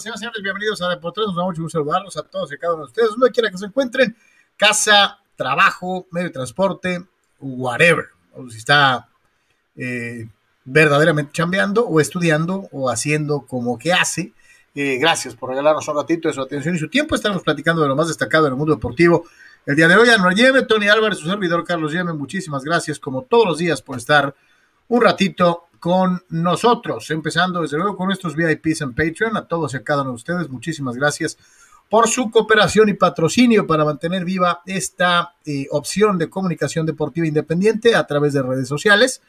señores 0.00 0.20
y 0.20 0.24
señores. 0.24 0.42
Bienvenidos 0.42 0.80
a 0.82 0.88
Deportes. 0.88 1.26
Nos 1.26 1.36
da 1.36 1.44
mucho 1.44 1.62
gusto 1.62 1.78
saludarlos 1.78 2.16
a 2.16 2.22
todos 2.22 2.50
y 2.52 2.56
cada 2.56 2.74
uno 2.74 2.84
de 2.84 2.88
ustedes, 2.88 3.10
donde 3.10 3.30
quiera 3.30 3.50
que 3.50 3.58
se 3.58 3.66
encuentren, 3.66 4.16
casa, 4.56 5.18
trabajo, 5.36 6.06
medio 6.10 6.28
de 6.28 6.32
transporte, 6.32 7.04
whatever. 7.38 8.06
O 8.32 8.48
si 8.48 8.58
está 8.58 9.08
eh, 9.76 10.26
verdaderamente 10.64 11.32
chambeando 11.32 11.86
o 11.86 12.00
estudiando 12.00 12.68
o 12.72 12.88
haciendo 12.88 13.42
como 13.42 13.78
que 13.78 13.92
hace. 13.92 14.32
Eh, 14.74 14.96
gracias 14.98 15.34
por 15.34 15.50
regalarnos 15.50 15.86
un 15.88 15.96
ratito 15.96 16.28
de 16.28 16.34
su 16.34 16.40
atención 16.40 16.74
y 16.74 16.78
su 16.78 16.88
tiempo. 16.88 17.14
Estamos 17.14 17.42
platicando 17.42 17.82
de 17.82 17.88
lo 17.88 17.96
más 17.96 18.08
destacado 18.08 18.46
en 18.46 18.54
el 18.54 18.56
mundo 18.56 18.74
deportivo. 18.74 19.24
El 19.66 19.76
día 19.76 19.88
de 19.88 19.96
hoy, 19.96 20.08
Anuar 20.08 20.34
Yeme, 20.34 20.62
Tony 20.62 20.88
Álvarez, 20.88 21.18
su 21.18 21.28
servidor 21.28 21.64
Carlos 21.64 21.92
Yeme. 21.92 22.14
Muchísimas 22.14 22.64
gracias, 22.64 22.98
como 22.98 23.22
todos 23.22 23.44
los 23.46 23.58
días, 23.58 23.82
por 23.82 23.98
estar 23.98 24.34
un 24.88 25.02
ratito 25.02 25.66
con 25.80 26.22
nosotros, 26.28 27.10
empezando 27.10 27.62
desde 27.62 27.78
luego 27.78 27.96
con 27.96 28.06
nuestros 28.06 28.36
VIPs 28.36 28.82
en 28.82 28.94
Patreon. 28.94 29.36
A 29.36 29.46
todos 29.46 29.74
y 29.74 29.78
a 29.78 29.82
cada 29.82 30.02
uno 30.02 30.10
de 30.10 30.16
ustedes, 30.16 30.48
muchísimas 30.48 30.94
gracias 30.94 31.38
por 31.88 32.06
su 32.08 32.30
cooperación 32.30 32.88
y 32.88 32.94
patrocinio 32.94 33.66
para 33.66 33.84
mantener 33.84 34.24
viva 34.24 34.62
esta 34.66 35.34
eh, 35.44 35.66
opción 35.70 36.18
de 36.18 36.30
comunicación 36.30 36.86
deportiva 36.86 37.26
independiente 37.26 37.96
a 37.96 38.06
través 38.06 38.32
de 38.32 38.42
redes 38.42 38.68
sociales. 38.68 39.22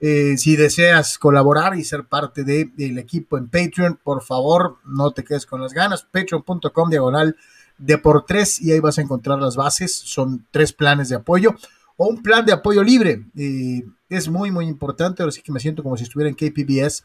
Eh, 0.00 0.36
si 0.36 0.56
deseas 0.56 1.16
colaborar 1.16 1.76
y 1.78 1.84
ser 1.84 2.04
parte 2.04 2.44
del 2.44 2.98
equipo 2.98 3.38
en 3.38 3.48
Patreon, 3.48 3.98
por 4.02 4.22
favor, 4.22 4.76
no 4.84 5.12
te 5.12 5.24
quedes 5.24 5.46
con 5.46 5.62
las 5.62 5.72
ganas. 5.72 6.02
Patreon.com 6.02 6.90
diagonal 6.90 7.36
de 7.78 7.98
por 7.98 8.26
tres 8.26 8.60
y 8.60 8.72
ahí 8.72 8.80
vas 8.80 8.98
a 8.98 9.02
encontrar 9.02 9.38
las 9.40 9.56
bases. 9.56 9.94
Son 9.94 10.46
tres 10.50 10.72
planes 10.72 11.08
de 11.08 11.16
apoyo 11.16 11.54
o 11.96 12.08
un 12.08 12.22
plan 12.22 12.44
de 12.44 12.52
apoyo 12.52 12.82
libre. 12.82 13.24
Eh, 13.36 13.82
es 14.16 14.28
muy, 14.28 14.50
muy 14.50 14.66
importante. 14.66 15.22
Ahora 15.22 15.32
sí 15.32 15.42
que 15.42 15.52
me 15.52 15.60
siento 15.60 15.82
como 15.82 15.96
si 15.96 16.04
estuviera 16.04 16.28
en 16.28 16.34
KPBS. 16.34 17.02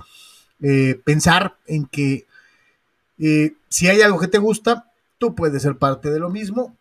Eh, 0.61 0.99
pensar 1.03 1.57
en 1.67 1.85
que 1.85 2.25
eh, 3.17 3.53
si 3.69 3.87
hay 3.87 4.01
algo 4.01 4.19
que 4.19 4.27
te 4.27 4.37
gusta, 4.37 4.91
tú 5.17 5.35
puedes 5.35 5.61
ser 5.61 5.77
parte 5.77 6.11
de 6.11 6.19
lo 6.19 6.29
mismo, 6.29 6.75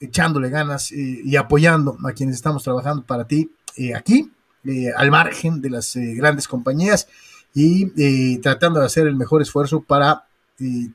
echándole 0.00 0.50
ganas 0.50 0.90
y 0.90 1.36
apoyando 1.36 1.96
a 2.04 2.12
quienes 2.12 2.36
estamos 2.36 2.64
trabajando 2.64 3.04
para 3.04 3.26
ti 3.26 3.52
aquí, 3.94 4.32
al 4.96 5.10
margen 5.10 5.60
de 5.60 5.70
las 5.70 5.92
grandes 5.94 6.48
compañías 6.48 7.06
y 7.54 8.38
tratando 8.38 8.80
de 8.80 8.86
hacer 8.86 9.06
el 9.06 9.14
mejor 9.14 9.42
esfuerzo 9.42 9.82
para 9.82 10.24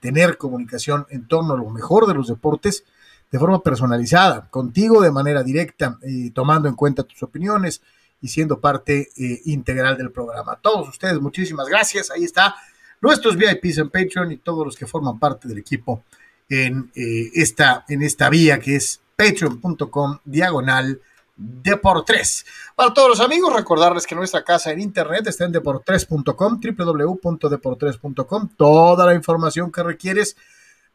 tener 0.02 0.38
comunicación 0.38 1.06
en 1.10 1.28
torno 1.28 1.54
a 1.54 1.58
lo 1.58 1.70
mejor 1.70 2.08
de 2.08 2.16
los 2.16 2.28
deportes 2.28 2.84
de 3.32 3.40
forma 3.40 3.62
personalizada, 3.62 4.50
contigo 4.50 5.02
de 5.02 5.12
manera 5.12 5.44
directa, 5.44 6.00
tomando 6.34 6.68
en 6.68 6.76
cuenta 6.76 7.04
tus 7.04 7.22
opiniones 7.24 7.82
y 8.22 8.28
siendo 8.28 8.60
parte 8.60 9.10
eh, 9.18 9.42
integral 9.46 9.98
del 9.98 10.12
programa. 10.12 10.58
Todos 10.62 10.90
ustedes, 10.90 11.20
muchísimas 11.20 11.68
gracias. 11.68 12.12
Ahí 12.12 12.24
está 12.24 12.56
nuestros 13.02 13.36
VIPs 13.36 13.78
en 13.78 13.90
Patreon 13.90 14.32
y 14.32 14.38
todos 14.38 14.66
los 14.66 14.76
que 14.76 14.88
forman 14.88 15.20
parte 15.20 15.48
del 15.48 15.60
equipo 15.60 16.04
en, 16.50 16.92
eh, 16.96 17.30
esta, 17.36 17.86
en 17.88 18.02
esta 18.02 18.30
vía 18.30 18.60
que 18.60 18.76
es 18.78 19.02
patreon.com 19.16 20.20
diagonal 20.26 21.02
Deportes. 21.40 22.46
Para 22.76 22.94
todos 22.96 23.10
los 23.10 23.20
amigos, 23.20 23.54
recordarles 23.56 24.08
que 24.08 24.16
nuestra 24.16 24.44
casa 24.44 24.72
en 24.72 24.82
internet 24.82 25.28
está 25.28 25.46
en 25.46 25.52
deportres.com, 25.52 26.60
www.deportres.com. 26.60 28.50
Toda 28.58 29.06
la 29.06 29.14
información 29.14 29.72
que 29.72 29.84
requieres 29.84 30.36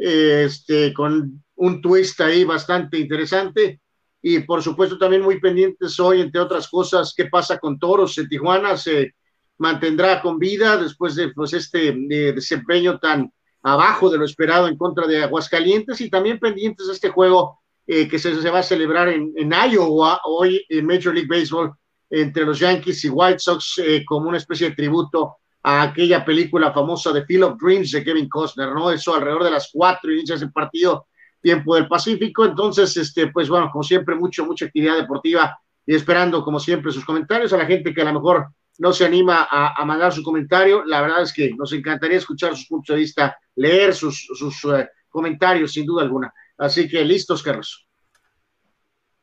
este, 0.00 0.94
con 0.94 1.44
un 1.56 1.82
twist 1.82 2.20
ahí 2.20 2.44
bastante 2.44 2.98
interesante. 2.98 3.80
Y 4.22 4.40
por 4.40 4.62
supuesto 4.62 4.98
también 4.98 5.22
muy 5.22 5.40
pendientes 5.40 5.98
hoy, 6.00 6.20
entre 6.20 6.40
otras 6.40 6.68
cosas, 6.68 7.14
qué 7.16 7.26
pasa 7.26 7.58
con 7.58 7.78
Toros 7.78 8.16
en 8.18 8.28
Tijuana, 8.28 8.76
se 8.76 9.14
mantendrá 9.58 10.20
con 10.22 10.38
vida 10.38 10.76
después 10.76 11.14
de 11.14 11.28
pues, 11.32 11.52
este 11.52 11.94
desempeño 12.32 12.98
tan 12.98 13.30
abajo 13.62 14.08
de 14.10 14.18
lo 14.18 14.24
esperado 14.24 14.68
en 14.68 14.76
contra 14.76 15.06
de 15.06 15.22
Aguascalientes 15.22 16.00
y 16.00 16.08
también 16.08 16.38
pendientes 16.38 16.86
de 16.86 16.94
este 16.94 17.10
juego 17.10 17.60
eh, 17.86 18.08
que 18.08 18.18
se, 18.18 18.40
se, 18.40 18.50
va 18.50 18.60
a 18.60 18.62
celebrar 18.62 19.08
en, 19.08 19.32
en, 19.36 19.52
Iowa 19.52 20.20
hoy 20.24 20.64
en 20.68 20.86
Major 20.86 21.12
League 21.14 21.28
Baseball 21.28 21.72
entre 22.08 22.46
los 22.46 22.58
Yankees 22.58 23.04
y 23.04 23.10
White 23.10 23.38
Sox 23.38 23.78
eh, 23.84 24.02
como 24.06 24.28
una 24.28 24.38
especie 24.38 24.70
de 24.70 24.76
tributo 24.76 25.36
a 25.62 25.82
aquella 25.82 26.24
película 26.24 26.72
famosa 26.72 27.12
de 27.12 27.24
Field 27.24 27.44
of 27.44 27.58
Dreams 27.60 27.90
de 27.90 28.02
Kevin 28.02 28.28
Costner, 28.28 28.70
¿no? 28.72 28.90
Eso 28.90 29.14
alrededor 29.14 29.44
de 29.44 29.50
las 29.50 29.70
cuatro 29.72 30.12
inicias 30.12 30.40
del 30.40 30.52
partido, 30.52 31.06
tiempo 31.42 31.74
del 31.74 31.88
Pacífico. 31.88 32.44
Entonces, 32.44 32.96
este, 32.96 33.28
pues 33.28 33.48
bueno, 33.48 33.70
como 33.70 33.82
siempre, 33.82 34.14
mucho, 34.14 34.44
mucha 34.46 34.66
actividad 34.66 34.96
deportiva 34.96 35.58
y 35.86 35.94
esperando, 35.94 36.42
como 36.42 36.58
siempre, 36.58 36.92
sus 36.92 37.04
comentarios 37.04 37.52
a 37.52 37.58
la 37.58 37.66
gente 37.66 37.92
que 37.92 38.02
a 38.02 38.04
lo 38.04 38.14
mejor 38.14 38.48
no 38.78 38.92
se 38.92 39.04
anima 39.04 39.46
a, 39.50 39.74
a 39.80 39.84
mandar 39.84 40.12
su 40.12 40.22
comentario. 40.22 40.84
La 40.84 41.02
verdad 41.02 41.22
es 41.22 41.32
que 41.32 41.52
nos 41.54 41.72
encantaría 41.72 42.16
escuchar 42.16 42.56
sus 42.56 42.66
puntos 42.66 42.94
de 42.94 43.00
vista, 43.00 43.36
leer 43.56 43.94
sus, 43.94 44.26
sus 44.34 44.64
uh, 44.64 44.84
comentarios, 45.10 45.72
sin 45.72 45.84
duda 45.84 46.02
alguna. 46.02 46.32
Así 46.56 46.88
que 46.88 47.04
listos, 47.04 47.42
Carlos. 47.42 47.86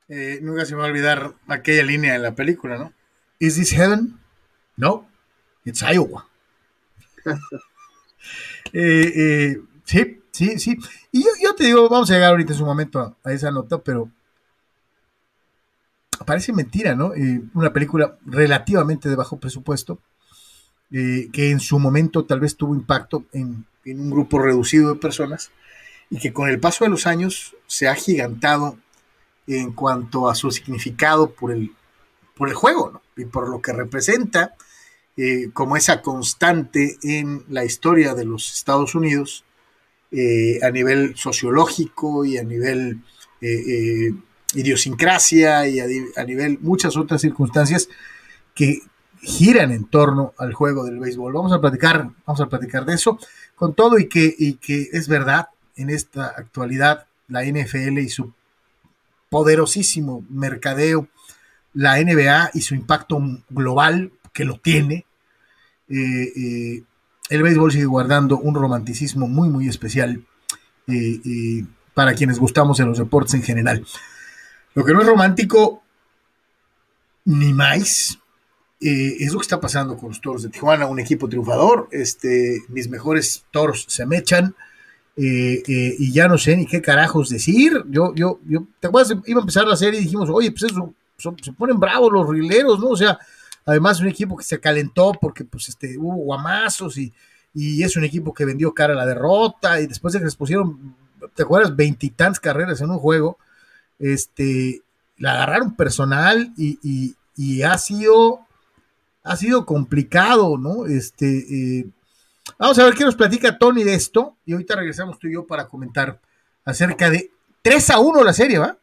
Eh, 0.10 0.40
nunca 0.42 0.66
se 0.66 0.76
va 0.76 0.86
a 0.86 0.88
olvidar 0.88 1.34
aquella 1.48 1.84
línea 1.84 2.16
en 2.16 2.24
la 2.24 2.36
película, 2.36 2.78
¿no? 2.78 2.94
¿Is 3.40 3.56
this 3.56 3.72
heaven? 3.72 4.20
No, 4.76 5.08
it's 5.68 5.84
Iowa. 5.84 6.26
eh, 8.74 9.14
eh, 9.16 9.62
sí, 9.84 10.22
sí, 10.32 10.60
sí. 10.60 10.78
Y 11.12 11.26
yo, 11.44 11.56
te 11.56 11.66
digo, 11.66 11.90
vamos 11.90 12.10
a 12.10 12.14
llegar 12.14 12.32
ahorita 12.32 12.54
en 12.54 12.60
su 12.60 12.66
momento 12.66 13.00
a, 13.00 13.16
a 13.24 13.34
esa 13.34 13.52
nota, 13.52 13.78
pero 13.80 14.10
parece 16.26 16.54
mentira, 16.54 16.96
¿no? 16.96 17.14
Eh, 17.14 17.42
una 17.54 17.72
película 17.74 18.18
relativamente 18.26 19.10
de 19.10 19.16
bajo 19.16 19.38
presupuesto, 19.38 20.00
eh, 20.92 21.30
que 21.32 21.52
en 21.52 21.60
su 21.60 21.80
momento 21.80 22.26
tal 22.26 22.40
vez 22.40 22.56
tuvo 22.56 22.74
impacto 22.74 23.26
en, 23.34 23.66
en, 23.86 24.00
un 24.00 24.10
grupo 24.10 24.40
reducido 24.40 24.94
de 24.94 25.00
personas 25.00 25.52
y 26.10 26.18
que 26.18 26.32
con 26.32 26.50
el 26.50 26.60
paso 26.60 26.86
de 26.86 26.90
los 26.90 27.06
años 27.06 27.56
se 27.68 27.90
ha 27.90 27.96
gigantado 27.96 28.78
en 29.48 29.74
cuanto 29.74 30.30
a 30.30 30.36
su 30.36 30.50
significado 30.52 31.32
por 31.32 31.52
el, 31.52 31.72
por 32.36 32.48
el 32.48 32.56
juego 32.56 32.92
¿no? 32.92 33.02
y 33.18 33.26
por 33.26 33.50
lo 33.50 33.62
que 33.62 33.74
representa 33.74 34.56
eh, 35.18 35.50
como 35.54 35.76
esa 35.76 36.02
constante 36.02 36.98
en 37.04 37.44
la 37.50 37.66
historia 37.66 38.14
de 38.14 38.26
los 38.26 38.54
Estados 38.54 38.96
Unidos 38.96 39.44
eh, 40.12 40.60
a 40.64 40.70
nivel 40.72 41.16
sociológico 41.18 42.24
y 42.24 42.38
a 42.38 42.44
nivel 42.44 43.02
eh, 43.42 44.14
idiosincrasia 44.54 45.68
y 45.68 45.80
a, 45.80 45.86
a, 46.16 46.24
nivel 46.24 46.60
muchas 46.62 46.96
otras 46.96 47.22
circunstancias 47.22 47.90
que 48.56 48.82
giran 49.22 49.72
en 49.72 49.86
torno 49.86 50.34
al 50.38 50.54
juego 50.54 50.86
del 50.86 51.00
béisbol. 51.00 51.34
Vamos 51.34 51.52
a 51.52 51.60
platicar, 51.60 52.10
vamos 52.26 52.42
a 52.42 52.48
platicar 52.48 52.86
de 52.86 52.94
eso 52.94 53.20
con 53.56 53.74
todo 53.74 53.98
y 53.98 54.08
que, 54.08 54.34
y 54.38 54.54
que 54.54 54.90
es 54.94 55.08
verdad 55.08 55.48
en 55.76 55.90
esta 55.90 56.28
actualidad 56.28 57.08
la 57.28 57.44
NFL 57.44 57.98
y 57.98 58.10
su 58.10 58.34
poderosísimo 59.30 60.24
mercadeo, 60.30 61.08
la 61.74 62.02
NBA 62.02 62.52
y 62.54 62.62
su 62.62 62.76
impacto 62.76 63.20
global 63.50 64.12
que 64.32 64.46
lo 64.46 64.60
tiene. 64.60 65.07
Eh, 65.90 66.34
eh, 66.36 66.84
el 67.30 67.44
béisbol 67.44 67.72
sigue 67.72 67.86
guardando 67.86 68.38
un 68.38 68.56
romanticismo 68.56 69.28
muy, 69.28 69.50
muy 69.50 69.68
especial 69.68 70.26
eh, 70.88 71.66
para 71.94 72.14
quienes 72.14 72.40
gustamos 72.40 72.78
de 72.78 72.86
los 72.86 72.98
deportes 72.98 73.34
en 73.34 73.44
general. 73.44 73.86
Lo 74.74 74.86
que 74.86 74.94
no 74.94 75.02
es 75.02 75.08
romántico, 75.08 75.84
ni 77.26 77.54
más, 77.54 78.20
es 78.80 79.34
lo 79.34 79.40
que 79.40 79.44
está 79.44 79.60
pasando 79.60 79.98
con 79.98 80.10
los 80.10 80.22
toros 80.22 80.44
de 80.44 80.50
Tijuana, 80.50 80.86
un 80.86 81.00
equipo 81.00 81.28
triunfador. 81.28 81.90
Este, 81.92 82.62
mis 82.70 82.88
mejores 82.88 83.46
toros 83.52 83.86
se 83.88 84.06
me 84.06 84.18
echan. 84.18 84.56
y 85.16 86.12
ya 86.14 86.28
no 86.28 86.38
sé 86.38 86.56
ni 86.56 86.68
qué 86.68 86.82
carajos 86.82 87.30
decir. 87.30 87.84
Yo, 87.90 88.14
yo, 88.14 88.40
yo, 88.46 88.68
¿te 88.80 88.88
acuerdas? 88.88 89.18
Iba 89.26 89.40
a 89.40 89.42
empezar 89.42 89.68
la 89.68 89.76
serie 89.76 90.00
y 90.00 90.04
dijimos, 90.04 90.30
oye, 90.30 90.52
pues 90.52 90.72
eso, 90.72 90.94
se 91.18 91.52
ponen 91.54 91.80
bravos 91.80 92.14
los 92.14 92.30
rileros, 92.30 92.80
¿no? 92.80 92.90
O 92.90 92.96
sea, 92.98 93.18
Además, 93.68 94.00
un 94.00 94.08
equipo 94.08 94.38
que 94.38 94.46
se 94.46 94.62
calentó 94.62 95.12
porque 95.20 95.44
pues, 95.44 95.68
este, 95.68 95.98
hubo 95.98 96.16
guamazos 96.16 96.98
y, 96.98 97.14
y 97.54 97.84
es 97.84 97.98
un 97.98 98.06
equipo 98.06 98.34
que 98.34 98.46
vendió 98.46 98.74
cara 98.74 98.94
a 98.94 98.96
la 98.96 99.06
derrota 99.06 99.82
y 99.82 99.88
después 99.88 100.14
de 100.14 100.20
que 100.20 100.26
les 100.26 100.38
pusieron, 100.38 100.96
¿te 101.36 101.44
acuerdas? 101.44 101.76
Veintitantas 101.76 102.40
carreras 102.40 102.80
en 102.80 102.92
un 102.92 102.98
juego, 102.98 103.38
este, 104.00 104.84
la 105.18 105.34
agarraron 105.34 105.76
personal 105.76 106.54
y, 106.56 106.80
y, 107.36 107.62
ha 107.62 107.78
sido 107.78 108.40
ha 109.24 109.36
sido 109.36 109.66
complicado, 109.66 110.58
¿no? 110.58 110.86
Este, 110.86 111.80
eh, 111.80 111.86
vamos 112.58 112.80
a 112.80 112.86
ver 112.86 112.94
qué 112.94 113.04
nos 113.04 113.16
platica 113.16 113.58
Tony 113.58 113.84
de 113.84 113.96
esto 113.96 114.38
y 114.46 114.54
ahorita 114.54 114.78
regresamos 114.78 115.20
tú 115.20 115.28
y 115.28 115.34
yo 115.34 115.46
para 115.46 115.68
comentar 115.68 116.22
acerca 116.64 117.10
de 117.10 117.32
3 117.64 117.90
a 117.90 118.00
1 118.00 118.24
la 118.24 118.34
serie, 118.34 118.60
¿va? 118.60 118.78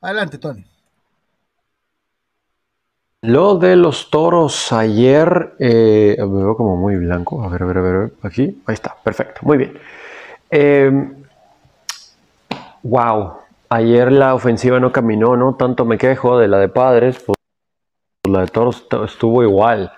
Adelante, 0.00 0.38
Tony. 0.38 0.64
Lo 3.22 3.56
de 3.56 3.76
los 3.76 4.08
toros 4.08 4.72
ayer, 4.72 5.52
eh, 5.58 6.16
me 6.18 6.42
veo 6.42 6.56
como 6.56 6.76
muy 6.78 6.96
blanco. 6.96 7.44
A 7.44 7.48
ver, 7.48 7.62
a 7.62 7.66
ver, 7.66 7.76
a 7.76 7.80
ver, 7.82 8.12
aquí, 8.22 8.62
ahí 8.64 8.72
está, 8.72 8.96
perfecto, 9.04 9.40
muy 9.42 9.58
bien. 9.58 9.78
wow, 12.82 13.20
em, 13.20 13.32
ayer 13.68 14.10
la 14.10 14.34
ofensiva 14.34 14.80
no 14.80 14.90
caminó, 14.90 15.36
¿no? 15.36 15.54
Tanto 15.54 15.84
me 15.84 15.98
quejo 15.98 16.38
de 16.38 16.48
la 16.48 16.58
de 16.58 16.68
padres, 16.68 17.22
pues 17.22 17.36
la 18.26 18.40
de 18.40 18.46
toros 18.46 18.86
estuvo 19.04 19.42
igual. 19.42 19.92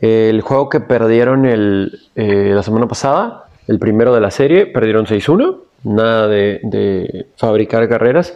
el 0.00 0.40
juego 0.40 0.70
que 0.70 0.80
perdieron 0.80 1.44
el, 1.44 2.00
eh, 2.16 2.52
la 2.54 2.62
semana 2.62 2.88
pasada, 2.88 3.46
el 3.68 3.78
primero 3.78 4.14
de 4.14 4.20
la 4.22 4.30
serie, 4.30 4.66
perdieron 4.66 5.06
6-1, 5.06 5.60
nada 5.84 6.28
de, 6.28 6.60
de 6.62 7.26
fabricar 7.36 7.86
carreras. 7.90 8.34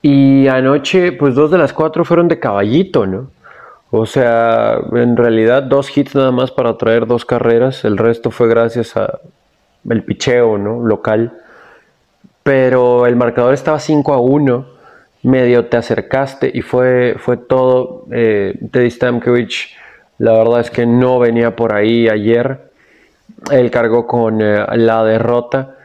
Y 0.00 0.48
anoche, 0.48 1.12
pues 1.12 1.34
dos 1.34 1.50
de 1.50 1.58
las 1.58 1.74
cuatro 1.74 2.04
fueron 2.06 2.28
de 2.28 2.40
caballito, 2.40 3.06
¿no? 3.06 3.30
O 3.94 4.06
sea, 4.06 4.80
en 4.92 5.18
realidad 5.18 5.64
dos 5.64 5.94
hits 5.94 6.14
nada 6.14 6.30
más 6.32 6.50
para 6.50 6.78
traer 6.78 7.06
dos 7.06 7.26
carreras, 7.26 7.84
el 7.84 7.98
resto 7.98 8.30
fue 8.30 8.48
gracias 8.48 8.96
a 8.96 9.20
el 9.90 10.02
picheo, 10.02 10.56
¿no? 10.56 10.80
Local. 10.80 11.38
Pero 12.42 13.06
el 13.06 13.16
marcador 13.16 13.52
estaba 13.52 13.78
5 13.78 14.14
a 14.14 14.18
1, 14.18 14.66
medio 15.24 15.66
te 15.66 15.76
acercaste 15.76 16.50
y 16.54 16.62
fue, 16.62 17.16
fue 17.18 17.36
todo. 17.36 18.06
Eh, 18.10 18.58
Teddy 18.70 18.90
Stamkevich, 18.90 19.76
la 20.16 20.32
verdad 20.32 20.60
es 20.60 20.70
que 20.70 20.86
no 20.86 21.18
venía 21.18 21.54
por 21.54 21.74
ahí 21.74 22.08
ayer. 22.08 22.70
Él 23.50 23.70
cargó 23.70 24.06
con 24.06 24.40
eh, 24.40 24.64
la 24.76 25.04
derrota 25.04 25.76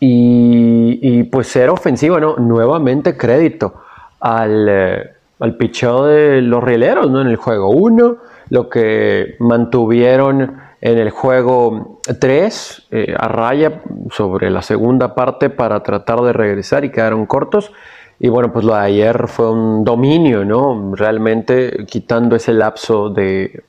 y, 0.00 0.98
y, 1.02 1.24
pues 1.24 1.54
era 1.56 1.72
ofensivo, 1.72 2.18
¿no? 2.18 2.36
Nuevamente 2.36 3.18
crédito 3.18 3.82
al... 4.18 4.66
Eh, 4.66 5.19
al 5.40 5.56
picheo 5.56 6.04
de 6.04 6.42
los 6.42 6.62
rieleros 6.62 7.10
¿no? 7.10 7.22
en 7.22 7.28
el 7.28 7.36
juego 7.36 7.70
1, 7.70 8.16
lo 8.50 8.68
que 8.68 9.36
mantuvieron 9.40 10.58
en 10.80 10.98
el 10.98 11.10
juego 11.10 12.00
3 12.18 12.86
eh, 12.90 13.14
a 13.18 13.28
raya 13.28 13.82
sobre 14.10 14.50
la 14.50 14.62
segunda 14.62 15.14
parte 15.14 15.50
para 15.50 15.82
tratar 15.82 16.20
de 16.20 16.32
regresar 16.32 16.84
y 16.84 16.90
quedaron 16.90 17.26
cortos. 17.26 17.72
Y 18.18 18.28
bueno, 18.28 18.52
pues 18.52 18.66
lo 18.66 18.74
de 18.74 18.80
ayer 18.80 19.28
fue 19.28 19.50
un 19.50 19.82
dominio, 19.82 20.44
¿no? 20.44 20.94
Realmente 20.94 21.86
quitando 21.86 22.36
ese 22.36 22.52
lapso 22.52 23.08
de, 23.08 23.62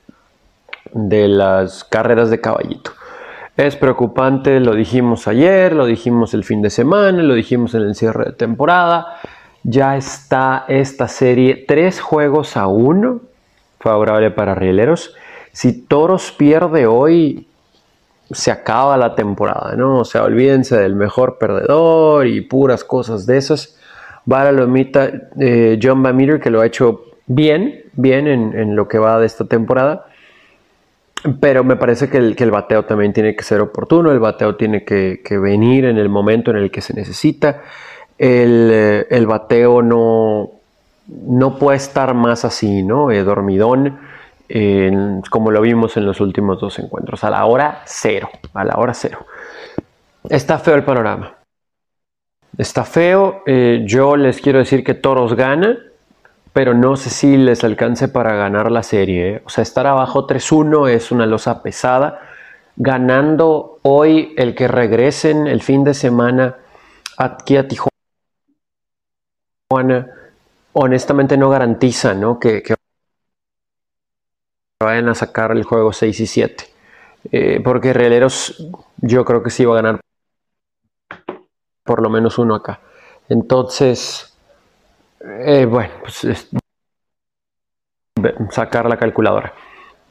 de 0.91 1.27
las 1.29 1.85
carreras 1.85 2.29
de 2.29 2.41
caballito. 2.41 2.91
Es 3.55 3.77
preocupante, 3.77 4.59
lo 4.59 4.73
dijimos 4.73 5.27
ayer, 5.27 5.73
lo 5.73 5.85
dijimos 5.85 6.33
el 6.33 6.43
fin 6.43 6.61
de 6.61 6.69
semana, 6.69 7.23
lo 7.23 7.33
dijimos 7.33 7.73
en 7.75 7.83
el 7.83 7.95
cierre 7.95 8.25
de 8.25 8.31
temporada 8.33 9.19
ya 9.63 9.95
está 9.97 10.65
esta 10.67 11.07
serie 11.07 11.65
tres 11.67 11.99
juegos 11.99 12.57
a 12.57 12.67
uno, 12.67 13.21
favorable 13.79 14.31
para 14.31 14.55
Rieleros. 14.55 15.15
Si 15.51 15.81
Toros 15.81 16.31
pierde 16.31 16.87
hoy, 16.87 17.47
se 18.31 18.51
acaba 18.51 18.97
la 18.97 19.15
temporada, 19.15 19.75
¿no? 19.75 19.99
O 19.99 20.05
sea, 20.05 20.23
olvídense 20.23 20.77
del 20.77 20.95
mejor 20.95 21.37
perdedor 21.37 22.27
y 22.27 22.41
puras 22.41 22.83
cosas 22.83 23.25
de 23.25 23.37
esas. 23.37 23.77
Va 24.31 24.41
a 24.41 24.45
la 24.45 24.51
lomita 24.51 25.11
eh, 25.39 25.79
John 25.81 26.01
Bamir, 26.01 26.39
que 26.39 26.49
lo 26.49 26.61
ha 26.61 26.65
hecho 26.65 27.03
bien, 27.27 27.83
bien 27.93 28.27
en, 28.27 28.75
lo 28.75 28.87
que 28.87 28.99
va 28.99 29.19
de 29.19 29.25
esta 29.25 29.45
temporada. 29.45 30.05
Pero 31.39 31.63
me 31.63 31.75
parece 31.75 32.09
que 32.09 32.17
el, 32.17 32.35
que 32.35 32.43
el 32.43 32.51
bateo 32.51 32.85
también 32.85 33.13
tiene 33.13 33.35
que 33.35 33.43
ser 33.43 33.61
oportuno, 33.61 34.11
el 34.11 34.19
bateo 34.19 34.55
tiene 34.55 34.83
que, 34.83 35.21
que 35.23 35.37
venir 35.37 35.85
en 35.85 35.97
el 35.97 36.09
momento 36.09 36.51
en 36.51 36.57
el 36.57 36.71
que 36.71 36.81
se 36.81 36.93
necesita. 36.93 37.61
Eh, 38.23 39.07
el, 39.09 39.25
bateo 39.25 39.81
no, 39.81 40.51
no 41.07 41.57
puede 41.57 41.77
estar 41.77 42.13
más 42.13 42.45
así, 42.45 42.83
¿no? 42.83 43.09
Eh, 43.09 43.23
dormidón, 43.23 43.97
como 45.31 45.49
lo 45.49 45.59
vimos 45.61 45.97
en 45.97 46.05
los 46.05 46.21
últimos 46.21 46.59
dos 46.59 46.77
encuentros, 46.77 47.23
a 47.23 47.31
la 47.31 47.43
hora 47.45 47.81
cero, 47.85 48.29
a 48.53 48.63
la 48.63 48.75
hora 48.75 48.93
cero. 48.93 49.25
Está 50.29 50.59
feo 50.59 50.75
el 50.75 50.83
panorama. 50.83 51.33
Está 52.59 52.83
feo. 52.83 53.41
Eh, 53.47 53.85
yo 53.87 54.15
les 54.15 54.39
quiero 54.39 54.59
decir 54.59 54.83
que 54.83 54.93
Toros 54.93 55.33
gana, 55.33 55.79
pero 56.53 56.75
no 56.75 56.97
sé 56.97 57.09
si 57.09 57.37
les 57.37 57.63
alcance 57.63 58.07
para 58.07 58.35
ganar 58.35 58.71
la 58.71 58.83
serie. 58.83 59.41
O 59.45 59.49
sea, 59.49 59.63
estar 59.63 59.87
abajo 59.87 60.27
3-1 60.27 60.89
es 60.89 61.11
una 61.11 61.25
losa 61.25 61.63
pesada. 61.63 62.19
Ganando 62.75 63.79
hoy 63.81 64.35
el 64.37 64.53
que 64.53 64.67
regresen 64.67 65.47
el 65.47 65.63
fin 65.63 65.83
de 65.83 65.95
semana 65.95 66.57
aquí 67.17 67.57
a 67.57 67.67
Tijuana 67.67 67.90
honestamente 70.73 71.37
no 71.37 71.49
garantiza 71.49 72.13
Que, 72.39 72.63
vayan 74.83 75.09
a 75.09 75.15
sacar 75.15 75.51
el 75.51 75.63
juego 75.63 75.93
6 75.93 76.19
y 76.19 76.27
7. 76.27 76.65
Eh, 77.31 77.61
porque 77.63 77.93
Rieleros 77.93 78.67
yo 78.97 79.23
creo 79.23 79.43
que 79.43 79.51
sí 79.51 79.63
va 79.63 79.73
a 79.77 79.81
ganar 79.81 80.01
por 81.83 82.01
lo 82.01 82.09
menos 82.09 82.37
uno 82.37 82.55
acá. 82.55 82.79
Entonces, 83.29 84.35
eh, 85.21 85.65
bueno, 85.65 85.93
pues 86.01 86.49
sacar 88.49 88.89
la 88.89 88.97
calculadora. 88.97 89.53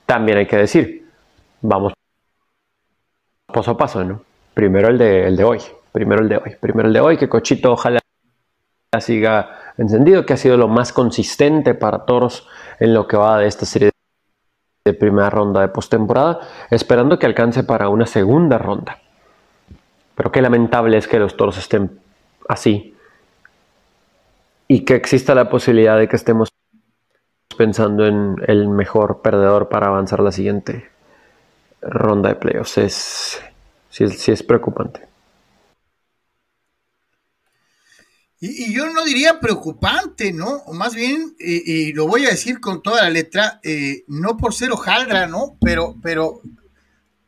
También 0.06 0.38
hay 0.38 0.46
que 0.46 0.56
decir, 0.56 1.08
vamos 1.60 1.92
paso 3.46 3.72
a 3.72 3.76
paso, 3.76 4.04
¿no? 4.04 4.22
Primero 4.54 4.88
el 4.88 4.98
de, 4.98 5.26
el 5.26 5.36
de 5.36 5.44
hoy, 5.44 5.60
primero 5.92 6.22
el 6.22 6.28
de 6.28 6.36
hoy, 6.36 6.56
primero 6.60 6.88
el 6.88 6.94
de 6.94 7.00
hoy, 7.00 7.16
que 7.16 7.28
Cochito 7.28 7.72
ojalá 7.72 7.99
siga 8.98 9.72
encendido, 9.78 10.26
que 10.26 10.32
ha 10.32 10.36
sido 10.36 10.56
lo 10.56 10.66
más 10.66 10.92
consistente 10.92 11.74
para 11.74 12.06
Toros 12.06 12.48
en 12.80 12.92
lo 12.92 13.06
que 13.06 13.16
va 13.16 13.38
de 13.38 13.46
esta 13.46 13.64
serie 13.64 13.92
de 14.84 14.94
primera 14.94 15.30
ronda 15.30 15.60
de 15.60 15.68
postemporada, 15.68 16.40
esperando 16.70 17.18
que 17.18 17.26
alcance 17.26 17.62
para 17.62 17.88
una 17.88 18.06
segunda 18.06 18.58
ronda. 18.58 18.98
Pero 20.16 20.32
qué 20.32 20.42
lamentable 20.42 20.96
es 20.96 21.06
que 21.06 21.20
los 21.20 21.36
Toros 21.36 21.56
estén 21.58 22.00
así 22.48 22.96
y 24.66 24.84
que 24.84 24.96
exista 24.96 25.36
la 25.36 25.48
posibilidad 25.48 25.96
de 25.96 26.08
que 26.08 26.16
estemos 26.16 26.48
pensando 27.56 28.06
en 28.06 28.36
el 28.48 28.68
mejor 28.68 29.22
perdedor 29.22 29.68
para 29.68 29.86
avanzar 29.86 30.18
la 30.18 30.32
siguiente 30.32 30.90
ronda 31.80 32.30
de 32.30 32.34
playoffs. 32.34 32.78
Es, 32.78 33.42
sí 33.88 34.32
es 34.32 34.42
preocupante. 34.42 35.09
Y, 38.40 38.72
yo 38.72 38.90
no 38.90 39.04
diría 39.04 39.38
preocupante, 39.38 40.32
¿no? 40.32 40.48
O 40.66 40.72
más 40.72 40.94
bien, 40.94 41.36
y 41.38 41.92
lo 41.92 42.06
voy 42.06 42.26
a 42.26 42.30
decir 42.30 42.60
con 42.60 42.82
toda 42.82 43.02
la 43.02 43.10
letra, 43.10 43.60
eh, 43.62 44.04
no 44.08 44.36
por 44.38 44.54
ser 44.54 44.72
hojaldra, 44.72 45.26
¿no? 45.26 45.56
Pero, 45.60 45.96
pero, 46.02 46.40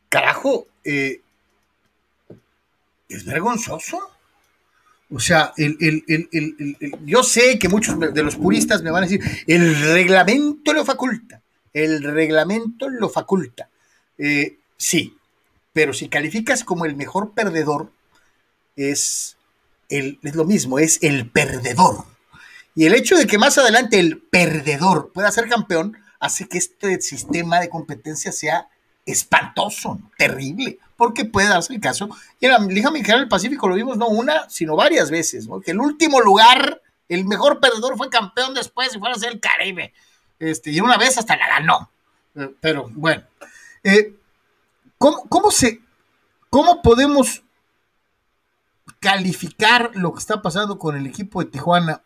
carajo, 0.09 0.67
eh, 0.83 1.21
es 3.09 3.25
vergonzoso. 3.25 3.99
O 5.11 5.19
sea, 5.19 5.53
el, 5.57 6.03
yo 7.05 7.23
sé 7.23 7.59
que 7.59 7.69
muchos 7.69 7.99
de 7.99 8.23
los 8.23 8.35
puristas 8.35 8.81
me 8.81 8.89
van 8.89 9.03
a 9.03 9.07
decir, 9.07 9.21
el 9.45 9.79
reglamento 9.93 10.73
lo 10.73 10.83
faculta, 10.83 11.41
el 11.71 12.01
reglamento 12.01 12.89
lo 12.89 13.09
faculta. 13.09 13.69
Eh, 14.17 14.57
sí, 14.75 15.15
pero 15.71 15.93
si 15.93 16.09
calificas 16.09 16.63
como 16.63 16.85
el 16.85 16.95
mejor 16.95 17.33
perdedor, 17.33 17.91
es, 18.75 19.37
es 19.97 20.35
lo 20.35 20.45
mismo, 20.45 20.79
es 20.79 20.99
el 21.01 21.29
perdedor. 21.29 22.05
Y 22.75 22.85
el 22.85 22.95
hecho 22.95 23.15
de 23.15 23.27
que 23.27 23.37
más 23.37 23.57
adelante 23.57 23.99
el 23.99 24.19
perdedor 24.19 25.11
pueda 25.13 25.31
ser 25.31 25.47
campeón 25.47 25.97
hace 26.19 26.47
que 26.47 26.57
este 26.57 27.01
sistema 27.01 27.59
de 27.59 27.69
competencia 27.69 28.31
sea 28.31 28.69
espantoso, 29.05 29.99
terrible, 30.17 30.79
porque 30.95 31.25
puede 31.25 31.49
darse 31.49 31.73
el 31.73 31.81
caso. 31.81 32.09
Y 32.39 32.45
en 32.45 32.51
la 32.53 32.59
Liga 32.59 32.89
Mexicana 32.89 33.19
del 33.19 33.27
Pacífico 33.27 33.67
lo 33.67 33.75
vimos 33.75 33.97
no 33.97 34.07
una, 34.07 34.49
sino 34.49 34.75
varias 34.75 35.11
veces, 35.11 35.47
que 35.63 35.71
el 35.71 35.79
último 35.79 36.21
lugar, 36.21 36.81
el 37.09 37.25
mejor 37.25 37.59
perdedor 37.59 37.97
fue 37.97 38.09
campeón 38.09 38.53
después 38.53 38.95
y 38.95 38.99
fue 38.99 39.11
a 39.11 39.15
ser 39.15 39.33
el 39.33 39.39
Caribe. 39.39 39.93
Este, 40.39 40.71
y 40.71 40.79
una 40.79 40.97
vez 40.97 41.17
hasta 41.17 41.35
la 41.35 41.47
ganó. 41.47 41.89
Eh, 42.35 42.49
pero 42.59 42.89
bueno, 42.93 43.23
eh, 43.83 44.15
¿cómo, 44.97 45.51
se, 45.51 45.81
¿cómo 46.49 46.81
podemos 46.81 47.43
calificar 49.03 49.91
lo 49.95 50.13
que 50.13 50.19
está 50.19 50.41
pasando 50.41 50.79
con 50.79 50.95
el 50.95 51.05
equipo 51.05 51.43
de 51.43 51.51
Tijuana? 51.51 52.01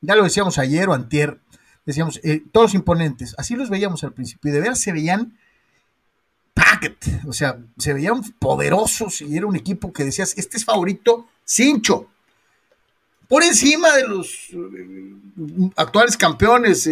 Ya 0.00 0.16
lo 0.16 0.24
decíamos 0.24 0.58
ayer 0.58 0.88
o 0.88 0.94
antier, 0.94 1.38
decíamos, 1.86 2.18
eh, 2.24 2.42
todos 2.50 2.74
imponentes, 2.74 3.36
así 3.38 3.54
los 3.54 3.70
veíamos 3.70 4.02
al 4.02 4.12
principio, 4.12 4.50
y 4.50 4.54
de 4.54 4.60
ver 4.60 4.76
se 4.76 4.90
veían 4.90 5.38
packet, 6.52 6.96
o 7.28 7.32
sea, 7.32 7.58
se 7.78 7.94
veían 7.94 8.22
poderosos 8.40 9.22
y 9.22 9.36
era 9.36 9.46
un 9.46 9.54
equipo 9.54 9.92
que 9.92 10.04
decías, 10.04 10.34
este 10.36 10.56
es 10.56 10.64
favorito, 10.64 11.28
cincho, 11.44 12.08
por 13.28 13.44
encima 13.44 13.92
de 13.92 14.08
los 14.08 14.50
eh, 14.50 15.14
actuales 15.76 16.16
campeones 16.16 16.90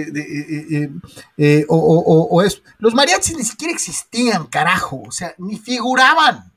o, 1.68 2.42
Los 2.78 2.94
mariachis 2.94 3.36
ni 3.36 3.44
siquiera 3.44 3.74
existían, 3.74 4.46
carajo, 4.46 5.02
o 5.06 5.10
sea, 5.10 5.34
ni 5.38 5.58
figuraban. 5.58 6.49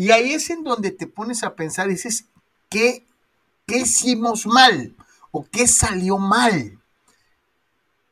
Y 0.00 0.12
ahí 0.12 0.32
es 0.32 0.48
en 0.48 0.64
donde 0.64 0.92
te 0.92 1.06
pones 1.06 1.42
a 1.42 1.54
pensar 1.54 1.86
dices, 1.86 2.24
¿qué, 2.70 3.04
hicimos 3.66 4.46
mal? 4.46 4.96
¿O 5.30 5.44
qué 5.44 5.66
salió 5.66 6.16
mal? 6.16 6.78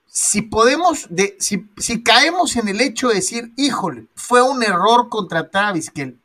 Si 0.07 0.42
podemos, 0.42 1.07
de, 1.09 1.38
si, 1.40 2.02
caemos 2.02 2.57
en 2.57 2.68
el 2.68 2.83
hecho 2.83 3.09
de 3.09 3.14
decir, 3.14 3.54
híjole, 3.57 4.07
fue 4.14 4.42
un 4.42 4.62
error 4.62 5.09
contratar 5.09 5.64
a 5.64 5.73
Vizquel, 5.73 6.21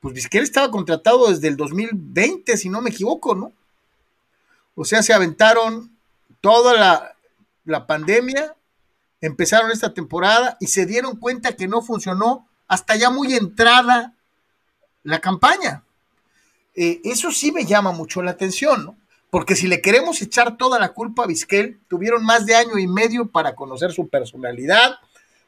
pues 0.00 0.14
Vizquel 0.14 0.44
estaba 0.44 0.70
contratado 0.70 1.28
desde 1.28 1.48
el 1.48 1.56
2020, 1.56 2.56
si 2.56 2.68
no 2.68 2.80
me 2.80 2.90
equivoco, 2.90 3.34
¿no? 3.34 3.52
O 4.76 4.84
sea, 4.84 5.02
se 5.02 5.12
aventaron 5.12 5.90
toda 6.40 7.16
la 7.64 7.86
pandemia, 7.88 8.54
empezaron 9.20 9.72
esta 9.72 9.92
temporada 9.92 10.56
y 10.60 10.68
se 10.68 10.86
dieron 10.86 11.16
cuenta 11.16 11.56
que 11.56 11.66
no 11.66 11.82
funcionó 11.82 12.46
hasta 12.68 12.94
ya 12.94 13.10
muy 13.10 13.34
entrada 13.34 14.14
la 15.04 15.20
campaña. 15.20 15.82
Eh, 16.74 17.00
eso 17.04 17.30
sí 17.30 17.52
me 17.52 17.64
llama 17.64 17.92
mucho 17.92 18.22
la 18.22 18.30
atención, 18.30 18.84
¿no? 18.84 18.96
Porque 19.30 19.56
si 19.56 19.66
le 19.66 19.80
queremos 19.80 20.20
echar 20.20 20.56
toda 20.56 20.78
la 20.78 20.92
culpa 20.92 21.24
a 21.24 21.26
Vizquel, 21.26 21.80
tuvieron 21.88 22.24
más 22.24 22.44
de 22.44 22.54
año 22.54 22.78
y 22.78 22.86
medio 22.86 23.30
para 23.30 23.54
conocer 23.54 23.92
su 23.92 24.08
personalidad, 24.08 24.96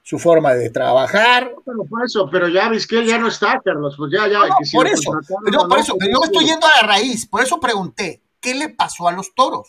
su 0.03 0.19
forma 0.19 0.55
de 0.55 0.71
trabajar. 0.71 1.55
Pero 1.65 1.85
por 1.85 2.05
eso, 2.05 2.29
pero 2.31 2.49
ya 2.49 2.69
Vizquel 2.69 3.07
ya 3.07 3.19
no 3.19 3.29
está, 3.29 3.61
Carlos, 3.63 3.95
pues 3.97 4.11
ya, 4.13 4.27
ya. 4.27 4.41
por 4.73 4.87
eso, 4.87 5.13
pero, 5.45 5.69
por 5.69 5.79
eso, 5.79 5.97
yo 6.01 6.21
me 6.21 6.27
estoy 6.27 6.47
yendo 6.47 6.67
a 6.67 6.81
la 6.81 6.89
raíz, 6.89 7.27
por 7.27 7.43
eso 7.43 7.61
pregunté, 7.61 8.23
¿qué 8.41 8.55
le 8.55 8.71
pasó 8.71 9.07
a 9.09 9.13
los 9.13 9.35
toros? 9.35 9.69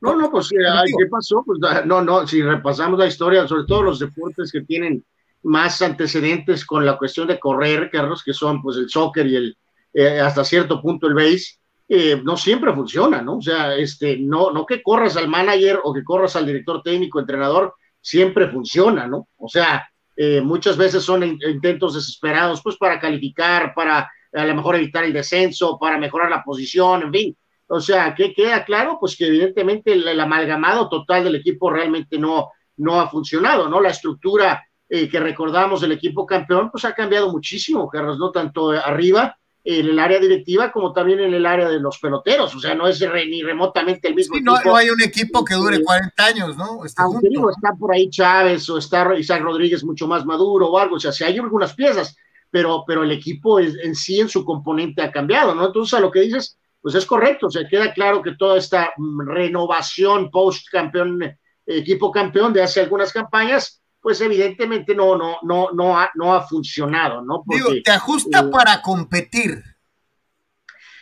No, 0.00 0.14
no, 0.14 0.30
pues 0.30 0.48
¿qué 0.50 1.06
pasó? 1.10 1.42
Pues 1.44 1.58
no, 1.86 2.02
no, 2.02 2.26
si 2.26 2.42
repasamos 2.42 2.98
la 2.98 3.06
historia, 3.06 3.48
sobre 3.48 3.64
todo 3.64 3.82
los 3.82 3.98
deportes 3.98 4.52
que 4.52 4.60
tienen 4.60 5.04
más 5.42 5.80
antecedentes 5.82 6.64
con 6.64 6.84
la 6.84 6.98
cuestión 6.98 7.28
de 7.28 7.38
correr, 7.38 7.90
Carlos, 7.90 8.22
que 8.22 8.32
son 8.32 8.62
pues 8.62 8.76
el 8.76 8.88
soccer 8.88 9.26
y 9.26 9.36
el 9.36 9.56
eh, 9.94 10.20
hasta 10.20 10.44
cierto 10.44 10.80
punto 10.80 11.06
el 11.06 11.14
base, 11.14 11.58
eh, 11.88 12.20
no 12.22 12.36
siempre 12.36 12.72
funciona, 12.74 13.22
¿no? 13.22 13.38
O 13.38 13.42
sea, 13.42 13.74
este, 13.74 14.18
no, 14.18 14.50
no 14.52 14.66
que 14.66 14.82
corras 14.82 15.16
al 15.16 15.28
manager 15.28 15.80
o 15.82 15.94
que 15.94 16.04
corras 16.04 16.36
al 16.36 16.46
director 16.46 16.82
técnico, 16.82 17.18
entrenador, 17.18 17.74
siempre 18.00 18.48
funciona, 18.48 19.06
¿no? 19.06 19.28
O 19.38 19.48
sea, 19.48 19.88
eh, 20.14 20.40
muchas 20.40 20.76
veces 20.76 21.02
son 21.02 21.24
intentos 21.24 21.94
desesperados, 21.94 22.60
pues 22.62 22.76
para 22.76 23.00
calificar, 23.00 23.72
para 23.74 24.10
a 24.32 24.44
lo 24.44 24.54
mejor 24.54 24.76
evitar 24.76 25.04
el 25.04 25.12
descenso, 25.12 25.78
para 25.78 25.96
mejorar 25.96 26.30
la 26.30 26.44
posición, 26.44 27.02
en 27.04 27.12
fin. 27.12 27.36
O 27.68 27.80
sea, 27.80 28.14
que 28.14 28.34
queda 28.34 28.64
claro, 28.64 28.98
pues 29.00 29.16
que 29.16 29.26
evidentemente 29.26 29.92
el, 29.92 30.20
amalgamado 30.20 30.88
total 30.88 31.24
del 31.24 31.36
equipo 31.36 31.70
realmente 31.70 32.18
no, 32.18 32.50
no 32.76 33.00
ha 33.00 33.08
funcionado, 33.08 33.68
¿no? 33.68 33.80
La 33.80 33.90
estructura 33.90 34.62
eh, 34.88 35.08
que 35.08 35.20
recordamos 35.20 35.80
del 35.80 35.92
equipo 35.92 36.26
campeón, 36.26 36.70
pues 36.70 36.84
ha 36.84 36.94
cambiado 36.94 37.30
muchísimo, 37.30 37.88
Carlos, 37.88 38.18
no 38.18 38.30
tanto 38.30 38.70
arriba 38.70 39.38
en 39.64 39.86
el 39.86 39.98
área 39.98 40.18
directiva 40.18 40.72
como 40.72 40.94
también 40.94 41.20
en 41.20 41.34
el 41.34 41.44
área 41.44 41.68
de 41.68 41.78
los 41.78 41.98
peloteros, 41.98 42.54
o 42.54 42.58
sea, 42.58 42.74
no 42.74 42.88
es 42.88 43.00
ni 43.28 43.42
remotamente 43.42 44.08
el 44.08 44.14
mismo. 44.14 44.36
Sí, 44.36 44.42
no, 44.42 44.58
no, 44.64 44.74
hay 44.74 44.88
un 44.88 45.02
equipo 45.02 45.44
que 45.44 45.54
dure 45.54 45.82
40 45.82 46.24
años, 46.24 46.56
¿no? 46.56 46.84
Está, 46.86 47.04
digo, 47.20 47.50
está 47.50 47.74
por 47.78 47.92
ahí 47.92 48.08
Chávez 48.08 48.68
o 48.70 48.78
está 48.78 49.14
Isaac 49.18 49.42
Rodríguez 49.42 49.84
mucho 49.84 50.06
más 50.06 50.24
maduro 50.24 50.68
o 50.68 50.78
algo, 50.78 50.96
o 50.96 51.00
sea, 51.00 51.12
si 51.12 51.24
hay 51.24 51.36
algunas 51.36 51.74
piezas, 51.74 52.16
pero, 52.50 52.84
pero 52.86 53.02
el 53.02 53.12
equipo 53.12 53.60
en 53.60 53.94
sí 53.94 54.20
en 54.20 54.30
su 54.30 54.42
componente 54.42 55.02
ha 55.02 55.12
cambiado, 55.12 55.54
¿no? 55.54 55.66
Entonces, 55.66 55.92
a 55.92 56.00
lo 56.00 56.10
que 56.10 56.20
dices, 56.20 56.56
pues 56.80 56.94
es 56.94 57.04
correcto, 57.04 57.48
o 57.48 57.50
sea, 57.50 57.68
queda 57.68 57.92
claro 57.92 58.22
que 58.22 58.36
toda 58.36 58.56
esta 58.56 58.92
mm, 58.96 59.20
renovación 59.28 60.30
post 60.30 60.68
campeón, 60.70 61.36
equipo 61.66 62.10
campeón 62.10 62.54
de 62.54 62.62
hace 62.62 62.80
algunas 62.80 63.12
campañas, 63.12 63.82
pues 64.00 64.20
evidentemente 64.20 64.94
no, 64.94 65.16
no, 65.16 65.38
no, 65.42 65.70
no, 65.72 65.98
ha, 65.98 66.10
no 66.14 66.34
ha 66.34 66.42
funcionado, 66.42 67.22
¿no? 67.22 67.42
digo, 67.46 67.70
te 67.84 67.90
ajusta 67.90 68.40
eh, 68.40 68.50
para 68.50 68.80
competir. 68.80 69.62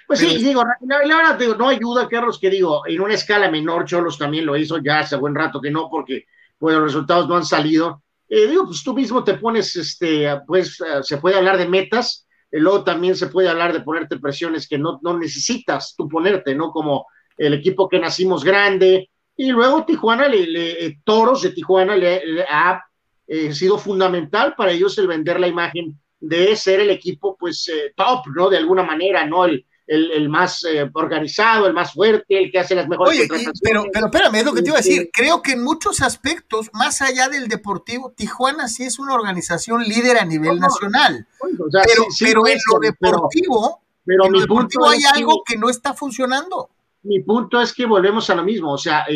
Pues 0.07 0.21
sí, 0.21 0.39
digo, 0.39 0.63
la, 0.83 0.99
verdad, 0.99 1.39
digo, 1.39 1.57
no 1.57 1.69
ayuda, 1.69 2.09
Carlos, 2.09 2.39
que 2.39 2.49
digo, 2.49 2.87
en 2.87 3.01
una 3.01 3.15
escala 3.15 3.51
menor, 3.51 3.85
Cholos 3.85 4.17
también 4.17 4.47
lo 4.47 4.57
hizo, 4.57 4.79
ya 4.79 5.01
hace 5.01 5.17
buen 5.17 5.35
rato 5.35 5.61
que 5.61 5.71
no, 5.71 5.89
porque 5.91 6.27
pues, 6.59 6.77
los 6.77 6.85
resultados 6.85 7.29
no 7.29 7.37
han 7.37 7.45
salido. 7.45 8.05
Eh, 8.29 8.47
digo, 8.47 8.67
pues 8.67 8.85
tú 8.85 8.95
mismo 8.95 9.25
te 9.25 9.35
pones, 9.35 9.75
este, 9.75 10.29
pues 10.47 10.81
eh, 10.81 11.03
se 11.03 11.19
puede 11.19 11.37
hablar 11.37 11.59
de 11.59 11.69
metas, 11.69 12.27
luego 12.53 12.85
también 12.85 13.17
se 13.17 13.27
puede 13.27 13.49
hablar 13.49 13.73
de 13.73 13.81
ponerte 13.81 14.19
presiones 14.19 14.69
que 14.69 14.79
no, 14.79 15.01
no 15.03 15.19
necesitas 15.19 15.95
tú 15.97 16.09
ponerte, 16.09 16.55
¿no? 16.55 16.71
Como 16.71 17.07
el 17.37 17.55
equipo 17.55 17.89
que 17.89 17.99
nacimos 17.99 18.45
grande, 18.45 19.11
y 19.37 19.51
luego 19.51 19.85
Tijuana, 19.85 20.29
le, 20.29 20.99
Toros 21.05 21.43
de 21.43 21.51
Tijuana 21.51 21.97
le 21.97 22.43
ha 22.49 22.83
eh, 23.29 23.53
sido 23.53 23.77
fundamental 23.77 24.55
para 24.57 24.71
ellos 24.71 24.97
el 24.99 25.09
vender 25.09 25.41
la 25.41 25.49
imagen 25.49 25.99
de 26.21 26.55
ser 26.55 26.79
el 26.81 26.91
equipo, 26.91 27.37
pues, 27.37 27.69
eh, 27.69 27.93
top, 27.97 28.27
¿no? 28.35 28.49
De 28.49 28.57
alguna 28.57 28.85
manera, 28.85 29.27
¿no? 29.27 29.45
El, 29.45 29.67
el, 29.89 30.29
más 30.29 30.65
eh, 30.65 30.89
organizado, 30.95 31.67
el 31.67 31.73
más 31.73 31.93
fuerte, 31.93 32.39
el 32.39 32.51
que 32.51 32.59
hace 32.59 32.75
las 32.75 32.89
mejores 32.89 33.21
Oye, 33.21 33.29
pero, 33.63 33.85
pero 33.93 34.07
espérame, 34.07 34.37
es 34.37 34.45
lo 34.45 34.53
que 34.53 34.63
te 34.63 34.69
iba 34.69 34.79
a 34.79 34.81
decir. 34.81 35.11
Creo 35.13 35.43
que 35.43 35.53
en 35.53 35.63
muchos 35.63 36.03
aspectos, 36.03 36.71
más 36.73 37.03
allá 37.03 37.29
del 37.29 37.49
deportivo, 37.49 38.13
Tijuana 38.17 38.69
sí 38.69 38.85
es 38.85 38.99
una 38.99 39.15
organización 39.15 39.83
líder 39.83 40.19
a 40.19 40.25
nivel 40.25 40.59
nacional. 40.59 41.27
pero, 41.41 42.07
pero 42.19 42.47
en 42.47 42.59
lo 42.73 42.79
deportivo, 42.81 43.81
pero, 44.05 44.27
en 44.27 44.33
lo 44.33 44.41
deportivo 44.41 44.89
hay 44.89 45.01
algo 45.13 45.43
que 45.45 45.57
no 45.57 45.69
está 45.69 45.95
funcionando. 45.95 46.71
Mi 47.07 47.21
punto 47.21 47.61
es 47.61 47.73
que 47.73 47.87
volvemos 47.87 48.29
a 48.31 48.35
lo 48.35 48.43
mismo, 48.43 48.73
o 48.73 48.79
sea, 48.79 49.07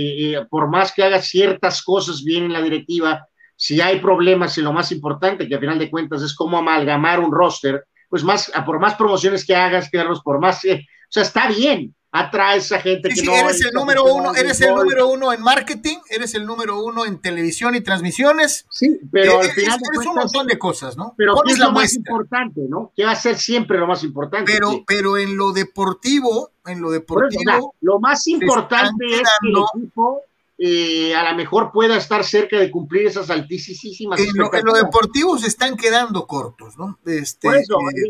por 0.48 0.68
más 0.68 0.92
que 0.92 1.02
haga 1.02 1.20
ciertas 1.20 1.82
cosas 1.82 2.22
bien 2.22 2.44
en 2.44 2.52
la 2.52 2.62
directiva, 2.62 3.26
si 3.56 3.80
hay 3.80 4.00
problemas 4.00 4.56
y 4.56 4.62
lo 4.62 4.72
más 4.72 4.92
importante, 4.92 5.48
que 5.48 5.54
al 5.54 5.60
final 5.60 5.78
de 5.78 5.90
cuentas 5.90 6.22
es 6.22 6.34
cómo 6.34 6.56
amalgamar 6.56 7.20
un 7.20 7.32
roster, 7.32 7.84
pues 8.08 8.22
más, 8.24 8.50
por 8.64 8.78
más 8.78 8.94
promociones 8.94 9.44
que 9.44 9.54
hagas, 9.54 9.90
Carlos, 9.90 10.20
por 10.22 10.40
más, 10.40 10.64
o 10.64 10.78
sea, 11.08 11.22
está 11.22 11.48
bien, 11.48 11.94
atraes 12.12 12.72
a 12.72 12.80
gente 12.80 13.08
que 13.08 13.22
no 13.22 13.32
eres 13.32 13.64
el 13.64 13.72
número 13.72 14.04
uno, 14.04 14.34
eres 14.34 14.60
el 14.60 14.74
número 14.74 15.08
uno 15.08 15.32
en 15.32 15.40
marketing, 15.42 15.98
eres 16.08 16.34
el 16.34 16.44
número 16.44 16.82
uno 16.82 17.06
en 17.06 17.20
televisión 17.20 17.74
y 17.74 17.80
transmisiones. 17.80 18.66
Sí, 18.70 18.98
pero 19.12 19.40
al 19.40 19.46
eh, 19.46 19.52
final 19.52 19.78
es, 19.80 20.06
un 20.06 20.14
montón 20.16 20.46
de 20.46 20.58
cosas, 20.58 20.96
¿no? 20.96 21.14
Pero 21.16 21.34
¿qué 21.44 21.52
es 21.52 21.58
lo 21.58 21.70
más 21.72 21.94
importante, 21.94 22.62
no? 22.68 22.92
¿Qué 22.96 23.04
va 23.04 23.12
a 23.12 23.16
ser 23.16 23.38
siempre 23.38 23.78
lo 23.78 23.86
más 23.86 24.02
importante? 24.02 24.52
Pero, 24.52 24.82
pero 24.86 25.16
en 25.16 25.36
lo 25.36 25.52
deportivo, 25.52 26.50
en 26.66 26.80
lo 26.80 26.90
deportivo, 26.90 27.74
lo 27.80 28.00
más 28.00 28.26
importante 28.26 29.06
es 29.06 29.28
que 29.40 29.48
el 29.48 29.56
equipo 29.74 30.22
eh, 30.62 31.14
a 31.14 31.30
lo 31.30 31.36
mejor 31.36 31.72
pueda 31.72 31.96
estar 31.96 32.22
cerca 32.22 32.58
de 32.58 32.70
cumplir 32.70 33.06
esas 33.06 33.30
altísimas 33.30 34.20
en 34.20 34.36
lo, 34.36 34.52
en 34.52 34.64
lo 34.66 34.74
deportivo 34.74 35.38
se 35.38 35.46
están 35.46 35.74
quedando 35.74 36.26
cortos, 36.26 36.76
¿no? 36.76 36.98
Este, 37.06 37.48
eh, 37.48 37.62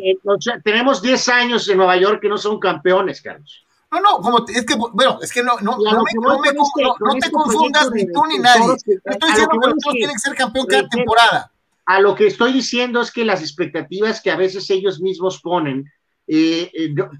eh, 0.03 0.19
tenemos 0.65 1.01
10 1.01 1.29
años 1.29 1.69
en 1.69 1.77
Nueva 1.77 1.97
York 1.97 2.21
que 2.21 2.29
no 2.29 2.37
son 2.37 2.59
campeones, 2.59 3.23
Carlos. 3.23 3.65
No, 3.93 4.01
no, 4.01 4.21
como 4.21 4.47
es 4.47 4.65
que, 4.65 4.75
bueno, 4.75 5.19
es 5.21 5.33
que 5.33 5.43
no, 5.43 5.59
no, 5.61 5.77
no, 5.79 6.05
me, 6.41 7.21
te 7.21 7.31
confundas 7.31 7.91
ni 7.91 8.07
tú 8.07 8.25
ni 8.27 8.39
nadie. 8.39 8.75
estoy 8.75 9.31
diciendo 9.31 9.59
que 9.61 9.69
los 9.69 9.79
todos 9.83 9.95
tienen 9.95 10.15
que 10.15 10.21
ser 10.21 10.35
campeón 10.35 10.67
cada 10.67 10.89
temporada. 10.89 11.53
A 11.87 12.01
lo 12.01 12.15
que 12.15 12.29
estoy 12.29 12.53
diciendo 12.53 13.01
es 13.01 13.11
que 13.11 13.25
las 13.25 13.41
expectativas 13.41 14.21
que 14.21 14.31
a 14.31 14.37
veces 14.37 14.71
ellos 14.71 15.01
mismos 15.01 15.41
ponen, 15.41 15.91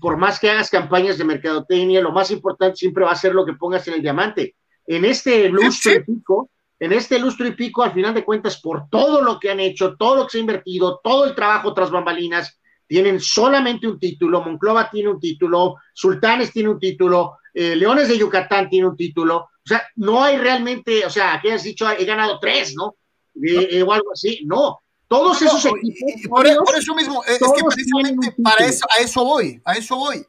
por 0.01 0.17
más 0.17 0.39
que 0.39 0.51
hagas 0.51 0.71
campañas 0.71 1.19
de 1.19 1.25
mercadotecnia, 1.25 2.01
lo 2.01 2.13
más 2.13 2.31
importante 2.31 2.77
siempre 2.77 3.05
va 3.05 3.11
a 3.11 3.17
ser 3.17 3.35
lo 3.35 3.45
que 3.45 3.55
pongas 3.55 3.89
en 3.89 3.95
el 3.95 4.03
diamante 4.03 4.55
en 4.91 5.05
este 5.05 5.49
lustro 5.49 5.93
y 5.93 6.01
pico, 6.01 6.51
en 6.81 6.93
este 6.93 7.21
lustro 7.21 7.47
y 7.47 7.53
pico, 7.53 7.85
al 7.85 7.93
final 7.93 8.13
de 8.13 8.25
cuentas, 8.25 8.61
por 8.61 8.89
todo 8.89 9.23
lo 9.23 9.39
que 9.39 9.49
han 9.49 9.61
hecho, 9.61 9.95
todo 9.97 10.17
lo 10.17 10.25
que 10.25 10.31
se 10.31 10.39
ha 10.39 10.41
invertido, 10.41 11.01
todo 11.03 11.27
el 11.27 11.35
trabajo 11.37 11.73
tras 11.75 11.93
bambalinas, 11.93 12.60
tienen 12.91 13.21
solamente 13.21 13.87
un 13.87 14.01
título, 14.01 14.43
Monclova 14.43 14.91
tiene 14.91 15.11
un 15.11 15.21
título, 15.21 15.77
Sultanes 15.95 16.53
tiene 16.53 16.71
un 16.71 16.81
título, 16.81 17.39
eh, 17.55 17.77
Leones 17.77 18.09
de 18.09 18.19
Yucatán 18.19 18.69
tiene 18.69 18.89
un 18.89 18.97
título, 18.97 19.37
o 19.37 19.65
sea, 19.65 19.85
no 19.95 20.25
hay 20.25 20.39
realmente, 20.39 21.07
o 21.07 21.11
sea, 21.11 21.39
que 21.41 21.53
has 21.53 21.63
dicho, 21.63 21.89
he 21.89 22.05
ganado 22.05 22.41
tres, 22.41 22.75
¿no? 22.75 22.97
Eh, 23.41 23.81
o 23.85 23.93
algo 23.93 24.11
así, 24.13 24.41
no. 24.45 24.81
Todos 25.07 25.41
esos 25.41 25.65
equipos. 25.67 26.29
Por, 26.29 26.77
eso 26.77 26.97
mismo, 26.97 27.23
es 27.23 27.39
que 27.39 27.63
precisamente 27.65 28.35
para 28.43 28.67
eso, 28.67 28.85
a 28.99 29.01
eso 29.01 29.25
voy, 29.25 29.63
a 29.65 29.75
eso 29.75 29.95
voy. 29.95 30.27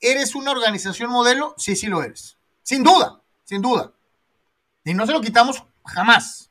¿Eres 0.00 0.34
una 0.34 0.52
organización 0.52 1.10
modelo? 1.10 1.54
Sí, 1.58 1.76
sí 1.76 1.88
lo 1.88 2.02
eres. 2.02 2.38
Sin 2.62 2.82
duda, 2.82 3.20
sin 3.44 3.60
duda. 3.60 3.92
Y 4.86 4.94
no 4.94 5.04
se 5.04 5.12
lo 5.12 5.20
quitamos 5.20 5.62
jamás. 5.84 6.50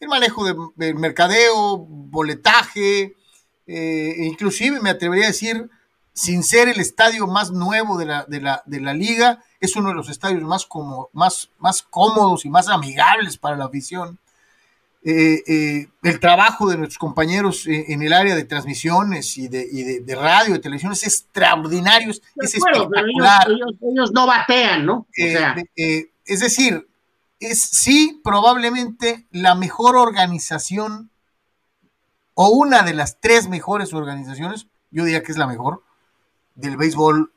El 0.00 0.08
manejo 0.08 0.72
del 0.74 0.96
mercadeo, 0.96 1.78
boletaje, 1.78 3.14
eh, 3.72 4.24
inclusive 4.26 4.80
me 4.80 4.90
atrevería 4.90 5.26
a 5.26 5.28
decir, 5.28 5.70
sin 6.12 6.42
ser 6.42 6.68
el 6.68 6.80
estadio 6.80 7.28
más 7.28 7.52
nuevo 7.52 7.96
de 7.98 8.06
la, 8.06 8.24
de 8.24 8.40
la, 8.40 8.62
de 8.66 8.80
la 8.80 8.92
liga, 8.92 9.44
es 9.60 9.76
uno 9.76 9.90
de 9.90 9.94
los 9.94 10.08
estadios 10.10 10.42
más, 10.42 10.66
como, 10.66 11.08
más, 11.12 11.50
más 11.60 11.82
cómodos 11.82 12.44
y 12.44 12.50
más 12.50 12.68
amigables 12.68 13.36
para 13.36 13.56
la 13.56 13.66
afición. 13.66 14.18
Eh, 15.04 15.42
eh, 15.46 15.88
el 16.02 16.18
trabajo 16.18 16.68
de 16.68 16.78
nuestros 16.78 16.98
compañeros 16.98 17.66
en 17.66 18.02
el 18.02 18.12
área 18.12 18.34
de 18.34 18.44
transmisiones 18.44 19.38
y 19.38 19.46
de, 19.46 20.02
de, 20.04 20.14
radio, 20.16 20.54
de 20.54 20.58
televisión 20.58 20.92
es 20.92 21.04
extraordinario, 21.04 22.10
es, 22.10 22.20
espectacular. 22.54 23.48
Ellos, 23.80 24.10
no 24.12 24.26
batean, 24.26 24.84
¿no? 24.84 25.06
es 25.14 26.40
decir, 26.40 26.88
es 27.38 27.62
sí 27.62 28.20
probablemente 28.24 29.26
la 29.30 29.54
mejor 29.54 29.96
organización 29.96 31.09
o 32.42 32.48
una 32.48 32.82
de 32.84 32.94
las 32.94 33.20
tres 33.20 33.50
mejores 33.50 33.92
organizaciones, 33.92 34.66
yo 34.90 35.04
diría 35.04 35.22
que 35.22 35.30
es 35.30 35.36
la 35.36 35.46
mejor, 35.46 35.82
del 36.54 36.78
béisbol 36.78 37.30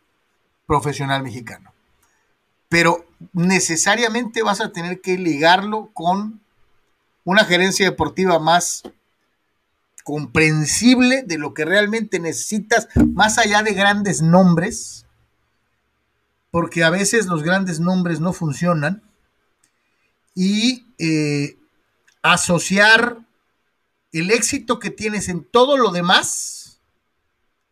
profesional 0.66 1.24
mexicano. 1.24 1.74
Pero 2.70 3.06
necesariamente 3.34 4.44
vas 4.44 4.62
a 4.62 4.72
tener 4.72 5.02
que 5.02 5.18
ligarlo 5.18 5.90
con 5.94 6.40
una 7.26 7.44
gerencia 7.44 7.86
deportiva 7.86 8.40
más 8.40 8.84
comprensible 10.06 11.24
de 11.24 11.38
lo 11.38 11.54
que 11.54 11.66
realmente 11.66 12.22
necesitas, 12.22 12.88
más 13.14 13.38
allá 13.38 13.62
de 13.62 13.74
grandes 13.74 14.22
nombres, 14.22 15.06
porque 16.50 16.86
a 16.86 16.90
veces 16.90 17.26
los 17.26 17.44
grandes 17.44 17.82
nombres 17.82 18.22
no 18.22 18.32
funcionan, 18.32 19.04
y 20.34 20.86
eh, 20.98 21.58
asociar 22.22 23.23
el 24.14 24.30
éxito 24.30 24.80
que 24.80 24.92
tienes 24.92 25.28
en 25.28 25.44
todo 25.44 25.76
lo 25.76 25.92
demás 25.92 26.80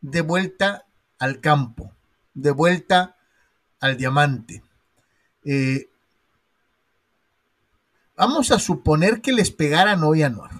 de 0.01 0.21
vuelta 0.21 0.85
al 1.19 1.39
campo, 1.39 1.93
de 2.33 2.51
vuelta 2.51 3.15
al 3.79 3.95
diamante. 3.95 4.63
Eh, 5.45 5.87
vamos 8.17 8.51
a 8.51 8.59
suponer 8.59 9.21
que 9.21 9.31
les 9.31 9.51
pegaran 9.51 10.03
hoy 10.03 10.23
a 10.23 10.29
Noir. 10.29 10.51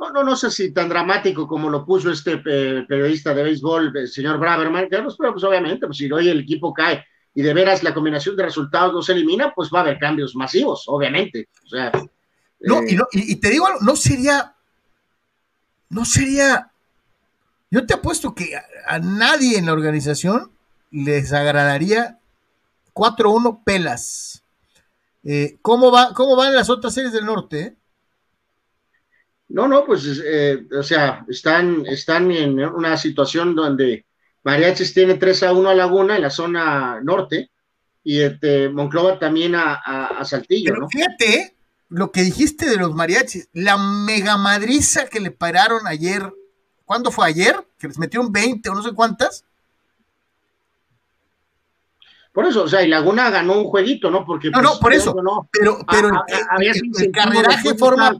No, 0.00 0.10
no, 0.10 0.24
no 0.24 0.34
sé 0.34 0.50
si 0.50 0.72
tan 0.72 0.88
dramático 0.88 1.46
como 1.46 1.70
lo 1.70 1.84
puso 1.84 2.10
este 2.10 2.42
eh, 2.44 2.84
periodista 2.88 3.32
de 3.32 3.44
béisbol, 3.44 3.96
el 3.96 4.08
señor 4.08 4.38
Braverman, 4.38 4.88
pero 4.90 5.04
pues 5.04 5.44
obviamente, 5.44 5.86
pues 5.86 5.98
si 5.98 6.10
hoy 6.10 6.28
el 6.30 6.40
equipo 6.40 6.72
cae 6.72 7.04
y 7.34 7.42
de 7.42 7.54
veras 7.54 7.84
la 7.84 7.94
combinación 7.94 8.34
de 8.34 8.44
resultados 8.44 8.92
no 8.92 9.02
se 9.02 9.12
elimina, 9.12 9.52
pues 9.54 9.70
va 9.72 9.80
a 9.80 9.82
haber 9.82 9.98
cambios 9.98 10.34
masivos, 10.34 10.84
obviamente. 10.88 11.48
O 11.64 11.68
sea, 11.68 11.92
no, 12.60 12.82
y, 12.86 12.94
no, 12.94 13.06
y, 13.12 13.36
te 13.36 13.50
digo 13.50 13.66
no 13.80 13.96
sería, 13.96 14.54
no 15.88 16.04
sería, 16.04 16.70
yo 17.70 17.86
te 17.86 17.94
apuesto 17.94 18.34
que 18.34 18.54
a, 18.86 18.98
nadie 18.98 19.58
en 19.58 19.66
la 19.66 19.72
organización 19.72 20.52
les 20.90 21.32
agradaría 21.32 22.18
4-1 22.94 23.64
pelas. 23.64 24.42
Eh, 25.24 25.58
¿cómo, 25.62 25.90
va, 25.90 26.12
¿Cómo 26.14 26.36
van 26.36 26.54
las 26.54 26.70
otras 26.70 26.94
series 26.94 27.12
del 27.12 27.26
norte? 27.26 27.76
No, 29.48 29.66
no, 29.66 29.84
pues, 29.84 30.22
eh, 30.24 30.66
o 30.78 30.82
sea, 30.82 31.24
están, 31.28 31.84
están 31.86 32.30
en 32.30 32.60
una 32.60 32.96
situación 32.96 33.54
donde 33.54 34.06
Mariachis 34.44 34.94
tiene 34.94 35.14
3 35.14 35.42
a 35.44 35.52
1 35.52 35.70
a 35.70 35.74
Laguna 35.74 36.16
en 36.16 36.22
la 36.22 36.30
zona 36.30 37.00
norte 37.02 37.50
y 38.04 38.20
este, 38.20 38.68
Monclova 38.68 39.18
también 39.18 39.54
a, 39.54 39.74
a, 39.74 40.24
Saltillo, 40.24 40.72
Pero 40.72 40.88
Fíjate, 40.88 41.56
lo 41.90 42.12
que 42.12 42.22
dijiste 42.22 42.70
de 42.70 42.76
los 42.76 42.94
mariachis, 42.94 43.48
la 43.52 43.76
mega 43.76 44.36
madriza 44.36 45.06
que 45.06 45.20
le 45.20 45.32
pararon 45.32 45.86
ayer, 45.86 46.32
¿cuándo 46.84 47.10
fue 47.10 47.26
ayer? 47.26 47.56
Que 47.78 47.88
les 47.88 47.98
metieron 47.98 48.32
20 48.32 48.70
o 48.70 48.74
no 48.74 48.82
sé 48.82 48.92
cuántas. 48.92 49.44
Por 52.32 52.46
eso, 52.46 52.62
o 52.62 52.68
sea, 52.68 52.82
y 52.82 52.88
Laguna 52.88 53.28
ganó 53.28 53.58
un 53.58 53.64
jueguito, 53.64 54.08
¿no? 54.08 54.24
Porque 54.24 54.50
no, 54.50 54.62
no, 54.62 54.68
pues, 54.68 54.80
por 54.80 54.92
eso. 54.94 55.14
No, 55.20 55.48
pero, 55.50 55.78
pero 55.90 56.10
el, 56.58 56.80
el, 57.00 57.10
carreraje 57.10 57.74
forma 57.74 58.16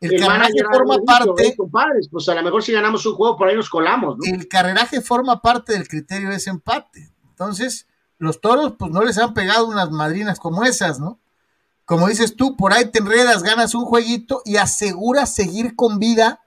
el 0.00 0.18
carreraje, 0.18 0.64
forma 0.70 0.98
parte. 1.04 1.54
Compadres, 1.56 2.08
pues 2.10 2.28
a 2.28 2.34
lo 2.34 2.42
mejor 2.42 2.62
si 2.62 2.72
ganamos 2.72 3.04
un 3.06 3.14
juego 3.14 3.36
por 3.36 3.48
ahí 3.48 3.56
nos 3.56 3.70
colamos, 3.70 4.16
¿no? 4.18 4.24
El 4.24 4.46
carreraje 4.46 5.00
forma 5.00 5.40
parte 5.40 5.72
del 5.72 5.88
criterio 5.88 6.28
de 6.28 6.36
ese 6.36 6.50
empate. 6.50 7.10
Entonces, 7.30 7.86
los 8.18 8.42
toros, 8.42 8.74
pues 8.78 8.90
no 8.90 9.02
les 9.02 9.16
han 9.16 9.32
pegado 9.32 9.66
unas 9.66 9.90
madrinas 9.90 10.38
como 10.38 10.64
esas, 10.64 11.00
¿no? 11.00 11.18
Como 11.90 12.06
dices 12.06 12.36
tú, 12.36 12.56
por 12.56 12.72
ahí 12.72 12.84
te 12.84 13.00
enredas, 13.00 13.42
ganas 13.42 13.74
un 13.74 13.84
jueguito 13.84 14.42
y 14.44 14.58
aseguras 14.58 15.34
seguir 15.34 15.74
con 15.74 15.98
vida, 15.98 16.40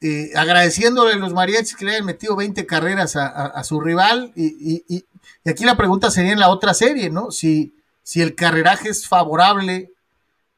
eh, 0.00 0.32
agradeciéndole 0.34 1.12
a 1.12 1.16
los 1.16 1.32
mariachis 1.32 1.76
que 1.76 1.84
le 1.84 1.92
hayan 1.92 2.06
metido 2.06 2.34
20 2.34 2.66
carreras 2.66 3.14
a, 3.14 3.62
su 3.62 3.80
rival. 3.80 4.32
Y, 4.34 5.04
aquí 5.48 5.64
la 5.64 5.76
pregunta 5.76 6.10
sería 6.10 6.32
en 6.32 6.40
la 6.40 6.48
otra 6.48 6.74
serie, 6.74 7.08
¿no? 7.08 7.30
Si, 7.30 7.72
si 8.02 8.20
el 8.20 8.34
carreraje 8.34 8.88
es 8.88 9.06
favorable 9.06 9.92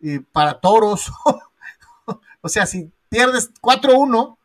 eh, 0.01 0.23
para 0.33 0.59
toros, 0.61 1.13
o 2.41 2.49
sea, 2.49 2.65
si 2.65 2.91
pierdes 3.11 3.53
4-1, 3.61 4.39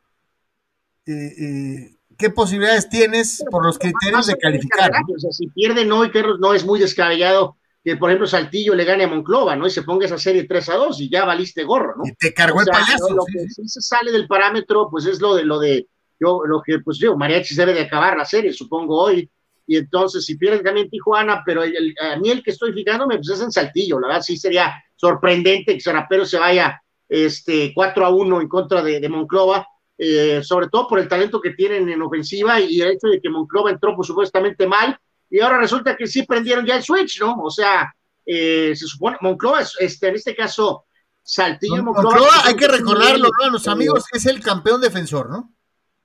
eh, 1.05 1.95
¿qué 2.17 2.29
posibilidades 2.29 2.89
tienes 2.89 3.41
por 3.49 3.65
los 3.65 3.79
criterios 3.79 4.27
de 4.27 4.37
calificar? 4.37 4.91
O 5.15 5.17
sea, 5.17 5.31
si 5.31 5.47
pierden 5.47 5.89
hoy, 5.93 6.11
no 6.41 6.53
es 6.53 6.65
muy 6.65 6.77
descabellado 6.77 7.55
que 7.83 7.95
por 7.95 8.09
ejemplo 8.09 8.27
Saltillo 8.27 8.75
le 8.75 8.85
gane 8.85 9.05
a 9.05 9.07
Monclova, 9.07 9.55
¿no? 9.55 9.67
Y 9.67 9.71
se 9.71 9.83
ponga 9.83 10.05
esa 10.05 10.17
serie 10.17 10.43
3 10.43 10.69
a 10.69 10.75
2 10.75 11.01
y 11.01 11.09
ya 11.09 11.25
valiste 11.25 11.63
gorro, 11.63 11.95
¿no? 11.97 12.03
Y 12.05 12.13
te 12.15 12.33
cargó 12.33 12.61
el 12.61 12.67
payaso. 12.67 13.13
Lo 13.13 13.23
que 13.25 13.47
se 13.49 13.81
sale 13.81 14.11
del 14.11 14.27
parámetro, 14.27 14.89
pues 14.89 15.05
es 15.05 15.21
lo 15.21 15.35
de 15.35 15.45
lo 15.45 15.59
de 15.59 15.87
yo, 16.19 16.41
lo 16.45 16.61
que, 16.61 16.79
pues 16.79 16.97
yo, 16.97 17.15
Mariachi 17.15 17.55
debe 17.55 17.73
de 17.73 17.81
acabar 17.81 18.17
la 18.17 18.25
serie, 18.25 18.51
supongo 18.51 19.01
hoy. 19.01 19.29
Y 19.65 19.77
entonces, 19.77 20.25
si 20.25 20.35
pierden 20.35 20.63
también 20.63 20.89
Tijuana, 20.89 21.43
pero 21.45 21.61
a 21.61 22.17
mí 22.17 22.29
el 22.29 22.43
que 22.43 22.51
estoy 22.51 22.73
fijándome, 22.73 23.17
pues 23.17 23.29
es 23.29 23.41
en 23.41 23.51
Saltillo, 23.51 23.99
la 23.99 24.07
verdad, 24.07 24.23
sí 24.23 24.35
sería 24.35 24.73
sorprendente 24.95 25.73
que 25.73 25.79
Sarapero 25.79 26.25
se 26.25 26.39
vaya 26.39 26.81
este 27.07 27.71
4 27.73 28.05
a 28.05 28.09
1 28.09 28.41
en 28.41 28.47
contra 28.49 28.81
de, 28.81 28.99
de 28.99 29.09
Monclova, 29.09 29.65
eh, 29.97 30.41
sobre 30.43 30.69
todo 30.69 30.87
por 30.87 30.99
el 30.99 31.07
talento 31.07 31.39
que 31.39 31.51
tienen 31.51 31.87
en 31.87 32.01
ofensiva 32.01 32.59
y 32.59 32.81
el 32.81 32.91
hecho 32.91 33.07
de 33.07 33.21
que 33.21 33.29
Monclova 33.29 33.69
entró 33.69 33.95
pues, 33.95 34.07
supuestamente 34.07 34.65
mal, 34.65 34.97
y 35.29 35.39
ahora 35.39 35.59
resulta 35.59 35.95
que 35.95 36.07
sí 36.07 36.23
prendieron 36.23 36.65
ya 36.65 36.75
el 36.75 36.83
switch, 36.83 37.19
¿no? 37.21 37.35
O 37.43 37.49
sea, 37.49 37.93
eh, 38.25 38.73
se 38.75 38.87
supone, 38.87 39.17
Moncloa, 39.21 39.63
este, 39.79 40.07
en 40.07 40.15
este 40.15 40.35
caso, 40.35 40.85
Saltillo 41.21 41.83
Moncloa. 41.83 42.03
Moncloa 42.03 42.45
hay 42.45 42.55
que 42.55 42.67
recordarlo, 42.67 43.29
¿no? 43.39 43.45
A 43.45 43.51
los 43.51 43.67
amigos, 43.67 44.05
es 44.11 44.25
el 44.25 44.41
campeón 44.41 44.81
defensor, 44.81 45.29
¿no? 45.29 45.53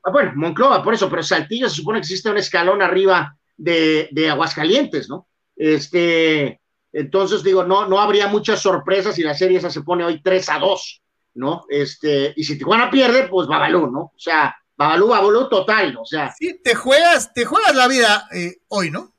Ah, 0.02 0.10
bueno, 0.10 0.32
Moncloa, 0.37 0.82
por 0.82 0.92
eso, 0.94 1.08
pero 1.08 1.22
Saltillo 1.22 1.68
se 1.68 1.76
supone 1.76 1.98
que 1.98 2.04
existe 2.04 2.30
un 2.30 2.37
escalón 2.37 2.82
arriba 2.82 3.37
de, 3.56 4.08
de 4.12 4.30
Aguascalientes, 4.30 5.08
¿no? 5.08 5.28
Este, 5.56 6.60
entonces 6.92 7.42
digo, 7.42 7.64
no, 7.64 7.88
no 7.88 8.00
habría 8.00 8.26
muchas 8.26 8.60
sorpresas 8.60 9.14
si 9.14 9.22
la 9.22 9.34
serie 9.34 9.58
esa 9.58 9.70
se 9.70 9.82
pone 9.82 10.04
hoy 10.04 10.22
3 10.22 10.48
a 10.50 10.58
2, 10.58 11.02
¿no? 11.34 11.64
Este, 11.68 12.34
y 12.37 12.44
si 12.44 12.58
Tijuana 12.58 12.90
pierde, 12.90 13.28
pues 13.28 13.48
Babalú, 13.48 13.90
¿no? 13.90 14.00
O 14.00 14.18
sea, 14.18 14.54
Babalú, 14.76 15.08
Babalú 15.08 15.48
total, 15.48 15.96
o 15.96 16.04
sea. 16.04 16.32
Sí, 16.32 16.60
te 16.62 16.74
juegas, 16.74 17.32
te 17.32 17.44
juegas 17.44 17.74
la 17.74 17.88
vida 17.88 18.28
eh, 18.34 18.58
hoy, 18.68 18.90
¿no? 18.90 19.13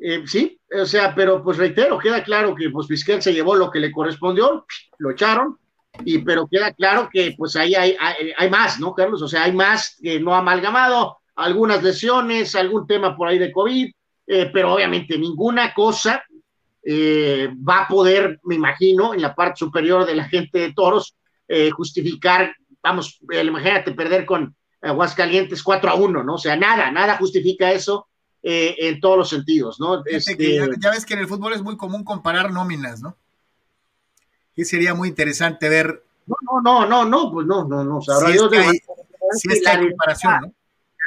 Eh, 0.00 0.22
sí, 0.26 0.60
o 0.80 0.86
sea, 0.86 1.14
pero 1.14 1.42
pues 1.42 1.56
reitero, 1.56 1.98
queda 1.98 2.22
claro 2.22 2.54
que 2.54 2.70
pues 2.70 2.86
Vizquel 2.86 3.20
se 3.20 3.32
llevó 3.32 3.56
lo 3.56 3.70
que 3.70 3.80
le 3.80 3.90
correspondió, 3.90 4.64
lo 4.98 5.10
echaron, 5.10 5.58
y 6.04 6.18
pero 6.18 6.46
queda 6.46 6.72
claro 6.72 7.08
que 7.12 7.34
pues 7.36 7.56
ahí 7.56 7.74
hay, 7.74 7.96
hay, 8.36 8.50
más, 8.50 8.78
¿no, 8.78 8.94
Carlos? 8.94 9.20
O 9.22 9.28
sea, 9.28 9.44
hay 9.44 9.52
más 9.52 9.98
que 10.00 10.20
no 10.20 10.34
amalgamado, 10.34 11.18
algunas 11.34 11.82
lesiones, 11.82 12.54
algún 12.54 12.86
tema 12.86 13.16
por 13.16 13.26
ahí 13.26 13.38
de 13.38 13.50
COVID, 13.50 13.90
eh, 14.28 14.50
pero 14.52 14.74
obviamente 14.74 15.18
ninguna 15.18 15.74
cosa 15.74 16.22
eh, 16.84 17.48
va 17.68 17.80
a 17.80 17.88
poder, 17.88 18.38
me 18.44 18.54
imagino, 18.54 19.14
en 19.14 19.22
la 19.22 19.34
parte 19.34 19.58
superior 19.58 20.06
de 20.06 20.14
la 20.14 20.28
gente 20.28 20.58
de 20.58 20.72
toros, 20.72 21.14
justificar, 21.72 22.54
vamos, 22.82 23.18
imagínate 23.32 23.92
perder 23.92 24.26
con 24.26 24.54
Aguascalientes 24.82 25.62
4 25.62 25.90
a 25.90 25.94
1, 25.94 26.22
¿no? 26.22 26.34
O 26.34 26.38
sea, 26.38 26.56
nada, 26.56 26.90
nada 26.90 27.16
justifica 27.16 27.72
eso 27.72 28.07
eh, 28.42 28.74
en 28.78 29.00
todos 29.00 29.16
los 29.18 29.28
sentidos, 29.28 29.78
¿no? 29.80 30.02
Este... 30.06 30.56
Ya, 30.80 30.90
ves 30.90 31.04
que 31.06 31.14
en 31.14 31.20
el 31.20 31.26
fútbol 31.28 31.52
es 31.52 31.62
muy 31.62 31.76
común 31.76 32.04
comparar 32.04 32.52
nóminas, 32.52 33.00
¿no? 33.02 33.16
Que 34.54 34.64
sería 34.64 34.94
muy 34.94 35.08
interesante 35.08 35.68
ver. 35.68 36.02
No, 36.26 36.36
no, 36.42 36.60
no, 36.60 36.86
no, 36.86 37.04
no, 37.04 37.32
pues 37.32 37.46
no, 37.46 37.64
no, 37.66 37.84
no. 37.84 38.00
Sabrá 38.00 38.26
Sí, 38.28 38.32
Dios 38.34 38.44
es 38.52 39.62
de- 39.62 39.68
hay- 39.70 39.88
comparación, 39.90 40.34
¿no? 40.42 40.46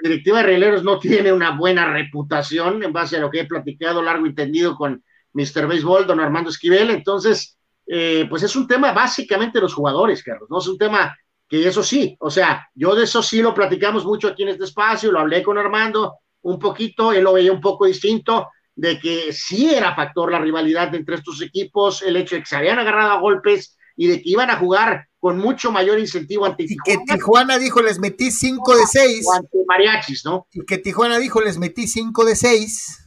la 0.04 0.10
directiva 0.10 0.38
de 0.38 0.44
Rieleros 0.44 0.84
no 0.84 0.98
tiene 1.00 1.32
una 1.32 1.56
buena 1.56 1.86
reputación 1.92 2.82
en 2.84 2.92
base 2.94 3.18
a 3.18 3.20
lo 3.20 3.30
que 3.30 3.42
he 3.42 3.46
platicado 3.46 4.02
largo 4.02 4.26
y 4.26 4.34
tendido 4.34 4.76
con 4.76 5.04
Mr. 5.34 5.68
Béisbol, 5.68 6.08
don 6.08 6.20
Armando 6.20 6.50
Esquivel. 6.50 6.90
Entonces, 6.90 7.58
eh, 7.86 8.26
pues 8.30 8.42
es 8.44 8.56
un 8.56 8.68
tema 8.68 8.94
básicamente 8.94 9.58
de 9.60 9.64
los 9.64 9.74
jugadores, 9.74 10.24
Carlos, 10.24 10.50
no 10.50 10.60
es 10.60 10.68
un 10.68 10.78
tema 10.78 11.16
que 11.48 11.68
eso 11.68 11.84
sí, 11.84 12.16
o 12.20 12.32
sea, 12.32 12.68
yo 12.74 12.96
de 12.96 13.04
eso 13.04 13.22
sí 13.22 13.42
lo 13.42 13.54
platicamos 13.54 14.06
mucho 14.06 14.30
aquí 14.30 14.44
en 14.44 14.50
este 14.50 14.64
espacio, 14.64 15.12
lo 15.12 15.20
hablé 15.20 15.44
con 15.44 15.58
Armando 15.58 16.16
un 16.44 16.60
poquito, 16.60 17.12
él 17.14 17.24
lo 17.24 17.34
veía 17.34 17.52
un 17.52 17.62
poco 17.62 17.86
distinto, 17.86 18.50
de 18.76 19.00
que 19.00 19.34
sí 19.34 19.74
era 19.74 19.96
factor 19.96 20.32
la 20.32 20.40
rivalidad 20.40 20.94
entre 20.96 21.16
estos 21.16 21.42
equipos, 21.42 22.02
el 22.02 22.16
hecho 22.16 22.36
de 22.36 22.42
que 22.42 22.48
se 22.48 22.56
habían 22.56 22.80
agarrado 22.80 23.12
a 23.12 23.20
golpes 23.20 23.78
y 23.96 24.08
de 24.08 24.22
que 24.22 24.30
iban 24.30 24.50
a 24.50 24.58
jugar 24.58 25.08
con 25.20 25.38
mucho 25.38 25.72
mayor 25.72 26.00
incentivo 26.00 26.46
ante 26.46 26.64
Y 26.64 26.78
que 26.84 26.98
Tijuana 26.98 27.16
Tijuana 27.16 27.60
dijo, 27.60 27.82
les 27.82 28.00
metí 28.00 28.32
5 28.32 28.76
de 28.76 28.86
6. 28.88 29.26
o 29.28 29.34
ante 29.34 29.58
Mariachis, 29.68 30.26
¿no? 30.26 30.48
Y 30.52 30.66
que 30.66 30.78
Tijuana 30.78 31.20
dijo, 31.20 31.42
les 31.42 31.58
metí 31.58 31.88
5 31.88 32.26
de 32.26 32.36
6. 32.36 32.98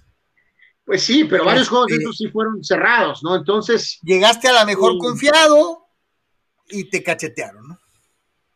Pues 0.85 1.03
sí, 1.03 1.25
pero 1.25 1.45
varios 1.45 1.69
juegos 1.69 1.89
de 1.89 1.97
estos 1.97 2.19
sí 2.19 2.29
fueron 2.29 2.63
cerrados, 2.63 3.23
¿no? 3.25 3.35
Entonces, 3.35 3.99
Llegaste 4.03 4.49
a 4.49 4.53
la 4.53 4.67
mejor 4.67 4.99
confiado 4.99 5.87
y 6.69 6.85
te 6.91 7.03
cachetearon, 7.03 7.67
¿no? 7.69 7.79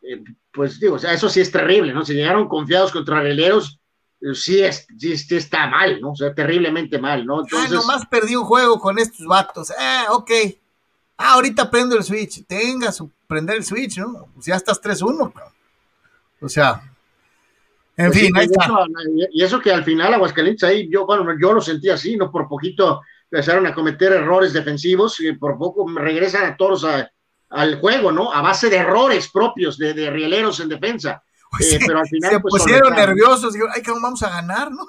eh, 0.09 0.23
pues 0.51 0.79
digo, 0.79 0.95
o 0.95 0.99
sea, 0.99 1.13
eso 1.13 1.29
sí 1.29 1.39
es 1.39 1.51
terrible, 1.51 1.93
¿no? 1.93 2.03
Si 2.03 2.13
llegaron 2.13 2.47
confiados 2.47 2.91
contra 2.91 3.21
Rieleros, 3.21 3.75
eh, 3.75 3.79
sí, 4.33 4.61
es, 4.61 4.87
sí, 4.97 5.17
sí 5.17 5.35
está 5.37 5.67
mal, 5.67 5.99
¿no? 6.01 6.11
O 6.11 6.15
sea, 6.15 6.33
terriblemente 6.33 6.99
mal, 6.99 7.25
¿no? 7.25 7.41
Ah, 7.53 7.67
nomás 7.69 8.05
perdí 8.05 8.35
un 8.35 8.43
juego 8.45 8.79
con 8.79 8.99
estos 8.99 9.25
vatos. 9.25 9.71
Ah, 9.77 10.07
ok. 10.11 10.31
Ah, 11.17 11.33
ahorita 11.33 11.69
prendo 11.69 11.95
el 11.97 12.03
Switch. 12.03 12.45
Tenga 12.45 12.91
su 12.91 13.11
prender 13.27 13.57
el 13.57 13.65
Switch, 13.65 13.97
¿no? 13.97 14.27
Pues 14.33 14.45
ya 14.45 14.55
estás 14.55 14.81
3-1, 14.81 15.31
cabrón. 15.33 15.53
O 16.41 16.47
sea, 16.49 16.81
en 17.97 18.07
pues 18.07 18.19
sí, 18.19 18.25
fin, 18.27 18.37
ahí 18.37 18.45
y 18.47 18.51
está. 18.51 18.63
eso- 18.65 18.85
y 19.33 19.43
eso 19.43 19.59
que 19.59 19.71
al 19.73 19.83
final 19.83 20.13
Aguascalientes 20.13 20.63
ahí, 20.63 20.89
yo, 20.89 21.05
bueno, 21.05 21.25
yo 21.39 21.51
lo 21.53 21.59
sentí 21.61 21.89
así, 21.89 22.15
¿no? 22.15 22.31
Por 22.31 22.47
poquito 22.47 23.01
empezaron 23.29 23.67
a 23.67 23.73
cometer 23.75 24.11
errores 24.13 24.53
defensivos 24.53 25.19
y 25.19 25.33
por 25.33 25.57
poco 25.57 25.85
regresan 25.95 26.45
a 26.45 26.55
todos 26.57 26.83
a- 26.85 27.11
al 27.49 27.79
juego, 27.79 28.11
¿no? 28.11 28.31
A 28.31 28.41
base 28.41 28.69
de 28.69 28.77
errores 28.77 29.29
propios 29.31 29.77
de, 29.77 29.93
de 29.93 30.09
Rieleros 30.09 30.59
en 30.61 30.69
defensa. 30.69 31.21
Pues 31.51 31.73
Eh, 31.73 31.79
se- 31.79 31.85
pero 31.85 31.99
al 31.99 32.07
final, 32.07 32.31
se 32.31 32.39
pues, 32.39 32.51
pusieron 32.63 32.93
nerviosos. 32.95 33.53
Digo, 33.53 33.67
ay, 33.73 33.81
cabrón, 33.81 34.03
vamos 34.03 34.23
a 34.23 34.29
ganar, 34.29 34.71
¿no? 34.71 34.85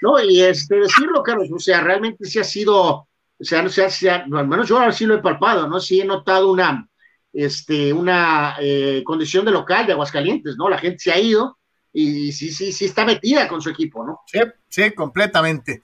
No, 0.00 0.20
y 0.22 0.40
este, 0.42 0.76
decirlo, 0.76 1.22
Carlos, 1.22 1.48
o 1.54 1.58
sea, 1.60 1.80
realmente 1.80 2.24
sí 2.24 2.38
ha 2.40 2.44
sido, 2.44 2.78
o 2.84 3.08
sea, 3.40 3.62
no 3.62 3.68
sé, 3.68 3.88
sí 3.90 4.08
ha- 4.08 4.24
al 4.32 4.48
menos 4.48 4.68
yo 4.68 4.78
ahora 4.78 4.90
sí 4.92 5.06
lo 5.06 5.14
he 5.14 5.22
palpado, 5.22 5.68
¿no? 5.68 5.78
Sí 5.80 6.00
he 6.00 6.04
notado 6.04 6.50
una, 6.50 6.88
este, 7.32 7.92
una 7.92 8.56
eh, 8.60 9.02
condición 9.04 9.44
de 9.44 9.52
local 9.52 9.86
de 9.86 9.92
Aguascalientes, 9.92 10.56
¿no? 10.56 10.68
La 10.68 10.78
gente 10.78 10.98
se 10.98 11.12
ha 11.12 11.18
ido 11.20 11.58
y 11.92 12.32
sí, 12.32 12.50
sí, 12.52 12.72
sí 12.72 12.86
está 12.86 13.04
metida 13.04 13.46
con 13.46 13.62
su 13.62 13.70
equipo, 13.70 14.04
¿no? 14.04 14.20
Sí, 14.26 14.40
sí, 14.68 14.90
completamente. 14.92 15.82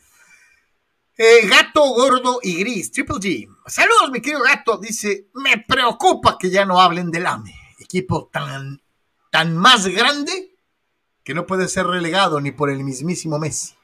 Eh, 1.16 1.46
gato 1.48 1.82
gordo 1.94 2.38
y 2.42 2.58
gris, 2.60 2.90
Triple 2.92 3.16
G. 3.16 3.48
Saludos, 3.66 4.10
mi 4.12 4.20
querido 4.20 4.42
gato. 4.42 4.78
Dice, 4.78 5.28
me 5.34 5.64
preocupa 5.66 6.36
que 6.38 6.48
ya 6.50 6.64
no 6.64 6.80
hablen 6.80 7.10
del 7.10 7.26
AME, 7.26 7.52
equipo 7.80 8.28
tan, 8.32 8.80
tan 9.30 9.56
más 9.56 9.86
grande 9.88 10.50
que 11.24 11.34
no 11.34 11.46
puede 11.46 11.68
ser 11.68 11.86
relegado 11.86 12.40
ni 12.40 12.50
por 12.52 12.70
el 12.70 12.82
mismísimo 12.84 13.38
Messi. 13.38 13.74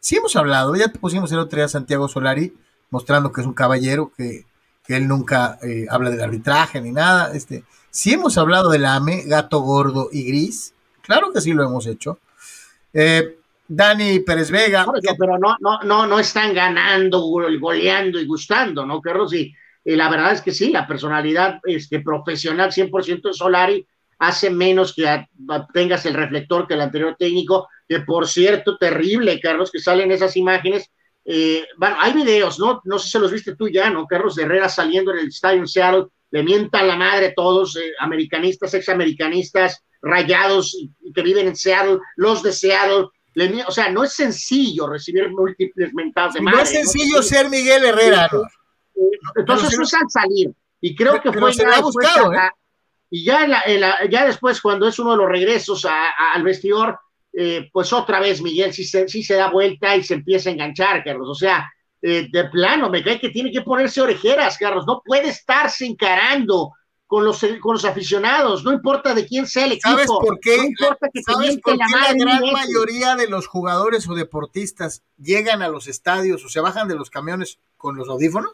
Sí 0.00 0.16
hemos 0.16 0.36
hablado, 0.36 0.74
ya 0.76 0.88
te 0.90 0.98
pusimos 0.98 1.30
el 1.32 1.38
otro 1.40 1.56
día 1.56 1.66
a 1.66 1.68
Santiago 1.68 2.08
Solari, 2.08 2.54
mostrando 2.90 3.32
que 3.32 3.40
es 3.40 3.46
un 3.46 3.52
caballero, 3.54 4.12
que, 4.16 4.46
que 4.86 4.96
él 4.96 5.08
nunca 5.08 5.58
eh, 5.62 5.86
habla 5.90 6.10
del 6.10 6.22
arbitraje 6.22 6.80
ni 6.80 6.92
nada. 6.92 7.32
Este, 7.34 7.64
sí 7.90 8.12
hemos 8.14 8.38
hablado 8.38 8.70
del 8.70 8.86
AME, 8.86 9.24
gato 9.26 9.60
gordo 9.60 10.08
y 10.12 10.24
gris. 10.24 10.72
Claro 11.02 11.32
que 11.32 11.40
sí 11.40 11.52
lo 11.52 11.64
hemos 11.64 11.86
hecho. 11.86 12.18
Eh, 12.94 13.36
Dani 13.66 14.20
Pérez 14.20 14.50
Vega. 14.50 14.86
Pero 15.18 15.36
no, 15.38 15.56
no, 15.60 15.82
no, 15.82 16.06
no 16.06 16.18
están 16.18 16.54
ganando, 16.54 17.20
go- 17.20 17.42
goleando 17.60 18.18
y 18.18 18.26
gustando, 18.26 18.86
¿no, 18.86 19.00
Carlos? 19.02 19.34
Y, 19.34 19.54
y 19.84 19.96
la 19.96 20.08
verdad 20.08 20.32
es 20.32 20.40
que 20.40 20.52
sí, 20.52 20.70
la 20.70 20.86
personalidad 20.86 21.60
este, 21.64 22.00
profesional 22.00 22.70
100% 22.72 23.22
de 23.28 23.34
Solari 23.34 23.86
hace 24.18 24.50
menos 24.50 24.94
que 24.94 25.08
a- 25.08 25.28
a- 25.48 25.66
tengas 25.72 26.04
el 26.06 26.14
reflector 26.14 26.66
que 26.66 26.74
el 26.74 26.80
anterior 26.80 27.16
técnico, 27.18 27.68
que 27.88 28.00
por 28.00 28.26
cierto, 28.26 28.76
terrible, 28.78 29.40
Carlos, 29.40 29.70
que 29.70 29.78
salen 29.78 30.10
esas 30.12 30.36
imágenes. 30.36 30.90
Eh, 31.24 31.66
bueno, 31.76 31.96
hay 32.00 32.12
videos, 32.14 32.58
¿no? 32.58 32.80
No 32.84 32.98
sé 32.98 33.10
si 33.10 33.18
los 33.18 33.30
viste 33.30 33.54
tú 33.54 33.68
ya, 33.68 33.90
¿no? 33.90 34.06
Carlos 34.06 34.36
Herrera 34.38 34.68
saliendo 34.68 35.12
en 35.12 35.18
el 35.20 35.28
estadio 35.28 35.60
en 35.60 35.68
Seattle, 35.68 36.06
le 36.30 36.42
mientan 36.42 36.88
la 36.88 36.96
madre 36.96 37.32
todos, 37.36 37.76
eh, 37.76 37.92
americanistas, 38.00 38.74
examericanistas, 38.74 39.82
rayados 40.02 40.76
que 41.14 41.22
viven 41.22 41.48
en 41.48 41.56
Seattle, 41.56 41.98
los 42.16 42.42
de 42.42 42.52
Seattle, 42.52 43.06
o 43.66 43.70
sea, 43.70 43.90
no 43.90 44.04
es 44.04 44.12
sencillo 44.14 44.86
recibir 44.88 45.30
múltiples 45.30 45.92
mentadas 45.94 46.34
de 46.34 46.40
No 46.40 46.46
madre. 46.50 46.62
es 46.62 46.70
sencillo 46.70 47.22
ser 47.22 47.48
Miguel 47.48 47.84
Herrera, 47.84 48.28
¿no? 48.32 48.42
Entonces 49.36 49.72
eso 49.72 49.82
es 49.82 49.94
al 49.94 50.08
salir. 50.10 50.50
Y 50.80 50.94
creo 50.94 51.20
que 51.20 51.32
fue 51.32 51.52
se 51.52 51.64
lo 51.64 51.72
ha 51.74 51.80
buscado, 51.80 52.32
a- 52.32 52.52
Y 53.10 53.24
ya, 53.24 53.44
en 53.44 53.50
la- 53.50 53.62
en 53.66 53.80
la- 53.80 53.98
ya 54.10 54.26
después, 54.26 54.60
cuando 54.60 54.86
es 54.88 54.98
uno 54.98 55.12
de 55.12 55.16
los 55.18 55.28
regresos 55.28 55.84
a- 55.84 56.08
a- 56.10 56.32
al 56.34 56.42
vestidor, 56.42 56.98
eh, 57.32 57.68
pues 57.72 57.92
otra 57.92 58.20
vez 58.20 58.42
Miguel 58.42 58.72
sí 58.72 58.84
se, 58.84 59.08
sí 59.08 59.22
se 59.22 59.34
da 59.34 59.50
vuelta 59.50 59.96
y 59.96 60.02
se 60.02 60.14
empieza 60.14 60.48
a 60.50 60.52
enganchar, 60.52 61.02
Carlos. 61.04 61.28
O 61.30 61.34
sea, 61.34 61.70
eh, 62.02 62.28
de 62.30 62.44
plano, 62.44 62.90
me 62.90 63.02
cae 63.02 63.18
que 63.20 63.30
tiene 63.30 63.50
que 63.50 63.62
ponerse 63.62 64.00
orejeras, 64.00 64.56
Carlos. 64.58 64.84
No 64.86 65.02
puede 65.04 65.28
estarse 65.28 65.84
encarando 65.86 66.72
con 67.06 67.24
los, 67.24 67.40
con 67.60 67.72
los 67.72 67.84
aficionados, 67.86 68.62
no 68.64 68.72
importa 68.72 69.14
de 69.14 69.26
quién 69.26 69.46
sea 69.46 69.64
el 69.64 69.72
equipo. 69.72 69.88
¿Sabes 69.90 70.06
por 70.08 70.38
qué? 70.40 70.58
No 70.58 70.64
importa 70.64 71.08
que 71.12 71.22
¿Sabes 71.22 71.58
por 71.62 71.76
la 71.78 71.86
qué 71.86 71.92
la 72.18 72.24
gran 72.24 72.40
veces. 72.42 72.52
mayoría 72.52 73.16
de 73.16 73.28
los 73.28 73.46
jugadores 73.46 74.06
o 74.08 74.14
deportistas 74.14 75.02
llegan 75.16 75.62
a 75.62 75.68
los 75.68 75.88
estadios 75.88 76.44
o 76.44 76.48
se 76.50 76.60
bajan 76.60 76.86
de 76.86 76.96
los 76.96 77.08
camiones 77.08 77.58
con 77.78 77.96
los 77.96 78.08
audífonos? 78.10 78.52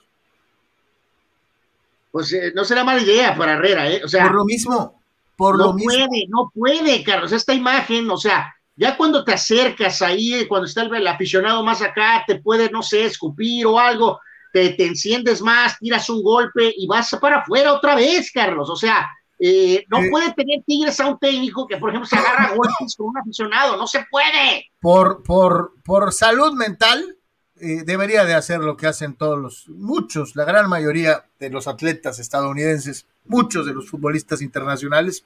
Pues 2.14 2.32
eh, 2.32 2.52
no 2.54 2.64
será 2.64 2.84
mala 2.84 3.02
idea 3.02 3.34
para 3.36 3.54
Herrera, 3.54 3.90
¿eh? 3.90 4.00
O 4.04 4.06
sea, 4.06 4.22
Por 4.26 4.36
lo 4.36 4.44
mismo, 4.44 5.02
por 5.36 5.58
no 5.58 5.64
lo 5.66 5.72
mismo. 5.72 5.90
puede, 5.90 6.26
no 6.28 6.48
puede, 6.54 7.02
Carlos. 7.02 7.32
Esta 7.32 7.52
imagen, 7.54 8.08
o 8.08 8.16
sea, 8.16 8.54
ya 8.76 8.96
cuando 8.96 9.24
te 9.24 9.32
acercas 9.32 10.00
ahí, 10.00 10.46
cuando 10.46 10.66
está 10.66 10.82
el, 10.82 10.94
el 10.94 11.08
aficionado 11.08 11.64
más 11.64 11.82
acá, 11.82 12.22
te 12.24 12.36
puede, 12.40 12.70
no 12.70 12.84
sé, 12.84 13.04
escupir 13.06 13.66
o 13.66 13.80
algo, 13.80 14.20
te, 14.52 14.70
te 14.74 14.86
enciendes 14.86 15.42
más, 15.42 15.76
tiras 15.80 16.08
un 16.08 16.22
golpe 16.22 16.72
y 16.76 16.86
vas 16.86 17.10
para 17.20 17.38
afuera 17.38 17.72
otra 17.72 17.96
vez, 17.96 18.30
Carlos. 18.32 18.70
O 18.70 18.76
sea, 18.76 19.10
eh, 19.40 19.84
no 19.90 19.98
Eh. 19.98 20.08
puede 20.08 20.32
tener 20.34 20.60
Tigres 20.64 21.00
a 21.00 21.08
un 21.08 21.18
técnico 21.18 21.66
que, 21.66 21.78
por 21.78 21.90
ejemplo, 21.90 22.06
se 22.08 22.14
agarra 22.16 22.54
golpes 22.56 22.94
con 22.96 23.08
un 23.08 23.18
aficionado. 23.18 23.76
No 23.76 23.88
se 23.88 24.06
puede. 24.08 24.66
Por, 24.80 25.24
por, 25.24 25.72
por 25.84 26.12
salud 26.12 26.52
mental, 26.52 27.16
eh, 27.64 27.82
debería 27.84 28.26
de 28.26 28.34
hacer 28.34 28.60
lo 28.60 28.76
que 28.76 28.86
hacen 28.86 29.14
todos 29.14 29.38
los, 29.38 29.68
muchos, 29.68 30.36
la 30.36 30.44
gran 30.44 30.68
mayoría 30.68 31.24
de 31.40 31.48
los 31.48 31.66
atletas 31.66 32.18
estadounidenses, 32.18 33.06
muchos 33.24 33.64
de 33.64 33.72
los 33.72 33.88
futbolistas 33.88 34.42
internacionales. 34.42 35.24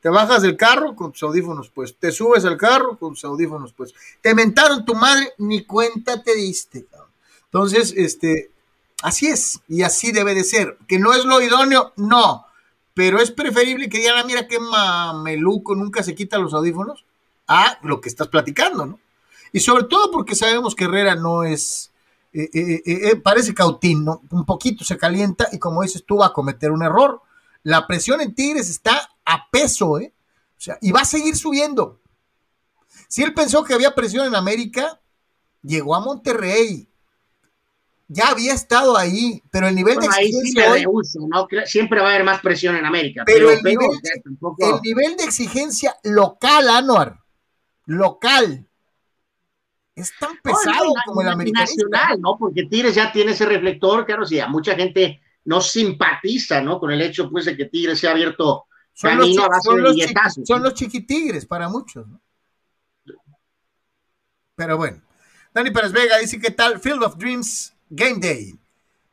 Te 0.00 0.08
bajas 0.08 0.42
del 0.42 0.56
carro 0.56 0.96
con 0.96 1.12
tus 1.12 1.22
audífonos, 1.22 1.70
pues. 1.70 1.96
Te 1.96 2.10
subes 2.10 2.44
al 2.44 2.56
carro 2.56 2.98
con 2.98 3.14
tus 3.14 3.24
audífonos, 3.24 3.72
pues. 3.72 3.94
Te 4.20 4.34
mentaron 4.34 4.84
tu 4.84 4.96
madre, 4.96 5.32
ni 5.38 5.64
cuenta 5.64 6.22
te 6.22 6.34
diste. 6.34 6.86
Entonces, 7.44 7.94
este, 7.96 8.50
así 9.02 9.28
es, 9.28 9.60
y 9.68 9.82
así 9.82 10.10
debe 10.10 10.34
de 10.34 10.42
ser. 10.42 10.78
Que 10.88 10.98
no 10.98 11.14
es 11.14 11.24
lo 11.24 11.40
idóneo, 11.40 11.92
no. 11.94 12.46
Pero 12.94 13.20
es 13.20 13.30
preferible 13.30 13.88
que 13.88 13.98
digan, 13.98 14.18
"Ah, 14.18 14.24
mira 14.26 14.48
qué 14.48 14.58
mameluco, 14.58 15.76
nunca 15.76 16.02
se 16.02 16.16
quita 16.16 16.38
los 16.38 16.52
audífonos, 16.52 17.04
a 17.46 17.78
lo 17.82 18.00
que 18.00 18.08
estás 18.08 18.26
platicando, 18.26 18.86
¿no? 18.86 19.00
Y 19.56 19.60
sobre 19.60 19.84
todo 19.84 20.10
porque 20.10 20.34
sabemos 20.34 20.74
que 20.74 20.84
Herrera 20.84 21.14
no 21.14 21.42
es, 21.42 21.90
eh, 22.34 22.50
eh, 22.52 22.82
eh, 22.84 23.16
parece 23.16 23.54
cautín, 23.54 24.04
¿no? 24.04 24.20
Un 24.30 24.44
poquito 24.44 24.84
se 24.84 24.98
calienta 24.98 25.48
y 25.50 25.58
como 25.58 25.80
dices 25.80 26.04
tú 26.06 26.18
va 26.18 26.26
a 26.26 26.32
cometer 26.34 26.70
un 26.72 26.82
error. 26.82 27.22
La 27.62 27.86
presión 27.86 28.20
en 28.20 28.34
Tigres 28.34 28.68
está 28.68 29.08
a 29.24 29.48
peso, 29.50 29.98
¿eh? 29.98 30.12
O 30.58 30.60
sea, 30.60 30.76
y 30.82 30.92
va 30.92 31.00
a 31.00 31.04
seguir 31.06 31.36
subiendo. 31.36 32.02
Si 33.08 33.22
él 33.22 33.32
pensó 33.32 33.64
que 33.64 33.72
había 33.72 33.94
presión 33.94 34.26
en 34.26 34.34
América, 34.34 35.00
llegó 35.62 35.94
a 35.94 36.00
Monterrey. 36.00 36.86
Ya 38.08 38.28
había 38.28 38.52
estado 38.52 38.94
ahí, 38.98 39.42
pero 39.50 39.68
el 39.68 39.74
nivel 39.74 39.94
Bueno, 39.94 40.12
de 40.12 40.18
ahí 40.18 40.32
sí 40.34 40.38
exigencia 40.50 41.64
Siempre 41.64 42.00
va 42.02 42.08
a 42.08 42.10
haber 42.10 42.24
más 42.24 42.42
presión 42.42 42.76
en 42.76 42.84
América. 42.84 43.22
Pero 43.24 43.46
Pero, 43.46 43.50
el 43.52 43.60
pero, 43.62 43.80
nivel- 43.80 44.22
tampoco- 44.22 44.74
el 44.76 44.82
nivel 44.82 45.16
de 45.16 45.24
exigencia 45.24 45.96
local, 46.04 46.68
Anuar, 46.68 47.20
local, 47.86 48.65
es 49.96 50.12
tan 50.20 50.36
pesado 50.42 50.84
no, 50.86 50.92
como 51.06 51.22
el 51.22 51.28
y 51.28 51.30
americanista. 51.30 51.82
nacional, 51.84 52.20
¿no? 52.20 52.36
Porque 52.38 52.64
Tigres 52.64 52.94
ya 52.94 53.10
tiene 53.10 53.32
ese 53.32 53.46
reflector, 53.46 54.06
claro, 54.06 54.24
sí, 54.24 54.38
a 54.38 54.46
mucha 54.46 54.74
gente 54.76 55.20
no 55.46 55.60
simpatiza, 55.60 56.60
¿no? 56.60 56.78
Con 56.78 56.92
el 56.92 57.00
hecho, 57.02 57.30
pues, 57.30 57.46
de 57.46 57.56
que 57.56 57.64
Tigres 57.64 57.98
se 57.98 58.06
ha 58.06 58.12
abierto 58.12 58.66
Son 58.92 59.16
los, 59.16 59.26
camino 59.26 59.44
a 59.44 59.48
base 59.48 59.70
son 59.70 59.76
de 59.76 59.82
los 59.82 59.94
billetazos. 59.94 60.44
son 60.46 60.62
los 60.62 60.74
chiquitigres 60.74 61.46
para 61.46 61.68
muchos. 61.68 62.06
¿no? 62.06 62.20
Pero 64.54 64.76
bueno, 64.76 65.02
Dani 65.54 65.70
Pérez 65.70 65.92
Vega 65.92 66.18
dice: 66.18 66.38
¿Qué 66.40 66.50
tal? 66.50 66.78
Field 66.80 67.02
of 67.02 67.16
Dreams 67.16 67.74
Game 67.90 68.18
Day. 68.20 68.58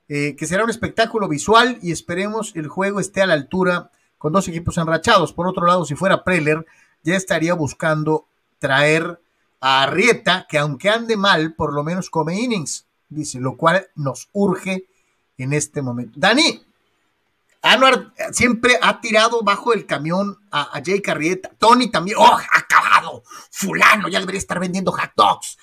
eh, 0.09 0.35
que 0.35 0.45
será 0.47 0.63
un 0.63 0.69
espectáculo 0.69 1.27
visual 1.29 1.79
y 1.81 1.91
esperemos 1.91 2.51
el 2.55 2.67
juego 2.67 2.99
esté 2.99 3.21
a 3.21 3.25
la 3.25 3.33
altura 3.33 3.89
con 4.17 4.33
dos 4.33 4.47
equipos 4.47 4.77
enrachados. 4.77 5.33
Por 5.33 5.47
otro 5.47 5.65
lado, 5.65 5.85
si 5.85 5.95
fuera 5.95 6.23
Preller, 6.23 6.65
ya 7.03 7.15
estaría 7.15 7.53
buscando 7.53 8.27
traer 8.59 9.19
a 9.65 9.83
Arrieta, 9.83 10.45
que 10.49 10.57
aunque 10.57 10.89
ande 10.89 11.15
mal, 11.15 11.53
por 11.55 11.73
lo 11.73 11.85
menos 11.85 12.09
come 12.09 12.37
innings, 12.37 12.85
dice, 13.07 13.39
lo 13.39 13.55
cual 13.55 13.87
nos 13.95 14.27
urge 14.33 14.89
en 15.37 15.53
este 15.53 15.81
momento. 15.81 16.19
Dani, 16.19 16.61
Anuar 17.61 18.11
siempre 18.33 18.77
ha 18.81 18.99
tirado 18.99 19.41
bajo 19.41 19.71
el 19.71 19.85
camión 19.85 20.37
a, 20.51 20.81
Jake 20.81 21.09
Arrieta. 21.09 21.49
Tony 21.57 21.89
también, 21.89 22.17
¡oh, 22.19 22.37
acabado! 22.51 23.23
Fulano, 23.51 24.09
ya 24.09 24.19
debería 24.19 24.39
estar 24.39 24.59
vendiendo 24.59 24.91
hot 24.91 25.13
dogs. 25.15 25.57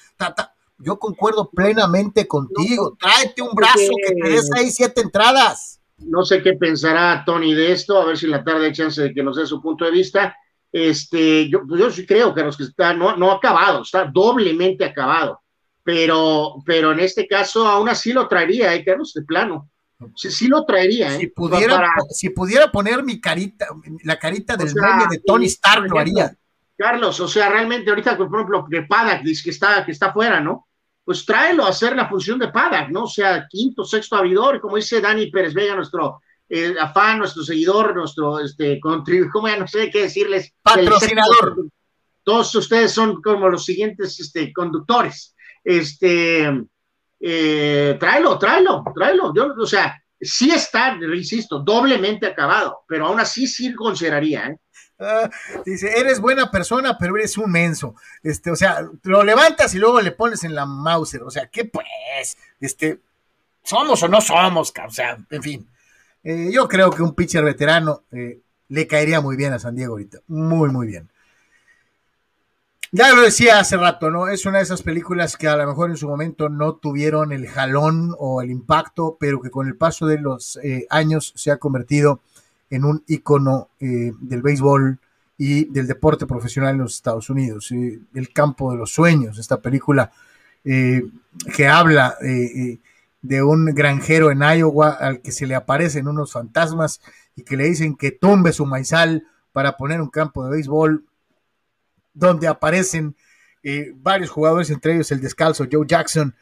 Yo 0.79 0.99
concuerdo 0.99 1.51
plenamente 1.51 2.27
contigo. 2.27 2.97
Tráete 2.99 3.43
un 3.43 3.55
brazo 3.55 3.93
que 4.07 4.15
te 4.15 4.29
des 4.31 4.51
ahí 4.57 4.71
siete 4.71 5.03
entradas. 5.03 5.79
No 5.99 6.25
sé 6.25 6.43
qué 6.43 6.55
pensará 6.55 7.23
Tony 7.27 7.53
de 7.53 7.73
esto, 7.73 8.01
a 8.01 8.07
ver 8.07 8.17
si 8.17 8.25
en 8.25 8.31
la 8.31 8.45
tarde 8.45 8.65
hay 8.65 8.73
chance 8.73 9.03
de 9.03 9.13
que 9.13 9.23
nos 9.23 9.37
dé 9.37 9.45
su 9.45 9.61
punto 9.61 9.85
de 9.85 9.91
vista. 9.91 10.35
Este, 10.73 11.49
yo, 11.49 11.63
yo 11.77 11.91
sí 11.91 12.07
creo 12.07 12.35
que 12.35 12.43
los 12.43 12.57
que 12.57 12.65
está, 12.65 12.95
no, 12.95 13.17
no 13.17 13.33
acabado, 13.33 13.83
está 13.83 14.05
doblemente 14.05 14.85
acabado. 14.85 15.41
Pero, 15.83 16.63
pero 16.65 16.93
en 16.93 17.01
este 17.01 17.27
caso 17.27 17.67
aún 17.67 17.89
así 17.89 18.13
lo 18.13 18.29
traería, 18.29 18.75
¿eh, 18.75 18.85
Carlos? 18.85 19.13
De 19.15 19.23
plano. 19.23 19.69
Sí, 20.15 20.49
lo 20.49 20.65
traería, 20.65 21.15
¿eh? 21.15 21.19
Si 21.19 21.27
pudiera, 21.27 21.93
si 22.11 22.31
pudiera 22.31 22.71
poner 22.71 23.03
mi 23.03 23.21
carita, 23.21 23.67
la 24.05 24.19
carita 24.19 24.57
del 24.57 24.69
o 24.69 25.11
de 25.11 25.19
Tony 25.27 25.47
Stark, 25.47 25.89
lo 25.89 25.99
haría. 25.99 26.35
Carlos, 26.77 27.21
o 27.21 27.29
sea, 27.29 27.51
realmente 27.51 27.91
ahorita, 27.91 28.17
por 28.17 28.35
ejemplo, 28.35 28.67
que 28.71 28.83
Padak 28.83 29.23
dice 29.23 29.43
que 29.45 29.51
está, 29.51 29.85
que 29.85 29.93
está 29.93 30.13
fuera, 30.13 30.41
¿no? 30.41 30.67
Pues 31.05 31.27
tráelo 31.27 31.67
a 31.67 31.71
hacer 31.71 31.95
la 31.95 32.09
función 32.09 32.39
de 32.39 32.49
Padak, 32.49 32.89
¿no? 32.89 33.05
O 33.05 33.09
sea, 33.09 33.47
quinto, 33.49 33.85
sexto 33.85 34.17
avidor, 34.17 34.61
como 34.61 34.77
dice 34.77 35.01
Dani 35.01 35.31
Pérez 35.31 35.53
Vega, 35.53 35.75
nuestro 35.75 36.23
eh, 36.53 36.75
afán, 36.81 37.19
nuestro 37.19 37.45
seguidor, 37.45 37.95
nuestro, 37.95 38.41
este, 38.41 38.81
como 38.81 39.49
ya 39.49 39.57
no 39.57 39.69
sé 39.69 39.89
qué 39.89 40.03
decirles. 40.03 40.53
Patrocinador. 40.63 41.67
todos 42.25 42.53
ustedes 42.57 42.91
son 42.91 43.23
como 43.23 43.49
los 43.49 43.65
siguientes, 43.65 44.19
este, 44.19 44.53
conductores. 44.53 45.37
Este, 45.63 46.51
eh, 47.21 47.97
tráelo, 48.01 48.37
tráelo, 48.37 48.83
tráelo. 48.93 49.33
Yo, 49.33 49.55
o 49.57 49.67
sea, 49.67 50.03
sí 50.21 50.51
está, 50.51 50.99
insisto, 51.15 51.61
doblemente 51.61 52.27
acabado, 52.27 52.81
pero 52.89 53.07
aún 53.07 53.21
así 53.21 53.47
sí 53.47 53.73
consideraría, 53.73 54.49
¿eh? 54.49 54.57
Ah, 54.99 55.31
dice, 55.65 55.99
eres 55.99 56.21
buena 56.21 56.51
persona, 56.51 56.99
pero 56.99 57.17
eres 57.17 57.39
un 57.39 57.51
menso. 57.51 57.95
Este, 58.23 58.51
o 58.51 58.57
sea, 58.57 58.87
lo 59.05 59.23
levantas 59.23 59.75
y 59.75 59.79
luego 59.79 60.01
le 60.01 60.11
pones 60.11 60.45
en 60.45 60.55
la 60.55 60.67
Mauser. 60.67 61.23
O 61.23 61.31
sea, 61.31 61.47
¿qué 61.47 61.65
pues? 61.65 62.37
Este, 62.61 63.01
somos 63.63 64.03
o 64.03 64.09
no 64.09 64.21
somos, 64.21 64.75
o 64.87 64.91
sea, 64.91 65.17
en 65.31 65.43
fin. 65.43 65.71
Eh, 66.23 66.51
yo 66.53 66.69
creo 66.69 66.91
que 66.91 67.03
un 67.03 67.15
pitcher 67.15 67.45
veterano 67.45 68.03
eh, 68.13 68.41
le 68.69 68.87
caería 68.87 69.21
muy 69.21 69.37
bien 69.37 69.53
a 69.53 69.59
San 69.59 69.75
Diego 69.75 69.95
ahorita. 69.95 70.19
Muy, 70.29 70.71
muy 70.71 70.87
bien. 70.87 71.09
Ya 72.93 73.15
lo 73.15 73.23
decía 73.23 73.61
hace 73.61 73.77
rato, 73.77 74.11
¿no? 74.11 74.29
Es 74.29 74.47
una 74.47 74.59
de 74.59 74.65
esas 74.65 74.83
películas 74.83 75.37
que 75.37 75.47
a 75.47 75.57
lo 75.57 75.67
mejor 75.67 75.91
en 75.91 75.97
su 75.97 76.09
momento 76.09 76.49
no 76.49 76.75
tuvieron 76.75 77.31
el 77.33 77.47
jalón 77.47 78.15
o 78.19 78.43
el 78.43 78.51
impacto, 78.51 79.17
pero 79.19 79.41
que 79.41 79.51
con 79.51 79.69
el 79.69 79.77
paso 79.77 80.07
de 80.07 80.19
los 80.19 80.59
eh, 80.63 80.87
años 80.91 81.33
se 81.37 81.53
ha 81.53 81.59
convertido 81.59 82.21
en 82.69 82.85
un 82.85 83.03
icono 83.09 83.69
del 83.81 84.43
béisbol 84.43 84.99
y 85.39 85.65
del 85.65 85.89
deporte 85.89 86.27
profesional 86.27 86.75
en 86.75 86.83
los 86.83 86.95
Estados 86.95 87.29
Unidos. 87.29 87.73
el 87.73 88.33
campo 88.33 88.71
de 88.71 88.79
los 88.79 88.93
sueños, 88.93 89.39
esta 89.39 89.61
película 89.61 90.13
que 90.63 91.67
habla 91.69 92.17
de 93.23 93.43
un 93.43 93.67
granjero 93.67 94.31
en 94.31 94.41
Iowa 94.41 94.91
al 94.91 95.21
que 95.21 95.33
se 95.33 95.47
le 95.47 95.55
aparecen 95.55 96.09
unos 96.09 96.33
fantasmas 96.33 97.01
y 97.37 97.43
que 97.43 97.57
le 97.57 97.65
dicen 97.65 97.97
que 97.97 98.13
tumbe 98.13 98.53
su 98.53 98.67
maizal 98.67 99.27
para 99.53 99.77
poner 99.77 100.01
un 100.01 100.11
campo 100.11 100.45
de 100.45 100.51
béisbol 100.51 101.05
donde 102.15 102.49
aparecen 102.49 103.15
varios 103.97 104.31
jugadores, 104.31 104.71
entre 104.71 104.95
ellos 104.95 105.13
el 105.13 105.21
descalzo 105.21 105.67
Joe 105.71 105.87
Jackson, 105.87 106.35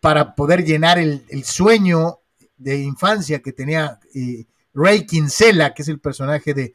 para 0.00 0.34
poder 0.34 0.64
llenar 0.64 0.98
el, 0.98 1.44
sueño 1.44 2.20
de 2.56 2.78
infancia 2.78 3.40
que 3.40 3.52
tenía 3.52 4.00
eh, 4.14 4.46
Ray 4.74 5.06
Kinsella, 5.06 5.74
que 5.74 5.82
es 5.82 5.88
el 5.88 6.00
personaje 6.00 6.54
de, 6.54 6.74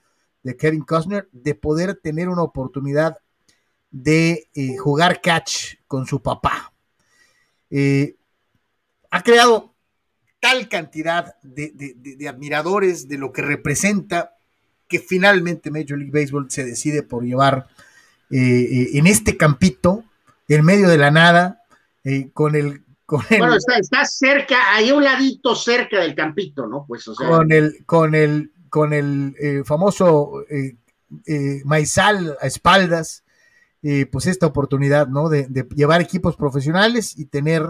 Kevin 0.58 0.84
Costner, 0.84 1.28
de 1.32 1.56
poder 1.56 1.96
tener 1.96 2.30
una 2.30 2.44
oportunidad 2.44 3.18
de 3.90 4.48
eh, 4.54 4.78
jugar 4.78 5.20
catch 5.20 5.76
con 5.88 6.06
su 6.06 6.22
papá. 6.22 6.72
Eh, 7.78 8.16
ha 9.12 9.22
creado 9.24 9.74
tal 10.40 10.70
cantidad 10.70 11.36
de, 11.42 12.28
admiradores 12.30 13.08
de 13.08 13.18
lo 13.18 13.34
que 13.34 13.42
representa 13.42 14.36
que 14.88 15.00
finalmente 15.00 15.72
Major 15.72 15.98
League 15.98 16.12
Baseball 16.14 16.50
se 16.50 16.64
decide 16.64 17.04
por 17.04 17.24
llevar 17.24 17.68
en 18.30 19.08
este 19.08 19.38
campito, 19.38 20.04
en 20.48 20.64
medio 20.64 20.88
de 20.90 20.98
la 20.98 21.10
nada, 21.10 21.64
con 22.34 22.56
el 22.56 22.86
bueno, 23.08 23.56
está, 23.56 24.06
cerca, 24.06 24.74
ahí 24.74 24.92
un 24.92 25.04
ladito 25.04 25.56
cerca 25.56 26.00
del 26.00 26.16
campito, 26.16 26.66
¿no? 26.66 26.86
Pues, 26.88 27.08
o 27.08 27.14
sea. 27.14 27.28
Con 27.28 27.52
el, 27.52 27.86
con 27.86 28.16
el, 28.16 28.52
con 28.70 28.94
el 28.94 29.36
eh, 29.40 29.62
famoso 29.64 30.44
eh, 30.50 30.76
eh, 31.28 31.62
maizal 31.66 32.36
a 32.42 32.48
espaldas, 32.48 33.24
pues 34.12 34.26
esta 34.26 34.48
oportunidad, 34.48 35.08
¿no? 35.08 35.30
De, 35.30 35.48
llevar 35.76 36.02
equipos 36.02 36.36
profesionales 36.36 37.18
y 37.18 37.26
tener 37.26 37.64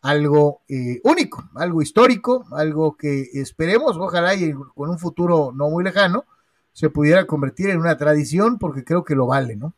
algo 0.00 0.62
único, 1.04 1.48
algo 1.54 1.82
histórico, 1.82 2.44
algo 2.52 2.96
que 2.96 3.28
esperemos, 3.34 3.96
ojalá 3.96 4.34
y 4.34 4.52
con 4.74 4.90
un 4.90 4.98
futuro 4.98 5.52
no 5.54 5.68
muy 5.68 5.84
lejano, 5.84 6.24
se 6.72 6.90
pudiera 6.90 7.26
convertir 7.26 7.70
en 7.70 7.78
una 7.78 7.96
tradición, 7.96 8.58
porque 8.58 8.82
creo 8.82 9.04
que 9.04 9.14
lo 9.14 9.26
vale, 9.26 9.56
¿no? 9.56 9.74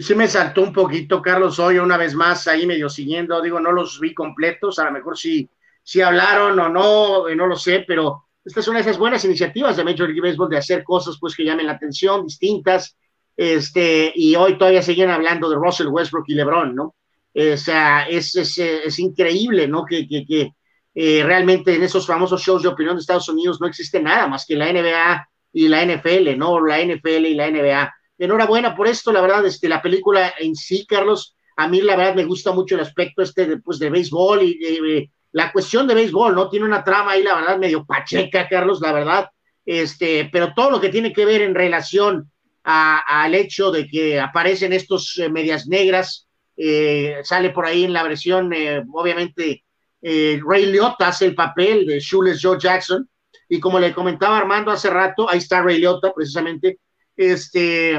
sí 0.00 0.14
me 0.14 0.28
saltó 0.28 0.62
un 0.62 0.72
poquito, 0.72 1.22
Carlos, 1.22 1.58
hoy 1.58 1.78
una 1.78 1.96
vez 1.96 2.14
más 2.14 2.46
ahí 2.46 2.66
medio 2.66 2.88
siguiendo, 2.88 3.40
digo, 3.40 3.58
no 3.60 3.72
los 3.72 3.98
vi 4.00 4.14
completos, 4.14 4.78
a 4.78 4.84
lo 4.84 4.92
mejor 4.92 5.16
sí, 5.16 5.48
sí 5.82 6.00
hablaron 6.00 6.58
o 6.58 6.68
no, 6.68 7.28
eh, 7.28 7.34
no 7.34 7.46
lo 7.46 7.56
sé, 7.56 7.84
pero 7.86 8.26
esta 8.44 8.60
es 8.60 8.68
una 8.68 8.78
de 8.78 8.82
esas 8.82 8.98
buenas 8.98 9.24
iniciativas 9.24 9.76
de 9.76 9.84
Major 9.84 10.08
League 10.08 10.20
Baseball 10.20 10.50
de 10.50 10.58
hacer 10.58 10.84
cosas 10.84 11.16
pues 11.18 11.34
que 11.34 11.44
llamen 11.44 11.66
la 11.66 11.72
atención, 11.72 12.24
distintas, 12.24 12.96
este, 13.38 14.12
y 14.16 14.34
hoy 14.34 14.58
todavía 14.58 14.82
siguen 14.82 15.10
hablando 15.10 15.48
de 15.48 15.54
Russell 15.54 15.86
Westbrook 15.86 16.24
y 16.26 16.34
LeBron, 16.34 16.74
¿no? 16.74 16.96
o 17.34 17.56
sea, 17.56 18.08
es, 18.08 18.34
es, 18.34 18.58
es, 18.58 18.98
increíble, 18.98 19.68
¿no? 19.68 19.84
Que, 19.84 20.08
que, 20.08 20.26
que 20.26 20.54
eh, 20.92 21.22
realmente 21.24 21.72
en 21.72 21.84
esos 21.84 22.04
famosos 22.04 22.42
shows 22.42 22.64
de 22.64 22.68
opinión 22.68 22.96
de 22.96 23.00
Estados 23.00 23.28
Unidos 23.28 23.60
no 23.60 23.68
existe 23.68 24.02
nada 24.02 24.26
más 24.26 24.44
que 24.44 24.56
la 24.56 24.72
NBA 24.72 25.28
y 25.52 25.68
la 25.68 25.84
NFL, 25.84 26.36
¿no? 26.36 26.60
La 26.66 26.82
NFL 26.82 27.26
y 27.26 27.34
la 27.34 27.48
NBA 27.48 27.94
enhorabuena 28.18 28.74
por 28.74 28.88
esto, 28.88 29.12
la 29.12 29.20
verdad, 29.20 29.46
este, 29.46 29.68
la 29.68 29.80
película 29.80 30.34
en 30.40 30.56
sí, 30.56 30.84
Carlos, 30.84 31.36
a 31.56 31.68
mí 31.68 31.80
la 31.80 31.94
verdad 31.94 32.16
me 32.16 32.24
gusta 32.24 32.50
mucho 32.50 32.74
el 32.74 32.80
aspecto 32.80 33.22
este 33.22 33.46
de, 33.46 33.58
pues, 33.58 33.78
de 33.78 33.90
béisbol 33.90 34.42
y 34.42 35.08
la 35.30 35.52
cuestión 35.52 35.86
de 35.86 35.94
béisbol, 35.94 36.34
¿no? 36.34 36.48
Tiene 36.48 36.66
una 36.66 36.82
trama 36.82 37.12
ahí, 37.12 37.22
la 37.22 37.36
verdad, 37.36 37.58
medio 37.58 37.84
pacheca, 37.84 38.48
Carlos, 38.48 38.80
la 38.80 38.92
verdad, 38.92 39.30
este, 39.64 40.28
pero 40.32 40.52
todo 40.54 40.70
lo 40.70 40.80
que 40.80 40.88
tiene 40.88 41.12
que 41.12 41.24
ver 41.24 41.42
en 41.42 41.54
relación 41.54 42.30
al 42.70 43.34
hecho 43.34 43.70
de 43.70 43.88
que 43.88 44.20
aparecen 44.20 44.74
estos 44.74 45.18
eh, 45.18 45.30
medias 45.30 45.66
negras, 45.66 46.28
eh, 46.54 47.20
sale 47.22 47.50
por 47.50 47.64
ahí 47.64 47.84
en 47.84 47.94
la 47.94 48.02
versión, 48.02 48.52
eh, 48.52 48.84
obviamente, 48.92 49.64
Ray 50.00 50.66
Liotta 50.66 51.08
hace 51.08 51.24
el 51.24 51.34
papel 51.34 51.86
de 51.86 51.98
Shoeless 51.98 52.40
Joe 52.40 52.58
Jackson, 52.60 53.08
y 53.48 53.58
como 53.58 53.80
le 53.80 53.94
comentaba 53.94 54.38
Armando 54.38 54.70
hace 54.70 54.90
rato, 54.90 55.28
ahí 55.28 55.38
está 55.38 55.62
Ray 55.62 55.78
Liotta, 55.78 56.12
precisamente, 56.12 56.78
este, 57.16 57.94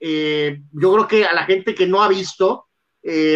yo 0.00 0.92
creo 0.92 1.08
que 1.08 1.24
a 1.24 1.32
la 1.32 1.44
gente 1.44 1.74
que 1.74 1.86
no 1.86 2.02
ha 2.02 2.08
visto, 2.08 2.66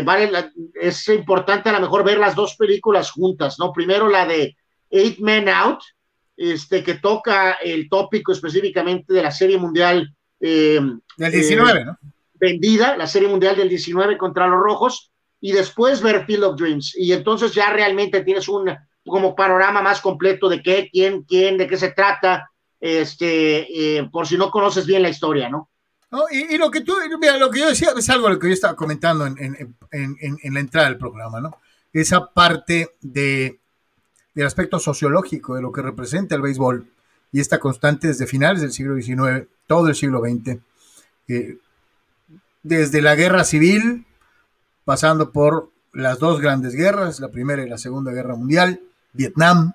vale 0.05 0.31
es 0.75 1.09
importante 1.09 1.71
a 1.71 1.73
lo 1.73 1.81
mejor 1.81 2.05
ver 2.05 2.19
las 2.19 2.35
dos 2.35 2.57
películas 2.57 3.11
juntas, 3.13 3.59
¿no? 3.59 3.73
Primero 3.73 4.11
la 4.11 4.27
de 4.27 4.57
Eight 4.91 5.19
Men 5.21 5.49
Out, 5.49 5.81
este, 6.37 6.83
que 6.83 6.95
toca 6.95 7.53
el 7.53 7.89
tópico 7.89 8.33
específicamente 8.33 9.15
de 9.15 9.23
la 9.23 9.31
Serie 9.31 9.57
Mundial. 9.57 10.15
Eh, 10.45 10.81
del 11.17 11.33
19, 11.33 11.85
¿no? 11.85 11.99
Vendida, 12.35 12.97
la 12.97 13.07
Serie 13.07 13.29
Mundial 13.29 13.57
del 13.57 13.69
19 13.69 14.19
contra 14.19 14.49
los 14.49 14.61
Rojos, 14.61 15.13
y 15.41 15.53
después 15.53 16.03
ver 16.03 16.27
Field 16.27 16.45
of 16.45 16.57
Dreams. 16.57 16.95
Y 16.97 17.13
entonces 17.13 17.53
ya 17.53 17.71
realmente 17.71 18.23
tienes 18.23 18.49
un 18.49 18.71
como 19.07 19.35
panorama 19.35 19.83
más 19.83 20.01
completo 20.01 20.49
de 20.49 20.63
qué, 20.63 20.89
quién, 20.93 21.23
quién, 21.23 21.59
de 21.59 21.67
qué 21.67 21.77
se 21.77 21.91
trata, 21.91 22.51
este, 22.81 23.99
eh, 23.99 24.09
por 24.11 24.27
si 24.27 24.37
no 24.37 24.51
conoces 24.51 24.87
bien 24.87 25.03
la 25.03 25.09
historia, 25.09 25.49
¿no? 25.49 25.69
y, 26.31 26.59
lo 26.59 26.71
que 26.71 26.83
tú, 26.83 26.95
mira, 27.19 27.39
lo 27.39 27.51
que 27.51 27.61
yo 27.61 27.69
decía 27.69 27.89
es 27.97 28.11
algo 28.11 28.29
lo 28.29 28.39
que 28.39 28.49
yo 28.49 28.53
estaba 28.53 28.77
comentando 28.77 29.27
en, 29.27 29.77
la 29.91 30.61
entrada 30.61 30.89
del 30.89 30.99
programa, 30.99 31.41
¿no? 31.41 31.57
Esa 31.91 32.31
parte 32.33 32.97
de, 33.01 33.61
del 34.35 34.47
aspecto 34.47 34.79
sociológico 34.79 35.55
de 35.55 35.63
lo 35.63 35.73
que 35.73 35.81
representa 35.81 36.35
el 36.35 36.43
béisbol 36.43 36.87
y 37.33 37.41
esta 37.41 37.59
constante 37.59 38.09
desde 38.09 38.27
finales 38.27 38.61
del 38.61 38.73
siglo 38.73 38.95
XIX, 38.95 39.49
todo 39.67 39.89
el 39.89 39.95
siglo 39.95 40.21
XX, 40.21 40.59
eh, 41.29 41.59
desde 42.63 43.01
la 43.01 43.15
guerra 43.15 43.45
civil, 43.45 44.05
pasando 44.85 45.33
por 45.33 45.71
las 45.93 46.19
dos 46.19 46.41
grandes 46.41 46.75
guerras, 46.75 47.21
la 47.21 47.31
Primera 47.31 47.63
y 47.65 47.69
la 47.69 47.79
Segunda 47.79 48.13
Guerra 48.13 48.37
Mundial, 48.37 48.81
Vietnam, 49.13 49.73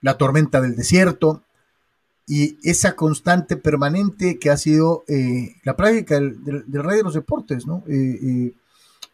la 0.00 0.18
tormenta 0.18 0.60
del 0.60 0.76
desierto 0.76 1.42
y 2.26 2.58
esa 2.68 2.94
constante 2.94 3.56
permanente 3.56 4.38
que 4.38 4.50
ha 4.50 4.56
sido 4.56 5.04
eh, 5.08 5.56
la 5.64 5.76
práctica 5.76 6.14
del, 6.14 6.64
rey 6.68 6.98
de 6.98 7.02
los 7.02 7.14
deportes, 7.14 7.66
¿no? 7.66 7.82
Eh, 7.88 8.54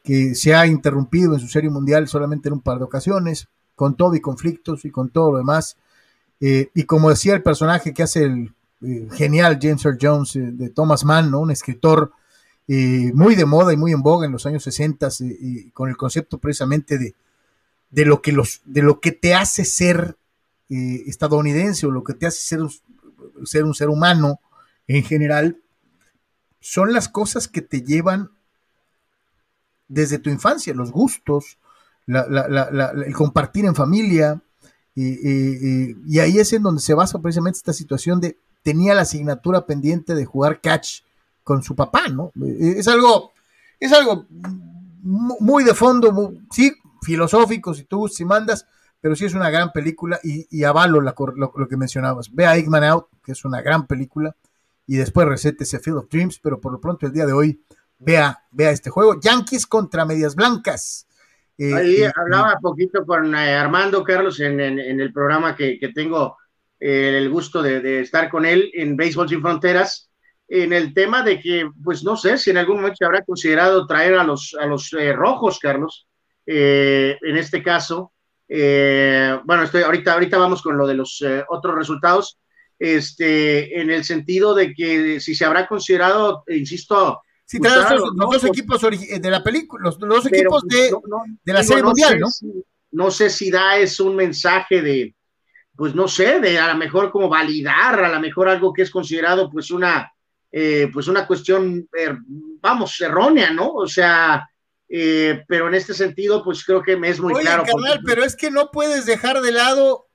que 0.02 0.34
se 0.34 0.54
ha 0.54 0.66
interrumpido 0.66 1.34
en 1.34 1.40
su 1.40 1.48
serie 1.48 1.70
mundial 1.70 2.08
solamente 2.08 2.48
en 2.48 2.54
un 2.54 2.60
par 2.60 2.78
de 2.78 2.84
ocasiones, 2.84 3.48
con 3.74 3.96
todo 3.96 4.14
y 4.14 4.20
conflictos 4.20 4.84
y 4.84 4.90
con 4.90 5.08
todo 5.08 5.32
lo 5.32 5.38
demás. 5.38 5.76
Y 6.40 6.84
como 6.84 7.10
decía 7.10 7.34
el 7.34 7.42
personaje 7.42 7.94
que 7.94 8.02
hace 8.02 8.24
el 8.24 8.52
genial 9.12 9.58
James 9.60 9.84
Earl 9.84 9.98
Jones 10.00 10.32
de 10.34 10.68
Thomas 10.70 11.04
Mann, 11.04 11.30
¿no? 11.30 11.40
un 11.40 11.50
escritor 11.50 12.12
muy 12.68 13.34
de 13.34 13.44
moda 13.44 13.72
y 13.72 13.76
muy 13.76 13.92
en 13.92 14.02
boga 14.02 14.26
en 14.26 14.32
los 14.32 14.46
años 14.46 14.62
60, 14.64 15.08
con 15.72 15.88
el 15.88 15.96
concepto 15.96 16.38
precisamente 16.38 16.98
de, 16.98 17.14
de, 17.90 18.04
lo 18.04 18.20
que 18.20 18.32
los, 18.32 18.60
de 18.64 18.82
lo 18.82 19.00
que 19.00 19.12
te 19.12 19.34
hace 19.34 19.64
ser 19.64 20.16
estadounidense 20.68 21.86
o 21.86 21.90
lo 21.90 22.04
que 22.04 22.14
te 22.14 22.26
hace 22.26 22.40
ser 22.40 22.60
ser 23.44 23.64
un 23.64 23.74
ser 23.74 23.88
humano 23.88 24.40
en 24.86 25.02
general, 25.02 25.58
son 26.60 26.92
las 26.92 27.08
cosas 27.08 27.48
que 27.48 27.62
te 27.62 27.82
llevan 27.82 28.30
desde 29.88 30.18
tu 30.18 30.30
infancia, 30.30 30.74
los 30.74 30.90
gustos, 30.90 31.58
el 32.06 33.14
compartir 33.14 33.66
en 33.66 33.74
familia, 33.74 34.40
y 34.96 36.18
ahí 36.18 36.38
es 36.38 36.52
en 36.52 36.62
donde 36.62 36.80
se 36.80 36.94
basa 36.94 37.18
precisamente 37.18 37.58
esta 37.58 37.72
situación 37.72 38.20
de 38.20 38.38
tenía 38.66 38.96
la 38.96 39.02
asignatura 39.02 39.64
pendiente 39.64 40.16
de 40.16 40.24
jugar 40.24 40.60
catch 40.60 41.02
con 41.44 41.62
su 41.62 41.76
papá, 41.76 42.08
¿no? 42.08 42.32
Es 42.58 42.88
algo, 42.88 43.30
es 43.78 43.92
algo 43.92 44.26
muy 44.28 45.62
de 45.62 45.72
fondo, 45.72 46.34
sí, 46.50 46.72
filosófico, 47.00 47.72
si 47.74 47.84
tú 47.84 48.08
si 48.08 48.24
mandas, 48.24 48.66
pero 49.00 49.14
sí 49.14 49.24
es 49.24 49.34
una 49.34 49.50
gran 49.50 49.70
película 49.70 50.18
y, 50.24 50.64
avalo 50.64 51.00
lo, 51.00 51.68
que 51.68 51.76
mencionabas. 51.76 52.34
Ve 52.34 52.46
a 52.46 52.56
Eggman 52.56 52.82
Out, 52.82 53.06
que 53.22 53.30
es 53.30 53.44
una 53.44 53.62
gran 53.62 53.86
película, 53.86 54.34
y 54.84 54.96
después 54.96 55.28
recétese 55.28 55.78
Field 55.78 55.98
of 55.98 56.08
Dreams, 56.10 56.40
pero 56.40 56.60
por 56.60 56.72
lo 56.72 56.80
pronto 56.80 57.06
el 57.06 57.12
día 57.12 57.24
de 57.24 57.34
hoy 57.34 57.62
vea, 58.00 58.42
vea 58.50 58.72
este 58.72 58.90
juego. 58.90 59.20
Yankees 59.20 59.68
contra 59.68 60.04
Medias 60.04 60.34
Blancas. 60.34 61.06
Eh, 61.58 61.74
Ahí 61.74 62.02
hablaba 62.14 62.58
poquito 62.60 63.04
con 63.06 63.34
eh, 63.34 63.54
Armando 63.54 64.04
Carlos 64.04 64.40
en, 64.40 64.60
el 64.60 65.12
programa 65.12 65.56
que, 65.56 65.78
tengo 65.94 66.36
eh, 66.78 67.18
el 67.18 67.30
gusto 67.30 67.62
de, 67.62 68.00
estar 68.00 68.28
con 68.28 68.44
él 68.44 68.70
en 68.74 68.96
Béisbol 68.96 69.28
Sin 69.28 69.40
Fronteras, 69.40 70.10
en 70.48 70.72
el 70.72 70.94
tema 70.94 71.22
de 71.22 71.40
que, 71.40 71.68
pues 71.82 72.04
no 72.04 72.16
sé 72.16 72.38
si 72.38 72.50
en 72.50 72.58
algún 72.58 72.76
momento 72.76 72.96
se 72.98 73.04
habrá 73.04 73.22
considerado 73.22 73.86
traer 73.86 74.14
a 74.14 74.24
los, 74.24 74.56
a 74.60 74.66
los 74.66 74.90
rojos, 75.14 75.58
Carlos, 75.58 76.06
en 76.46 77.36
este 77.36 77.62
caso, 77.62 78.12
eh, 78.48 79.38
bueno, 79.44 79.64
estoy, 79.64 79.82
ahorita, 79.82 80.12
ahorita 80.12 80.38
vamos 80.38 80.62
con 80.62 80.76
lo 80.76 80.86
de 80.86 80.94
los 80.94 81.22
eh, 81.22 81.44
otros 81.48 81.74
resultados, 81.74 82.38
este, 82.78 83.80
en 83.80 83.90
el 83.90 84.04
sentido 84.04 84.54
de 84.54 84.72
que 84.74 85.20
si 85.20 85.34
se 85.34 85.44
habrá 85.44 85.66
considerado, 85.66 86.44
insisto, 86.48 87.22
si 87.46 87.58
los, 87.58 88.16
dos 88.16 88.44
equipos 88.44 88.82
de 88.82 89.30
la 89.30 89.42
película, 89.42 89.84
los, 89.84 89.98
dos 89.98 90.26
equipos 90.26 90.64
de, 90.66 90.92
de 91.44 91.52
la 91.52 91.62
Serie 91.62 91.84
Mundial, 91.84 92.18
¿no? 92.18 92.28
no 92.90 93.10
sé 93.10 93.30
si 93.30 93.50
da 93.50 93.78
es 93.78 94.00
un 94.00 94.16
mensaje 94.16 94.82
de, 94.82 95.14
pues 95.76 95.94
no 95.94 96.08
sé, 96.08 96.40
de 96.40 96.58
a 96.58 96.72
lo 96.72 96.78
mejor 96.78 97.10
como 97.10 97.28
validar, 97.28 98.02
a 98.02 98.08
lo 98.08 98.20
mejor 98.20 98.48
algo 98.48 98.72
que 98.72 98.82
es 98.82 98.90
considerado 98.90 99.50
pues 99.50 99.70
una, 99.70 100.12
eh, 100.50 100.88
pues 100.92 101.06
una 101.06 101.26
cuestión, 101.26 101.88
vamos, 102.60 103.00
errónea, 103.00 103.50
¿no? 103.50 103.72
O 103.74 103.86
sea, 103.86 104.48
eh, 104.88 105.44
pero 105.46 105.68
en 105.68 105.74
este 105.74 105.94
sentido, 105.94 106.42
pues 106.42 106.64
creo 106.64 106.82
que 106.82 106.96
me 106.96 107.10
es 107.10 107.20
muy 107.20 107.34
claro. 107.34 107.64
pero 108.04 108.24
es 108.24 108.34
que 108.34 108.50
no 108.50 108.70
puedes 108.70 109.04
dejar 109.04 109.40
de 109.40 109.52
lado 109.52 110.08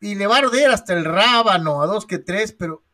y 0.00 0.14
le 0.14 0.26
va 0.26 0.36
a 0.36 0.38
arder 0.40 0.70
hasta 0.70 0.94
el 0.94 1.04
rábano 1.04 1.82
a 1.82 1.86
dos 1.86 2.06
que 2.06 2.18
tres, 2.18 2.52
pero 2.58 2.84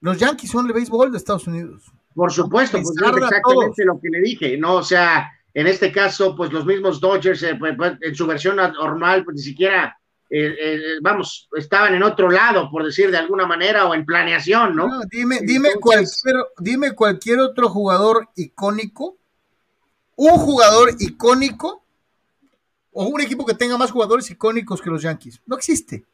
los 0.00 0.18
Yankees 0.18 0.50
son 0.50 0.66
el 0.66 0.72
béisbol 0.72 1.12
de 1.12 1.18
Estados 1.18 1.46
Unidos. 1.46 1.92
Por 2.14 2.32
supuesto, 2.32 2.78
pues 2.78 2.90
es 2.90 3.16
exactamente 3.16 3.84
lo 3.84 4.00
que 4.00 4.08
le 4.10 4.20
dije, 4.20 4.56
¿no? 4.58 4.76
O 4.76 4.82
sea, 4.82 5.30
en 5.54 5.66
este 5.66 5.92
caso, 5.92 6.34
pues 6.36 6.52
los 6.52 6.66
mismos 6.66 7.00
Dodgers, 7.00 7.42
eh, 7.42 7.56
pues, 7.58 7.74
pues, 7.76 7.96
en 8.00 8.14
su 8.14 8.26
versión 8.26 8.56
normal, 8.56 9.24
pues 9.24 9.36
ni 9.36 9.42
siquiera, 9.42 9.96
eh, 10.28 10.98
vamos, 11.02 11.48
estaban 11.56 11.94
en 11.94 12.02
otro 12.02 12.30
lado, 12.30 12.70
por 12.70 12.84
decir 12.84 13.10
de 13.10 13.18
alguna 13.18 13.46
manera, 13.46 13.86
o 13.86 13.94
en 13.94 14.04
planeación, 14.04 14.74
¿no? 14.74 14.88
no 14.88 15.00
dime, 15.10 15.40
dime, 15.42 15.70
cualquier, 15.80 16.36
dime 16.58 16.92
cualquier 16.92 17.40
otro 17.40 17.68
jugador 17.68 18.28
icónico 18.36 19.16
un 20.20 20.36
jugador 20.36 20.90
icónico 20.98 21.82
o 22.92 23.04
un 23.06 23.22
equipo 23.22 23.46
que 23.46 23.54
tenga 23.54 23.78
más 23.78 23.90
jugadores 23.90 24.30
icónicos 24.30 24.82
que 24.82 24.90
los 24.90 25.00
Yankees. 25.00 25.40
No 25.46 25.56
existe. 25.56 26.04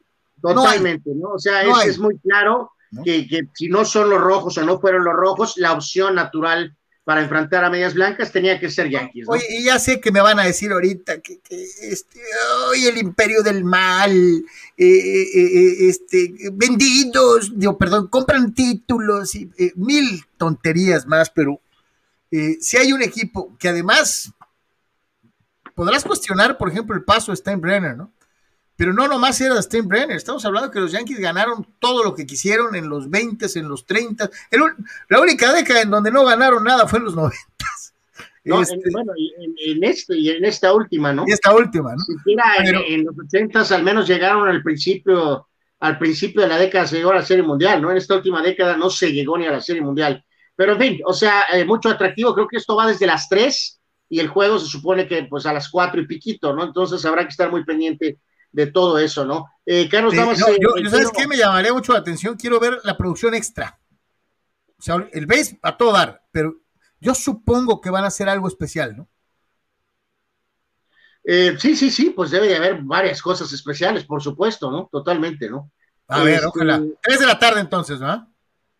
Totalmente, 0.41 1.09
¿no? 1.13 1.31
O 1.31 1.39
sea, 1.39 1.63
es, 1.83 1.99
muy 1.99 2.17
claro 2.19 2.71
Que, 3.03 3.47
si 3.53 3.69
no 3.69 3.85
son 3.85 4.09
los 4.09 4.21
rojos 4.21 4.57
o 4.57 4.63
no 4.63 4.79
fueron 4.79 5.03
los 5.03 5.13
rojos, 5.13 5.53
la 5.57 5.73
opción 5.73 6.15
natural 6.15 6.75
para 7.03 7.21
enfrentar 7.21 7.63
a 7.63 7.69
medias 7.69 7.93
blancas 7.93 8.33
tenía 8.33 8.59
que 8.59 8.69
ser 8.69 8.89
Yankees. 8.89 9.27
Oye, 9.29 9.45
y 9.49 9.63
ya 9.63 9.79
sé 9.79 10.01
que 10.01 10.11
me 10.11 10.19
van 10.19 10.39
a 10.39 10.43
decir 10.43 10.73
ahorita 10.73 11.21
que, 11.21 11.39
este, 11.49 12.19
el 12.85 12.97
imperio 12.97 13.43
del 13.43 13.63
mal, 13.63 14.11
eh, 14.11 14.85
eh, 14.85 15.27
eh, 15.33 15.87
este, 15.87 16.33
vendidos, 16.51 17.57
digo, 17.57 17.77
perdón, 17.77 18.07
compran 18.07 18.53
títulos 18.53 19.35
y 19.35 19.49
mil 19.75 20.25
tonterías 20.37 21.05
más, 21.05 21.29
pero 21.29 21.61
si 22.29 22.75
hay 22.75 22.91
un 22.91 23.01
equipo 23.01 23.55
que 23.57 23.69
además 23.69 24.33
podrás 25.75 26.03
cuestionar, 26.03 26.57
por 26.57 26.69
ejemplo, 26.69 26.93
el 26.93 27.05
paso 27.05 27.31
de 27.31 27.37
Steinbrenner, 27.37 27.95
¿no? 27.95 28.11
Pero 28.77 28.93
no 28.93 29.07
nomás 29.07 29.41
era 29.41 29.55
de 29.55 29.63
Steinbrenner, 29.63 30.15
estamos 30.15 30.45
hablando 30.45 30.69
que 30.69 30.79
los 30.79 30.91
Yankees 30.91 31.19
ganaron 31.19 31.65
todo 31.79 32.03
lo 32.03 32.13
que 32.13 32.27
quisieron 32.27 32.75
en 32.75 32.87
los 32.87 33.09
20, 33.09 33.47
en 33.55 33.67
los 33.67 33.85
30. 33.87 34.29
la 35.09 35.19
única 35.19 35.51
década 35.51 35.81
en 35.81 35.89
donde 35.89 36.11
no 36.11 36.23
ganaron 36.23 36.63
nada 36.63 36.87
fue 36.87 36.99
en 36.99 37.05
los 37.05 37.15
90. 37.15 37.35
No, 38.45 38.61
este, 38.61 38.77
bueno, 38.93 39.11
en, 39.17 39.83
este, 39.83 40.15
y 40.15 40.29
en 40.29 40.45
esta 40.45 40.73
última, 40.73 41.11
¿no? 41.11 41.25
Y 41.27 41.31
esta 41.31 41.53
última, 41.53 41.93
¿no? 41.93 42.03
en, 42.87 43.03
los 43.03 43.15
80 43.17 43.75
al 43.75 43.83
menos 43.83 44.07
llegaron 44.07 44.47
al 44.47 44.63
principio, 44.63 45.49
al 45.81 45.97
principio 45.97 46.43
de 46.43 46.47
la 46.47 46.57
década 46.57 46.87
se 46.87 46.97
llegó 46.97 47.11
a 47.11 47.15
la 47.15 47.25
Serie 47.25 47.43
Mundial, 47.43 47.81
¿no? 47.81 47.91
En 47.91 47.97
esta 47.97 48.15
última 48.15 48.41
década 48.41 48.77
no 48.77 48.89
se 48.89 49.11
llegó 49.11 49.37
ni 49.37 49.47
a 49.47 49.51
la 49.51 49.59
Serie 49.59 49.81
Mundial. 49.81 50.23
Pero 50.55 50.73
en 50.73 50.79
fin, 50.79 50.99
o 51.03 51.13
sea, 51.13 51.43
eh, 51.51 51.65
mucho 51.65 51.89
atractivo. 51.89 52.33
Creo 52.33 52.47
que 52.47 52.57
esto 52.57 52.75
va 52.75 52.87
desde 52.87 53.05
las 53.05 53.27
3 53.27 53.81
y 54.09 54.19
el 54.19 54.29
juego 54.29 54.59
se 54.59 54.67
supone 54.67 55.07
que 55.07 55.23
pues 55.23 55.45
a 55.45 55.51
las 55.51 55.67
4 55.67 55.99
y 55.99 56.07
piquito, 56.07 56.53
¿no? 56.53 56.63
Entonces 56.63 57.03
habrá 57.05 57.23
que 57.23 57.31
estar 57.31 57.51
muy 57.51 57.65
pendiente 57.65 58.19
de 58.57 58.65
todo 58.65 58.97
eso, 58.97 59.23
¿no? 59.23 59.45
Eh, 59.63 59.87
Carlos, 59.87 60.15
vamos 60.15 60.41
a... 60.41 60.49
yo, 60.49 60.89
¿sabes 60.89 61.11
qué? 61.15 61.27
Me 61.27 61.37
llamaría 61.37 61.71
mucho 61.71 61.93
la 61.93 61.99
atención. 61.99 62.35
Quiero 62.35 62.59
ver 62.59 62.79
la 62.83 62.97
producción 62.97 63.35
extra. 63.35 63.79
O 64.79 64.81
sea, 64.81 65.07
el 65.13 65.27
base 65.27 65.59
a 65.61 65.77
todo 65.77 65.93
dar, 65.93 66.23
pero 66.31 66.55
yo 66.99 67.13
supongo 67.13 67.79
que 67.79 67.91
van 67.91 68.03
a 68.03 68.07
hacer 68.07 68.27
algo 68.27 68.47
especial, 68.47 68.97
¿no? 68.97 69.07
Eh, 71.23 71.55
sí, 71.59 71.75
sí, 71.75 71.91
sí, 71.91 72.09
pues 72.09 72.31
debe 72.31 72.47
de 72.47 72.55
haber 72.55 72.81
varias 72.81 73.21
cosas 73.21 73.53
especiales, 73.53 74.05
por 74.05 74.23
supuesto, 74.23 74.71
¿no? 74.71 74.89
Totalmente, 74.91 75.47
¿no? 75.51 75.71
A 76.07 76.23
ver, 76.23 76.35
este, 76.35 76.47
ojalá. 76.47 76.83
Tres 77.03 77.19
de 77.19 77.27
la 77.27 77.37
tarde 77.37 77.59
entonces, 77.59 77.99
¿no? 77.99 78.33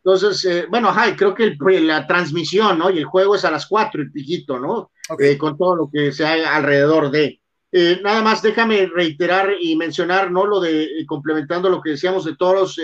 Entonces, 0.03 0.43
eh, 0.45 0.65
bueno, 0.67 0.89
ajá, 0.89 1.15
creo 1.15 1.36
que 1.36 1.55
la 1.82 2.07
transmisión, 2.07 2.80
¿no? 2.80 2.89
Y 2.89 2.97
el 2.97 3.05
juego 3.05 3.36
es 3.36 3.45
a 3.45 3.51
las 3.51 3.67
cuatro, 3.67 4.01
el 4.01 4.11
piquito, 4.11 4.59
¿no? 4.59 4.89
Eh, 5.19 5.38
con 5.38 5.55
todo 5.55 5.75
lo 5.75 5.89
que 5.93 6.11
se 6.11 6.25
haga 6.25 6.55
alrededor 6.55 7.11
de. 7.11 7.41
Eh, 7.72 7.99
nada 8.03 8.22
más 8.22 8.41
déjame 8.41 8.86
reiterar 8.86 9.51
y 9.59 9.76
mencionar, 9.76 10.32
¿no? 10.32 10.45
Lo 10.45 10.59
de, 10.59 11.05
complementando 11.07 11.70
lo 11.70 11.82
que 11.82 11.91
decíamos 11.91 12.26
de 12.26 12.36
toros, 12.36 12.80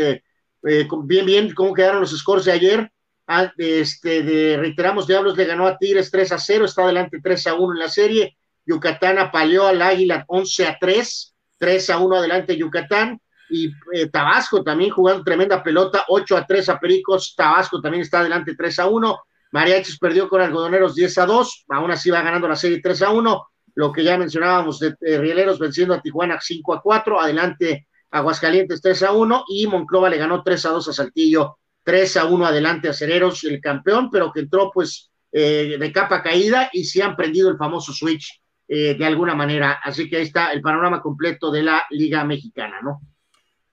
bien, 0.62 1.26
bien, 1.26 1.54
cómo 1.54 1.74
quedaron 1.74 2.02
los 2.02 2.18
scores 2.18 2.46
de 2.46 2.52
ayer. 2.52 2.92
Ah, 3.28 3.52
este, 3.58 4.22
de, 4.22 4.58
reiteramos, 4.58 5.08
Diablos 5.08 5.38
le 5.38 5.46
ganó 5.46 5.66
a 5.66 5.78
Tigres 5.78 6.12
3 6.12 6.34
a 6.34 6.38
0, 6.38 6.66
está 6.66 6.84
adelante 6.84 7.20
3 7.24 7.48
a 7.48 7.54
1 7.54 7.74
en 7.74 7.80
la 7.80 7.90
serie. 7.90 8.38
Yucatán 8.66 9.20
apaleó 9.20 9.68
al 9.68 9.82
Águila 9.82 10.26
11 10.28 10.68
a 10.68 10.78
3, 10.80 11.36
3 11.58 11.90
a 11.90 11.98
1 12.00 12.16
adelante 12.16 12.58
Yucatán 12.58 13.20
y 13.50 13.72
eh, 13.94 14.10
Tabasco 14.12 14.64
también 14.64 14.92
jugando 14.92 15.24
tremenda 15.24 15.62
pelota, 15.62 16.06
8 16.08 16.38
a 16.38 16.46
3 16.46 16.70
a 16.70 16.80
Pericos, 16.80 17.36
Tabasco 17.36 17.82
también 17.82 18.02
está 18.02 18.20
adelante 18.20 18.56
3 18.56 18.80
a 18.80 18.88
1, 18.88 19.20
Mariachis 19.52 20.00
perdió 20.00 20.28
con 20.28 20.42
Algodoneros 20.42 20.96
10 20.96 21.18
a 21.20 21.26
2, 21.26 21.66
aún 21.70 21.92
así 21.92 22.10
va 22.10 22.22
ganando 22.22 22.48
la 22.48 22.56
serie 22.56 22.82
3 22.82 23.02
a 23.04 23.10
1, 23.12 23.48
lo 23.76 23.92
que 23.92 24.04
ya 24.04 24.18
mencionábamos 24.18 24.80
de, 24.80 24.96
Rieleros 25.00 25.60
venciendo 25.60 25.94
a 25.94 26.02
Tijuana 26.02 26.40
5 26.42 26.74
a 26.74 26.82
4, 26.82 27.20
adelante 27.20 27.88
Aguascalientes 28.12 28.82
3 28.82 29.04
a 29.04 29.12
1 29.12 29.46
y 29.50 29.68
Monclova 29.68 30.10
le 30.10 30.18
ganó 30.18 30.44
3 30.44 30.66
a 30.68 30.70
2 30.70 30.88
a 30.90 30.94
Saltillo, 30.94 31.58
3 31.84 32.18
a 32.18 32.26
1 32.26 32.46
adelante 32.46 32.90
a 32.90 32.94
Cereros, 32.94 33.44
el 33.44 33.60
campeón, 33.60 34.12
pero 34.12 34.32
que 34.32 34.42
entró 34.42 34.70
pues 34.72 35.12
eh, 35.32 35.78
de 35.80 35.92
capa 35.92 36.22
caída 36.22 36.70
y 36.72 36.84
sí 36.84 37.02
han 37.02 37.16
prendido 37.16 37.50
el 37.50 37.58
famoso 37.58 37.92
switch 37.92 38.40
eh, 38.68 38.96
de 38.96 39.06
alguna 39.06 39.34
manera, 39.34 39.80
así 39.84 40.08
que 40.08 40.18
ahí 40.18 40.24
está 40.24 40.52
el 40.54 40.62
panorama 40.62 41.02
completo 41.02 41.52
de 41.52 41.64
la 41.64 41.84
Liga 41.90 42.24
Mexicana, 42.24 42.82
¿no? 42.82 43.02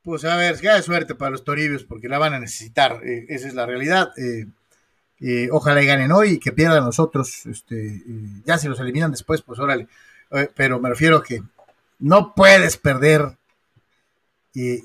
Pues 0.03 0.25
a 0.25 0.37
ver, 0.37 0.59
queda 0.59 0.77
de 0.77 0.83
suerte 0.83 1.15
para 1.15 1.31
los 1.33 1.45
Toribios 1.45 1.85
porque 1.85 2.09
la 2.09 2.19
van 2.19 2.33
a 2.33 2.41
necesitar, 2.41 3.01
eh, 3.07 3.27
esa 3.29 3.47
es 3.47 3.55
la 3.55 3.67
realidad. 3.67 4.11
Eh, 5.21 5.45
Eh, 5.45 5.49
ojalá 5.53 5.83
y 5.83 5.87
ganen 5.87 6.13
hoy 6.13 6.31
y 6.31 6.39
que 6.39 6.53
pierdan 6.53 6.85
los 6.85 6.99
otros. 6.99 7.47
Este, 7.47 8.03
ya 8.45 8.59
si 8.59 8.69
los 8.69 8.81
eliminan 8.81 9.11
después, 9.11 9.43
pues 9.43 9.59
órale. 9.59 9.87
Eh, 10.31 10.49
pero 10.55 10.81
me 10.81 10.89
refiero 10.89 11.19
a 11.19 11.23
que 11.23 11.43
no 12.01 12.35
puedes 12.35 12.77
perder. 12.77 13.37
y 14.55 14.81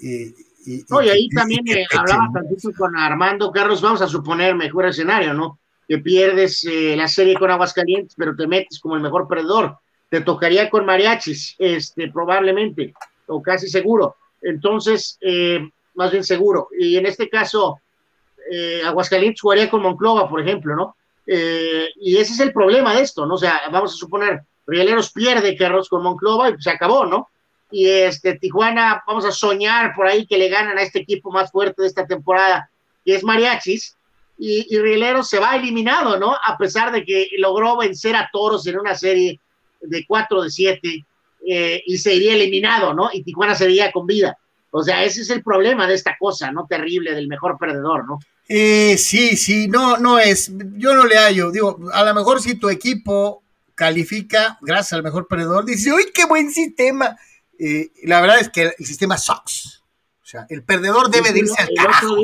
ahí 1.10 1.30
también 1.30 1.64
hablaba 1.98 2.30
tantito 2.34 2.72
con 2.78 2.98
Armando 2.98 3.52
Carlos. 3.52 3.82
Vamos 3.82 4.02
a 4.02 4.08
suponer 4.08 4.56
mejor 4.56 4.86
escenario, 4.88 5.34
¿no? 5.34 5.60
Que 5.88 6.00
pierdes 6.00 6.68
la 6.96 7.08
serie 7.08 7.36
con 7.36 7.52
Aguascalientes, 7.52 8.16
pero 8.18 8.36
te 8.36 8.48
metes 8.48 8.80
como 8.80 8.96
el 8.96 9.02
mejor 9.02 9.28
perdedor. 9.28 9.78
Te 10.10 10.22
tocaría 10.22 10.70
con 10.70 10.86
Mariachis, 10.86 11.56
este, 11.60 12.12
probablemente, 12.12 12.94
o 13.28 13.42
casi 13.42 13.68
seguro. 13.68 14.16
Entonces, 14.42 15.20
más 15.94 16.12
bien 16.12 16.24
seguro. 16.24 16.70
Y 16.78 16.98
en 16.98 17.06
este 17.06 17.30
caso, 17.30 17.80
eh, 18.52 18.82
Aguascalientes 18.86 19.42
jugaría 19.42 19.70
con 19.70 19.82
Monclova, 19.82 20.30
por 20.30 20.42
ejemplo, 20.42 20.76
¿no? 20.76 20.96
Eh, 21.28 21.90
y 21.96 22.18
ese 22.18 22.34
es 22.34 22.40
el 22.40 22.54
problema 22.54 22.94
de 22.94 23.02
esto, 23.02 23.26
¿no? 23.26 23.36
O 23.36 23.38
sea, 23.38 23.62
vamos 23.72 23.94
a 23.94 23.98
suponer, 23.98 24.42
Rieleros 24.68 25.12
pierde 25.12 25.58
Carlos 25.58 25.90
con 25.90 26.04
Monclova 26.04 26.50
y 26.50 26.62
se 26.62 26.70
acabó, 26.70 27.06
¿no? 27.06 27.30
Y 27.72 27.88
este, 27.88 28.38
Tijuana, 28.38 29.04
vamos 29.08 29.26
a 29.26 29.32
soñar 29.32 29.94
por 29.96 30.08
ahí 30.08 30.26
que 30.28 30.38
le 30.38 30.50
ganan 30.50 30.78
a 30.78 30.84
este 30.84 31.00
equipo 31.00 31.32
más 31.32 31.52
fuerte 31.52 31.82
de 31.82 31.88
esta 31.88 32.06
temporada, 32.06 32.70
que 33.04 33.16
es 33.16 33.24
Mariachis, 33.24 33.98
y, 34.38 34.78
Rieleros 34.78 35.30
se 35.30 35.40
va 35.40 35.56
eliminado, 35.56 36.20
¿no? 36.20 36.36
A 36.44 36.58
pesar 36.58 36.92
de 36.92 37.06
que 37.06 37.30
logró 37.38 37.78
vencer 37.78 38.16
a 38.16 38.30
Toros 38.32 38.68
en 38.68 38.78
una 38.78 38.94
serie 38.94 39.40
de 39.82 40.06
4 40.06 40.44
de 40.44 40.50
7 40.50 41.06
eh, 41.48 41.84
y 41.86 41.98
se 41.98 42.14
iría 42.14 42.34
eliminado, 42.34 42.94
¿no? 42.94 43.10
Y 43.14 43.24
Tijuana 43.24 43.56
sería 43.56 43.92
con 43.92 44.06
vida. 44.06 44.38
O 44.72 44.84
sea, 44.84 45.04
ese 45.04 45.22
es 45.22 45.30
el 45.30 45.42
problema 45.42 45.88
de 45.88 45.94
esta 45.94 46.18
cosa, 46.20 46.52
¿no? 46.52 46.66
Terrible, 46.68 47.14
del 47.14 47.30
mejor 47.30 47.58
perdedor, 47.58 48.06
¿no? 48.06 48.20
Eh, 48.48 48.98
sí, 48.98 49.38
sí, 49.38 49.68
no, 49.68 49.98
no 49.98 50.20
es, 50.20 50.52
yo 50.76 50.94
no 50.94 51.06
le 51.06 51.18
hallo, 51.18 51.52
digo, 51.52 51.80
a 51.92 52.04
lo 52.04 52.14
mejor 52.14 52.42
si 52.42 52.56
tu 52.56 52.70
equipo 52.70 53.44
califica 53.74 54.58
gracias 54.62 54.94
al 54.94 55.04
mejor 55.04 55.28
perdedor, 55.28 55.66
dice, 55.66 55.92
uy, 55.92 56.12
qué 56.14 56.26
buen 56.26 56.52
sistema. 56.52 57.18
Eh, 57.58 57.92
la 58.04 58.22
verdad 58.22 58.40
es 58.40 58.50
que 58.50 58.74
el 58.78 58.86
sistema 58.86 59.18
sucks. 59.18 59.84
O 60.22 60.26
sea, 60.26 60.46
el 60.50 60.64
perdedor 60.64 61.10
debe 61.10 61.32
de 61.32 61.40
irse 61.40 61.62
al 61.62 61.70
carajo. 61.76 62.16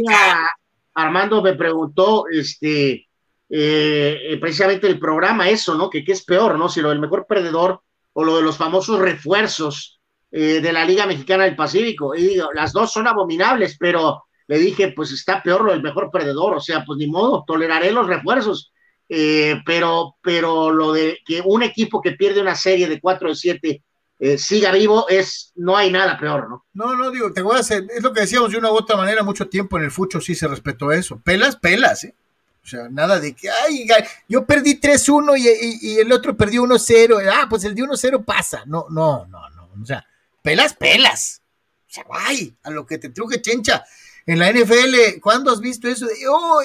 Armando 0.94 1.42
me 1.42 1.54
preguntó, 1.54 2.26
este, 2.32 3.08
eh, 3.50 4.38
precisamente 4.40 4.88
el 4.88 5.00
programa, 5.00 5.50
eso, 5.50 5.76
¿no? 5.76 5.90
Que 5.90 6.04
qué 6.04 6.14
es 6.14 6.24
peor, 6.24 6.58
¿no? 6.58 6.70
Si 6.70 6.82
lo 6.82 6.90
del 6.90 7.00
mejor 7.00 7.26
perdedor 7.28 7.82
o 8.14 8.24
lo 8.24 8.38
de 8.38 8.44
los 8.44 8.58
famosos 8.58 9.00
refuerzos 9.00 10.00
eh, 10.32 10.62
de 10.62 10.74
la 10.74 10.86
Liga 10.86 11.06
Mexicana 11.06 11.44
del 11.44 11.56
Pacífico. 11.56 12.16
Y 12.16 12.28
digo, 12.28 12.52
las 12.54 12.72
dos 12.72 12.92
son 12.92 13.08
abominables, 13.08 13.78
pero 13.78 14.24
le 14.48 14.58
dije, 14.60 14.94
pues 14.96 15.12
está 15.12 15.42
peor 15.42 15.64
lo 15.64 15.72
del 15.72 15.82
mejor 15.82 16.10
perdedor, 16.12 16.56
o 16.56 16.60
sea, 16.60 16.84
pues 16.86 16.98
ni 16.98 17.08
modo, 17.08 17.44
toleraré 17.46 17.92
los 17.92 18.08
refuerzos. 18.08 18.72
Eh, 19.14 19.62
pero, 19.66 20.16
pero 20.22 20.72
lo 20.72 20.94
de 20.94 21.20
que 21.26 21.42
un 21.44 21.64
equipo 21.64 22.02
que 22.02 22.14
pierde 22.14 22.42
una 22.42 22.56
serie 22.56 22.88
de 22.88 23.02
4 23.02 23.30
de 23.30 23.36
7 23.36 23.84
eh, 24.20 24.38
siga 24.38 24.72
vivo 24.72 25.10
es, 25.10 25.52
no 25.56 25.76
hay 25.76 25.92
nada 25.92 26.18
peor, 26.18 26.48
¿no? 26.50 26.66
No, 26.74 26.96
no, 26.96 27.12
digo, 27.12 27.34
te 27.34 27.42
voy 27.42 27.58
a 27.58 27.60
hacer, 27.60 27.88
es 27.94 28.04
lo 28.04 28.14
que 28.14 28.22
decíamos 28.22 28.52
de 28.52 28.58
una 28.58 28.72
u 28.72 28.76
otra 28.76 28.96
manera 28.96 29.24
mucho 29.24 29.50
tiempo 29.50 29.78
en 29.78 29.84
el 29.84 29.92
fucho, 29.92 30.22
sí 30.22 30.36
se 30.36 30.48
respetó 30.48 30.92
eso. 30.92 31.20
Pelas, 31.24 31.56
pelas, 31.56 32.04
¿eh? 32.06 32.16
O 32.64 32.68
sea, 32.68 32.88
nada 32.90 33.20
de 33.20 33.34
que, 33.34 33.50
ay, 33.50 33.88
yo 34.30 34.46
perdí 34.46 34.80
3-1 34.80 35.80
y, 35.82 35.98
el 35.98 36.12
otro 36.12 36.38
perdió 36.38 36.64
1-0. 36.64 37.28
Ah, 37.34 37.48
pues 37.50 37.64
el 37.64 37.74
de 37.74 37.82
1-0 37.82 38.24
pasa. 38.24 38.64
No, 38.68 38.86
no, 38.90 39.26
no, 39.26 39.50
no. 39.50 39.70
O 39.82 39.86
sea, 39.86 40.06
pelas, 40.44 40.76
pelas. 40.76 41.42
O 41.90 41.94
sea, 41.94 42.04
ay, 42.12 42.56
a 42.64 42.70
lo 42.70 42.86
que 42.86 43.00
te 43.00 43.10
truje 43.10 43.42
chencha. 43.42 43.84
En 44.26 44.40
la 44.40 44.52
NFL, 44.52 45.20
¿cuándo 45.22 45.52
has 45.52 45.60
visto 45.60 45.88
eso? 45.88 46.08
oh, 46.30 46.62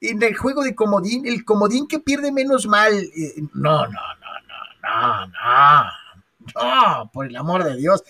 en 0.00 0.22
el 0.22 0.36
juego 0.36 0.62
de 0.62 0.74
comodín, 0.74 1.26
el 1.26 1.44
comodín 1.44 1.86
que 1.86 1.98
pierde 1.98 2.30
menos 2.30 2.66
mal. 2.66 2.92
No, 3.54 3.86
no, 3.86 3.86
no, 3.86 3.96
no, 4.82 5.26
no, 5.26 5.26
no. 5.26 6.04
No, 6.54 7.10
por 7.12 7.26
el 7.26 7.36
amor 7.36 7.64
de 7.64 7.76
Dios. 7.76 8.02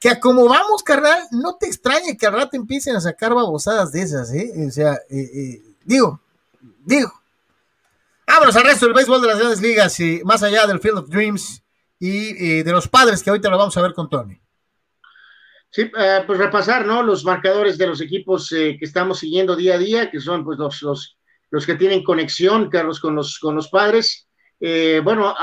Que 0.00 0.08
a 0.08 0.20
como 0.20 0.48
vamos, 0.48 0.82
carnal, 0.82 1.20
no 1.30 1.56
te 1.56 1.66
extrañe 1.66 2.16
que 2.16 2.26
al 2.26 2.32
rato 2.32 2.56
empiecen 2.56 2.96
a 2.96 3.00
sacar 3.00 3.34
babosadas 3.34 3.92
de 3.92 4.02
esas, 4.02 4.32
¿eh? 4.32 4.50
O 4.66 4.70
sea, 4.70 4.94
eh, 5.10 5.30
eh, 5.34 5.62
digo, 5.84 6.20
digo. 6.84 7.12
Vámonos 8.26 8.56
al 8.56 8.64
resto 8.64 8.86
del 8.86 8.94
béisbol 8.94 9.20
de 9.20 9.28
las 9.28 9.38
grandes 9.38 9.60
ligas 9.60 10.00
y 10.00 10.22
más 10.24 10.42
allá 10.42 10.66
del 10.66 10.80
Field 10.80 10.98
of 10.98 11.08
Dreams 11.10 11.62
y 11.98 12.62
de 12.62 12.72
los 12.72 12.88
padres 12.88 13.22
que 13.22 13.30
ahorita 13.30 13.50
lo 13.50 13.58
vamos 13.58 13.76
a 13.76 13.82
ver 13.82 13.92
con 13.92 14.08
Tony. 14.08 14.41
Sí, 15.74 15.90
eh, 15.98 16.22
pues 16.26 16.38
repasar, 16.38 16.84
¿no? 16.84 17.02
Los 17.02 17.24
marcadores 17.24 17.78
de 17.78 17.86
los 17.86 18.02
equipos 18.02 18.52
eh, 18.52 18.76
que 18.78 18.84
estamos 18.84 19.20
siguiendo 19.20 19.56
día 19.56 19.76
a 19.76 19.78
día, 19.78 20.10
que 20.10 20.20
son 20.20 20.44
pues 20.44 20.58
los, 20.58 20.82
los, 20.82 21.16
los 21.48 21.64
que 21.64 21.76
tienen 21.76 22.04
conexión, 22.04 22.68
Carlos, 22.68 23.00
con 23.00 23.14
los, 23.14 23.38
con 23.38 23.54
los 23.54 23.68
padres. 23.68 24.28
Eh, 24.60 25.00
bueno, 25.02 25.34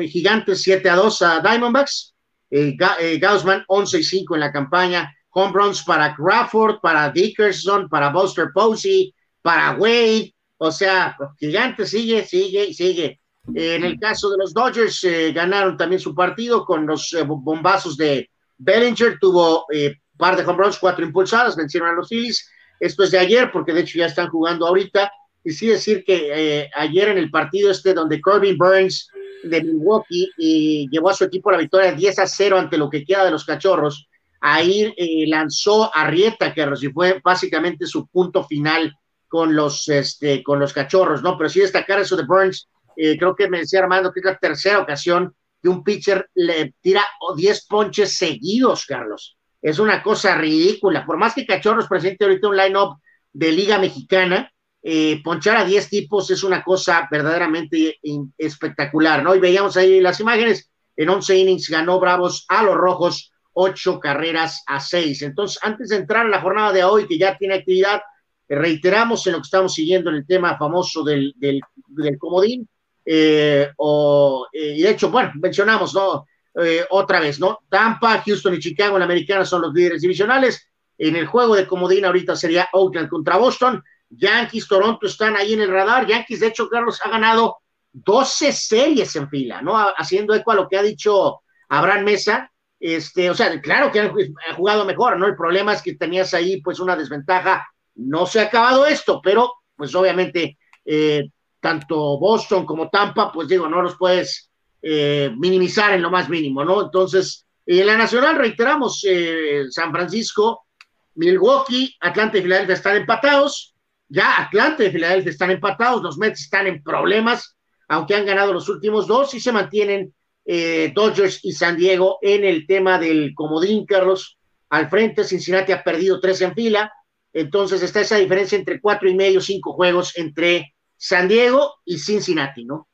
Gigantes 0.00 0.62
7 0.62 0.90
a 0.90 0.96
2 0.96 1.22
a 1.22 1.40
Diamondbacks, 1.40 2.16
Gaussman 2.50 3.64
11 3.68 4.00
y 4.00 4.02
5 4.02 4.34
en 4.34 4.40
la 4.40 4.50
campaña, 4.50 5.14
home 5.30 5.52
runs 5.54 5.84
para 5.84 6.16
Crawford, 6.16 6.80
para 6.80 7.08
Dickerson, 7.10 7.88
para 7.88 8.10
Buster 8.10 8.48
Posey, 8.52 9.14
para 9.40 9.76
Wade, 9.76 10.34
o 10.58 10.72
sea, 10.72 11.16
Gigantes 11.38 11.90
sigue, 11.90 12.24
sigue 12.24 12.64
y 12.64 12.74
sigue. 12.74 13.20
en 13.54 13.84
el 13.84 14.00
caso 14.00 14.28
de 14.30 14.38
los 14.38 14.52
Dodgers, 14.52 15.06
ganaron 15.32 15.76
también 15.76 16.00
su 16.00 16.12
partido 16.12 16.64
con 16.64 16.86
los 16.88 17.16
bombazos 17.24 17.96
de 17.96 18.28
Bellinger 18.60 19.18
tuvo 19.18 19.64
eh, 19.72 19.96
par 20.16 20.36
de 20.36 20.44
home 20.44 20.62
runs, 20.62 20.78
cuatro 20.78 21.04
impulsadas, 21.04 21.56
vencieron 21.56 21.88
a 21.88 21.92
los 21.94 22.08
Phillies. 22.08 22.48
Esto 22.78 23.04
es 23.04 23.10
de 23.10 23.18
ayer, 23.18 23.50
porque 23.50 23.72
de 23.72 23.80
hecho 23.80 23.98
ya 23.98 24.06
están 24.06 24.28
jugando 24.28 24.66
ahorita. 24.66 25.10
Y 25.42 25.52
sí 25.52 25.68
decir 25.68 26.04
que 26.04 26.30
eh, 26.32 26.70
ayer 26.74 27.08
en 27.08 27.18
el 27.18 27.30
partido 27.30 27.70
este 27.70 27.94
donde 27.94 28.20
Corbin 28.20 28.58
Burns 28.58 29.08
de 29.42 29.62
Milwaukee 29.62 30.30
y 30.36 30.88
llevó 30.90 31.08
a 31.08 31.14
su 31.14 31.24
equipo 31.24 31.50
la 31.50 31.56
victoria 31.56 31.92
10 31.92 32.18
a 32.18 32.26
0 32.26 32.58
ante 32.58 32.76
lo 32.76 32.90
que 32.90 33.04
queda 33.04 33.24
de 33.24 33.30
los 33.30 33.46
cachorros, 33.46 34.06
ahí 34.42 34.92
eh, 34.96 35.24
lanzó 35.26 35.94
a 35.94 36.06
Rieta, 36.06 36.52
que 36.52 36.66
fue 36.92 37.20
básicamente 37.24 37.86
su 37.86 38.06
punto 38.08 38.44
final 38.44 38.94
con 39.28 39.56
los, 39.56 39.88
este, 39.88 40.42
con 40.42 40.58
los 40.58 40.74
cachorros, 40.74 41.22
¿no? 41.22 41.38
Pero 41.38 41.48
sí 41.48 41.60
destacar 41.60 42.00
eso 42.00 42.16
de 42.16 42.24
Burns, 42.24 42.68
creo 42.94 43.34
que 43.34 43.48
me 43.48 43.60
decía 43.60 43.80
Armando 43.80 44.12
que 44.12 44.20
es 44.20 44.26
la 44.26 44.36
tercera 44.36 44.80
ocasión 44.80 45.34
que 45.62 45.68
un 45.68 45.84
pitcher 45.84 46.28
le 46.34 46.74
tira 46.80 47.04
10 47.36 47.66
ponches 47.66 48.16
seguidos, 48.16 48.86
Carlos. 48.86 49.36
Es 49.60 49.78
una 49.78 50.02
cosa 50.02 50.36
ridícula. 50.36 51.04
Por 51.04 51.18
más 51.18 51.34
que 51.34 51.46
Cachorros 51.46 51.86
presente 51.86 52.24
ahorita 52.24 52.48
un 52.48 52.56
line-up 52.56 52.98
de 53.32 53.52
Liga 53.52 53.78
Mexicana, 53.78 54.50
eh, 54.82 55.20
ponchar 55.22 55.58
a 55.58 55.64
10 55.64 55.88
tipos 55.90 56.30
es 56.30 56.42
una 56.42 56.64
cosa 56.64 57.06
verdaderamente 57.10 57.98
espectacular, 58.38 59.22
¿no? 59.22 59.34
Y 59.34 59.38
veíamos 59.38 59.76
ahí 59.76 60.00
las 60.00 60.20
imágenes. 60.20 60.70
En 60.96 61.08
11 61.08 61.36
innings 61.36 61.68
ganó 61.68 62.00
Bravos 62.00 62.46
a 62.48 62.62
los 62.62 62.76
Rojos, 62.76 63.32
8 63.52 64.00
carreras 64.00 64.62
a 64.66 64.80
6. 64.80 65.22
Entonces, 65.22 65.58
antes 65.62 65.90
de 65.90 65.96
entrar 65.96 66.24
a 66.26 66.30
la 66.30 66.40
jornada 66.40 66.72
de 66.72 66.84
hoy, 66.84 67.06
que 67.06 67.18
ya 67.18 67.36
tiene 67.36 67.54
actividad, 67.54 68.00
reiteramos 68.48 69.26
en 69.26 69.34
lo 69.34 69.38
que 69.38 69.46
estamos 69.46 69.74
siguiendo 69.74 70.10
en 70.10 70.16
el 70.16 70.26
tema 70.26 70.56
famoso 70.56 71.04
del, 71.04 71.34
del, 71.36 71.60
del 71.88 72.18
comodín 72.18 72.68
eh, 73.12 73.72
o, 73.78 74.46
eh, 74.52 74.74
y 74.76 74.82
de 74.82 74.90
hecho, 74.90 75.10
bueno, 75.10 75.32
mencionamos, 75.34 75.92
¿no? 75.94 76.28
Eh, 76.62 76.86
otra 76.90 77.18
vez, 77.18 77.40
¿no? 77.40 77.58
Tampa, 77.68 78.22
Houston 78.24 78.54
y 78.54 78.60
Chicago 78.60 78.94
en 78.94 79.00
la 79.00 79.06
americana 79.06 79.44
son 79.44 79.62
los 79.62 79.74
líderes 79.74 80.02
divisionales. 80.02 80.70
En 80.96 81.16
el 81.16 81.26
juego 81.26 81.56
de 81.56 81.66
comodín 81.66 82.04
ahorita 82.04 82.36
sería 82.36 82.68
Oakland 82.72 83.08
contra 83.08 83.36
Boston. 83.36 83.82
Yankees, 84.10 84.68
Toronto 84.68 85.08
están 85.08 85.34
ahí 85.34 85.54
en 85.54 85.62
el 85.62 85.72
radar. 85.72 86.06
Yankees, 86.06 86.38
de 86.38 86.46
hecho, 86.46 86.68
Carlos 86.68 87.00
ha 87.02 87.08
ganado 87.08 87.56
12 87.92 88.52
series 88.52 89.16
en 89.16 89.28
fila, 89.28 89.60
¿no? 89.60 89.76
Haciendo 89.76 90.32
eco 90.32 90.52
a 90.52 90.54
lo 90.54 90.68
que 90.68 90.78
ha 90.78 90.82
dicho 90.82 91.40
Abraham 91.68 92.04
Mesa. 92.04 92.52
Este, 92.78 93.28
o 93.28 93.34
sea, 93.34 93.60
claro 93.60 93.90
que 93.90 93.98
han 93.98 94.12
jugado 94.54 94.84
mejor, 94.84 95.18
¿no? 95.18 95.26
El 95.26 95.34
problema 95.34 95.72
es 95.72 95.82
que 95.82 95.96
tenías 95.96 96.32
ahí, 96.32 96.60
pues, 96.60 96.78
una 96.78 96.94
desventaja. 96.94 97.66
No 97.96 98.24
se 98.26 98.38
ha 98.38 98.44
acabado 98.44 98.86
esto, 98.86 99.20
pero, 99.20 99.52
pues, 99.74 99.92
obviamente, 99.96 100.58
eh, 100.84 101.28
tanto 101.60 102.18
Boston 102.18 102.64
como 102.64 102.88
Tampa, 102.88 103.30
pues 103.32 103.48
digo, 103.48 103.68
no 103.68 103.82
los 103.82 103.96
puedes 103.96 104.50
eh, 104.82 105.30
minimizar 105.36 105.92
en 105.92 106.02
lo 106.02 106.10
más 106.10 106.28
mínimo, 106.28 106.64
¿no? 106.64 106.82
Entonces, 106.82 107.46
en 107.66 107.86
la 107.86 107.96
nacional, 107.96 108.36
reiteramos, 108.36 109.04
eh, 109.06 109.64
San 109.70 109.92
Francisco, 109.92 110.66
Milwaukee, 111.14 111.94
Atlanta 112.00 112.38
y 112.38 112.42
Filadelfia 112.42 112.74
están 112.74 112.96
empatados, 112.96 113.74
ya 114.08 114.42
Atlanta 114.42 114.84
y 114.84 114.90
Filadelfia 114.90 115.30
están 115.30 115.50
empatados, 115.50 116.02
los 116.02 116.18
Mets 116.18 116.40
están 116.40 116.66
en 116.66 116.82
problemas, 116.82 117.56
aunque 117.88 118.14
han 118.14 118.26
ganado 118.26 118.52
los 118.52 118.68
últimos 118.68 119.06
dos 119.06 119.34
y 119.34 119.40
se 119.40 119.52
mantienen 119.52 120.14
eh, 120.46 120.92
Dodgers 120.94 121.40
y 121.44 121.52
San 121.52 121.76
Diego 121.76 122.18
en 122.22 122.44
el 122.44 122.66
tema 122.66 122.98
del 122.98 123.34
comodín, 123.34 123.84
Carlos, 123.84 124.38
al 124.70 124.88
frente, 124.88 125.24
Cincinnati 125.24 125.72
ha 125.72 125.84
perdido 125.84 126.20
tres 126.20 126.40
en 126.40 126.54
fila, 126.54 126.92
entonces 127.32 127.82
está 127.82 128.00
esa 128.00 128.16
diferencia 128.16 128.56
entre 128.56 128.80
cuatro 128.80 129.08
y 129.08 129.14
medio, 129.14 129.40
cinco 129.40 129.74
juegos 129.74 130.16
entre 130.16 130.74
San 131.02 131.28
Diego 131.28 131.76
y 131.86 131.98
Cincinnati, 131.98 132.66
¿no? 132.66 132.86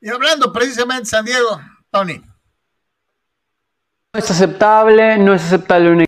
Y 0.00 0.08
hablando 0.08 0.50
precisamente 0.50 1.02
de 1.02 1.06
San 1.06 1.24
Diego, 1.24 1.60
Tony. 1.90 2.18
No 4.14 4.18
es 4.18 4.30
aceptable, 4.30 5.18
no 5.18 5.34
es 5.34 5.44
aceptable 5.44 5.90
un 5.90 6.06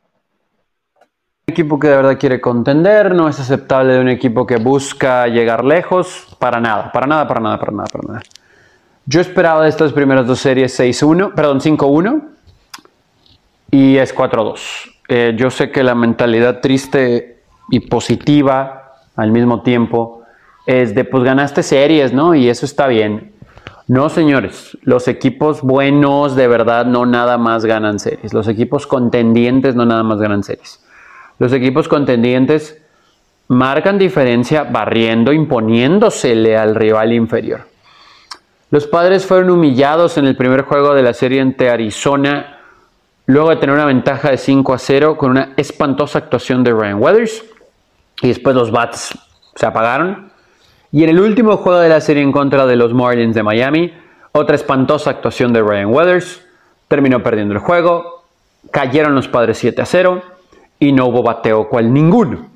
equipo 1.47 1.79
que 1.79 1.89
de 1.89 1.97
verdad 1.97 2.19
quiere 2.19 2.41
contender, 2.41 3.15
no 3.15 3.29
es 3.29 3.39
aceptable 3.39 3.93
de 3.93 4.01
un 4.01 4.09
equipo 4.09 4.47
que 4.47 4.57
busca 4.57 5.29
llegar 5.29 5.67
lejos. 5.67 6.35
Para 6.39 6.61
nada, 6.61 6.91
para 6.93 7.07
nada, 7.07 7.29
para 7.29 7.41
nada, 7.41 7.59
para 7.59 7.73
nada, 7.73 7.89
para 7.93 8.09
nada. 8.09 8.23
Yo 9.05 9.21
esperaba 9.21 9.65
de 9.65 9.69
estas 9.69 9.93
primeras 9.93 10.27
dos 10.27 10.39
series 10.39 10.81
6-1, 10.81 11.35
perdón, 11.35 11.61
5-1 11.61 12.23
y 13.71 13.99
es 13.99 14.15
4-2. 14.15 14.61
Eh, 15.09 15.35
yo 15.37 15.51
sé 15.51 15.71
que 15.71 15.83
la 15.83 15.95
mentalidad 15.95 16.61
triste 16.61 17.43
y 17.69 17.81
positiva 17.81 18.95
al 19.15 19.31
mismo 19.31 19.63
tiempo 19.63 20.18
es 20.69 20.95
de 20.95 21.05
pues 21.05 21.25
ganaste 21.25 21.63
series, 21.63 22.13
¿no? 22.13 22.35
Y 22.35 22.51
eso 22.51 22.67
está 22.67 22.89
bien. 22.89 23.33
No, 23.87 24.11
señores, 24.11 24.77
los 24.83 25.09
equipos 25.09 25.63
buenos 25.63 26.37
de 26.37 26.47
verdad 26.47 26.85
no 26.85 27.07
nada 27.07 27.39
más 27.39 27.65
ganan 27.65 27.99
series. 27.99 28.35
Los 28.35 28.49
equipos 28.49 28.87
contendientes 28.87 29.75
no 29.75 29.87
nada 29.87 30.03
más 30.03 30.19
ganan 30.19 30.45
series. 30.45 30.85
Los 31.39 31.55
equipos 31.55 31.89
contendientes 31.89 32.83
marcan 33.49 33.99
diferencia 33.99 34.65
barriendo, 34.65 35.33
imponiéndosele 35.33 36.59
al 36.59 36.75
rival 36.75 37.15
inferior. 37.15 37.63
Los 38.71 38.87
padres 38.87 39.25
fueron 39.25 39.49
humillados 39.49 40.19
en 40.19 40.27
el 40.27 40.37
primer 40.37 40.65
juego 40.65 40.93
de 40.93 41.03
la 41.03 41.15
serie 41.15 41.41
ante 41.41 41.71
Arizona, 41.71 42.59
luego 43.25 43.49
de 43.49 43.57
tener 43.57 43.75
una 43.75 43.87
ventaja 43.87 44.31
de 44.31 44.37
5 44.37 44.75
a 44.75 44.79
0 44.79 45.17
con 45.17 45.31
una 45.31 45.55
espantosa 45.57 46.19
actuación 46.19 46.63
de 46.63 46.73
Ryan 46.73 47.01
Weathers. 47.01 47.43
Y 48.21 48.29
después 48.29 48.55
los 48.55 48.71
Bats 48.71 49.19
se 49.55 49.65
apagaron. 49.65 50.28
Y 50.91 51.05
en 51.05 51.11
el 51.11 51.21
último 51.21 51.57
juego 51.59 51.81
de 51.81 51.89
la 51.89 52.01
serie 52.01 52.23
en 52.23 52.33
contra 52.33 52.67
de 52.67 52.77
los 52.77 52.95
Marlins 52.95 53.35
de 53.35 53.43
Miami, 53.43 53.93
otra 54.33 54.57
espantosa 54.57 55.11
actuación 55.11 55.53
de 55.53 55.63
Ryan 55.63 55.93
Weathers. 55.93 56.41
Terminó 56.89 57.23
perdiendo 57.23 57.55
el 57.55 57.61
juego. 57.61 58.25
Cayeron 58.71 59.15
los 59.15 59.29
padres 59.29 59.59
7 59.59 59.83
a 59.83 59.87
0 59.87 60.23
y 60.79 60.93
no 60.93 61.07
hubo 61.07 61.23
bateo 61.23 61.69
cual 61.69 61.93
ninguno. 61.93 62.49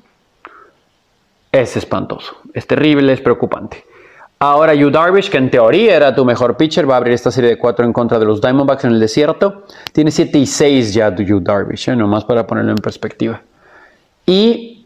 Es 1.51 1.77
espantoso, 1.77 2.35
es 2.53 2.65
terrible, 2.65 3.13
es 3.13 3.21
preocupante. 3.21 3.85
Ahora 4.39 4.73
Yu 4.73 4.89
Darvish, 4.89 5.29
que 5.29 5.37
en 5.37 5.49
teoría 5.49 5.95
era 5.95 6.13
tu 6.13 6.25
mejor 6.25 6.57
pitcher, 6.57 6.89
va 6.89 6.95
a 6.95 6.97
abrir 6.97 7.13
esta 7.13 7.31
serie 7.31 7.51
de 7.51 7.57
4 7.57 7.85
en 7.85 7.93
contra 7.93 8.19
de 8.19 8.25
los 8.25 8.41
Diamondbacks 8.41 8.83
en 8.83 8.91
el 8.91 8.99
desierto. 8.99 9.63
Tiene 9.93 10.11
7 10.11 10.37
y 10.37 10.45
6 10.45 10.93
ya 10.93 11.15
Yu 11.15 11.39
Darvish, 11.39 11.89
¿eh? 11.89 11.95
nomás 11.95 12.25
para 12.25 12.45
ponerlo 12.45 12.71
en 12.71 12.77
perspectiva. 12.77 13.41
Y 14.25 14.82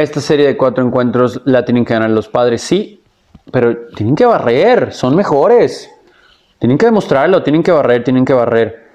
esta 0.00 0.20
serie 0.20 0.46
de 0.46 0.56
4 0.56 0.84
encuentros 0.84 1.40
la 1.44 1.64
tienen 1.64 1.84
que 1.84 1.94
ganar 1.94 2.10
los 2.10 2.28
padres, 2.28 2.62
sí, 2.62 3.02
pero 3.50 3.76
tienen 3.96 4.14
que 4.14 4.26
barrer, 4.26 4.92
son 4.92 5.16
mejores. 5.16 5.90
Tienen 6.58 6.76
que 6.76 6.86
demostrarlo, 6.86 7.42
tienen 7.42 7.62
que 7.62 7.70
barrer, 7.70 8.02
tienen 8.02 8.24
que 8.24 8.32
barrer. 8.32 8.88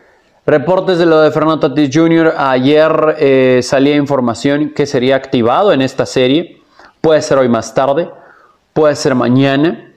Reportes 0.46 0.98
de 0.98 1.06
lo 1.06 1.22
de 1.22 1.32
Fernando 1.32 1.70
Tatis 1.70 1.90
Jr. 1.94 2.34
Ayer 2.38 3.16
eh, 3.18 3.60
salía 3.64 3.96
información 3.96 4.74
que 4.76 4.86
sería 4.86 5.16
activado 5.16 5.72
en 5.72 5.82
esta 5.82 6.06
serie. 6.06 6.62
Puede 7.00 7.22
ser 7.22 7.38
hoy 7.38 7.48
más 7.48 7.74
tarde 7.74 8.10
puede 8.74 8.96
ser 8.96 9.16
mañana, 9.16 9.92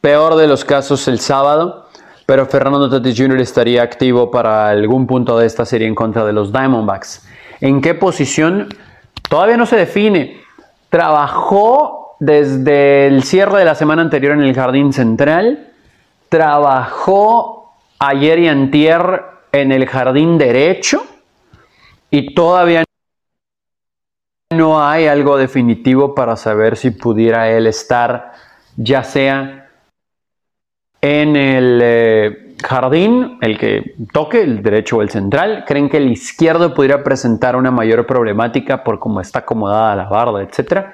peor 0.00 0.36
de 0.36 0.46
los 0.46 0.64
casos 0.64 1.06
el 1.08 1.18
sábado, 1.18 1.88
pero 2.24 2.46
Fernando 2.46 2.88
Tatis 2.88 3.18
Jr. 3.18 3.40
estaría 3.40 3.82
activo 3.82 4.30
para 4.30 4.70
algún 4.70 5.06
punto 5.06 5.36
de 5.36 5.46
esta 5.46 5.66
serie 5.66 5.88
en 5.88 5.94
contra 5.94 6.24
de 6.24 6.32
los 6.32 6.52
Diamondbacks. 6.52 7.26
¿En 7.60 7.80
qué 7.80 7.94
posición? 7.94 8.68
Todavía 9.28 9.56
no 9.56 9.66
se 9.66 9.76
define. 9.76 10.40
Trabajó 10.88 12.16
desde 12.20 13.06
el 13.06 13.22
cierre 13.24 13.58
de 13.58 13.64
la 13.64 13.74
semana 13.74 14.02
anterior 14.02 14.32
en 14.32 14.42
el 14.42 14.54
Jardín 14.54 14.92
Central, 14.92 15.72
trabajó 16.28 17.74
ayer 17.98 18.38
y 18.38 18.48
antier 18.48 19.22
en 19.52 19.72
el 19.72 19.86
Jardín 19.86 20.38
Derecho 20.38 21.04
y 22.10 22.34
todavía 22.34 22.84
no 24.50 24.82
hay 24.82 25.06
algo 25.06 25.36
definitivo 25.36 26.14
para 26.14 26.36
saber 26.36 26.76
si 26.76 26.90
pudiera 26.90 27.50
él 27.50 27.66
estar 27.66 28.32
ya 28.76 29.04
sea 29.04 29.68
en 31.00 31.36
el 31.36 31.80
eh, 31.82 32.43
jardín, 32.64 33.38
el 33.40 33.58
que 33.58 33.94
toque, 34.12 34.42
el 34.42 34.62
derecho 34.62 34.96
o 34.96 35.02
el 35.02 35.10
central. 35.10 35.64
Creen 35.66 35.88
que 35.88 35.98
el 35.98 36.10
izquierdo 36.10 36.74
pudiera 36.74 37.04
presentar 37.04 37.56
una 37.56 37.70
mayor 37.70 38.06
problemática 38.06 38.82
por 38.82 38.98
cómo 38.98 39.20
está 39.20 39.40
acomodada 39.40 39.94
la 39.96 40.08
barda, 40.08 40.42
etc. 40.42 40.86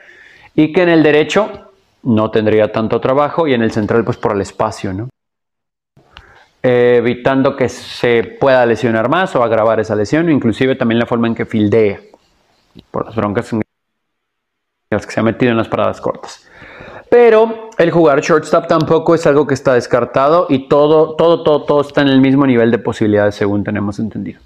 Y 0.54 0.72
que 0.72 0.82
en 0.82 0.88
el 0.88 1.02
derecho 1.02 1.70
no 2.02 2.30
tendría 2.30 2.72
tanto 2.72 3.00
trabajo 3.00 3.46
y 3.46 3.54
en 3.54 3.62
el 3.62 3.70
central 3.70 4.04
pues 4.04 4.16
por 4.16 4.32
el 4.32 4.40
espacio, 4.40 4.92
¿no? 4.92 5.08
Eh, 6.62 6.96
evitando 6.98 7.56
que 7.56 7.70
se 7.70 8.22
pueda 8.38 8.66
lesionar 8.66 9.08
más 9.08 9.34
o 9.34 9.42
agravar 9.42 9.80
esa 9.80 9.96
lesión, 9.96 10.30
inclusive 10.30 10.76
también 10.76 10.98
la 10.98 11.06
forma 11.06 11.26
en 11.26 11.34
que 11.34 11.46
fildea 11.46 12.00
por 12.90 13.06
las 13.06 13.16
broncas 13.16 13.50
en 13.54 13.62
las 14.90 15.06
que 15.06 15.12
se 15.12 15.20
ha 15.20 15.22
metido 15.22 15.52
en 15.52 15.56
las 15.56 15.68
paradas 15.68 16.02
cortas. 16.02 16.46
Pero 17.08 17.69
el 17.80 17.90
jugar 17.90 18.20
shortstop 18.20 18.66
tampoco 18.66 19.14
es 19.14 19.26
algo 19.26 19.46
que 19.46 19.54
está 19.54 19.72
descartado 19.72 20.44
y 20.50 20.68
todo, 20.68 21.14
todo, 21.16 21.42
todo, 21.42 21.62
todo 21.62 21.80
está 21.80 22.02
en 22.02 22.08
el 22.08 22.20
mismo 22.20 22.46
nivel 22.46 22.70
de 22.70 22.76
posibilidades 22.76 23.36
según 23.36 23.64
tenemos 23.64 23.98
entendido. 23.98 24.38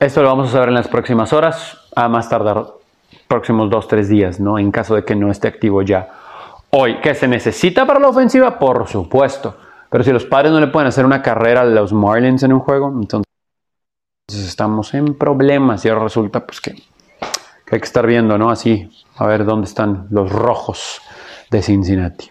Esto 0.00 0.22
lo 0.22 0.28
vamos 0.28 0.48
a 0.48 0.52
saber 0.52 0.70
en 0.70 0.74
las 0.74 0.88
próximas 0.88 1.32
horas, 1.32 1.78
a 1.94 2.08
más 2.08 2.28
tardar 2.28 2.66
próximos 3.28 3.70
dos, 3.70 3.86
tres 3.86 4.08
días, 4.08 4.40
¿no? 4.40 4.58
En 4.58 4.72
caso 4.72 4.96
de 4.96 5.04
que 5.04 5.14
no 5.14 5.30
esté 5.30 5.46
activo 5.46 5.82
ya 5.82 6.08
hoy. 6.70 6.96
¿Qué 7.00 7.14
se 7.14 7.28
necesita 7.28 7.86
para 7.86 8.00
la 8.00 8.08
ofensiva? 8.08 8.58
Por 8.58 8.88
supuesto. 8.88 9.54
Pero 9.88 10.02
si 10.02 10.10
los 10.10 10.24
padres 10.24 10.50
no 10.50 10.58
le 10.58 10.66
pueden 10.66 10.88
hacer 10.88 11.06
una 11.06 11.22
carrera 11.22 11.60
a 11.60 11.64
los 11.64 11.92
Marlins 11.92 12.42
en 12.42 12.54
un 12.54 12.58
juego, 12.58 12.88
entonces 12.88 13.24
estamos 14.28 14.94
en 14.94 15.14
problemas 15.14 15.84
y 15.84 15.90
ahora 15.90 16.02
resulta 16.02 16.44
pues 16.44 16.60
que, 16.60 16.74
hay 17.72 17.80
que 17.80 17.86
estar 17.86 18.06
viendo, 18.06 18.36
¿no? 18.36 18.50
Así, 18.50 18.90
a 19.16 19.26
ver 19.26 19.46
dónde 19.46 19.66
están 19.66 20.06
los 20.10 20.30
rojos 20.30 21.00
de 21.50 21.62
Cincinnati. 21.62 22.30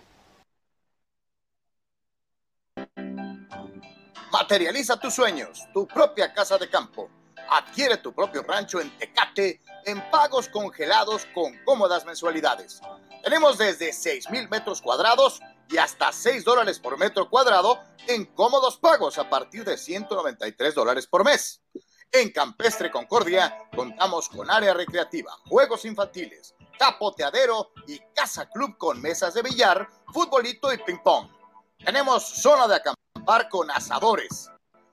Materializa 4.32 5.00
tus 5.00 5.16
sueños, 5.16 5.68
tu 5.74 5.88
propia 5.88 6.32
casa 6.32 6.60
de 6.60 6.70
campo. 6.70 7.10
Adquiere 7.50 7.98
tu 7.98 8.14
propio 8.14 8.44
rancho 8.44 8.80
en 8.80 8.96
Tecate 8.98 9.62
en 9.86 10.00
pagos 10.12 10.48
congelados 10.48 11.26
con 11.34 11.54
cómodas 11.66 12.06
mensualidades. 12.06 12.80
Tenemos 13.24 13.58
desde 13.58 13.94
6 13.94 14.30
mil 14.30 14.48
metros 14.48 14.80
cuadrados 14.82 15.42
y 15.70 15.78
hasta 15.78 16.12
6 16.12 16.44
dólares 16.46 16.80
por 16.80 17.00
metro 17.00 17.30
cuadrado 17.30 17.80
en 18.08 18.26
cómodos 18.26 18.78
pagos 18.78 19.18
a 19.18 19.28
partir 19.30 19.64
de 19.64 19.78
193 19.78 20.76
dólares 20.76 21.08
por 21.08 21.26
mes. 21.26 21.62
En 22.14 22.30
Campestre 22.32 22.92
Concordia 22.92 23.70
contamos 23.74 24.28
con 24.28 24.52
área 24.52 24.74
recreativa, 24.74 25.32
juegos 25.48 25.86
infantiles, 25.86 26.54
tapoteadero 26.78 27.72
y 27.88 28.00
casa 28.14 28.50
club 28.50 28.78
con 28.78 29.02
mesas 29.02 29.34
de 29.34 29.42
billar, 29.42 29.88
futbolito 30.12 30.74
y 30.74 30.78
ping 30.80 31.02
pong. 31.02 31.30
Tenemos 31.78 32.28
zona 32.28 32.68
de 32.68 32.76
acampar 32.76 33.48
con 33.48 33.72
asadores. 33.72 34.50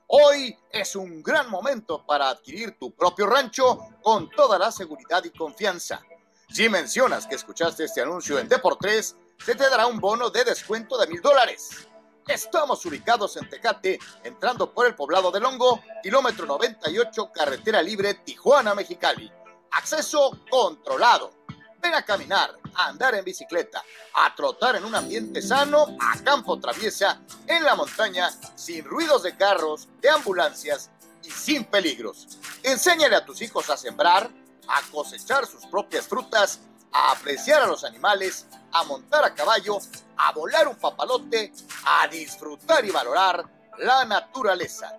Hoy 0.07 0.57
es 0.71 0.95
un 0.95 1.21
gran 1.21 1.51
momento 1.51 2.07
para 2.07 2.29
adquirir 2.29 2.79
tu 2.79 2.95
propio 2.95 3.27
rancho 3.27 3.81
con 4.01 4.31
toda 4.31 4.57
la 4.57 4.71
seguridad 4.71 5.25
y 5.25 5.31
confianza. 5.31 6.01
Si 6.49 6.69
mencionas 6.69 7.27
que 7.27 7.35
escuchaste 7.35 7.83
este 7.83 8.01
anuncio 8.01 8.39
en 8.39 8.49
Deportes, 8.49 9.17
se 9.45 9.57
te 9.57 9.69
dará 9.69 9.89
un 9.89 9.99
bono 9.99 10.31
de 10.31 10.45
descuento 10.45 10.97
de 10.97 11.09
mil 11.09 11.21
dólares. 11.21 11.88
Estamos 12.29 12.85
ubicados 12.85 13.39
en 13.39 13.49
Tecate, 13.49 13.99
entrando 14.23 14.71
por 14.75 14.87
el 14.87 14.95
poblado 14.95 15.31
de 15.31 15.41
Longo, 15.41 15.83
kilómetro 16.03 16.45
98, 16.45 17.33
carretera 17.33 17.81
libre 17.81 18.13
Tijuana-Mexicali. 18.13 19.33
Acceso 19.71 20.39
controlado. 20.51 21.33
Ven 21.81 21.95
a 21.95 22.05
caminar, 22.05 22.55
a 22.75 22.89
andar 22.89 23.15
en 23.15 23.25
bicicleta, 23.25 23.83
a 24.13 24.35
trotar 24.35 24.77
en 24.77 24.85
un 24.85 24.95
ambiente 24.95 25.41
sano, 25.41 25.97
a 25.99 26.23
campo 26.23 26.61
traviesa, 26.61 27.23
en 27.47 27.65
la 27.65 27.75
montaña, 27.75 28.29
sin 28.55 28.85
ruidos 28.85 29.23
de 29.23 29.35
carros, 29.35 29.89
de 30.03 30.11
ambulancias 30.11 30.91
y 31.25 31.31
sin 31.31 31.65
peligros. 31.65 32.29
Enséñale 32.63 33.17
a 33.17 33.25
tus 33.25 33.41
hijos 33.41 33.71
a 33.71 33.77
sembrar, 33.79 34.31
a 34.69 34.83
cosechar 34.93 35.47
sus 35.47 35.65
propias 35.65 36.07
frutas, 36.07 36.61
a 36.93 37.13
apreciar 37.13 37.63
a 37.63 37.67
los 37.67 37.85
animales, 37.85 38.47
a 38.73 38.85
montar 38.85 39.25
a 39.25 39.35
caballo, 39.35 39.79
a 40.17 40.33
volar 40.33 40.69
un 40.69 40.77
papalote, 40.77 41.53
a 41.85 42.07
disfrutar 42.09 42.85
y 42.85 42.91
valorar 42.91 43.45
la 43.79 44.05
naturaleza. 44.05 44.95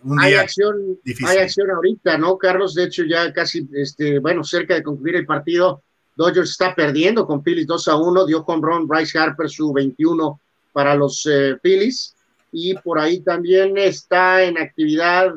un 0.01 0.19
hay 0.19 0.35
acción, 0.35 0.97
Hay 1.25 1.37
acción 1.37 1.69
ahorita, 1.71 2.17
¿no, 2.17 2.37
Carlos? 2.37 2.73
De 2.73 2.85
hecho, 2.85 3.03
ya 3.03 3.33
casi, 3.33 3.67
este, 3.73 4.19
bueno, 4.19 4.43
cerca 4.43 4.75
de 4.75 4.83
concluir 4.83 5.15
el 5.17 5.25
partido. 5.25 5.81
Dodgers 6.15 6.51
está 6.51 6.75
perdiendo 6.75 7.25
con 7.25 7.43
Phillies 7.43 7.67
2 7.67 7.87
a 7.89 7.95
1, 7.95 8.25
dio 8.25 8.43
con 8.43 8.61
Ron 8.61 8.87
Bryce 8.87 9.17
Harper 9.17 9.49
su 9.49 9.71
21 9.73 10.39
para 10.73 10.95
los 10.95 11.25
eh, 11.25 11.57
Phillies 11.61 12.15
y 12.51 12.73
por 12.75 12.99
ahí 12.99 13.19
también 13.21 13.77
está 13.77 14.43
en 14.43 14.57
actividad, 14.57 15.33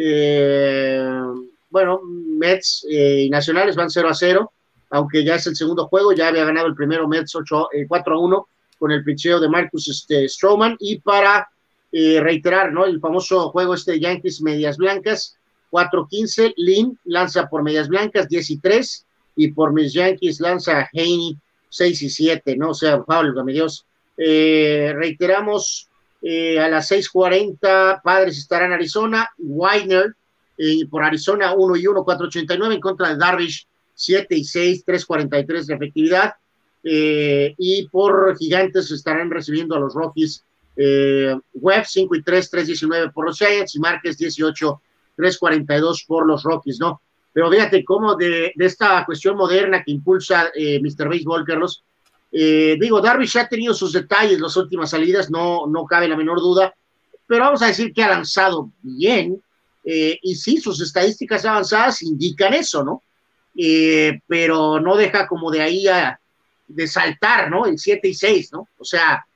eh, 0.00 1.02
bueno, 1.70 2.00
Mets 2.02 2.86
eh, 2.88 3.22
y 3.26 3.30
Nacionales 3.30 3.76
van 3.76 3.90
0 3.90 4.08
a 4.08 4.14
0, 4.14 4.52
aunque 4.90 5.24
ya 5.24 5.34
es 5.34 5.46
el 5.46 5.56
segundo 5.56 5.88
juego, 5.88 6.12
ya 6.12 6.28
había 6.28 6.44
ganado 6.44 6.66
el 6.66 6.74
primero 6.74 7.08
Mets 7.08 7.34
8, 7.34 7.68
4 7.88 8.14
a 8.14 8.18
1 8.18 8.48
con 8.78 8.92
el 8.92 9.02
picheo 9.02 9.40
de 9.40 9.48
Marcus 9.48 9.88
este, 9.88 10.28
Stroman 10.28 10.76
y 10.78 11.00
para 11.00 11.48
reiterar, 11.90 12.72
¿no? 12.72 12.84
El 12.84 13.00
famoso 13.00 13.50
juego 13.50 13.74
este 13.74 13.92
de 13.92 14.00
Yankees 14.00 14.42
Medias 14.42 14.76
Blancas, 14.76 15.36
4-15, 15.70 16.54
Lynn 16.56 16.98
lanza 17.04 17.48
por 17.48 17.62
Medias 17.62 17.88
Blancas 17.88 18.28
10 18.28 18.50
y 18.50 18.58
3 18.58 19.06
y 19.36 19.52
por 19.52 19.72
mis 19.72 19.92
Yankees 19.92 20.40
lanza 20.40 20.88
Haney 20.92 21.36
6 21.70 22.02
y 22.02 22.10
7, 22.10 22.56
¿no? 22.56 22.70
O 22.70 22.74
sea, 22.74 23.02
Pablo, 23.02 23.44
Dios. 23.44 23.84
Eh, 24.16 24.92
reiteramos, 24.96 25.87
eh, 26.22 26.58
a 26.58 26.68
las 26.68 26.90
6:40, 26.90 28.02
Padres 28.02 28.38
estará 28.38 28.66
en 28.66 28.72
Arizona, 28.72 29.28
Weiner 29.38 30.14
eh, 30.56 30.86
por 30.90 31.04
Arizona 31.04 31.54
1 31.54 31.76
y 31.76 31.86
1, 31.86 32.04
4.89 32.04 32.74
en 32.74 32.80
contra 32.80 33.10
de 33.10 33.16
Darvish 33.16 33.66
7 33.94 34.36
y 34.36 34.44
6, 34.44 34.84
3.43 34.86 35.66
de 35.66 35.74
efectividad. 35.74 36.34
y 36.82 37.88
por 37.88 38.36
Gigantes 38.38 38.90
estarán 38.90 39.30
recibiendo 39.30 39.74
a 39.74 39.80
los 39.80 39.94
Rockies 39.94 40.44
Webb 40.76 41.84
5 41.86 42.14
y 42.14 42.22
3, 42.22 42.52
3.19 42.52 43.12
por 43.12 43.26
los 43.26 43.38
Giants 43.38 43.74
y 43.74 43.80
Márquez 43.80 44.16
18, 44.16 44.80
3.42 45.16 46.06
por 46.06 46.26
los 46.26 46.44
Rockies, 46.44 46.78
¿no? 46.78 47.00
Pero 47.32 47.50
fíjate 47.50 47.84
cómo 47.84 48.16
de, 48.16 48.52
esta 48.58 49.04
cuestión 49.04 49.36
moderna 49.36 49.82
que 49.84 49.92
impulsa 49.92 50.50
eh, 50.54 50.80
Mr. 50.80 51.08
Baseball, 51.08 51.44
Carlos, 51.44 51.84
eh, 52.32 52.76
digo, 52.80 53.00
Darvish 53.00 53.38
ha 53.38 53.48
tenido 53.48 53.74
sus 53.74 53.92
detalles 53.92 54.40
las 54.40 54.56
últimas 54.56 54.90
salidas, 54.90 55.30
no, 55.30 55.66
no 55.66 55.84
cabe 55.86 56.08
la 56.08 56.16
menor 56.16 56.40
duda, 56.40 56.74
pero 57.26 57.44
vamos 57.44 57.62
a 57.62 57.66
decir 57.66 57.92
que 57.92 58.02
ha 58.02 58.08
lanzado 58.08 58.70
bien, 58.82 59.42
eh, 59.84 60.18
y 60.22 60.34
sí, 60.34 60.60
sus 60.60 60.80
estadísticas 60.80 61.44
avanzadas 61.44 62.02
indican 62.02 62.54
eso, 62.54 62.84
¿no? 62.84 63.02
pero 64.28 64.78
no 64.78 64.94
deja 64.94 65.26
como 65.26 65.50
de 65.50 65.60
ahí 65.60 65.88
a, 65.88 66.20
de 66.68 66.86
saltar, 66.86 67.50
¿no? 67.50 67.66
El 67.66 67.76
7 67.76 68.06
y 68.06 68.14
6, 68.14 68.52
¿no? 68.52 68.68
O 68.78 68.84
sea, 68.84 69.26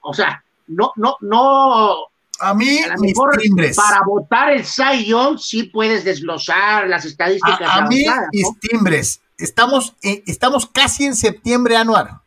o 0.00 0.12
sea, 0.12 0.42
no, 0.66 0.92
no, 0.96 1.16
no, 1.20 2.10
a 2.40 2.54
mí, 2.54 2.80
mis. 2.98 3.76
Para 3.76 4.00
votar 4.04 4.50
el 4.50 4.64
Young, 5.04 5.38
sí 5.38 5.64
puedes 5.64 6.04
desglosar 6.04 6.88
las 6.88 7.04
estadísticas. 7.04 7.60
A, 7.62 7.86
mí, 7.86 8.04
mis 8.32 8.60
timbres. 8.60 9.20
Estamos, 9.40 9.96
estamos 10.02 10.66
casi 10.66 11.04
en 11.04 11.14
septiembre, 11.14 11.76
Anuar. 11.76 12.20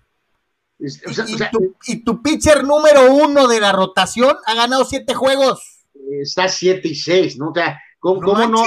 y, 1.88 2.03
tu, 2.03 2.22
pitcher 2.22 2.64
número 2.64 3.14
uno 3.14 3.47
de 3.47 3.59
la 3.59 3.72
rotación 3.72 4.36
ha 4.45 4.55
ganado 4.55 4.86
siete 4.86 5.14
juegos. 5.14 5.86
Está 6.22 6.47
siete 6.47 6.89
y 6.89 6.95
seis, 6.95 7.38
¿no? 7.38 7.49
O 7.49 7.53
sea, 7.53 7.80
¿cómo, 7.99 8.22
no? 8.47 8.66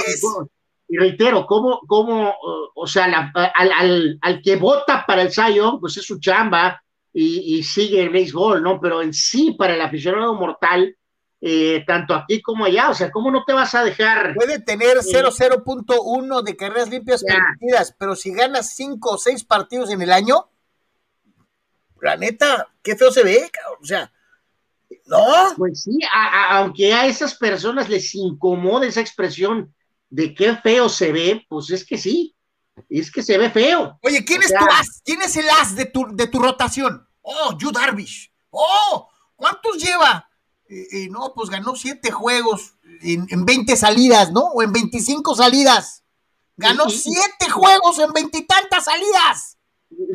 y 0.89 0.97
reitero, 0.97 1.45
¿cómo, 1.45 1.81
cómo 1.85 2.33
o 2.75 2.87
sea, 2.87 3.31
al, 3.33 4.19
al, 4.21 4.41
que 4.41 4.55
vota 4.55 5.05
para 5.05 5.23
el 5.23 5.29
Young, 5.29 5.79
pues 5.79 5.97
es 5.97 6.05
su 6.05 6.19
chamba 6.19 6.81
y, 7.13 7.57
y 7.57 7.63
sigue 7.63 8.01
el 8.01 8.09
béisbol, 8.09 8.63
¿no? 8.63 8.79
Pero 8.79 9.01
en 9.01 9.13
sí, 9.13 9.55
para 9.57 9.75
el 9.75 9.81
aficionado 9.81 10.33
mortal, 10.35 10.95
eh, 11.41 11.83
tanto 11.85 12.13
aquí 12.13 12.41
como 12.41 12.65
allá. 12.65 12.89
O 12.89 12.93
sea, 12.93 13.11
¿cómo 13.11 13.31
no 13.31 13.43
te 13.45 13.53
vas 13.53 13.75
a 13.75 13.83
dejar? 13.83 14.33
Puede 14.35 14.59
tener 14.59 14.97
0.0.1 14.97 16.41
de 16.43 16.55
carreras 16.55 16.89
limpias 16.89 17.23
permitidas, 17.23 17.95
pero 17.97 18.15
si 18.15 18.31
ganas 18.31 18.75
5 18.75 19.09
o 19.09 19.17
6 19.17 19.43
partidos 19.43 19.89
en 19.91 20.01
el 20.01 20.11
año, 20.11 20.49
la 22.01 22.15
neta, 22.15 22.67
qué 22.83 22.95
feo 22.95 23.11
se 23.11 23.23
ve, 23.23 23.49
O 23.81 23.85
sea, 23.85 24.11
no. 25.05 25.53
Pues 25.57 25.83
sí, 25.83 25.99
aunque 26.49 26.93
a 26.93 27.05
esas 27.05 27.35
personas 27.35 27.89
les 27.89 28.13
incomode 28.15 28.87
esa 28.87 29.01
expresión 29.01 29.73
de 30.09 30.33
qué 30.33 30.55
feo 30.57 30.89
se 30.89 31.11
ve, 31.11 31.45
pues 31.49 31.69
es 31.69 31.85
que 31.85 31.97
sí, 31.97 32.35
es 32.89 33.11
que 33.11 33.21
se 33.21 33.37
ve 33.37 33.49
feo. 33.49 33.97
Oye, 34.01 34.23
¿quién 34.23 34.41
es 34.41 34.49
tu 34.49 34.65
as? 34.65 35.01
¿Quién 35.03 35.21
es 35.21 35.35
el 35.35 35.49
as 35.49 35.75
de 35.75 35.85
tu, 35.85 36.07
de 36.13 36.27
tu 36.27 36.39
rotación? 36.39 37.07
Oh, 37.21 37.57
Yu 37.57 37.71
Darvish. 37.71 38.31
Oh, 38.49 39.09
¿cuántos 39.35 39.77
lleva? 39.77 40.29
Y 40.69 41.09
no, 41.09 41.33
pues 41.35 41.49
ganó 41.49 41.75
siete 41.75 42.11
juegos 42.11 42.75
en, 43.01 43.27
en, 43.29 43.45
20 43.45 43.75
salidas, 43.75 44.31
¿no? 44.31 44.41
O 44.41 44.61
en 44.61 44.71
25 44.71 45.35
salidas. 45.35 46.03
Ganó 46.57 46.89
siete 46.89 47.49
juegos 47.49 47.99
en 47.99 48.11
veintitantas 48.13 48.85
salidas. 48.85 49.57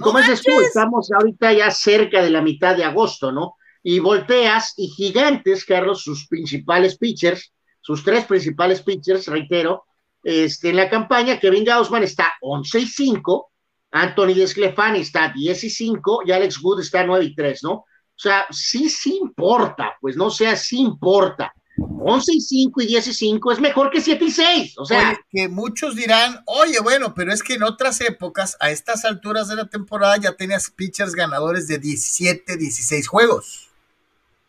Como 0.00 0.18
dices 0.18 0.42
tú, 0.42 0.60
estamos 0.60 1.10
ahorita 1.12 1.52
ya 1.52 1.70
cerca 1.70 2.22
de 2.22 2.30
la 2.30 2.42
mitad 2.42 2.76
de 2.76 2.84
agosto, 2.84 3.32
¿no? 3.32 3.54
Y 3.82 4.00
volteas 4.00 4.74
y 4.76 4.88
gigantes, 4.88 5.64
Carlos, 5.64 6.02
sus 6.02 6.28
principales 6.28 6.98
pitchers, 6.98 7.52
sus 7.80 8.04
tres 8.04 8.24
principales 8.26 8.82
pitchers, 8.82 9.26
reitero, 9.26 9.84
este, 10.22 10.70
en 10.70 10.76
la 10.76 10.88
campaña, 10.88 11.40
Kevin 11.40 11.64
Gaussman 11.64 12.02
está 12.02 12.32
11 12.42 12.80
y 12.80 12.86
5, 12.86 13.50
Anthony 13.90 14.34
Desclefani 14.34 15.00
está 15.00 15.32
10 15.34 15.64
y 15.64 15.70
5 15.70 16.22
y 16.26 16.32
Alex 16.32 16.62
Wood 16.62 16.80
está 16.80 17.04
9 17.04 17.24
y 17.24 17.34
3, 17.34 17.64
¿no? 17.64 17.84
O 18.22 18.28
sea, 18.28 18.46
sí, 18.52 18.88
sí 18.88 19.18
importa, 19.20 19.96
pues 20.00 20.16
no 20.16 20.30
sea, 20.30 20.54
sí 20.54 20.78
importa. 20.78 21.52
11 21.76 22.34
y 22.34 22.40
5 22.40 22.82
y 22.82 22.86
10 22.86 23.08
y 23.08 23.14
5 23.14 23.50
es 23.50 23.58
mejor 23.58 23.90
que 23.90 24.00
7 24.00 24.24
y 24.24 24.30
6. 24.30 24.78
O 24.78 24.84
sea, 24.84 25.18
que 25.28 25.48
muchos 25.48 25.96
dirán, 25.96 26.40
oye, 26.46 26.78
bueno, 26.78 27.14
pero 27.14 27.32
es 27.32 27.42
que 27.42 27.54
en 27.54 27.64
otras 27.64 28.00
épocas, 28.00 28.56
a 28.60 28.70
estas 28.70 29.04
alturas 29.04 29.48
de 29.48 29.56
la 29.56 29.68
temporada, 29.68 30.18
ya 30.18 30.36
tenías 30.36 30.70
pitchers 30.70 31.16
ganadores 31.16 31.66
de 31.66 31.78
17, 31.78 32.56
16 32.56 33.08
juegos, 33.08 33.68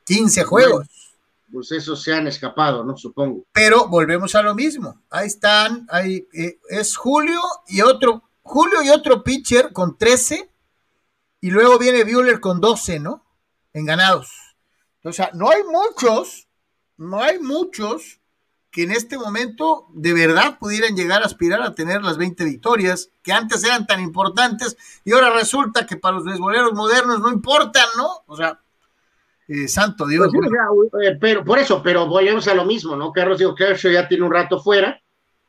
15 0.05 0.43
juegos. 0.43 0.87
pues 1.51 1.71
esos 1.71 2.03
se 2.03 2.13
han 2.13 2.27
escapado, 2.27 2.83
¿no? 2.83 2.95
Supongo. 2.95 3.43
Pero 3.53 3.87
volvemos 3.87 4.35
a 4.35 4.43
lo 4.43 4.53
mismo. 4.53 5.01
Ahí 5.09 5.25
están, 5.25 5.87
ahí 5.89 6.27
eh, 6.31 6.59
es 6.69 6.95
Julio 6.95 7.41
y 7.67 7.81
otro, 7.81 8.21
Julio 8.43 8.83
y 8.83 8.89
otro 8.89 9.23
pitcher 9.23 9.73
con 9.73 9.97
13, 9.97 10.47
y 11.41 11.49
luego 11.49 11.79
viene 11.79 12.03
Bueller 12.03 12.39
con 12.39 12.61
12, 12.61 12.99
¿no? 12.99 13.23
En 13.73 13.85
ganados. 13.85 14.31
O 15.03 15.11
sea, 15.11 15.31
no 15.33 15.49
hay 15.49 15.63
muchos, 15.63 16.47
no 16.97 17.21
hay 17.21 17.39
muchos 17.39 18.19
que 18.71 18.83
en 18.83 18.91
este 18.91 19.17
momento 19.17 19.87
de 19.93 20.13
verdad 20.13 20.57
pudieran 20.57 20.95
llegar 20.95 21.21
a 21.21 21.25
aspirar 21.25 21.61
a 21.61 21.75
tener 21.75 22.01
las 22.01 22.17
20 22.17 22.43
victorias, 22.43 23.11
que 23.21 23.31
antes 23.31 23.63
eran 23.63 23.85
tan 23.85 24.01
importantes 24.01 24.77
y 25.03 25.11
ahora 25.11 25.29
resulta 25.29 25.85
que 25.85 25.97
para 25.97 26.15
los 26.15 26.25
beisboleros 26.25 26.73
modernos 26.73 27.19
no 27.19 27.29
importan, 27.29 27.85
¿no? 27.97 28.23
O 28.25 28.35
sea, 28.35 28.59
eh, 29.47 29.67
santo 29.67 30.07
Dios. 30.07 30.29
Pues 30.33 31.05
eh, 31.05 31.17
pero 31.21 31.43
por 31.43 31.59
eso, 31.59 31.83
pero 31.83 32.07
volvemos 32.07 32.47
a 32.47 32.55
lo 32.55 32.65
mismo, 32.65 32.95
¿no? 32.95 33.11
Carlos 33.11 33.37
digo, 33.37 33.53
Kershaw 33.53 33.91
ya 33.91 34.07
tiene 34.07 34.23
un 34.23 34.33
rato 34.33 34.59
fuera, 34.59 34.99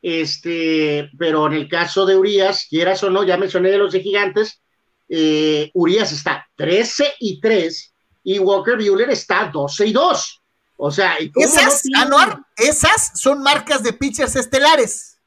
este, 0.03 1.09
pero 1.17 1.47
en 1.47 1.53
el 1.53 1.67
caso 1.67 2.05
de 2.05 2.15
Urias, 2.15 2.67
quieras 2.69 3.01
o 3.03 3.09
no, 3.09 3.23
ya 3.23 3.37
mencioné 3.37 3.71
de 3.71 3.79
los 3.79 3.91
de 3.91 4.01
gigantes, 4.01 4.61
eh, 5.09 5.71
Urias 5.73 6.11
está 6.11 6.47
13 6.57 7.15
y 7.19 7.39
3 7.39 7.94
y 8.25 8.39
Walker 8.39 8.75
Buehler 8.75 9.11
está 9.11 9.49
12 9.53 9.85
y 9.85 9.93
2. 9.93 10.41
O 10.77 10.91
sea, 10.91 11.15
esas, 11.35 11.83
Anuar, 11.95 12.41
esas 12.57 13.11
son 13.15 13.41
marcas 13.41 13.83
de 13.83 13.93
pitchers 13.93 14.35
estelares. 14.35 15.19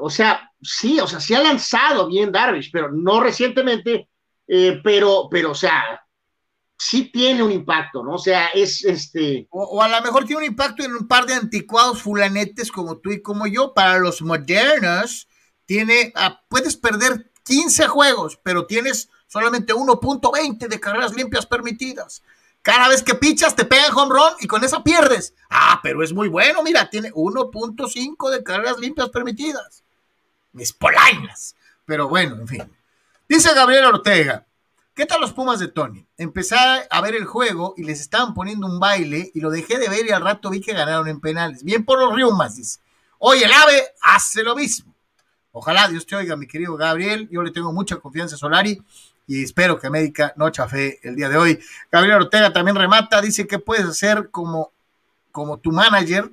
O 0.00 0.08
sea, 0.08 0.50
sí, 0.60 0.98
o 0.98 1.06
sea, 1.06 1.20
sí 1.20 1.34
ha 1.34 1.42
lanzado 1.42 2.08
bien 2.08 2.32
Darvish, 2.32 2.70
pero 2.72 2.90
no 2.90 3.20
recientemente, 3.20 4.08
eh, 4.48 4.80
pero, 4.82 5.28
pero, 5.30 5.50
o 5.50 5.54
sea, 5.54 6.02
sí 6.78 7.10
tiene 7.12 7.42
un 7.42 7.52
impacto, 7.52 8.02
¿no? 8.02 8.14
O 8.14 8.18
sea, 8.18 8.48
es 8.48 8.84
este. 8.84 9.46
O, 9.50 9.82
a 9.82 9.88
lo 9.88 10.00
mejor 10.00 10.24
tiene 10.24 10.40
un 10.40 10.48
impacto 10.48 10.82
en 10.82 10.92
un 10.92 11.06
par 11.06 11.26
de 11.26 11.34
anticuados 11.34 12.02
fulanetes 12.02 12.72
como 12.72 12.98
tú 12.98 13.12
y 13.12 13.20
como 13.20 13.46
yo. 13.46 13.74
Para 13.74 13.98
los 13.98 14.22
modernos, 14.22 15.28
tiene, 15.66 16.10
ah, 16.16 16.42
puedes 16.48 16.76
perder 16.78 17.30
15 17.44 17.86
juegos, 17.86 18.40
pero 18.42 18.66
tienes 18.66 19.10
solamente 19.30 19.72
1.20 19.72 20.66
de 20.66 20.80
carreras 20.80 21.14
limpias 21.14 21.46
permitidas. 21.46 22.22
Cada 22.62 22.88
vez 22.88 23.02
que 23.02 23.14
pichas 23.14 23.54
te 23.54 23.64
pegan 23.64 23.96
home 23.96 24.12
run 24.12 24.32
y 24.40 24.48
con 24.48 24.64
esa 24.64 24.82
pierdes. 24.82 25.34
Ah, 25.48 25.78
pero 25.82 26.02
es 26.02 26.12
muy 26.12 26.28
bueno, 26.28 26.62
mira, 26.62 26.90
tiene 26.90 27.12
1.5 27.12 28.30
de 28.30 28.42
carreras 28.42 28.78
limpias 28.78 29.08
permitidas. 29.08 29.84
Mis 30.52 30.72
polainas. 30.72 31.54
Pero 31.86 32.08
bueno, 32.08 32.36
en 32.36 32.48
fin. 32.48 32.76
Dice 33.28 33.54
Gabriel 33.54 33.84
Ortega, 33.84 34.44
¿qué 34.94 35.06
tal 35.06 35.20
los 35.20 35.32
Pumas 35.32 35.60
de 35.60 35.68
Tony? 35.68 36.04
Empecé 36.18 36.56
a 36.90 37.00
ver 37.00 37.14
el 37.14 37.24
juego 37.24 37.74
y 37.76 37.84
les 37.84 38.00
estaban 38.00 38.34
poniendo 38.34 38.66
un 38.66 38.80
baile 38.80 39.30
y 39.32 39.40
lo 39.40 39.50
dejé 39.50 39.78
de 39.78 39.88
ver 39.88 40.06
y 40.06 40.10
al 40.10 40.22
rato 40.22 40.50
vi 40.50 40.60
que 40.60 40.72
ganaron 40.72 41.06
en 41.06 41.20
penales. 41.20 41.62
Bien 41.62 41.84
por 41.84 42.00
los 42.00 42.14
Riumas, 42.14 42.56
dice. 42.56 42.80
Oye, 43.18 43.44
el 43.44 43.52
AVE 43.52 43.86
hace 44.02 44.42
lo 44.42 44.56
mismo. 44.56 44.92
Ojalá 45.52 45.88
Dios 45.88 46.04
te 46.06 46.16
oiga, 46.16 46.36
mi 46.36 46.46
querido 46.46 46.76
Gabriel. 46.76 47.28
Yo 47.30 47.42
le 47.42 47.52
tengo 47.52 47.72
mucha 47.72 47.96
confianza 47.96 48.34
a 48.34 48.38
Solari 48.38 48.82
y 49.30 49.44
espero 49.44 49.78
que 49.78 49.86
América 49.86 50.32
no 50.34 50.50
chafe 50.50 50.98
el 51.04 51.14
día 51.14 51.28
de 51.28 51.36
hoy. 51.36 51.60
Gabriel 51.92 52.22
Ortega 52.22 52.52
también 52.52 52.74
remata, 52.74 53.20
dice 53.20 53.46
que 53.46 53.60
puedes 53.60 53.86
hacer 53.86 54.28
como, 54.30 54.72
como 55.30 55.58
tu 55.58 55.70
manager 55.70 56.32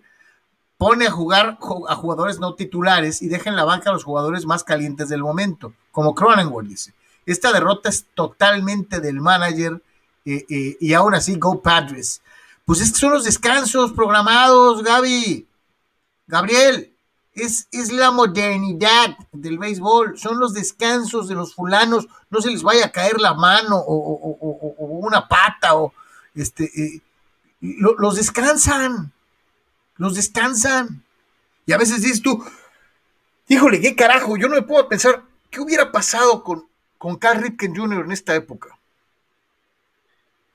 pone 0.80 1.06
a 1.06 1.12
jugar 1.12 1.60
a 1.89 1.95
jugadores 1.95 2.39
no 2.39 2.56
titulares 2.56 3.22
y 3.22 3.28
deja 3.28 3.52
en 3.52 3.56
la 3.56 3.66
banca 3.66 3.91
a 3.91 3.93
los 3.93 4.04
jugadores 4.04 4.48
más 4.48 4.64
calientes 4.64 5.10
del 5.10 5.22
momento, 5.22 5.76
como 5.91 6.16
Cronenworth 6.16 6.68
dice. 6.68 6.93
Esta 7.28 7.54
derrota 7.54 7.89
es 7.89 8.08
totalmente 8.16 9.00
del 9.00 9.22
manager 9.22 9.80
eh, 10.26 10.45
eh, 10.50 10.78
y 10.80 10.93
aún 10.93 11.14
así, 11.14 11.36
Go 11.36 11.62
Padres. 11.62 12.24
Pues 12.66 12.82
estos 12.82 13.00
son 13.00 13.12
los 13.12 13.26
descansos 13.26 13.93
programados, 13.93 14.84
Gaby. 14.84 15.48
Gabriel, 16.26 16.95
es, 17.38 17.68
es, 17.72 17.92
la 17.92 18.12
modernidad 18.12 19.18
del 19.32 19.58
béisbol, 19.58 20.18
son 20.18 20.40
los 20.40 20.54
descansos 20.54 21.28
de 21.28 21.36
los 21.36 21.54
fulanos, 21.56 22.08
no 22.30 22.42
se 22.42 22.52
les 22.52 22.64
vaya 22.64 22.88
a 22.88 22.92
caer 22.92 23.20
la 23.20 23.34
mano 23.34 23.78
o, 23.78 24.86
una 25.00 25.28
pata 25.28 25.76
o 25.76 25.94
este, 26.36 26.66
eh, 26.66 27.02
los 27.62 28.16
descansan, 28.16 29.12
los 29.98 30.16
descansan. 30.16 31.04
Y 31.66 31.74
a 31.74 31.78
veces 31.78 32.02
dices 32.02 32.22
tú, 32.22 32.44
híjole, 33.48 33.82
qué 33.82 33.96
carajo, 33.96 34.38
yo 34.38 34.48
no 34.48 34.56
me 34.56 34.62
puedo 34.62 34.88
pensar, 34.88 35.24
¿qué 35.50 35.60
hubiera 35.60 35.92
pasado 35.92 36.44
con, 36.44 36.68
con 36.98 37.18
Carl 37.18 37.42
Ripken 37.42 37.76
Jr. 37.76 38.06
en 38.06 38.12
esta 38.12 38.36
época? 38.36 38.78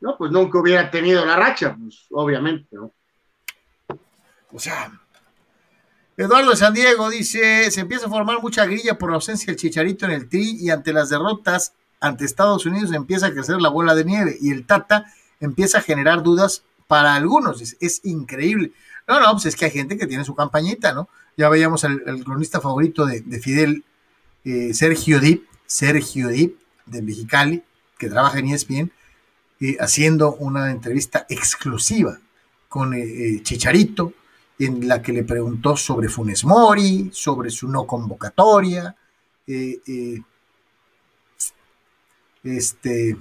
No, 0.00 0.16
pues 0.18 0.32
nunca 0.32 0.58
hubiera 0.58 0.90
tenido 0.90 1.24
la 1.24 1.36
racha, 1.36 1.76
pues 1.80 2.06
obviamente, 2.10 2.74
¿no? 2.74 2.90
O 4.52 4.58
sea, 4.58 4.92
Eduardo 6.16 6.54
San 6.56 6.74
Diego 6.74 7.08
dice, 7.08 7.70
se 7.70 7.80
empieza 7.80 8.06
a 8.06 8.10
formar 8.10 8.42
mucha 8.42 8.66
grilla 8.66 8.98
por 8.98 9.10
la 9.10 9.16
ausencia 9.16 9.46
del 9.46 9.56
Chicharito 9.56 10.04
en 10.04 10.12
el 10.12 10.28
tri 10.28 10.56
y 10.60 10.70
ante 10.70 10.92
las 10.92 11.08
derrotas 11.08 11.72
ante 12.00 12.24
Estados 12.24 12.66
Unidos 12.66 12.92
empieza 12.92 13.26
a 13.26 13.32
crecer 13.32 13.60
la 13.60 13.68
bola 13.68 13.94
de 13.94 14.04
nieve 14.04 14.36
y 14.40 14.50
el 14.50 14.66
Tata 14.66 15.06
empieza 15.40 15.78
a 15.78 15.82
generar 15.82 16.22
dudas 16.22 16.64
para 16.86 17.14
algunos. 17.14 17.62
Es, 17.80 18.00
increíble. 18.04 18.72
No, 19.08 19.20
no, 19.20 19.32
pues 19.32 19.46
es 19.46 19.56
que 19.56 19.66
hay 19.66 19.70
gente 19.70 19.96
que 19.96 20.06
tiene 20.06 20.24
su 20.24 20.34
campañita, 20.34 20.92
¿no? 20.92 21.08
Ya 21.36 21.48
veíamos 21.48 21.84
al, 21.84 22.02
cronista 22.24 22.60
favorito 22.60 23.06
de, 23.06 23.40
Fidel, 23.40 23.84
eh, 24.44 24.74
Sergio 24.74 25.18
Dip, 25.18 25.46
Sergio 25.66 26.28
Dip 26.28 26.58
de 26.86 27.00
Mexicali, 27.00 27.62
que 27.98 28.10
trabaja 28.10 28.38
en 28.38 28.48
ESPN, 28.48 28.92
eh, 29.60 29.76
haciendo 29.80 30.34
una 30.34 30.72
entrevista 30.72 31.24
exclusiva 31.28 32.18
con 32.68 32.94
eh, 32.94 33.00
eh, 33.00 33.42
Chicharito, 33.42 34.12
en 34.66 34.86
la 34.86 35.02
que 35.02 35.12
le 35.12 35.24
preguntó 35.24 35.76
sobre 35.76 36.08
Funes 36.08 36.44
Mori, 36.44 37.10
sobre 37.12 37.50
su 37.50 37.68
no 37.68 37.86
convocatoria. 37.86 38.94
este, 42.44 43.16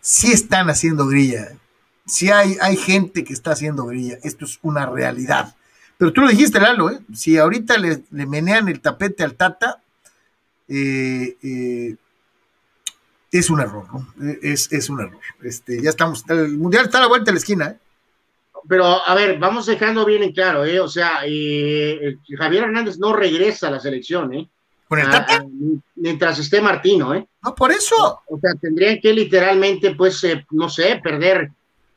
sí 0.00 0.32
están 0.32 0.70
haciendo 0.70 1.06
grilla, 1.06 1.56
sí 2.06 2.30
hay, 2.30 2.56
hay 2.60 2.76
gente 2.76 3.24
que 3.24 3.32
está 3.32 3.52
haciendo 3.52 3.86
grilla, 3.86 4.18
esto 4.22 4.44
es 4.44 4.58
una 4.62 4.86
realidad. 4.86 5.54
Pero 5.98 6.12
tú 6.12 6.22
lo 6.22 6.28
dijiste, 6.28 6.60
Lalo, 6.60 6.90
¿eh? 6.90 7.00
si 7.14 7.36
ahorita 7.36 7.76
le, 7.76 8.02
le 8.10 8.26
menean 8.26 8.68
el 8.68 8.80
tapete 8.80 9.22
al 9.22 9.34
Tata, 9.34 9.82
eh, 10.68 11.96
es 13.30 13.50
un 13.50 13.60
error, 13.60 13.86
¿no? 13.92 14.14
Es, 14.42 14.72
es 14.72 14.88
un 14.88 15.00
error. 15.00 15.20
Este, 15.42 15.80
ya 15.82 15.90
estamos, 15.90 16.24
el 16.28 16.56
Mundial 16.56 16.86
está 16.86 16.98
a 16.98 17.02
la 17.02 17.08
vuelta 17.08 17.26
de 17.26 17.32
la 17.32 17.38
esquina, 17.38 17.66
¿eh? 17.68 17.78
Pero, 18.68 18.84
a 18.84 19.14
ver, 19.14 19.38
vamos 19.38 19.66
dejando 19.66 20.04
bien 20.04 20.22
en 20.22 20.32
claro, 20.32 20.64
¿eh? 20.64 20.80
O 20.80 20.88
sea, 20.88 21.20
eh, 21.24 22.16
Javier 22.36 22.64
Hernández 22.64 22.98
no 22.98 23.12
regresa 23.12 23.68
a 23.68 23.72
la 23.72 23.80
selección, 23.80 24.34
¿eh? 24.34 24.48
¿Con 24.88 24.98
el 24.98 25.06
ah, 25.06 25.44
mientras 25.94 26.38
esté 26.40 26.60
Martino, 26.60 27.14
¿eh? 27.14 27.26
No, 27.42 27.54
por 27.54 27.70
eso. 27.70 28.20
O 28.26 28.38
sea, 28.40 28.54
tendrían 28.60 29.00
que 29.00 29.12
literalmente, 29.12 29.94
pues, 29.94 30.22
eh, 30.24 30.44
no 30.50 30.68
sé, 30.68 31.00
perder, 31.02 31.50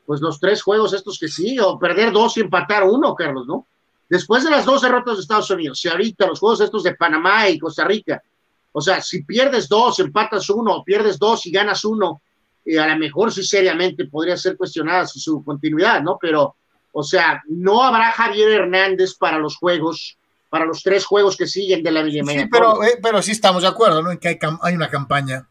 pues, 0.06 0.20
los 0.20 0.38
tres 0.38 0.62
juegos 0.62 0.92
estos 0.92 1.18
que 1.18 1.28
sí, 1.28 1.58
o 1.58 1.78
perder 1.78 2.12
dos 2.12 2.36
y 2.36 2.40
empatar 2.40 2.84
uno, 2.84 3.14
Carlos, 3.14 3.46
¿no? 3.46 3.66
Después 4.08 4.44
de 4.44 4.50
las 4.50 4.64
dos 4.64 4.82
derrotas 4.82 5.16
de 5.16 5.22
Estados 5.22 5.50
Unidos, 5.50 5.80
si 5.80 5.88
ahorita 5.88 6.26
los 6.26 6.38
juegos 6.38 6.60
estos 6.60 6.82
de 6.84 6.94
Panamá 6.94 7.48
y 7.48 7.58
Costa 7.58 7.84
Rica, 7.84 8.22
o 8.70 8.80
sea, 8.80 9.00
si 9.00 9.22
pierdes 9.22 9.68
dos, 9.68 9.98
empatas 10.00 10.50
uno, 10.50 10.82
pierdes 10.84 11.18
dos 11.18 11.46
y 11.46 11.50
ganas 11.50 11.84
uno, 11.84 12.20
y 12.64 12.76
a 12.76 12.86
lo 12.86 12.98
mejor 12.98 13.32
sí 13.32 13.42
seriamente 13.44 14.06
podría 14.06 14.36
ser 14.36 14.56
cuestionada 14.56 15.06
su, 15.06 15.42
continuidad, 15.44 16.02
¿no? 16.02 16.18
Pero, 16.20 16.56
o 16.92 17.02
sea, 17.02 17.42
no 17.48 17.82
habrá 17.82 18.10
Javier 18.12 18.50
Hernández 18.50 19.14
para 19.14 19.38
los 19.38 19.56
juegos, 19.56 20.16
para 20.48 20.64
los 20.64 20.82
tres 20.82 21.04
juegos 21.04 21.36
que 21.36 21.46
siguen 21.46 21.82
de 21.82 21.90
la 21.90 22.02
Villa 22.02 22.22
Sí, 22.26 22.46
pero, 22.50 22.82
eh, 22.82 22.98
pero 23.02 23.20
sí 23.22 23.32
estamos 23.32 23.62
de 23.62 23.68
acuerdo, 23.68 24.02
¿no? 24.02 24.10
En 24.10 24.18
que 24.18 24.28
hay, 24.28 24.38
hay 24.62 24.74
una 24.74 24.88
campaña, 24.88 25.46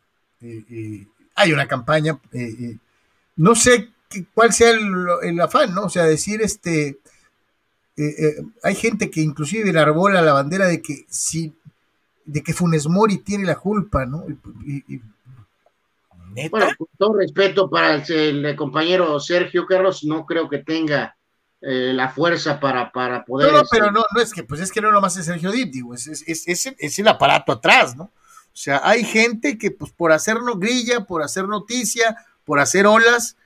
hay 1.36 1.54
una 1.54 1.68
campaña, 1.68 2.20
no 3.36 3.56
sé 3.56 3.90
cuál 4.34 4.54
sea 4.54 4.72
el, 4.72 5.40
afán, 5.42 5.74
¿no? 5.74 5.84
O 5.84 5.90
sea, 5.90 6.04
decir 6.04 6.42
este, 6.42 6.88
eh, 6.88 6.98
eh, 7.98 8.36
hay 8.64 8.76
gente 8.76 9.10
que 9.10 9.22
inclusive 9.22 9.78
arbola 9.78 10.22
la 10.22 10.34
bandera 10.34 10.68
de 10.68 10.82
que 10.82 11.06
si 11.10 11.54
de 12.26 12.42
que 12.42 12.54
Funes 12.54 12.88
Mori 12.88 13.18
tiene 13.18 13.46
la 13.46 13.56
culpa, 13.56 14.06
¿no? 14.06 14.26
Bueno, 16.50 16.68
con 16.78 16.88
todo 16.98 17.14
respeto 17.18 17.70
para 17.70 17.96
el, 17.96 18.56
compañero 18.56 19.20
Sergio 19.20 19.66
Carlos, 19.66 20.04
no 20.04 20.26
creo 20.26 20.50
que 20.50 20.60
tenga 20.60 21.16
eh, 21.62 21.92
la 21.94 22.10
fuerza 22.10 22.60
para, 22.60 22.92
para 22.92 23.24
poder. 23.24 23.52
No, 23.52 23.60
no, 23.60 23.64
pero 23.70 23.92
no, 23.92 24.04
no 24.14 24.22
es 24.22 24.34
que, 24.34 24.44
pues 24.44 24.62
es 24.62 24.72
que 24.72 24.82
no 24.82 24.92
nomás 24.92 25.18
es 25.18 25.26
Sergio 25.26 25.52
Dip, 25.52 25.72
digo, 25.72 25.94
es, 25.94 26.08
es, 26.08 26.46
es, 26.48 27.00
el 27.00 27.08
aparato 27.08 27.52
atrás, 27.52 27.96
¿no? 27.96 28.06
O 28.06 28.56
sea, 28.56 28.82
hay 28.84 29.04
gente 29.04 29.58
que, 29.58 29.72
pues 29.72 29.92
por 29.92 30.12
hacernos 30.12 30.60
grilla, 30.60 31.06
por 31.06 31.24
hacer 31.24 31.48
noticia, 31.48 32.16
por 32.46 32.60
hacer 32.60 32.86
olas, 32.86 33.38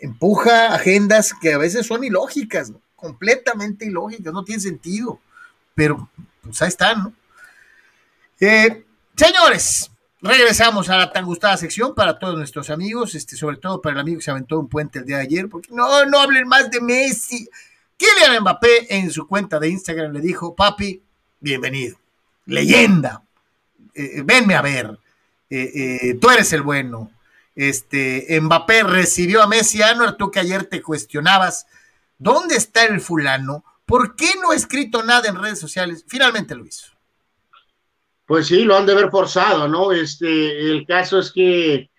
empuja 0.00 0.74
agendas 0.74 1.34
que 1.40 1.52
a 1.52 1.58
veces 1.58 1.86
son 1.86 2.04
ilógicas, 2.04 2.70
¿no? 2.70 2.80
completamente 3.00 3.86
ilógicas, 3.86 4.32
no 4.32 4.44
tiene 4.44 4.60
sentido. 4.60 5.18
Pero, 5.74 6.08
pues 6.42 6.60
ahí 6.62 6.68
están, 6.68 7.04
¿no? 7.04 7.12
Eh, 8.38 8.84
señores, 9.16 9.89
regresamos 10.22 10.88
a 10.90 10.96
la 10.96 11.12
tan 11.12 11.24
gustada 11.24 11.56
sección 11.56 11.94
para 11.94 12.18
todos 12.18 12.36
nuestros 12.36 12.70
amigos, 12.70 13.14
este, 13.14 13.36
sobre 13.36 13.56
todo 13.56 13.80
para 13.80 13.94
el 13.94 14.00
amigo 14.00 14.18
que 14.18 14.24
se 14.24 14.30
aventó 14.30 14.58
un 14.58 14.68
puente 14.68 14.98
el 14.98 15.06
día 15.06 15.16
de 15.16 15.22
ayer, 15.22 15.48
porque 15.48 15.70
no, 15.72 16.04
no 16.06 16.20
hablen 16.20 16.46
más 16.46 16.70
de 16.70 16.80
Messi. 16.80 17.48
Kylian 17.96 18.42
Mbappé 18.42 18.94
en 18.96 19.10
su 19.10 19.26
cuenta 19.26 19.58
de 19.58 19.68
Instagram 19.68 20.12
le 20.12 20.20
dijo, 20.20 20.54
papi, 20.54 21.02
bienvenido, 21.40 21.98
leyenda, 22.46 23.22
eh, 23.94 24.12
eh, 24.16 24.22
venme 24.24 24.54
a 24.54 24.62
ver, 24.62 24.98
tú 25.48 26.30
eres 26.30 26.52
el 26.52 26.62
bueno. 26.62 27.10
Este, 27.56 28.40
Mbappé 28.40 28.84
recibió 28.84 29.42
a 29.42 29.46
Messi, 29.46 29.82
Anuar, 29.82 30.16
tú 30.16 30.30
que 30.30 30.40
ayer 30.40 30.64
te 30.64 30.80
cuestionabas, 30.80 31.66
¿dónde 32.18 32.56
está 32.56 32.84
el 32.84 33.00
fulano? 33.00 33.64
¿Por 33.84 34.14
qué 34.16 34.30
no 34.40 34.52
ha 34.52 34.56
escrito 34.56 35.02
nada 35.02 35.28
en 35.28 35.36
redes 35.36 35.58
sociales? 35.58 36.04
Finalmente 36.06 36.54
lo 36.54 36.64
hizo. 36.64 36.92
Pues 38.30 38.46
sí, 38.46 38.62
lo 38.62 38.76
han 38.76 38.86
de 38.86 38.92
haber 38.92 39.10
forzado, 39.10 39.66
¿no? 39.66 39.90
Este, 39.90 40.60
el 40.70 40.86
caso 40.86 41.18
es 41.18 41.32
que 41.32 41.90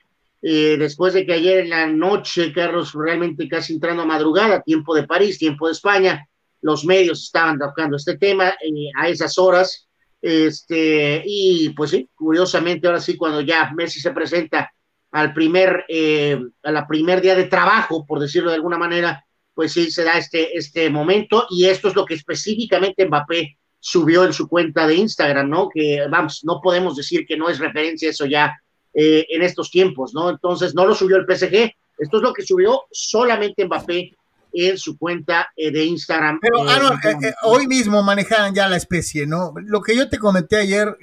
eh, 0.42 0.78
después 0.80 1.14
de 1.14 1.26
que 1.26 1.34
ayer 1.34 1.58
en 1.58 1.70
la 1.72 1.86
noche, 1.88 2.54
Carlos, 2.54 2.94
realmente 2.94 3.50
casi 3.50 3.74
entrando 3.74 4.04
a 4.04 4.06
madrugada, 4.06 4.62
tiempo 4.62 4.96
de 4.96 5.04
París, 5.04 5.38
tiempo 5.38 5.68
de 5.68 5.74
España, 5.74 6.26
los 6.62 6.86
medios 6.86 7.22
estaban 7.26 7.60
tocando 7.60 7.98
este 7.98 8.18
tema 8.18 8.52
eh, 8.52 8.90
a 8.96 9.10
esas 9.10 9.38
horas, 9.38 9.90
este, 10.22 11.22
y 11.26 11.72
pues 11.72 11.92
sí, 11.92 12.10
curiosamente 12.16 12.88
ahora 12.88 13.02
sí, 13.02 13.18
cuando 13.18 13.42
ya 13.42 13.70
Messi 13.76 14.00
se 14.00 14.12
presenta 14.12 14.72
al 15.12 15.34
primer, 15.34 15.84
eh, 15.90 16.40
a 16.64 16.72
la 16.72 16.88
primer 16.88 17.20
día 17.20 17.36
de 17.36 17.48
trabajo, 17.48 18.06
por 18.06 18.22
decirlo 18.22 18.52
de 18.52 18.56
alguna 18.56 18.78
manera, 18.78 19.22
pues 19.54 19.74
sí, 19.74 19.92
se 19.92 20.06
da 20.06 20.18
este, 20.18 20.58
este 20.58 20.90
momento, 20.90 21.46
y 21.50 21.66
esto 21.66 21.90
es 21.90 21.96
lo 21.96 22.06
que 22.06 22.14
específicamente 22.14 23.06
Mbappé 23.06 23.58
subió 23.82 24.24
en 24.24 24.32
su 24.32 24.48
cuenta 24.48 24.88
de 24.88 24.96
Instagram, 24.96 25.50
¿no? 25.50 25.68
Que 25.68 26.06
vamos, 26.10 26.42
no 26.46 26.62
podemos 26.62 26.96
decir 26.96 27.26
que 27.26 27.36
no 27.36 27.50
es 27.50 27.58
referencia 27.58 28.10
eso 28.10 28.26
ya 28.28 28.56
eh, 28.94 29.26
en 29.28 29.42
estos 29.42 29.72
tiempos, 29.72 30.14
¿no? 30.14 30.30
Entonces 30.30 30.76
no 30.76 30.86
lo 30.86 30.94
subió 30.94 31.18
el 31.18 31.26
PSG, 31.26 31.74
esto 31.98 32.18
es 32.18 32.24
lo 32.24 32.32
que 32.32 32.44
subió 32.44 32.84
solamente 32.92 33.66
Mbappé 33.66 34.16
en 34.54 34.78
su 34.78 34.98
cuenta 35.00 35.50
eh, 35.56 35.72
de 35.72 35.84
Instagram. 35.84 36.40
Pero 36.42 36.64
eh, 36.68 37.34
hoy 37.44 37.66
mismo 37.68 38.04
manejaban 38.04 38.54
ya 38.54 38.70
la 38.70 38.78
especie, 38.78 39.26
¿no? 39.26 39.54
Lo 39.64 39.82
que 39.82 39.96
yo 39.96 40.10
te 40.10 40.20
comenté 40.20 40.58
ayer 40.58 40.96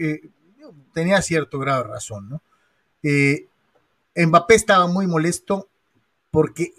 tenía 0.95 1.21
cierto 1.21 1.59
grado 1.59 1.83
de 1.83 1.91
razón, 1.91 2.29
¿no? 2.29 2.43
Mbappé 4.15 4.55
estaba 4.55 4.87
muy 4.87 5.09
molesto 5.09 5.69
porque 6.31 6.75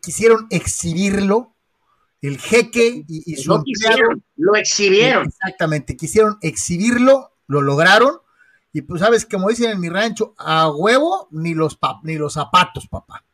quisieron 0.00 0.46
exhibirlo 0.50 1.52
el 2.20 2.38
jeque 2.38 3.04
y, 3.06 3.36
su 3.36 3.50
lo, 3.50 3.62
lo 4.36 4.56
exhibieron. 4.56 5.26
Exactamente, 5.26 5.96
quisieron 5.96 6.36
exhibirlo, 6.40 7.32
lo 7.46 7.62
lograron, 7.62 8.18
y 8.72 8.82
pues 8.82 9.00
sabes, 9.00 9.24
como 9.24 9.48
dicen 9.48 9.70
en 9.70 9.80
mi 9.80 9.88
rancho, 9.88 10.34
a 10.38 10.70
huevo 10.70 11.28
ni 11.30 11.54
los, 11.54 11.78
ni 12.02 12.16
los 12.16 12.34
zapatos, 12.34 12.86
papá. 12.86 13.24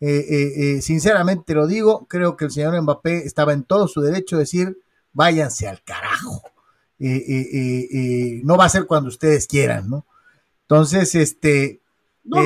Eh, 0.00 0.08
eh, 0.08 0.52
eh, 0.56 0.82
sinceramente 0.82 1.54
lo 1.54 1.66
digo, 1.66 2.06
creo 2.08 2.36
que 2.36 2.46
el 2.46 2.50
señor 2.50 2.80
Mbappé 2.80 3.18
estaba 3.18 3.52
en 3.52 3.64
todo 3.64 3.86
su 3.86 4.00
derecho 4.00 4.36
de 4.36 4.42
decir, 4.42 4.78
váyanse 5.12 5.68
al 5.68 5.82
carajo. 5.82 6.42
no 6.98 8.56
va 8.56 8.64
a 8.64 8.68
ser 8.70 8.86
cuando 8.86 9.08
ustedes 9.08 9.46
quieran, 9.46 9.90
¿no? 9.90 10.06
Entonces, 10.62 11.14
este... 11.14 11.82
No, 12.24 12.40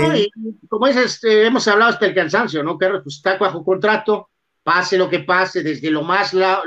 como 0.68 0.86
dices, 0.86 1.14
este, 1.14 1.46
hemos 1.46 1.66
hablado 1.68 1.92
hasta 1.92 2.06
el 2.06 2.14
cansancio, 2.14 2.62
¿no? 2.62 2.78
Que 2.78 2.88
pues 3.02 3.16
está 3.16 3.36
bajo 3.36 3.64
contrato, 3.64 4.30
pase 4.64 4.98
lo 4.98 5.08
que 5.08 5.20
pase, 5.20 5.62
desde 5.62 5.90
lo 5.90 6.02
más 6.02 6.34
la, 6.34 6.62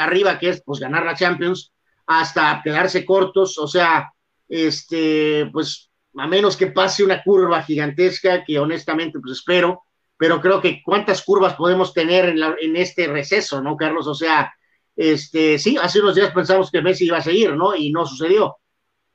arriba 0.00 0.38
que 0.38 0.48
es 0.50 0.62
pues 0.64 0.80
ganar 0.80 1.04
la 1.04 1.16
Champions 1.16 1.72
hasta 2.06 2.60
quedarse 2.64 3.04
cortos, 3.04 3.58
o 3.58 3.66
sea, 3.66 4.10
este, 4.48 5.50
pues 5.52 5.90
a 6.16 6.26
menos 6.26 6.56
que 6.56 6.68
pase 6.68 7.04
una 7.04 7.22
curva 7.22 7.62
gigantesca 7.62 8.44
que 8.44 8.58
honestamente 8.58 9.18
pues 9.18 9.38
espero, 9.38 9.82
pero 10.16 10.40
creo 10.40 10.60
que 10.60 10.80
cuántas 10.84 11.22
curvas 11.22 11.54
podemos 11.54 11.92
tener 11.92 12.26
en, 12.60 12.76
este 12.76 13.08
receso, 13.08 13.60
¿no, 13.60 13.76
Carlos? 13.76 14.06
O 14.06 14.14
sea, 14.14 14.52
este, 14.94 15.58
sí, 15.58 15.76
hace 15.80 16.00
unos 16.00 16.14
días 16.14 16.30
pensamos 16.32 16.70
que 16.70 16.80
Messi 16.80 17.06
iba 17.06 17.18
a 17.18 17.22
seguir, 17.22 17.56
¿no? 17.56 17.74
Y 17.74 17.90
no 17.90 18.06
sucedió. 18.06 18.56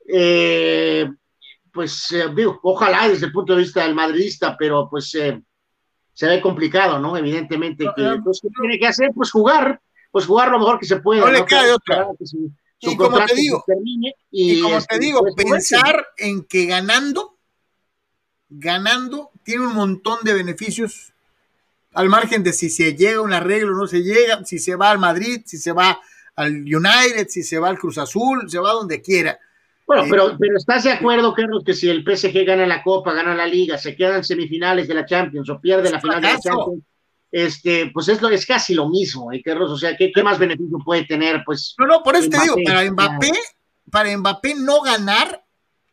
Eh, 0.06 1.08
pues, 1.72 2.10
eh, 2.12 2.26
ojalá 2.62 3.08
desde 3.08 3.26
el 3.26 3.32
punto 3.32 3.54
de 3.54 3.60
vista 3.60 3.84
del 3.84 3.94
madridista, 3.94 4.54
pero 4.58 4.88
pues 4.90 5.14
eh, 5.14 5.40
se 6.18 6.26
ve 6.26 6.40
complicado, 6.40 6.98
¿no? 6.98 7.16
Evidentemente, 7.16 7.84
que, 7.94 8.02
eh, 8.04 8.20
pues, 8.24 8.40
¿qué 8.42 8.48
tiene 8.60 8.76
que 8.76 8.88
hacer? 8.88 9.12
Pues 9.14 9.30
jugar, 9.30 9.80
pues 10.10 10.26
jugar 10.26 10.50
lo 10.50 10.58
mejor 10.58 10.80
que 10.80 10.86
se 10.86 10.96
puede. 10.96 11.20
No, 11.20 11.30
le 11.30 11.44
queda 11.44 11.72
otra. 11.72 12.08
y 12.80 12.96
como 12.96 13.24
te 13.24 13.36
digo, 13.36 13.64
y, 14.32 14.60
como 14.60 14.74
te 14.74 14.78
este, 14.78 14.98
digo, 14.98 15.24
pensar 15.36 16.08
en 16.16 16.42
que 16.42 16.66
ganando, 16.66 17.38
ganando, 18.48 19.30
tiene 19.44 19.64
un 19.64 19.76
montón 19.76 20.18
de 20.24 20.34
beneficios 20.34 21.12
al 21.94 22.08
margen 22.08 22.42
de 22.42 22.52
si 22.52 22.68
se 22.68 22.96
llega 22.96 23.18
a 23.18 23.22
un 23.22 23.32
arreglo 23.32 23.74
o 23.74 23.78
no 23.78 23.86
se 23.86 24.02
llega, 24.02 24.44
si 24.44 24.58
se 24.58 24.74
va 24.74 24.90
al 24.90 24.98
Madrid, 24.98 25.42
si 25.46 25.56
se 25.56 25.70
va 25.70 26.00
al 26.34 26.52
United, 26.52 27.28
si 27.28 27.44
se 27.44 27.60
va 27.60 27.68
al 27.68 27.78
Cruz 27.78 27.96
Azul, 27.96 28.50
se 28.50 28.58
va 28.58 28.72
donde 28.72 29.00
quiera. 29.00 29.38
Bueno, 29.88 30.04
pero, 30.10 30.36
pero 30.38 30.58
¿estás 30.58 30.84
de 30.84 30.92
acuerdo, 30.92 31.32
Carlos, 31.32 31.62
que 31.64 31.72
si 31.72 31.88
el 31.88 32.04
PSG 32.04 32.44
gana 32.44 32.66
la 32.66 32.82
Copa, 32.82 33.14
gana 33.14 33.34
la 33.34 33.46
Liga, 33.46 33.78
se 33.78 33.96
quedan 33.96 34.22
semifinales 34.22 34.86
de 34.86 34.92
la 34.92 35.06
Champions 35.06 35.48
o 35.48 35.58
pierde 35.58 35.90
la 35.90 35.98
final 35.98 36.20
de 36.20 36.28
la 36.28 36.38
Champions, 36.38 36.84
este, 37.32 37.90
pues 37.94 38.06
es, 38.08 38.20
lo, 38.20 38.28
es 38.28 38.44
casi 38.44 38.74
lo 38.74 38.86
mismo, 38.90 39.32
¿eh, 39.32 39.40
Carlos? 39.42 39.70
O 39.70 39.78
sea, 39.78 39.96
¿qué, 39.96 40.12
¿qué, 40.14 40.22
más 40.22 40.38
beneficio 40.38 40.76
puede 40.84 41.06
tener? 41.06 41.42
Pues, 41.42 41.74
no, 41.78 41.86
no, 41.86 42.02
por 42.02 42.16
eso 42.16 42.28
te 42.28 42.38
digo, 42.38 42.56
para 42.66 42.90
Mbappé, 42.90 43.32
para 43.90 44.14
Mbappé 44.18 44.56
no 44.56 44.82
ganar, 44.82 45.42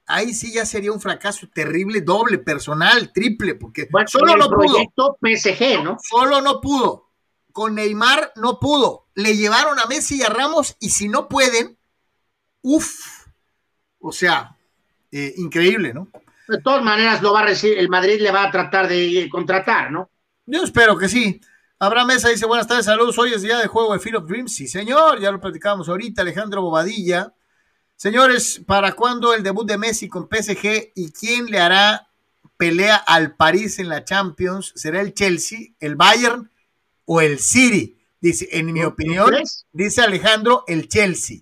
ahí 0.08 0.34
sí 0.34 0.52
ya 0.52 0.66
sería 0.66 0.92
un 0.92 1.00
fracaso 1.00 1.48
terrible, 1.54 2.02
doble, 2.02 2.38
personal, 2.38 3.14
triple, 3.14 3.56
porque 3.56 3.88
solo 4.08 4.36
no 4.36 4.50
pudo. 4.50 5.16
PSG, 5.22 5.82
¿no? 5.86 5.96
Solo 6.04 6.42
no 6.42 6.60
pudo. 6.60 7.12
Con 7.54 7.76
Neymar 7.76 8.34
no 8.36 8.60
pudo. 8.60 9.06
Le 9.16 9.38
llevaron 9.38 9.80
a 9.80 9.86
Messi 9.86 10.18
y 10.18 10.24
a 10.24 10.28
Ramos, 10.28 10.76
y 10.82 10.90
si 10.90 11.08
no 11.08 11.30
pueden, 11.30 11.78
uff 12.62 13.15
o 14.06 14.12
sea, 14.12 14.56
eh, 15.12 15.34
increíble, 15.38 15.94
¿no? 15.94 16.08
De 16.48 16.62
todas 16.62 16.84
maneras, 16.84 17.24
lo 17.24 17.34
va 17.34 17.40
a 17.40 17.46
recibir, 17.48 17.80
el 17.80 17.90
Madrid 17.90 18.22
le 18.22 18.32
va 18.32 18.44
a 18.44 18.52
tratar 18.52 18.88
de 18.88 19.28
contratar, 19.32 19.92
¿no? 19.92 20.10
Yo 20.46 20.64
espero 20.64 20.96
que 20.96 21.10
sí. 21.10 21.42
Abraham 21.80 22.10
Mesa 22.10 22.30
dice, 22.30 22.46
buenas 22.46 22.68
tardes, 22.68 22.86
saludos, 22.86 23.18
hoy 23.18 23.34
es 23.34 23.42
día 23.42 23.58
de 23.58 23.68
juego 23.68 23.94
de 23.94 24.00
Field 24.00 24.18
of 24.18 24.28
Dreams. 24.28 24.56
Sí, 24.56 24.68
señor, 24.68 25.20
ya 25.20 25.32
lo 25.32 25.42
platicábamos 25.42 25.90
ahorita. 25.90 26.22
Alejandro 26.22 26.62
Bobadilla. 26.62 27.34
Señores, 27.96 28.62
¿para 28.68 28.92
cuándo 28.92 29.34
el 29.34 29.42
debut 29.42 29.68
de 29.68 29.78
Messi 29.78 30.08
con 30.08 30.30
PSG 30.30 30.92
y 30.94 31.12
quién 31.12 31.48
le 31.48 31.60
hará 31.60 32.08
pelea 32.58 32.98
al 32.98 33.36
París 33.36 33.80
en 33.80 33.90
la 33.90 34.06
Champions? 34.06 34.72
¿Será 34.76 35.02
el 35.02 35.16
Chelsea, 35.16 35.70
el 35.80 35.96
Bayern 35.96 36.52
o 37.06 37.22
el 37.22 37.40
City? 37.40 37.98
Dice, 38.22 38.48
en 38.52 38.72
mi 38.72 38.84
opinión, 38.84 39.34
dice 39.72 40.02
Alejandro, 40.02 40.64
el 40.68 40.88
Chelsea. 40.88 41.40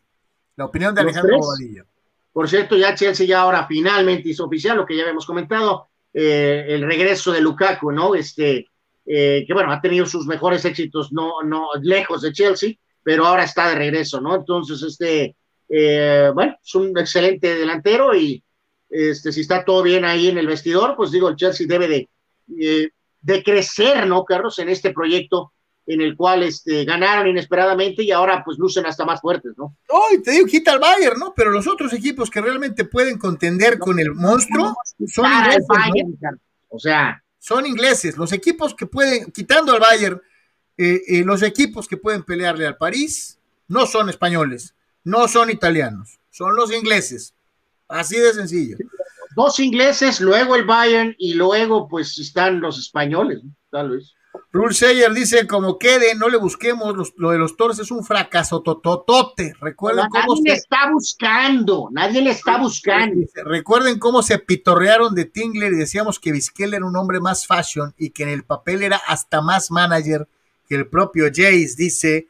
La 0.55 0.65
opinión 0.65 0.95
de 0.95 1.01
Alejandro 1.01 1.39
Bobadilla. 1.39 1.85
Por 2.33 2.49
cierto, 2.49 2.75
ya 2.75 2.95
Chelsea 2.95 3.27
ya 3.27 3.41
ahora 3.41 3.67
finalmente 3.67 4.29
hizo 4.29 4.45
oficial 4.45 4.77
lo 4.77 4.85
que 4.85 4.95
ya 4.95 5.03
habíamos 5.03 5.25
comentado, 5.25 5.87
eh, 6.11 6.65
el 6.67 6.81
regreso 6.81 7.31
de 7.31 7.41
Lukaku, 7.41 7.91
¿no? 7.91 8.15
Este, 8.15 8.67
eh, 9.05 9.43
que 9.45 9.53
bueno, 9.53 9.71
ha 9.71 9.79
tenido 9.79 10.07
sus 10.07 10.25
mejores 10.25 10.65
éxitos, 10.65 11.13
no, 11.13 11.43
no 11.43 11.69
lejos 11.81 12.23
de 12.23 12.33
Chelsea, 12.33 12.73
pero 13.03 13.27
ahora 13.27 13.43
está 13.43 13.69
de 13.69 13.75
regreso, 13.75 14.19
¿no? 14.19 14.35
Entonces, 14.35 14.81
este, 14.81 15.35
eh, 15.69 16.31
bueno, 16.33 16.57
es 16.63 16.75
un 16.75 16.97
excelente 16.97 17.55
delantero 17.55 18.15
y 18.15 18.43
este, 18.89 19.31
si 19.31 19.41
está 19.41 19.63
todo 19.63 19.83
bien 19.83 20.03
ahí 20.03 20.29
en 20.29 20.39
el 20.39 20.47
vestidor, 20.47 20.95
pues 20.95 21.11
digo, 21.11 21.29
el 21.29 21.35
Chelsea 21.35 21.67
debe 21.67 21.87
de, 21.87 22.09
de 23.21 23.43
crecer, 23.43 24.07
¿no, 24.07 24.25
Carlos, 24.25 24.57
en 24.57 24.69
este 24.69 24.91
proyecto 24.91 25.53
en 25.85 26.01
el 26.01 26.15
cual 26.15 26.43
este, 26.43 26.85
ganaron 26.85 27.27
inesperadamente 27.27 28.03
y 28.03 28.11
ahora 28.11 28.43
pues 28.43 28.57
lucen 28.57 28.85
hasta 28.85 29.05
más 29.05 29.21
fuertes, 29.21 29.53
¿no? 29.57 29.75
Hoy 29.89 30.21
te 30.21 30.31
digo, 30.31 30.47
quita 30.47 30.71
al 30.71 30.79
Bayern, 30.79 31.19
¿no? 31.19 31.33
Pero 31.35 31.51
los 31.51 31.67
otros 31.67 31.91
equipos 31.93 32.29
que 32.29 32.41
realmente 32.41 32.85
pueden 32.85 33.17
contender 33.17 33.79
con 33.79 33.99
el 33.99 34.13
monstruo 34.13 34.75
son 35.07 35.25
ingleses, 35.25 35.67
O 36.69 36.79
sea, 36.79 37.21
son 37.39 37.65
ingleses. 37.65 38.17
Los 38.17 38.31
equipos 38.31 38.73
que 38.73 38.85
pueden, 38.85 39.31
quitando 39.31 39.73
al 39.73 39.79
Bayern, 39.81 40.21
eh, 40.77 41.01
eh, 41.07 41.23
los 41.25 41.43
equipos 41.43 41.87
que 41.87 41.97
pueden 41.97 42.23
pelearle 42.23 42.65
al 42.65 42.77
París 42.77 43.37
no 43.67 43.85
son 43.85 44.09
españoles, 44.09 44.73
no 45.03 45.27
son 45.27 45.49
italianos, 45.49 46.19
son 46.29 46.55
los 46.55 46.71
ingleses. 46.71 47.33
Así 47.89 48.17
de 48.17 48.33
sencillo. 48.33 48.77
Dos 49.35 49.59
ingleses, 49.59 50.21
luego 50.21 50.55
el 50.55 50.63
Bayern 50.63 51.15
y 51.17 51.33
luego 51.33 51.87
pues 51.87 52.17
están 52.17 52.61
los 52.61 52.79
españoles, 52.79 53.41
tal 53.69 53.89
vez. 53.89 54.13
Rule 54.51 54.73
Sayer 54.73 55.11
dice, 55.13 55.47
como 55.47 55.79
quede, 55.79 56.13
no 56.15 56.29
le 56.29 56.37
busquemos, 56.37 57.13
lo 57.17 57.31
de 57.31 57.37
los 57.39 57.57
toros 57.57 57.79
es 57.79 57.89
un 57.89 58.03
fracaso 58.03 58.61
tototote. 58.61 59.53
Recuerden 59.59 60.05
cómo 60.09 60.35
nadie 60.35 60.43
le 60.43 60.53
está 60.53 60.91
buscando, 60.91 61.89
nadie 61.91 62.21
le 62.21 62.29
está 62.31 62.57
buscando. 62.57 63.25
recuerden 63.45 63.97
cómo 63.97 64.21
se 64.21 64.37
pitorrearon 64.37 65.15
de 65.15 65.25
Tingler 65.25 65.73
y 65.73 65.77
decíamos 65.77 66.19
que 66.19 66.31
Vizquel 66.31 66.75
era 66.75 66.85
un 66.85 66.95
hombre 66.95 67.19
más 67.19 67.47
fashion 67.47 67.93
y 67.97 68.11
que 68.11 68.23
en 68.23 68.29
el 68.29 68.43
papel 68.43 68.83
era 68.83 69.01
hasta 69.07 69.41
más 69.41 69.71
manager 69.71 70.27
que 70.67 70.75
el 70.75 70.87
propio 70.87 71.25
Jace, 71.25 71.75
dice 71.75 72.27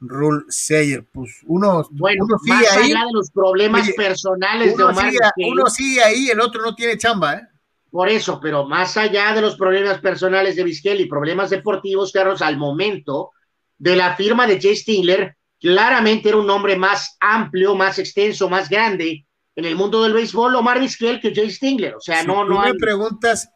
Rule 0.00 0.44
Sayer. 0.48 1.06
Pues 1.10 1.40
uno, 1.46 1.86
bueno, 1.92 2.24
uno 2.26 2.38
sigue 2.38 2.54
más 2.54 2.76
allá 2.76 3.06
de 3.06 3.12
los 3.12 3.30
problemas 3.30 3.90
personales 3.92 4.76
de 4.76 4.82
Omar. 4.82 5.12
uno 5.50 5.66
sigue 5.66 6.02
ahí, 6.02 6.28
el 6.28 6.40
otro 6.40 6.60
no 6.62 6.74
tiene 6.74 6.98
chamba, 6.98 7.34
¿eh? 7.34 7.48
Por 7.92 8.08
eso, 8.08 8.40
pero 8.40 8.66
más 8.66 8.96
allá 8.96 9.34
de 9.34 9.42
los 9.42 9.54
problemas 9.54 10.00
personales 10.00 10.56
de 10.56 10.64
Vizquel 10.64 11.02
y 11.02 11.06
problemas 11.06 11.50
deportivos, 11.50 12.10
Carlos, 12.10 12.40
al 12.40 12.56
momento 12.56 13.32
de 13.76 13.96
la 13.96 14.16
firma 14.16 14.46
de 14.46 14.58
Jay 14.58 14.74
Stingler, 14.74 15.36
claramente 15.60 16.30
era 16.30 16.38
un 16.38 16.46
nombre 16.46 16.74
más 16.74 17.18
amplio, 17.20 17.74
más 17.74 17.98
extenso, 17.98 18.48
más 18.48 18.70
grande 18.70 19.26
en 19.54 19.66
el 19.66 19.76
mundo 19.76 20.02
del 20.02 20.14
béisbol, 20.14 20.56
Omar 20.56 20.80
Vizquel 20.80 21.20
que 21.20 21.34
Jay 21.34 21.50
Stingler. 21.50 21.94
O 21.94 22.00
sea, 22.00 22.24
no, 22.24 22.46
no. 22.46 22.62
me 22.62 22.72
preguntas, 22.72 23.50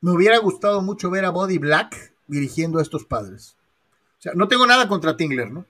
me 0.00 0.12
hubiera 0.12 0.38
gustado 0.38 0.80
mucho 0.80 1.10
ver 1.10 1.26
a 1.26 1.30
Body 1.30 1.58
Black 1.58 2.14
dirigiendo 2.28 2.78
a 2.78 2.82
estos 2.82 3.04
padres. 3.04 3.58
O 4.18 4.22
sea, 4.22 4.32
no 4.34 4.48
tengo 4.48 4.66
nada 4.66 4.88
contra 4.88 5.18
Tingler, 5.18 5.50
¿no? 5.50 5.66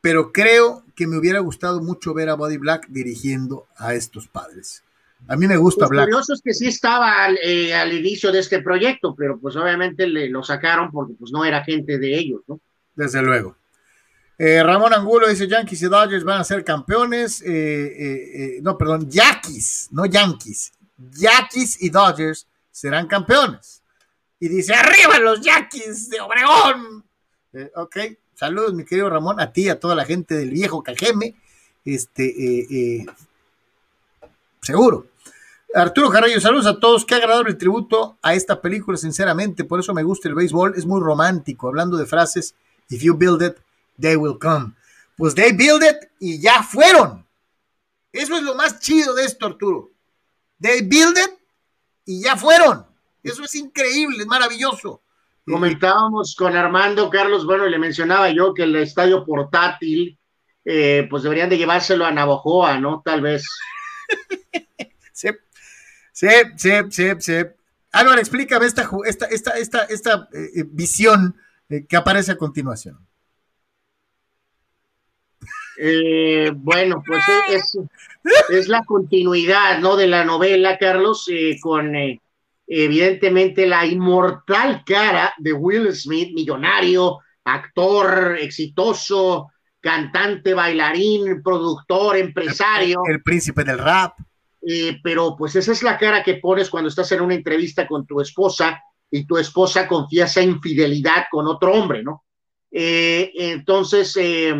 Pero 0.00 0.32
creo 0.32 0.82
que 0.96 1.06
me 1.06 1.18
hubiera 1.18 1.40
gustado 1.40 1.82
mucho 1.82 2.14
ver 2.14 2.30
a 2.30 2.36
Body 2.36 2.56
Black 2.56 2.86
dirigiendo 2.88 3.66
a 3.76 3.92
estos 3.92 4.28
padres. 4.28 4.82
A 5.28 5.36
mí 5.36 5.46
me 5.46 5.56
gusta 5.56 5.84
hablar. 5.84 6.06
Lo 6.06 6.10
curioso 6.10 6.34
es 6.34 6.42
que 6.42 6.52
sí 6.52 6.66
estaba 6.66 7.28
eh, 7.42 7.72
al, 7.72 7.92
inicio 7.92 8.32
de 8.32 8.40
este 8.40 8.62
proyecto, 8.62 9.14
pero 9.14 9.38
pues 9.38 9.54
obviamente 9.54 10.06
le, 10.06 10.28
lo 10.28 10.42
sacaron 10.42 10.90
porque 10.90 11.14
pues 11.14 11.30
no 11.30 11.44
era 11.44 11.62
gente 11.62 11.98
de 11.98 12.18
ellos, 12.18 12.42
¿no? 12.48 12.60
Desde 12.96 13.22
luego. 13.22 13.56
Eh, 14.38 14.62
Ramón 14.62 14.92
Angulo 14.92 15.28
dice, 15.28 15.46
Yankees 15.46 15.82
y 15.82 15.86
Dodgers 15.86 16.24
van 16.24 16.40
a 16.40 16.44
ser 16.44 16.64
campeones. 16.64 17.44
Eh, 17.46 18.58
no, 18.62 18.76
perdón, 18.76 19.08
Yankees, 19.08 19.88
no 19.92 20.06
Yankees. 20.06 20.72
Yankees 20.96 21.80
y 21.80 21.90
Dodgers 21.90 22.48
serán 22.70 23.06
campeones. 23.06 23.82
Y 24.40 24.48
dice, 24.48 24.74
arriba 24.74 25.18
los 25.20 25.40
Yankees 25.42 26.08
de 26.08 26.20
Obregón. 26.20 27.04
ok, 27.76 27.96
saludos 28.34 28.74
mi 28.74 28.84
querido 28.84 29.10
Ramón, 29.10 29.38
a 29.38 29.52
ti, 29.52 29.68
a 29.68 29.78
toda 29.78 29.94
la 29.94 30.06
gente 30.06 30.34
del 30.34 30.50
viejo 30.50 30.82
Cajeme. 30.82 31.36
Este, 31.84 33.06
seguro. 34.62 35.09
Arturo 35.72 36.10
Carrillo, 36.10 36.40
saludos 36.40 36.66
a 36.66 36.80
todos. 36.80 37.04
Qué 37.04 37.14
agradable 37.14 37.50
el 37.50 37.58
tributo 37.58 38.18
a 38.22 38.34
esta 38.34 38.60
película, 38.60 38.96
sinceramente. 38.96 39.64
Por 39.64 39.78
eso 39.78 39.94
me 39.94 40.02
gusta 40.02 40.28
el 40.28 40.34
béisbol. 40.34 40.74
Es 40.76 40.84
muy 40.84 41.00
romántico. 41.00 41.68
Hablando 41.68 41.96
de 41.96 42.06
frases, 42.06 42.54
if 42.88 43.02
you 43.02 43.16
build 43.16 43.42
it, 43.42 43.56
they 44.00 44.16
will 44.16 44.38
come. 44.38 44.72
Pues 45.16 45.34
they 45.34 45.52
build 45.52 45.82
it 45.84 46.10
y 46.18 46.40
ya 46.40 46.62
fueron. 46.62 47.24
Eso 48.12 48.36
es 48.36 48.42
lo 48.42 48.54
más 48.56 48.80
chido 48.80 49.14
de 49.14 49.24
esto, 49.24 49.46
Arturo. 49.46 49.90
They 50.60 50.82
build 50.82 51.16
it 51.16 51.38
y 52.04 52.22
ya 52.22 52.36
fueron. 52.36 52.84
Eso 53.22 53.44
es 53.44 53.54
increíble, 53.54 54.18
es 54.18 54.26
maravilloso. 54.26 55.02
Comentábamos 55.46 56.34
con 56.36 56.56
Armando 56.56 57.10
Carlos, 57.10 57.44
bueno, 57.44 57.66
le 57.66 57.78
mencionaba 57.78 58.30
yo 58.30 58.54
que 58.54 58.64
el 58.64 58.76
estadio 58.76 59.24
portátil, 59.24 60.18
eh, 60.64 61.06
pues 61.10 61.22
deberían 61.22 61.48
de 61.48 61.58
llevárselo 61.58 62.04
a 62.04 62.12
Navojoa, 62.12 62.78
¿no? 62.78 63.02
Tal 63.04 63.20
vez. 63.20 63.44
sí, 66.20 66.28
sí, 66.56 66.70
sí, 66.90 67.10
sí. 67.18 67.34
Álvaro, 67.92 68.20
explícame 68.20 68.66
esta, 68.66 68.88
esta, 69.04 69.26
esta, 69.26 69.50
esta, 69.58 69.84
esta 69.84 70.28
eh, 70.32 70.64
visión 70.66 71.36
eh, 71.68 71.86
que 71.86 71.96
aparece 71.96 72.32
a 72.32 72.36
continuación. 72.36 72.98
Eh, 75.82 76.52
bueno, 76.54 77.02
pues 77.06 77.24
es, 77.48 77.78
es, 78.50 78.68
la 78.68 78.84
continuidad, 78.84 79.78
¿no? 79.80 79.96
De 79.96 80.06
la 80.06 80.24
novela, 80.24 80.76
Carlos, 80.78 81.26
con 81.62 81.94
evidentemente 82.66 83.66
la 83.66 83.86
inmortal 83.86 84.84
cara 84.84 85.32
de 85.38 85.54
Will 85.54 85.90
Smith, 85.94 86.34
millonario, 86.34 87.20
actor 87.44 88.36
exitoso, 88.38 89.48
cantante, 89.80 90.54
bailarín, 90.54 91.42
productor, 91.42 92.16
empresario. 92.16 93.00
El, 93.08 93.22
príncipe 93.22 93.64
del 93.64 93.78
rap. 93.78 94.18
Eh, 94.62 94.98
pero 95.02 95.36
pues 95.36 95.56
esa 95.56 95.72
es 95.72 95.82
la 95.82 95.96
cara 95.96 96.22
que 96.22 96.34
pones 96.34 96.68
cuando 96.68 96.88
estás 96.88 97.10
en 97.12 97.22
una 97.22 97.34
entrevista 97.34 97.86
con 97.86 98.06
tu 98.06 98.20
esposa 98.20 98.82
y 99.10 99.24
tu 99.24 99.38
esposa 99.38 99.88
confiesa 99.88 100.42
infidelidad 100.42 101.24
con 101.30 101.46
otro 101.46 101.72
hombre, 101.72 102.02
¿no? 102.02 102.24
Eh, 102.70 103.32
entonces, 103.34 104.16
eh, 104.16 104.54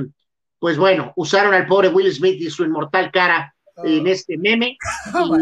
pues 0.59 0.77
bueno, 0.77 1.13
usaron 1.17 1.55
al 1.55 1.67
pobre 1.67 1.89
Will 1.89 2.13
Smith 2.13 2.41
y 2.41 2.51
su 2.51 2.65
inmortal 2.65 3.11
cara 3.13 3.55
en 3.85 4.07
oh. 4.07 4.11
este 4.11 4.37
meme. 4.39 4.77
Oh 5.15 5.39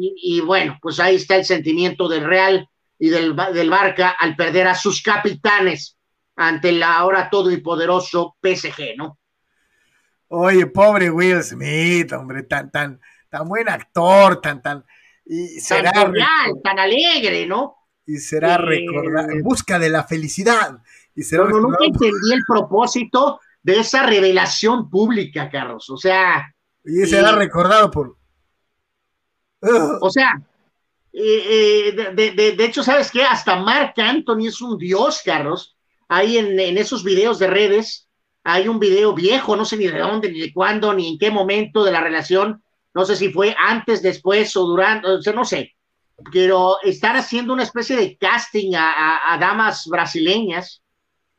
y, 0.00 0.40
bueno, 0.42 0.78
pues 0.80 1.00
ahí 1.00 1.16
está 1.16 1.34
el 1.34 1.44
sentimiento 1.44 2.08
del 2.08 2.24
Real 2.24 2.68
y 3.00 3.08
del, 3.08 3.34
del 3.52 3.68
Barca 3.68 4.10
al 4.10 4.36
perder 4.36 4.68
a 4.68 4.76
sus 4.76 5.02
capitanes 5.02 5.96
ante 6.36 6.68
el 6.68 6.80
ahora 6.84 7.28
todo 7.28 7.50
y 7.50 7.56
poderoso 7.56 8.36
PSG, 8.40 8.96
¿no? 8.96 9.18
Oye, 10.28 10.66
pobre 10.66 11.10
Will 11.10 11.42
Smith, 11.42 12.12
hombre, 12.12 12.44
tan, 12.44 12.70
tan, 12.70 13.00
tan 13.28 13.48
buen 13.48 13.68
actor, 13.68 14.40
tan, 14.40 14.62
tan. 14.62 14.84
Y 15.24 15.60
será 15.60 15.92
tan, 15.92 16.12
tan 16.62 16.78
alegre, 16.78 17.46
¿no? 17.46 17.76
Y 18.06 18.16
será 18.16 18.54
eh, 18.54 18.58
recordado, 18.58 19.30
en 19.30 19.42
busca 19.42 19.78
de 19.78 19.90
la 19.90 20.04
felicidad. 20.04 20.78
Y 21.14 21.22
será 21.22 21.44
no, 21.44 21.60
nunca 21.60 21.84
entendí 21.84 22.32
el 22.32 22.42
propósito 22.46 23.40
de 23.62 23.80
esa 23.80 24.04
revelación 24.04 24.88
pública, 24.88 25.50
Carlos. 25.50 25.90
O 25.90 25.96
sea. 25.96 26.54
Y 26.84 27.06
será 27.06 27.32
recordado 27.32 27.90
por. 27.90 28.16
O 30.00 30.10
sea, 30.10 30.40
eh, 31.12 31.90
eh, 31.90 32.12
de, 32.14 32.52
de, 32.52 32.64
hecho, 32.64 32.82
¿sabes 32.82 33.10
qué? 33.10 33.24
Hasta 33.24 33.56
Mark 33.56 33.94
Anthony 33.96 34.46
es 34.46 34.60
un 34.60 34.78
dios, 34.78 35.20
Carlos, 35.24 35.76
Ahí 36.08 36.38
en, 36.38 36.58
esos 36.78 37.04
videos 37.04 37.38
de 37.38 37.48
redes, 37.48 38.08
hay 38.42 38.66
un 38.66 38.80
video 38.80 39.12
viejo, 39.14 39.56
no 39.56 39.66
sé 39.66 39.76
ni 39.76 39.86
de 39.86 39.98
dónde, 39.98 40.32
ni 40.32 40.40
de 40.40 40.52
cuándo, 40.54 40.94
ni 40.94 41.06
en 41.06 41.18
qué 41.18 41.30
momento 41.30 41.84
de 41.84 41.92
la 41.92 42.00
relación, 42.00 42.62
no 42.94 43.04
sé 43.04 43.16
si 43.16 43.30
fue 43.30 43.54
antes, 43.58 44.02
después 44.02 44.56
o 44.56 44.64
durante, 44.64 45.08
o 45.08 45.22
sea, 45.22 45.32
no 45.32 45.44
sé, 45.44 45.74
pero 46.32 46.76
están 46.82 47.16
haciendo 47.16 47.52
una 47.52 47.62
especie 47.62 47.96
de 47.96 48.16
casting 48.16 48.72
a, 48.74 49.36
damas 49.40 49.86
brasileñas 49.86 50.82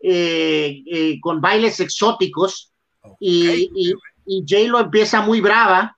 eh, 0.02 0.82
eh, 0.86 1.20
con 1.20 1.41
bailes 1.41 1.80
exóticos 1.80 2.72
y, 3.20 3.70
y, 3.76 3.93
J 4.47 4.70
lo 4.70 4.80
empieza 4.80 5.22
muy 5.22 5.41
brava, 5.41 5.97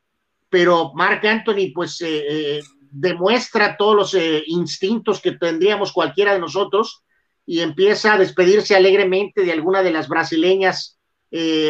pero 0.49 0.93
Mark 0.93 1.26
Anthony 1.28 1.74
pues 1.76 2.02
eh, 2.02 2.62
demuestra 2.91 3.76
todos 3.76 3.95
los 3.95 4.24
instintos 4.47 5.20
que 5.20 5.34
tendríamos 5.34 5.91
cualquiera 5.91 6.34
de 6.34 6.39
nosotros 6.39 7.04
y 7.45 7.60
empieza 7.60 8.14
a 8.14 8.18
despedirse 8.18 8.76
alegremente 8.76 9.43
de 9.43 9.52
alguna 9.52 9.84
de 9.84 9.91
las 9.91 10.08
brasileñas 10.08 10.97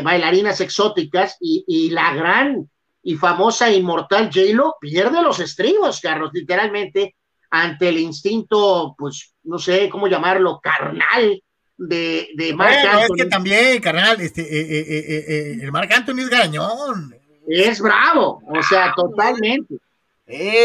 bailarinas 0.03 0.61
exóticas 0.61 1.37
y, 1.39 1.89
la 1.89 2.13
gran 2.13 2.69
y 3.03 3.15
famosa 3.15 3.69
e 3.69 3.75
inmortal 3.75 4.29
J-Lo 4.33 4.75
pierde 4.79 5.21
los 5.21 5.39
estribos, 5.39 5.99
Carlos, 5.99 6.31
literalmente, 6.33 7.15
ante 7.49 7.89
el 7.89 7.97
instinto, 7.97 8.95
pues, 8.97 9.33
no 9.43 9.57
sé 9.59 9.89
cómo 9.89 10.07
llamarlo, 10.07 10.59
carnal 10.61 11.41
de, 11.77 12.29
de 12.35 12.53
Marc 12.53 12.75
Es 13.03 13.09
que 13.15 13.25
también, 13.25 13.81
carnal, 13.81 14.21
este, 14.21 14.41
eh, 14.41 14.85
eh, 14.89 15.57
el 15.61 15.71
Marc 15.71 15.91
Anthony 15.91 16.19
es 16.19 16.29
gañón. 16.29 17.15
Es 17.47 17.81
bravo, 17.81 18.41
o 18.47 18.63
sea, 18.63 18.93
totalmente. 18.95 19.75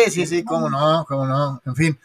sí, 0.09 0.27
sí, 0.27 0.45
cómo 0.45 0.69
no, 0.69 1.05
cómo 1.09 1.27
no, 1.27 1.61
en 1.65 1.75
fin. 1.75 1.99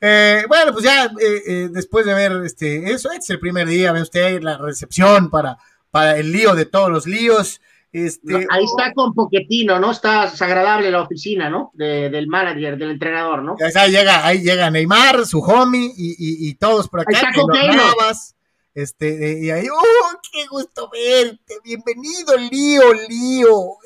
Eh, 0.00 0.44
bueno, 0.46 0.72
pues 0.72 0.84
ya 0.84 1.06
eh, 1.06 1.42
eh, 1.46 1.68
después 1.72 2.06
de 2.06 2.14
ver 2.14 2.32
este, 2.44 2.92
eso, 2.92 3.10
este 3.10 3.24
es 3.24 3.30
el 3.30 3.40
primer 3.40 3.66
día, 3.66 3.92
ve 3.92 4.02
usted 4.02 4.40
la 4.42 4.56
recepción 4.56 5.28
para, 5.28 5.58
para 5.90 6.16
el 6.16 6.30
lío 6.30 6.54
de 6.54 6.66
todos 6.66 6.90
los 6.90 7.06
líos. 7.06 7.60
Este, 7.90 8.46
ahí 8.50 8.64
está 8.64 8.92
con 8.92 9.14
Poquetino, 9.14 9.78
¿no? 9.78 9.92
Está 9.92 10.24
agradable 10.24 10.90
la 10.90 11.02
oficina, 11.02 11.48
¿no? 11.48 11.72
del 11.74 12.26
manager, 12.26 12.76
del 12.76 12.90
entrenador, 12.90 13.42
¿no? 13.42 13.56
Ahí 13.74 13.90
llega, 13.90 14.26
ahí 14.26 14.40
llega 14.40 14.70
Neymar, 14.70 15.24
su 15.24 15.40
homie 15.40 15.92
y, 15.96 16.48
y, 16.48 16.54
todos 16.54 16.88
por 16.88 17.00
acá. 17.00 17.10
Ahí 17.16 17.24
está 17.24 18.28
este, 18.74 19.40
y 19.42 19.50
ahí, 19.50 19.66
¡oh, 19.68 20.20
qué 20.30 20.46
gusto 20.46 20.88
verte! 20.92 21.54
Bienvenido, 21.64 22.36
Lío, 22.36 22.92
Lío, 23.08 23.76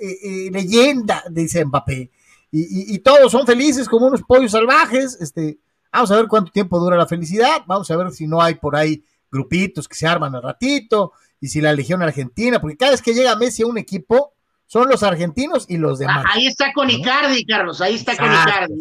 leyenda, 0.51 1.23
dice 1.31 1.65
Mbappé. 1.65 2.11
Y, 2.51 2.95
y, 2.95 2.99
todos 2.99 3.33
son 3.33 3.47
felices 3.47 3.89
como 3.89 4.07
unos 4.07 4.23
pollos 4.23 4.51
salvajes, 4.51 5.17
este, 5.21 5.59
Vamos 5.93 6.11
a 6.11 6.17
ver 6.17 6.27
cuánto 6.27 6.51
tiempo 6.51 6.79
dura 6.81 6.97
la 6.97 7.07
felicidad. 7.07 7.63
Vamos 7.67 7.91
a 7.91 7.97
ver 7.97 8.11
si 8.13 8.27
no 8.27 8.41
hay 8.41 8.55
por 8.55 8.75
ahí 8.75 9.05
grupitos 9.31 9.87
que 9.87 9.95
se 9.95 10.07
arman 10.07 10.35
al 10.35 10.43
ratito 10.43 11.13
y 11.43 11.49
si 11.49 11.61
la 11.61 11.73
Legión 11.73 12.01
Argentina, 12.03 12.61
porque 12.61 12.77
cada 12.77 12.93
vez 12.93 13.03
que 13.03 13.15
llega 13.15 13.35
Messi 13.35 13.65
a 13.65 13.67
un 13.67 13.77
equipo, 13.77 14.33
son 14.65 14.89
los 14.89 15.03
argentinos 15.03 15.67
y 15.69 15.77
los 15.77 15.99
demás. 15.99 16.25
ahí 16.29 16.47
está 16.47 16.73
con 16.73 16.89
Icardi, 16.89 17.45
Carlos, 17.45 17.81
ahí 17.81 17.97
está 17.97 18.17
con 18.17 18.33
Icardi. 18.33 18.75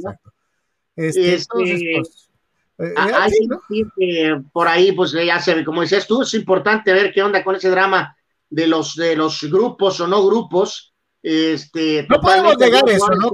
Este, 0.95 1.33
este 1.33 1.47
pues, 1.49 2.29
eh, 2.77 3.83
eh, 3.99 4.41
por 4.53 4.67
ahí, 4.67 4.91
pues 4.91 5.11
ya 5.11 5.39
se 5.39 5.55
ve, 5.55 5.65
como 5.65 5.81
decías 5.81 6.05
tú, 6.05 6.21
es 6.21 6.35
importante 6.35 6.93
ver 6.93 7.11
qué 7.11 7.23
onda 7.23 7.43
con 7.43 7.55
ese 7.55 7.71
drama 7.71 8.15
de 8.47 8.67
los, 8.67 8.95
de 8.95 9.15
los 9.15 9.41
grupos 9.49 9.99
o 9.99 10.07
no 10.07 10.23
grupos. 10.23 10.93
Este, 11.23 12.05
no 12.07 12.21
podemos 12.21 12.59
negar 12.59 12.87
eso, 12.87 13.09
¿no? 13.09 13.31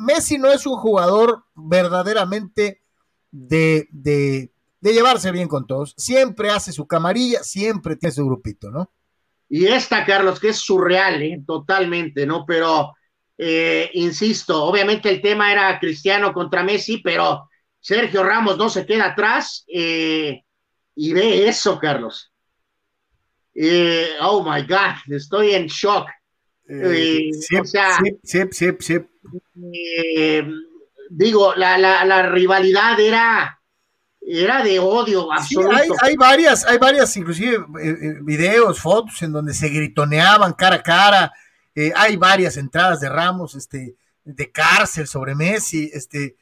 Messi 0.00 0.38
no 0.38 0.50
es 0.50 0.66
un 0.66 0.76
jugador 0.76 1.44
verdaderamente 1.54 2.82
de, 3.30 3.86
de, 3.92 4.50
llevarse 4.82 5.32
bien 5.32 5.48
con 5.48 5.66
todos. 5.66 5.94
Siempre 5.96 6.50
hace 6.50 6.72
su 6.72 6.86
camarilla, 6.86 7.42
siempre 7.42 7.96
tiene 7.96 8.12
su 8.12 8.24
grupito, 8.24 8.70
¿no? 8.70 8.92
Y 9.48 9.66
esta, 9.66 10.04
Carlos, 10.04 10.40
que 10.40 10.48
es 10.48 10.56
surreal, 10.56 11.22
¿eh? 11.22 11.42
totalmente, 11.46 12.26
¿no? 12.26 12.44
Pero, 12.46 12.94
eh, 13.38 13.90
insisto, 13.94 14.64
obviamente 14.64 15.08
el 15.08 15.22
tema 15.22 15.52
era 15.52 15.78
Cristiano 15.78 16.32
contra 16.32 16.64
Messi, 16.64 16.98
pero 16.98 17.48
Sergio 17.78 18.24
Ramos 18.24 18.58
no 18.58 18.68
se 18.68 18.84
queda 18.84 19.06
atrás 19.06 19.64
eh, 19.68 20.42
y 20.94 21.12
ve 21.12 21.48
eso, 21.48 21.78
Carlos. 21.78 22.32
oh 24.20 24.42
my 24.42 24.62
God, 24.62 25.14
estoy 25.14 25.54
en 25.54 25.66
shock. 25.66 26.08
sí, 26.66 27.30
sí, 28.24 28.40
sí, 28.50 28.68
sí 28.80 28.98
digo, 31.10 31.54
la, 31.54 31.78
la, 31.78 32.04
la 32.04 32.28
rivalidad 32.30 32.98
era, 33.00 33.55
era 34.26 34.62
de 34.62 34.78
odio 34.78 35.32
absoluto. 35.32 35.76
hay, 35.76 35.88
hay, 36.02 36.16
varias, 36.16 36.66
hay 36.66 36.78
varias, 36.78 37.16
inclusive 37.16 37.56
eh, 37.80 37.88
eh, 37.88 38.14
videos, 38.22 38.80
fotos 38.80 39.22
en 39.22 39.32
donde 39.32 39.54
se 39.54 39.68
gritoneaban 39.68 40.52
cara 40.54 40.76
a 40.76 40.82
cara. 40.82 41.32
Eh, 41.74 41.92
hay 41.94 42.16
varias 42.16 42.56
entradas 42.56 43.00
de 43.00 43.08
Ramos, 43.08 43.54
este, 43.54 43.94
de 44.24 44.50
cárcel 44.50 45.06
sobre 45.06 45.34
Messi, 45.34 45.88
este, 45.92 46.36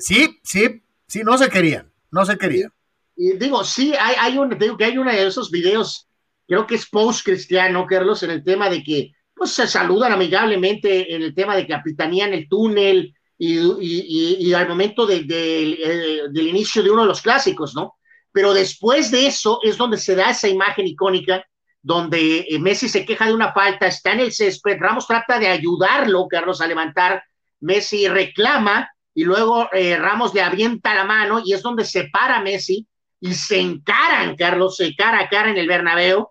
sí, 0.00 0.40
sí, 0.42 0.82
sí, 1.06 1.22
no 1.22 1.36
se 1.36 1.50
querían, 1.50 1.92
no 2.10 2.24
se 2.24 2.38
querían. 2.38 2.72
Y 3.14 3.36
digo, 3.36 3.62
sí, 3.62 3.92
hay, 4.00 4.14
hay 4.18 4.38
un, 4.38 4.56
digo 4.58 4.76
que 4.78 4.86
hay 4.86 4.96
uno 4.96 5.10
de 5.10 5.26
esos 5.26 5.50
videos, 5.50 6.08
creo 6.46 6.66
que 6.66 6.76
es 6.76 6.86
post 6.86 7.24
cristiano, 7.24 7.86
Carlos, 7.86 8.22
en 8.22 8.30
el 8.30 8.42
tema 8.42 8.70
de 8.70 8.82
que 8.82 9.12
pues 9.34 9.52
se 9.52 9.66
saludan 9.66 10.12
amigablemente 10.12 11.14
en 11.14 11.22
el 11.22 11.34
tema 11.34 11.54
de 11.54 11.66
capitanían 11.66 12.32
el 12.32 12.48
túnel, 12.48 13.14
y, 13.38 14.52
al 14.52 14.68
momento 14.68 15.08
eh, 15.08 15.24
del 15.24 16.48
inicio 16.48 16.82
de 16.82 16.90
uno 16.90 17.02
de 17.02 17.08
los 17.08 17.22
clásicos, 17.22 17.74
¿no? 17.74 17.94
Pero 18.32 18.52
después 18.52 19.10
de 19.10 19.26
eso 19.26 19.60
es 19.62 19.76
donde 19.76 19.96
se 19.96 20.14
da 20.14 20.30
esa 20.30 20.48
imagen 20.48 20.86
icónica 20.86 21.44
donde 21.80 22.40
eh, 22.48 22.58
Messi 22.58 22.88
se 22.88 23.04
queja 23.04 23.26
de 23.26 23.34
una 23.34 23.52
falta, 23.52 23.86
está 23.86 24.12
en 24.12 24.20
el 24.20 24.32
césped, 24.32 24.78
Ramos 24.78 25.06
trata 25.06 25.38
de 25.38 25.46
ayudarlo, 25.46 26.26
Carlos, 26.28 26.60
a 26.60 26.66
levantar, 26.66 27.22
Messi 27.60 28.08
reclama 28.08 28.90
y 29.14 29.24
luego 29.24 29.68
eh, 29.72 29.96
Ramos 29.96 30.34
le 30.34 30.42
avienta 30.42 30.94
la 30.94 31.04
mano 31.04 31.40
y 31.44 31.52
es 31.52 31.62
donde 31.62 31.84
se 31.84 32.08
para 32.08 32.40
Messi 32.42 32.86
y 33.20 33.34
se 33.34 33.60
encaran, 33.60 34.36
Carlos, 34.36 34.78
cara 34.96 35.20
a 35.20 35.28
cara 35.28 35.50
en 35.50 35.56
el 35.56 35.66
Bernabéu. 35.66 36.28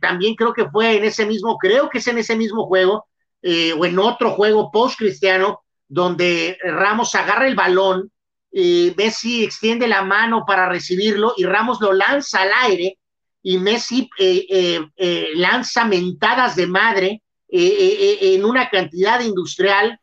también 0.00 0.34
creo 0.34 0.52
que 0.52 0.68
fue 0.68 0.96
en 0.96 1.04
ese 1.04 1.26
mismo, 1.26 1.56
creo 1.58 1.88
que 1.88 1.98
es 1.98 2.06
en 2.08 2.18
ese 2.18 2.36
mismo 2.36 2.66
juego, 2.66 3.06
eh, 3.42 3.72
o 3.72 3.84
en 3.84 3.98
otro 3.98 4.32
juego 4.32 4.70
post-cristiano, 4.70 5.62
donde 5.88 6.58
Ramos 6.62 7.14
agarra 7.14 7.46
el 7.46 7.54
balón, 7.54 8.10
y 8.52 8.92
Messi 8.96 9.44
extiende 9.44 9.86
la 9.86 10.02
mano 10.02 10.44
para 10.44 10.68
recibirlo 10.68 11.34
y 11.36 11.44
Ramos 11.44 11.80
lo 11.80 11.92
lanza 11.92 12.42
al 12.42 12.50
aire 12.62 12.98
y 13.44 13.58
Messi 13.58 14.10
eh, 14.18 14.80
eh, 14.96 15.28
lanza 15.34 15.84
mentadas 15.84 16.56
de 16.56 16.66
madre 16.66 17.22
en 17.48 18.44
una 18.44 18.68
cantidad 18.68 19.20
industrial. 19.20 19.98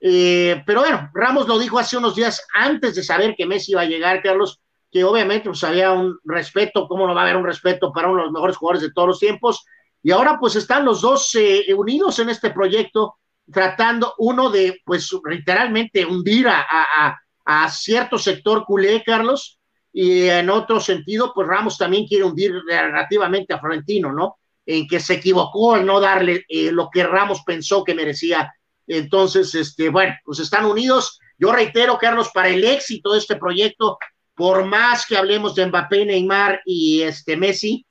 pero 0.00 0.80
bueno, 0.80 1.10
Ramos 1.14 1.46
lo 1.46 1.60
dijo 1.60 1.78
hace 1.78 1.96
unos 1.96 2.16
días 2.16 2.44
antes 2.54 2.96
de 2.96 3.04
saber 3.04 3.36
que 3.36 3.46
Messi 3.46 3.70
iba 3.70 3.82
a 3.82 3.86
llegar, 3.86 4.20
Carlos, 4.20 4.60
que 4.90 5.04
obviamente 5.04 5.48
pues 5.48 5.64
había 5.64 5.92
un 5.92 6.18
respeto, 6.24 6.86
¿cómo 6.86 7.06
no 7.06 7.14
va 7.14 7.22
a 7.22 7.24
haber 7.24 7.36
un 7.36 7.46
respeto 7.46 7.92
para 7.92 8.08
uno 8.08 8.18
de 8.18 8.24
los 8.24 8.32
mejores 8.32 8.56
jugadores 8.56 8.82
de 8.82 8.92
todos 8.92 9.08
los 9.08 9.18
tiempos? 9.18 9.64
Y 10.02 10.10
ahora 10.10 10.38
pues 10.38 10.56
están 10.56 10.84
los 10.84 11.00
dos 11.00 11.34
eh, 11.34 11.72
unidos 11.74 12.18
en 12.18 12.30
este 12.30 12.50
proyecto, 12.50 13.16
tratando 13.50 14.14
uno 14.18 14.50
de 14.50 14.80
pues 14.84 15.10
literalmente 15.24 16.04
hundir 16.04 16.48
a, 16.48 17.18
a 17.44 17.70
cierto 17.70 18.18
sector 18.18 18.64
culé, 18.64 19.02
Carlos, 19.04 19.58
y 19.92 20.28
en 20.28 20.48
otro 20.48 20.80
sentido, 20.80 21.32
pues 21.34 21.46
Ramos 21.46 21.76
también 21.76 22.06
quiere 22.06 22.24
hundir 22.24 22.52
relativamente 22.66 23.52
a 23.52 23.58
Florentino, 23.58 24.12
¿no? 24.12 24.38
En 24.64 24.86
que 24.88 25.00
se 25.00 25.14
equivocó 25.14 25.74
al 25.74 25.84
no 25.84 26.00
darle 26.00 26.44
eh, 26.48 26.72
lo 26.72 26.88
que 26.90 27.04
Ramos 27.04 27.42
pensó 27.44 27.84
que 27.84 27.94
merecía. 27.94 28.52
Entonces, 28.86 29.54
este, 29.54 29.90
bueno, 29.90 30.14
pues 30.24 30.38
están 30.38 30.64
unidos. 30.64 31.18
Yo 31.36 31.52
reitero, 31.52 31.98
Carlos, 31.98 32.30
para 32.32 32.48
el 32.48 32.64
éxito 32.64 33.12
de 33.12 33.18
este 33.18 33.36
proyecto, 33.36 33.98
por 34.34 34.64
más 34.64 35.06
que 35.06 35.16
hablemos 35.16 35.54
de 35.54 35.66
Mbappé, 35.66 36.06
Neymar 36.06 36.62
y 36.64 37.02
este 37.02 37.36
Messi, 37.36 37.84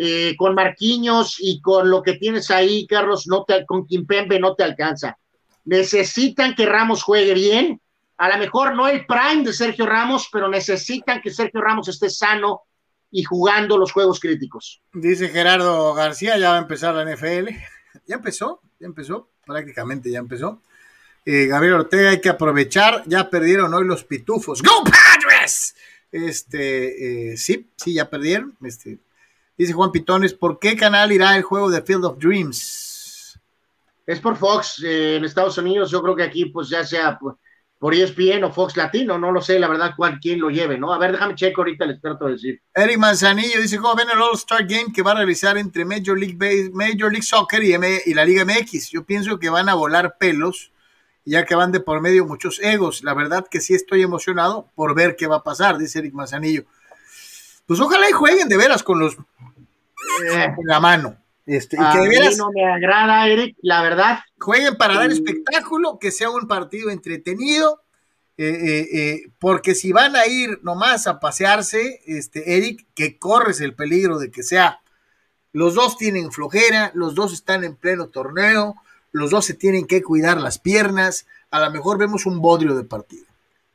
eh, 0.00 0.36
con 0.36 0.54
Marquinhos 0.54 1.38
y 1.40 1.60
con 1.60 1.90
lo 1.90 2.04
que 2.04 2.12
tienes 2.12 2.52
ahí, 2.52 2.86
Carlos, 2.86 3.26
no 3.26 3.42
te, 3.42 3.66
con 3.66 3.84
Kimpembe 3.84 4.38
no 4.38 4.54
te 4.54 4.62
alcanza. 4.62 5.18
Necesitan 5.64 6.54
que 6.54 6.66
Ramos 6.66 7.02
juegue 7.02 7.34
bien, 7.34 7.80
a 8.16 8.28
lo 8.28 8.38
mejor 8.38 8.76
no 8.76 8.86
el 8.86 9.04
prime 9.06 9.42
de 9.42 9.52
Sergio 9.52 9.86
Ramos, 9.86 10.28
pero 10.32 10.48
necesitan 10.48 11.20
que 11.20 11.32
Sergio 11.32 11.60
Ramos 11.60 11.88
esté 11.88 12.10
sano 12.10 12.62
y 13.10 13.24
jugando 13.24 13.76
los 13.76 13.90
juegos 13.90 14.20
críticos. 14.20 14.80
Dice 14.92 15.30
Gerardo 15.30 15.92
García, 15.94 16.38
ya 16.38 16.50
va 16.50 16.56
a 16.58 16.60
empezar 16.62 16.94
la 16.94 17.04
NFL. 17.04 17.48
Ya 18.06 18.14
empezó, 18.16 18.62
ya 18.78 18.86
empezó, 18.86 19.28
prácticamente 19.44 20.10
ya 20.10 20.20
empezó. 20.20 20.62
Eh, 21.24 21.46
Gabriel 21.46 21.74
Ortega, 21.74 22.10
hay 22.10 22.20
que 22.20 22.28
aprovechar, 22.28 23.02
ya 23.06 23.28
perdieron 23.28 23.74
hoy 23.74 23.84
los 23.84 24.04
pitufos. 24.04 24.62
¡Go 24.62 24.84
Padres! 24.84 25.74
Este, 26.12 27.32
eh, 27.32 27.36
sí, 27.36 27.68
sí, 27.76 27.94
ya 27.94 28.08
perdieron. 28.08 28.56
Este, 28.62 28.98
dice 29.58 29.72
Juan 29.72 29.92
Pitones, 29.92 30.32
¿por 30.32 30.58
qué 30.58 30.76
canal 30.76 31.12
irá 31.12 31.36
el 31.36 31.42
juego 31.42 31.70
de 31.70 31.82
Field 31.82 32.04
of 32.04 32.18
Dreams? 32.18 33.38
Es 34.06 34.20
por 34.20 34.36
Fox 34.36 34.82
eh, 34.82 35.16
en 35.16 35.24
Estados 35.24 35.58
Unidos, 35.58 35.90
yo 35.90 36.02
creo 36.02 36.16
que 36.16 36.22
aquí 36.22 36.46
pues 36.46 36.68
ya 36.68 36.84
sea... 36.84 37.18
Pues, 37.18 37.36
por 37.78 37.94
ESPN 37.94 38.42
o 38.44 38.52
Fox 38.52 38.76
Latino, 38.76 39.18
no 39.18 39.30
lo 39.30 39.40
sé, 39.40 39.58
la 39.58 39.68
verdad, 39.68 39.94
cuál, 39.96 40.18
quién 40.20 40.40
lo 40.40 40.50
lleve, 40.50 40.78
¿no? 40.78 40.92
A 40.92 40.98
ver, 40.98 41.12
déjame 41.12 41.36
checo 41.36 41.60
ahorita, 41.60 41.86
les 41.86 42.00
trato 42.00 42.26
de 42.26 42.32
decir. 42.32 42.60
Eric 42.74 42.98
Manzanillo 42.98 43.60
dice, 43.60 43.78
¿cómo 43.78 43.94
ven 43.94 44.08
el 44.12 44.20
All-Star 44.20 44.66
Game 44.66 44.92
que 44.92 45.02
va 45.02 45.12
a 45.12 45.16
realizar 45.16 45.56
entre 45.56 45.84
Major 45.84 46.18
League, 46.18 46.36
Base, 46.36 46.70
Major 46.72 47.10
League 47.10 47.22
Soccer 47.22 47.62
y, 47.62 47.74
y 48.06 48.14
la 48.14 48.24
Liga 48.24 48.44
MX? 48.44 48.90
Yo 48.90 49.04
pienso 49.04 49.38
que 49.38 49.48
van 49.48 49.68
a 49.68 49.74
volar 49.74 50.16
pelos, 50.18 50.72
ya 51.24 51.44
que 51.44 51.54
van 51.54 51.70
de 51.70 51.78
por 51.78 52.00
medio 52.00 52.26
muchos 52.26 52.58
egos. 52.60 53.04
La 53.04 53.14
verdad 53.14 53.46
que 53.48 53.60
sí 53.60 53.74
estoy 53.74 54.02
emocionado 54.02 54.68
por 54.74 54.96
ver 54.96 55.14
qué 55.14 55.28
va 55.28 55.36
a 55.36 55.44
pasar, 55.44 55.78
dice 55.78 56.00
Eric 56.00 56.14
Manzanillo. 56.14 56.64
Pues 57.66 57.78
ojalá 57.78 58.08
y 58.08 58.12
jueguen 58.12 58.48
de 58.48 58.56
veras 58.56 58.82
con 58.82 58.98
los 58.98 59.16
eh, 60.24 60.44
en 60.44 60.66
la 60.66 60.80
mano. 60.80 61.16
Este, 61.48 61.78
a 61.80 61.94
mí 61.94 62.14
no 62.36 62.50
me 62.50 62.66
agrada, 62.66 63.26
Eric, 63.26 63.56
la 63.62 63.80
verdad. 63.80 64.18
Jueguen 64.38 64.76
para 64.76 64.96
dar 64.96 65.10
espectáculo, 65.10 65.98
que 65.98 66.10
sea 66.10 66.28
un 66.28 66.46
partido 66.46 66.90
entretenido, 66.90 67.80
eh, 68.36 68.46
eh, 68.46 68.88
eh, 68.92 69.30
porque 69.38 69.74
si 69.74 69.90
van 69.90 70.14
a 70.14 70.26
ir 70.26 70.60
nomás 70.62 71.06
a 71.06 71.18
pasearse, 71.20 72.02
este, 72.06 72.56
Eric, 72.56 72.86
que 72.94 73.18
corres 73.18 73.62
el 73.62 73.74
peligro 73.74 74.18
de 74.18 74.30
que 74.30 74.42
sea, 74.42 74.80
los 75.52 75.74
dos 75.74 75.96
tienen 75.96 76.30
flojera, 76.32 76.92
los 76.94 77.14
dos 77.14 77.32
están 77.32 77.64
en 77.64 77.76
pleno 77.76 78.08
torneo, 78.08 78.74
los 79.12 79.30
dos 79.30 79.46
se 79.46 79.54
tienen 79.54 79.86
que 79.86 80.02
cuidar 80.02 80.40
las 80.42 80.58
piernas, 80.58 81.26
a 81.50 81.60
lo 81.60 81.70
mejor 81.70 81.96
vemos 81.96 82.26
un 82.26 82.42
bodrio 82.42 82.74
de 82.74 82.84
partido. 82.84 83.24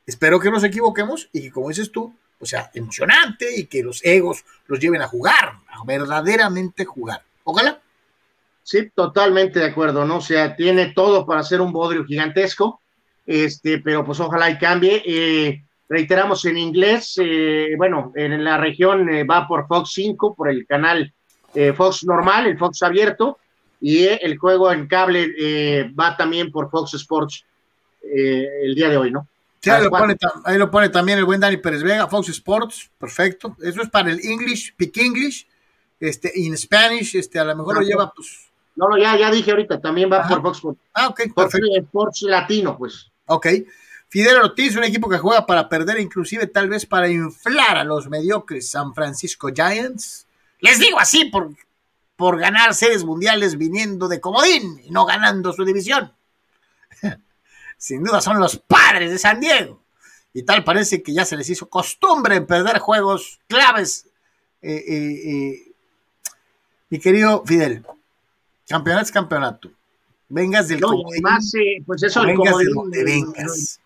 Espero 0.05 0.39
que 0.39 0.51
nos 0.51 0.63
equivoquemos 0.63 1.27
y 1.33 1.41
que, 1.41 1.51
como 1.51 1.69
dices 1.69 1.91
tú, 1.91 2.13
o 2.43 2.45
sea, 2.45 2.69
emocionante 2.73 3.47
y 3.55 3.65
que 3.65 3.81
los 3.81 4.03
egos 4.03 4.43
los 4.67 4.79
lleven 4.79 5.01
a 5.01 5.07
jugar, 5.07 5.53
a 5.67 5.83
verdaderamente 5.85 6.85
jugar. 6.85 7.21
Ojalá. 7.43 7.79
Sí, 8.61 8.89
totalmente 8.95 9.59
de 9.59 9.65
acuerdo, 9.65 10.05
¿no? 10.05 10.17
O 10.17 10.21
sea, 10.21 10.55
tiene 10.55 10.93
todo 10.93 11.25
para 11.25 11.43
ser 11.43 11.59
un 11.59 11.73
bodrio 11.73 12.05
gigantesco, 12.05 12.81
este, 13.25 13.79
pero 13.79 14.05
pues 14.05 14.19
ojalá 14.19 14.49
y 14.49 14.57
cambie. 14.57 15.03
Eh, 15.05 15.63
reiteramos 15.89 16.45
en 16.45 16.57
inglés, 16.57 17.19
eh, 17.21 17.73
bueno, 17.77 18.13
en 18.15 18.43
la 18.43 18.57
región 18.57 19.09
eh, 19.09 19.23
va 19.25 19.47
por 19.47 19.67
Fox 19.67 19.91
5, 19.93 20.35
por 20.35 20.49
el 20.49 20.65
canal 20.65 21.13
Fox 21.75 22.03
normal, 22.03 22.47
el 22.47 22.57
Fox 22.57 22.81
abierto, 22.81 23.37
y 23.79 24.05
el 24.05 24.39
juego 24.39 24.71
en 24.71 24.87
cable 24.87 25.93
va 25.93 26.17
también 26.17 26.51
por 26.51 26.71
Fox 26.71 26.95
Sports 26.95 27.45
el 28.01 28.73
día 28.73 28.89
de 28.89 28.97
hoy, 28.97 29.11
¿no? 29.11 29.27
Sí, 29.63 29.69
ahí 29.69 29.81
lo, 29.81 29.89
pone, 29.91 30.17
ahí 30.43 30.57
lo, 30.57 30.69
pone, 30.69 30.89
también 30.89 31.19
el 31.19 31.23
buen 31.23 31.39
Dani 31.39 31.55
Pérez 31.55 31.83
Vega, 31.83 32.09
Fox 32.09 32.27
Sports, 32.27 32.91
perfecto. 32.97 33.55
Eso 33.61 33.81
es 33.81 33.89
para 33.89 34.11
el 34.11 34.19
English, 34.19 34.75
Pick 34.75 34.97
English 34.97 35.47
este, 36.01 36.33
in 36.35 36.57
Spanish, 36.57 37.15
este, 37.15 37.39
a 37.39 37.45
lo 37.45 37.55
mejor 37.55 37.75
lo 37.75 37.81
lleva, 37.81 38.11
pues. 38.13 38.51
No, 38.75 38.89
no, 38.89 38.97
ya, 38.97 39.17
ya 39.17 39.31
dije 39.31 39.51
ahorita, 39.51 39.79
también 39.79 40.11
va 40.11 40.27
por 40.27 40.41
Fox 40.41 40.57
Sports. 40.57 40.81
Ah, 40.93 41.07
ok, 41.07 41.33
perfecto. 41.33 41.67
Sports 41.77 42.23
Latino, 42.23 42.77
pues. 42.77 43.09
Ok. 43.27 43.47
Fidel 44.09 44.41
Ortiz, 44.41 44.75
un 44.75 44.83
equipo 44.83 45.07
que 45.07 45.17
juega 45.17 45.45
para 45.45 45.69
perder, 45.69 45.97
inclusive 46.01 46.45
tal 46.47 46.67
vez 46.67 46.85
para 46.85 47.07
inflar 47.07 47.77
a 47.77 47.85
los 47.85 48.09
mediocres 48.09 48.69
San 48.69 48.93
Francisco 48.93 49.47
Giants. 49.55 50.27
Les 50.59 50.77
digo 50.77 50.99
así 50.99 51.25
por, 51.25 51.55
por 52.17 52.37
ganar 52.37 52.73
series 52.75 53.05
mundiales 53.05 53.57
viniendo 53.57 54.09
de 54.09 54.19
comodín 54.19 54.81
y 54.83 54.91
no 54.91 55.05
ganando 55.05 55.53
su 55.53 55.63
división. 55.63 56.11
Sin 57.83 58.01
duda 58.01 58.21
son 58.21 58.39
los 58.39 58.55
padres 58.55 59.11
de 59.11 59.19
San 59.19 59.41
Diego. 59.41 59.83
Y 60.33 60.43
tal 60.43 60.63
parece 60.63 61.03
que 61.03 61.13
ya 61.13 61.25
se 61.25 61.35
les 61.35 61.49
hizo 61.49 61.67
costumbre 61.67 62.37
en 62.37 62.47
perder 62.47 62.79
juegos 62.79 63.41
claves 63.45 64.07
eh, 64.61 64.81
eh, 64.87 65.31
eh 65.31 65.73
mi 66.89 66.97
querido 66.99 67.43
Fidel, 67.45 67.83
campeonato 68.69 69.05
es 69.07 69.11
campeonato. 69.11 69.69
Vengas 70.29 70.69
del 70.69 70.79
no, 70.79 70.93
eh, 70.93 71.83
pues 71.85 72.03
eso 72.03 72.25
vengas 72.25 72.57
de 72.57 72.65
donde 72.73 73.03
vengas. 73.03 73.81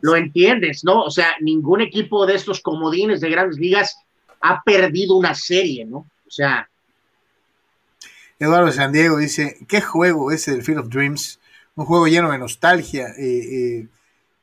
Lo, 0.00 0.14
entiendes, 0.14 0.84
¿no? 0.84 1.02
O 1.02 1.10
sea, 1.10 1.30
ningún 1.40 1.80
equipo 1.80 2.26
de 2.26 2.36
estos 2.36 2.60
comodines 2.60 3.20
de 3.20 3.30
grandes 3.30 3.58
ligas 3.58 3.96
ha 4.42 4.62
perdido 4.62 5.16
una 5.16 5.34
serie, 5.34 5.84
¿no? 5.86 6.06
O 6.24 6.30
sea. 6.30 6.70
Eduardo 8.38 8.70
San 8.70 8.92
Diego 8.92 9.16
dice, 9.16 9.58
¿qué 9.66 9.80
juego 9.80 10.30
ese 10.30 10.52
del 10.52 10.62
Field 10.62 10.80
of 10.80 10.88
Dreams? 10.88 11.39
Un 11.80 11.86
juego 11.86 12.08
lleno 12.08 12.30
de 12.30 12.36
nostalgia. 12.36 13.08
Eh, 13.16 13.78
eh, 13.80 13.86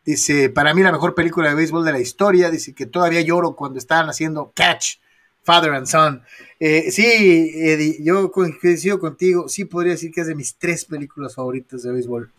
dice, 0.04 0.50
para 0.50 0.74
mí 0.74 0.82
la 0.82 0.92
mejor 0.92 1.14
película 1.14 1.50
de 1.50 1.54
béisbol 1.54 1.86
de 1.86 1.92
la 1.92 2.00
historia. 2.00 2.50
Dice 2.50 2.74
que 2.74 2.88
todavía 2.88 3.22
lloro 3.22 3.56
cuando 3.56 3.78
estaban 3.78 4.10
haciendo 4.10 4.52
catch 4.56 4.96
Father 5.44 5.72
and 5.74 5.86
Son. 5.86 6.24
Eh, 6.60 6.90
sí, 6.90 7.06
Eddie, 7.06 7.98
yo 8.04 8.32
coincido 8.32 9.00
contigo, 9.00 9.48
sí 9.50 9.66
podría 9.66 9.92
decir 9.92 10.12
que 10.12 10.22
es 10.22 10.28
de 10.28 10.34
mis 10.34 10.56
tres 10.56 10.86
películas 10.86 11.36
favoritas 11.36 11.84
de 11.84 11.92
béisbol. 11.92 12.32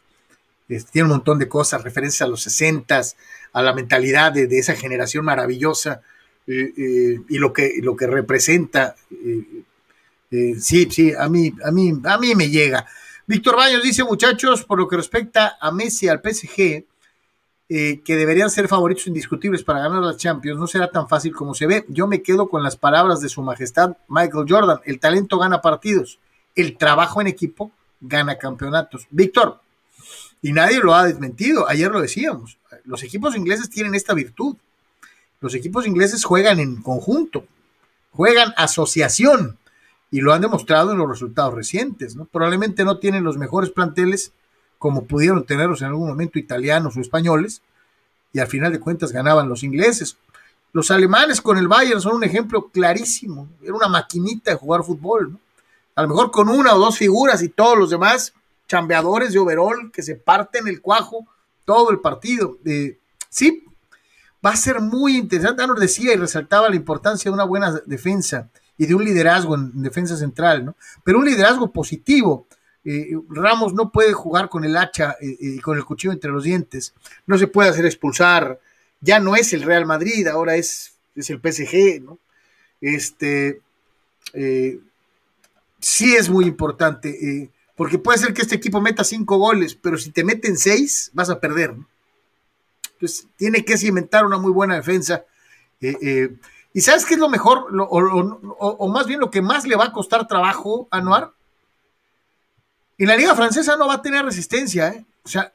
tiene 0.67 1.05
un 1.05 1.11
montón 1.11 1.39
de 1.39 1.47
cosas, 1.47 1.85
referencias 1.85 2.23
a 2.23 2.29
los 2.29 2.43
60 2.43 3.01
a 3.53 3.63
la 3.63 3.73
mentalidad 3.75 4.33
de, 4.33 4.49
esa 4.59 4.75
generación 4.75 5.25
maravillosa 5.25 6.03
y 6.45 7.39
lo 7.39 7.53
que, 7.53 7.75
lo 7.83 7.95
que 7.95 8.09
representa. 8.09 8.97
sí, 10.61 10.89
sí, 10.91 11.13
a 11.17 11.29
mí, 11.29 11.55
a, 11.65 11.71
mí, 11.71 11.93
a 12.03 12.19
mí 12.19 12.35
me 12.35 12.51
llega. 12.51 12.85
Víctor 13.29 13.57
Baños 13.57 13.83
dice, 13.83 14.05
muchachos, 14.05 14.65
por 14.65 14.79
lo 14.79 14.89
que 14.89 14.97
respecta 14.97 15.59
a 15.61 15.71
Messi, 15.71 16.09
al 16.09 16.23
PSG, 16.23 16.87
eh, 17.69 18.01
que 18.03 18.17
deberían 18.17 18.49
ser 18.49 18.69
favoritos 18.69 19.07
indiscutibles 19.07 19.63
para 19.63 19.81
ganar 19.81 20.03
las 20.03 20.17
Champions, 20.17 20.59
no 20.59 20.67
será 20.67 20.91
tan 20.91 21.11
fácil 21.11 21.35
como 21.35 21.55
se 21.55 21.67
ve. 21.67 21.85
Yo 21.89 22.07
me 22.07 22.23
quedo 22.23 22.49
con 22.49 22.63
las 22.63 22.77
palabras 22.77 23.21
de 23.21 23.29
su 23.29 23.43
majestad 23.43 23.99
Michael 24.09 24.47
Jordan. 24.49 24.81
El 24.87 24.99
talento 24.99 25.37
gana 25.39 25.61
partidos, 25.61 26.19
el 26.55 26.79
trabajo 26.79 27.21
en 27.21 27.27
equipo 27.27 27.71
gana 28.01 28.39
campeonatos. 28.39 29.07
Víctor, 29.11 29.61
y 30.41 30.55
nadie 30.55 30.79
lo 30.79 30.95
ha 30.95 31.05
desmentido, 31.05 31.69
ayer 31.69 31.91
lo 31.91 32.01
decíamos, 32.01 32.57
los 32.87 33.03
equipos 33.03 33.37
ingleses 33.37 33.69
tienen 33.69 33.95
esta 33.95 34.15
virtud. 34.15 34.57
Los 35.43 35.55
equipos 35.55 35.87
ingleses 35.87 36.25
juegan 36.25 36.61
en 36.61 36.81
conjunto, 36.81 37.45
juegan 38.11 38.55
asociación 38.57 39.58
y 40.11 40.21
lo 40.21 40.33
han 40.33 40.41
demostrado 40.41 40.93
en 40.93 40.99
los 40.99 41.09
resultados 41.09 41.55
recientes. 41.55 42.17
¿no? 42.17 42.25
Probablemente 42.25 42.85
no 42.85 42.99
tienen 42.99 43.25
los 43.25 43.37
mejores 43.37 43.71
planteles, 43.71 44.33
como 44.79 45.05
pudieron 45.05 45.45
tenerlos 45.45 45.83
en 45.83 45.89
algún 45.89 46.09
momento 46.09 46.39
italianos 46.39 46.97
o 46.97 47.01
españoles, 47.01 47.63
y 48.33 48.41
al 48.41 48.47
final 48.47 48.73
de 48.73 48.81
cuentas 48.81 49.13
ganaban 49.13 49.49
los 49.49 49.63
ingleses. 49.63 50.17
Los 50.73 50.91
alemanes 50.91 51.41
con 51.41 51.59
el 51.59 51.67
Bayern 51.67 52.01
son 52.01 52.17
un 52.17 52.25
ejemplo 52.25 52.69
clarísimo. 52.69 53.49
Era 53.63 53.75
una 53.75 53.89
maquinita 53.89 54.51
de 54.51 54.57
jugar 54.57 54.85
fútbol. 54.85 55.39
A 55.95 56.03
lo 56.03 56.09
mejor 56.09 56.31
con 56.31 56.49
una 56.49 56.75
o 56.75 56.79
dos 56.79 56.99
figuras 56.99 57.43
y 57.43 57.49
todos 57.49 57.79
los 57.79 57.91
demás 57.91 58.35
chambeadores 58.69 59.33
de 59.33 59.39
overall 59.39 59.91
que 59.91 60.03
se 60.03 60.15
parten 60.15 60.69
el 60.69 60.83
cuajo 60.83 61.27
todo 61.65 61.91
el 61.91 62.01
partido. 62.01 62.59
Eh, 62.65 62.99
sí, 63.31 63.65
va 64.45 64.51
a 64.51 64.57
ser 64.57 64.81
muy 64.81 65.17
interesante. 65.17 65.67
nos 65.67 65.81
decía 65.81 66.13
y 66.13 66.17
resaltaba 66.17 66.69
la 66.69 66.77
importancia 66.77 67.31
de 67.31 67.35
una 67.35 67.45
buena 67.45 67.73
defensa 67.87 68.49
y 68.79 68.87
de 68.87 68.95
un 68.95 69.05
liderazgo 69.05 69.57
en 69.57 69.83
defensa 69.83 70.17
central, 70.17 70.65
¿no? 70.65 70.77
Pero 71.05 71.19
un 71.19 71.27
liderazgo 71.27 71.73
positivo 71.73 72.47
eh, 72.85 73.11
Ramos 73.29 73.75
no 73.75 73.91
puede 73.91 74.15
jugar 74.15 74.49
con 74.49 74.65
el 74.65 74.77
hacha 74.77 75.17
eh, 75.21 75.27
eh, 75.29 75.37
y 75.41 75.59
con 75.59 75.77
el 75.77 75.85
cuchillo 75.85 76.13
entre 76.13 76.31
los 76.31 76.45
dientes, 76.45 76.95
no 77.27 77.37
se 77.37 77.49
puede 77.49 77.69
hacer 77.69 77.85
expulsar, 77.85 78.61
ya 79.01 79.21
no 79.21 79.37
es 79.37 79.53
el 79.53 79.63
Real 79.63 79.85
Madrid, 79.85 80.27
ahora 80.27 80.57
es, 80.57 80.95
es 81.15 81.29
el 81.29 81.39
PSG, 81.39 82.03
¿no? 82.03 82.19
Este, 82.81 83.61
sí 85.81 86.15
es 86.15 86.31
muy 86.31 86.47
importante, 86.47 87.51
porque 87.77 87.99
puede 87.99 88.19
ser 88.19 88.33
que 88.33 88.43
este 88.43 88.55
equipo 88.55 88.81
meta 88.81 89.05
cinco 89.05 89.37
goles, 89.37 89.75
pero 89.75 89.99
si 89.99 90.11
te 90.11 90.25
meten 90.25 90.57
seis, 90.57 91.11
vas 91.13 91.29
a 91.29 91.41
perder, 91.41 91.75
Entonces, 92.93 93.27
tiene 93.37 93.65
que 93.65 93.77
cimentar 93.77 94.25
una 94.25 94.39
muy 94.39 94.53
buena 94.53 94.77
defensa. 94.77 95.25
Eh, 95.81 95.97
eh, 96.03 96.29
¿Y 96.73 96.81
sabes 96.81 97.07
qué 97.07 97.15
es 97.15 97.21
lo 97.21 97.29
mejor? 97.29 97.67
o, 97.71 98.89
más 98.89 99.07
bien 99.07 99.21
lo 99.21 99.31
que 99.31 99.43
más 99.43 99.67
le 99.67 99.77
va 99.77 99.87
a 99.87 99.93
costar 99.93 100.27
trabajo 100.27 100.89
a 100.91 101.01
Noir. 101.01 101.29
En 102.99 103.09
la 103.09 103.17
liga 103.17 103.35
francesa 103.35 103.77
no 103.77 103.87
va 103.87 103.95
a 103.95 104.03
tener 104.03 104.25
resistencia. 104.25 104.89
¿eh? 104.89 105.07
O 105.25 105.29
sea, 105.29 105.53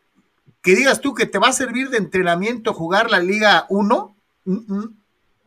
que 0.62 0.76
digas 0.76 1.02
tú 1.02 1.14
que 1.14 1.26
te 1.26 1.38
va 1.38 1.50
a 1.50 1.54
servir 1.54 1.90
de 1.90 1.98
entrenamiento 1.98 2.74
jugar 2.74 3.12
la 3.12 3.20
Liga 3.20 3.66
1. 3.70 4.16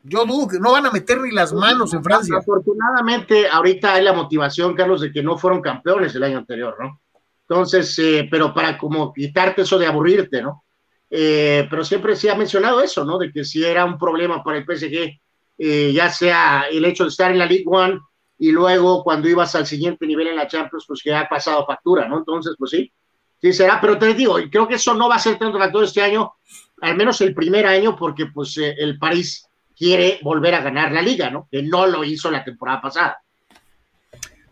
Yo 0.02 0.24
dudo 0.24 0.46
que 0.46 0.60
no 0.60 0.72
van 0.72 0.86
a 0.86 0.92
meter 0.92 1.20
ni 1.20 1.32
las 1.32 1.52
manos 1.52 1.94
en 1.94 2.04
Francia. 2.04 2.36
Afortunadamente, 2.36 3.48
ahorita 3.48 3.94
hay 3.94 4.04
la 4.04 4.12
motivación, 4.12 4.74
Carlos, 4.74 5.00
de 5.00 5.10
que 5.10 5.22
no 5.22 5.36
fueron 5.38 5.62
campeones 5.62 6.14
el 6.14 6.22
año 6.22 6.38
anterior, 6.38 6.76
¿no? 6.78 7.00
Entonces, 7.48 7.98
eh, 7.98 8.28
pero 8.30 8.52
para 8.52 8.76
como 8.76 9.12
quitarte 9.12 9.62
eso 9.62 9.78
de 9.78 9.86
aburrirte, 9.86 10.42
¿no? 10.42 10.64
Eh, 11.08 11.66
pero 11.70 11.84
siempre 11.84 12.14
se 12.14 12.30
ha 12.30 12.34
mencionado 12.34 12.82
eso, 12.82 13.04
¿no? 13.04 13.18
De 13.18 13.32
que 13.32 13.44
si 13.44 13.64
era 13.64 13.84
un 13.84 13.98
problema 13.98 14.44
para 14.44 14.58
el 14.58 14.64
PSG, 14.64 15.18
eh, 15.58 15.92
ya 15.92 16.10
sea 16.10 16.66
el 16.70 16.84
hecho 16.84 17.04
de 17.04 17.10
estar 17.10 17.30
en 17.30 17.38
la 17.38 17.46
League 17.46 17.64
One 17.66 18.00
y 18.38 18.50
luego 18.52 19.02
cuando 19.02 19.28
ibas 19.28 19.54
al 19.54 19.66
siguiente 19.66 20.06
nivel 20.06 20.28
en 20.28 20.36
la 20.36 20.46
Champions, 20.46 20.84
pues 20.86 21.02
que 21.02 21.14
ha 21.14 21.28
pasado 21.28 21.64
factura, 21.66 22.06
¿no? 22.06 22.18
Entonces, 22.18 22.54
pues 22.58 22.70
sí, 22.70 22.92
sí 23.40 23.52
será, 23.52 23.80
pero 23.80 23.98
te 23.98 24.12
digo, 24.14 24.36
creo 24.50 24.68
que 24.68 24.74
eso 24.74 24.94
no 24.94 25.08
va 25.08 25.16
a 25.16 25.20
ser 25.20 25.38
tanto 25.38 25.58
factor 25.58 25.84
este 25.84 26.02
año, 26.02 26.34
al 26.82 26.96
menos 26.96 27.20
el 27.22 27.34
primer 27.34 27.66
año, 27.66 27.96
porque 27.96 28.26
pues 28.26 28.56
el 28.58 28.98
París 28.98 29.46
quiere 29.76 30.18
volver 30.22 30.54
a 30.54 30.60
ganar 30.60 30.90
la 30.92 31.02
liga, 31.02 31.30
¿no? 31.30 31.48
Que 31.50 31.62
no 31.62 31.86
lo 31.86 32.02
hizo 32.02 32.30
la 32.30 32.42
temporada 32.42 32.80
pasada. 32.80 33.18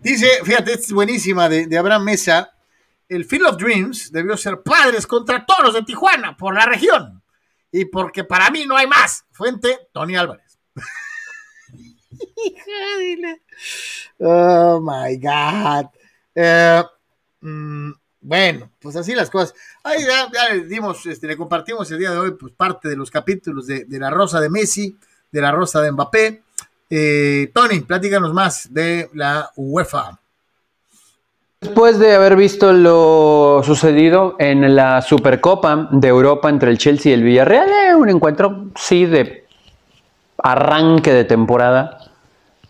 Dice, 0.05 0.28
fíjate, 0.44 0.74
es 0.74 0.93
buenísima 0.93 1.48
de, 1.48 1.78
Abraham 1.78 2.05
Mesa. 2.05 2.51
El 3.09 3.24
Field 3.24 3.47
of 3.47 3.56
Dreams 3.56 4.12
debió 4.12 4.36
ser 4.36 4.60
padres 4.62 5.06
contra 5.06 5.47
toros 5.47 5.72
de 5.72 5.82
Tijuana 5.82 6.36
por 6.36 6.55
la 6.55 6.66
región. 6.66 7.22
Y 7.72 7.86
porque 7.86 8.22
para 8.22 8.51
mí 8.51 8.66
no 8.66 8.76
hay 8.76 8.86
más. 8.86 9.24
Fuente, 9.32 9.89
Tony 9.93 10.14
Álvarez. 10.14 10.44
Oh 14.19 14.81
my 14.81 15.17
God. 15.17 15.87
Eh, 16.35 16.83
mm, 17.41 17.91
bueno, 18.21 18.71
pues 18.81 18.97
así 18.97 19.15
las 19.15 19.31
cosas. 19.31 19.55
Ahí 19.83 20.05
ya, 20.05 20.31
le 20.53 20.65
dimos, 20.65 21.05
este, 21.07 21.27
le 21.27 21.37
compartimos 21.37 21.91
el 21.91 21.99
día 21.99 22.11
de 22.11 22.19
hoy, 22.19 22.31
pues 22.33 22.53
parte 22.55 22.89
de 22.89 22.97
los 22.97 23.11
capítulos 23.11 23.67
de, 23.67 23.85
de 23.85 23.99
la 23.99 24.11
Rosa 24.11 24.41
de 24.41 24.51
Messi 24.51 24.97
de 25.35 25.41
la 25.41 25.51
Rosa 25.51 25.83
de 25.83 25.91
Mbappé. 25.91 26.43
Eh, 26.89 27.51
Tony, 27.53 27.81
platícanos 27.81 28.33
más 28.33 28.73
de 28.73 29.11
la 29.15 29.51
UEFA. 29.57 30.21
Después 31.61 31.99
de 31.99 32.15
haber 32.15 32.37
visto 32.37 32.73
lo 32.73 33.63
sucedido 33.65 34.37
en 34.39 34.77
la 34.77 35.03
Supercopa 35.03 35.89
de 35.91 36.09
Europa 36.09 36.49
entre 36.49 36.71
el 36.71 36.79
Chelsea 36.79 37.11
y 37.11 37.15
el 37.15 37.25
Villarreal, 37.25 37.69
eh, 37.69 37.95
un 37.97 38.11
encuentro, 38.11 38.71
sí, 38.77 39.07
de 39.07 39.44
arranque 40.45 41.11
de 41.15 41.25
temporada, 41.25 41.99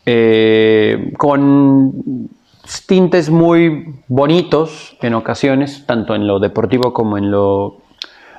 eh, 0.06 1.12
con 1.18 2.30
tintes 2.86 3.30
muy 3.30 3.96
bonitos 4.06 4.96
en 5.02 5.14
ocasiones, 5.14 5.84
tanto 5.84 6.14
en 6.14 6.28
lo 6.28 6.38
deportivo 6.38 6.92
como 6.92 7.18
en 7.18 7.32
lo 7.32 7.78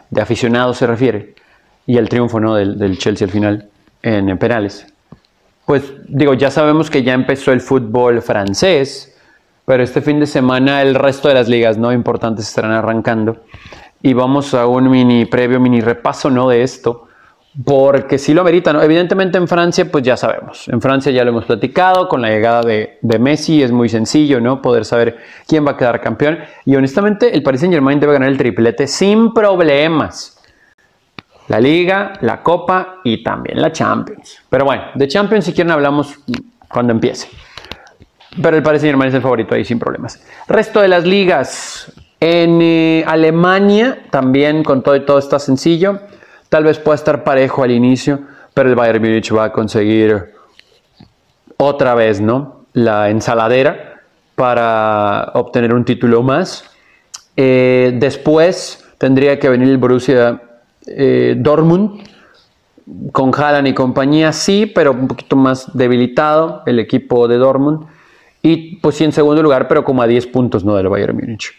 de 0.10 0.22
aficionado 0.22 0.74
se 0.74 0.88
refiere, 0.88 1.36
y 1.86 1.98
el 1.98 2.07
triunfo 2.07 2.40
¿no? 2.40 2.56
del, 2.56 2.80
del 2.80 2.98
Chelsea 2.98 3.26
al 3.26 3.32
final 3.32 3.70
en 4.02 4.38
penales. 4.38 4.88
Pues 5.66 5.84
digo, 6.07 6.34
ya 6.34 6.49
sabemos 6.49 6.90
que 6.90 7.03
ya 7.03 7.14
empezó 7.14 7.52
el 7.52 7.60
fútbol 7.60 8.22
francés, 8.22 9.20
pero 9.66 9.84
este 9.84 10.02
fin 10.02 10.22
de 10.22 10.28
semana 10.28 10.82
el 10.82 10.95
resto 10.95 11.28
de 11.28 11.34
las 11.34 11.49
ligas 11.49 11.78
no 11.78 11.91
importantes 11.91 12.48
estarán 12.48 12.72
arrancando. 12.72 13.44
Y 14.02 14.14
vamos 14.14 14.53
a 14.53 14.66
un 14.66 14.90
mini 14.90 15.26
previo, 15.26 15.60
mini 15.60 15.82
repaso 15.82 16.30
¿no? 16.30 16.48
de 16.48 16.64
esto, 16.64 17.10
porque 17.64 18.18
si 18.18 18.34
lo 18.34 18.41
amerita, 18.41 18.73
¿no? 18.73 18.82
Evidentemente 18.82 19.38
en 19.38 19.48
Francia, 19.48 19.86
pues 19.90 20.03
ya 20.03 20.18
sabemos. 20.18 20.68
En 20.68 20.82
Francia 20.82 21.11
ya 21.11 21.23
lo 21.23 21.30
hemos 21.30 21.45
platicado, 21.45 22.10
con 22.10 22.22
la 22.22 22.30
llegada 22.30 22.61
de, 22.61 22.98
de, 23.02 23.19
Messi 23.19 23.64
es 23.64 23.72
muy 23.72 23.88
sencillo, 23.88 24.41
¿no? 24.41 24.61
Poder 24.61 24.84
saber 24.84 25.18
quién 25.48 25.65
va 25.65 25.72
a 25.72 25.77
quedar 25.77 26.02
campeón. 26.02 26.40
Y 26.65 26.76
honestamente, 26.76 27.34
el 27.34 27.44
Paris 27.44 27.61
Saint 27.61 27.73
Germain 27.73 27.99
debe 27.99 28.14
ganar 28.14 28.30
el 28.30 28.38
triplete 28.38 28.88
sin 28.88 29.34
problemas 29.34 30.36
la 31.48 31.60
Liga, 31.60 32.14
la 32.22 32.41
Copa 32.41 33.02
y 33.03 33.23
también 33.23 33.61
la 33.61 33.72
Champions. 33.72 34.40
Pero 34.49 34.65
bueno, 34.65 34.84
de 34.95 35.07
Champions 35.07 35.45
si 35.45 35.53
quieren 35.53 35.72
hablamos 35.72 36.19
cuando 36.68 36.91
empiece. 36.91 37.30
Pero 38.41 38.57
el 38.57 38.64
Paris 38.64 38.82
Saint 38.82 38.94
Germain 38.94 39.10
es 39.10 39.15
el 39.15 39.22
favorito 39.22 39.56
ahí 39.56 39.64
sin 39.64 39.80
problemas. 39.80 40.22
Resto 40.48 40.82
de 40.82 40.88
las 40.88 41.06
ligas. 41.06 41.91
En 42.19 42.60
eh, 42.61 43.03
Alemania 43.06 43.99
también 44.10 44.64
con 44.64 44.82
todo 44.82 44.95
y 44.95 45.06
todo 45.06 45.19
está 45.19 45.38
sencillo. 45.38 45.99
Tal 46.49 46.63
vez 46.63 46.80
pueda 46.80 46.95
estar 46.95 47.23
parejo 47.23 47.63
al 47.63 47.72
inicio, 47.72 48.22
pero 48.53 48.69
el 48.69 48.76
Bayern 48.76 49.01
Múnich 49.01 49.34
va 49.35 49.45
a 49.45 49.51
conseguir 49.51 50.34
otra 51.57 51.95
vez, 51.95 52.22
¿no? 52.22 52.65
La 52.73 53.09
ensaladera 53.09 54.01
para 54.35 55.31
obtener 55.34 55.73
un 55.73 55.85
título 55.85 56.23
más. 56.23 56.65
Eh, 57.38 57.93
después 57.95 58.85
tendría 58.97 59.39
que 59.39 59.49
venir 59.49 59.69
el 59.69 59.77
Borussia 59.77 60.41
eh, 60.85 61.35
Dortmund, 61.38 62.03
con 63.11 63.31
Haaland 63.34 63.67
y 63.67 63.73
compañía, 63.73 64.31
sí, 64.31 64.65
pero 64.67 64.91
un 64.91 65.07
poquito 65.07 65.35
más 65.35 65.76
debilitado 65.76 66.61
el 66.65 66.80
equipo 66.80 67.27
de 67.27 67.38
Dortmund. 67.38 67.88
Y 68.41 68.76
pues 68.77 68.95
sí, 68.95 69.03
en 69.03 69.11
segundo 69.11 69.41
lugar, 69.41 69.67
pero 69.67 69.84
como 69.84 70.03
a 70.03 70.07
10 70.07 70.27
puntos, 70.27 70.63
¿no? 70.63 70.76
Del 70.76 70.88
Bayern 70.88 71.15
Múnich. 71.15 71.51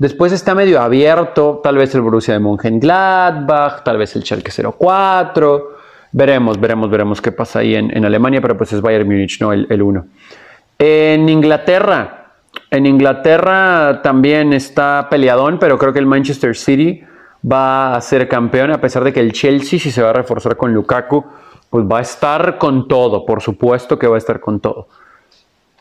Después 0.00 0.32
está 0.32 0.54
medio 0.54 0.80
abierto, 0.80 1.60
tal 1.62 1.76
vez 1.76 1.94
el 1.94 2.00
Borussia 2.00 2.32
de 2.32 2.40
Mönchengladbach, 2.40 3.84
tal 3.84 3.98
vez 3.98 4.16
el 4.16 4.24
Schalke 4.24 4.50
04. 4.50 5.76
Veremos, 6.12 6.58
veremos, 6.58 6.88
veremos 6.88 7.20
qué 7.20 7.32
pasa 7.32 7.58
ahí 7.58 7.74
en, 7.74 8.02
Alemania, 8.02 8.40
pero 8.40 8.56
pues 8.56 8.72
es 8.72 8.80
Bayern 8.80 9.06
Múnich, 9.06 9.38
¿no? 9.42 9.52
El 9.52 9.82
1. 9.82 10.06
En 10.78 11.28
Inglaterra, 11.28 12.32
en 12.70 12.86
Inglaterra 12.86 14.00
también 14.02 14.54
está 14.54 15.06
peleadón, 15.10 15.58
pero 15.58 15.76
creo 15.76 15.92
que 15.92 15.98
el 15.98 16.06
Manchester 16.06 16.56
City 16.56 17.02
va 17.44 17.94
a 17.94 18.00
ser 18.00 18.26
campeón, 18.26 18.70
a 18.70 18.80
pesar 18.80 19.04
de 19.04 19.12
que 19.12 19.20
el 19.20 19.32
Chelsea, 19.32 19.78
si 19.78 19.90
se 19.90 20.00
va 20.00 20.08
a 20.08 20.14
reforzar 20.14 20.56
con 20.56 20.72
Lukaku, 20.72 21.26
pues 21.68 21.84
va 21.84 21.98
a 21.98 22.00
estar 22.00 22.56
con 22.56 22.88
todo, 22.88 23.26
por 23.26 23.42
supuesto 23.42 23.98
que 23.98 24.06
va 24.06 24.14
a 24.14 24.18
estar 24.18 24.40
con 24.40 24.60
todo. 24.60 24.88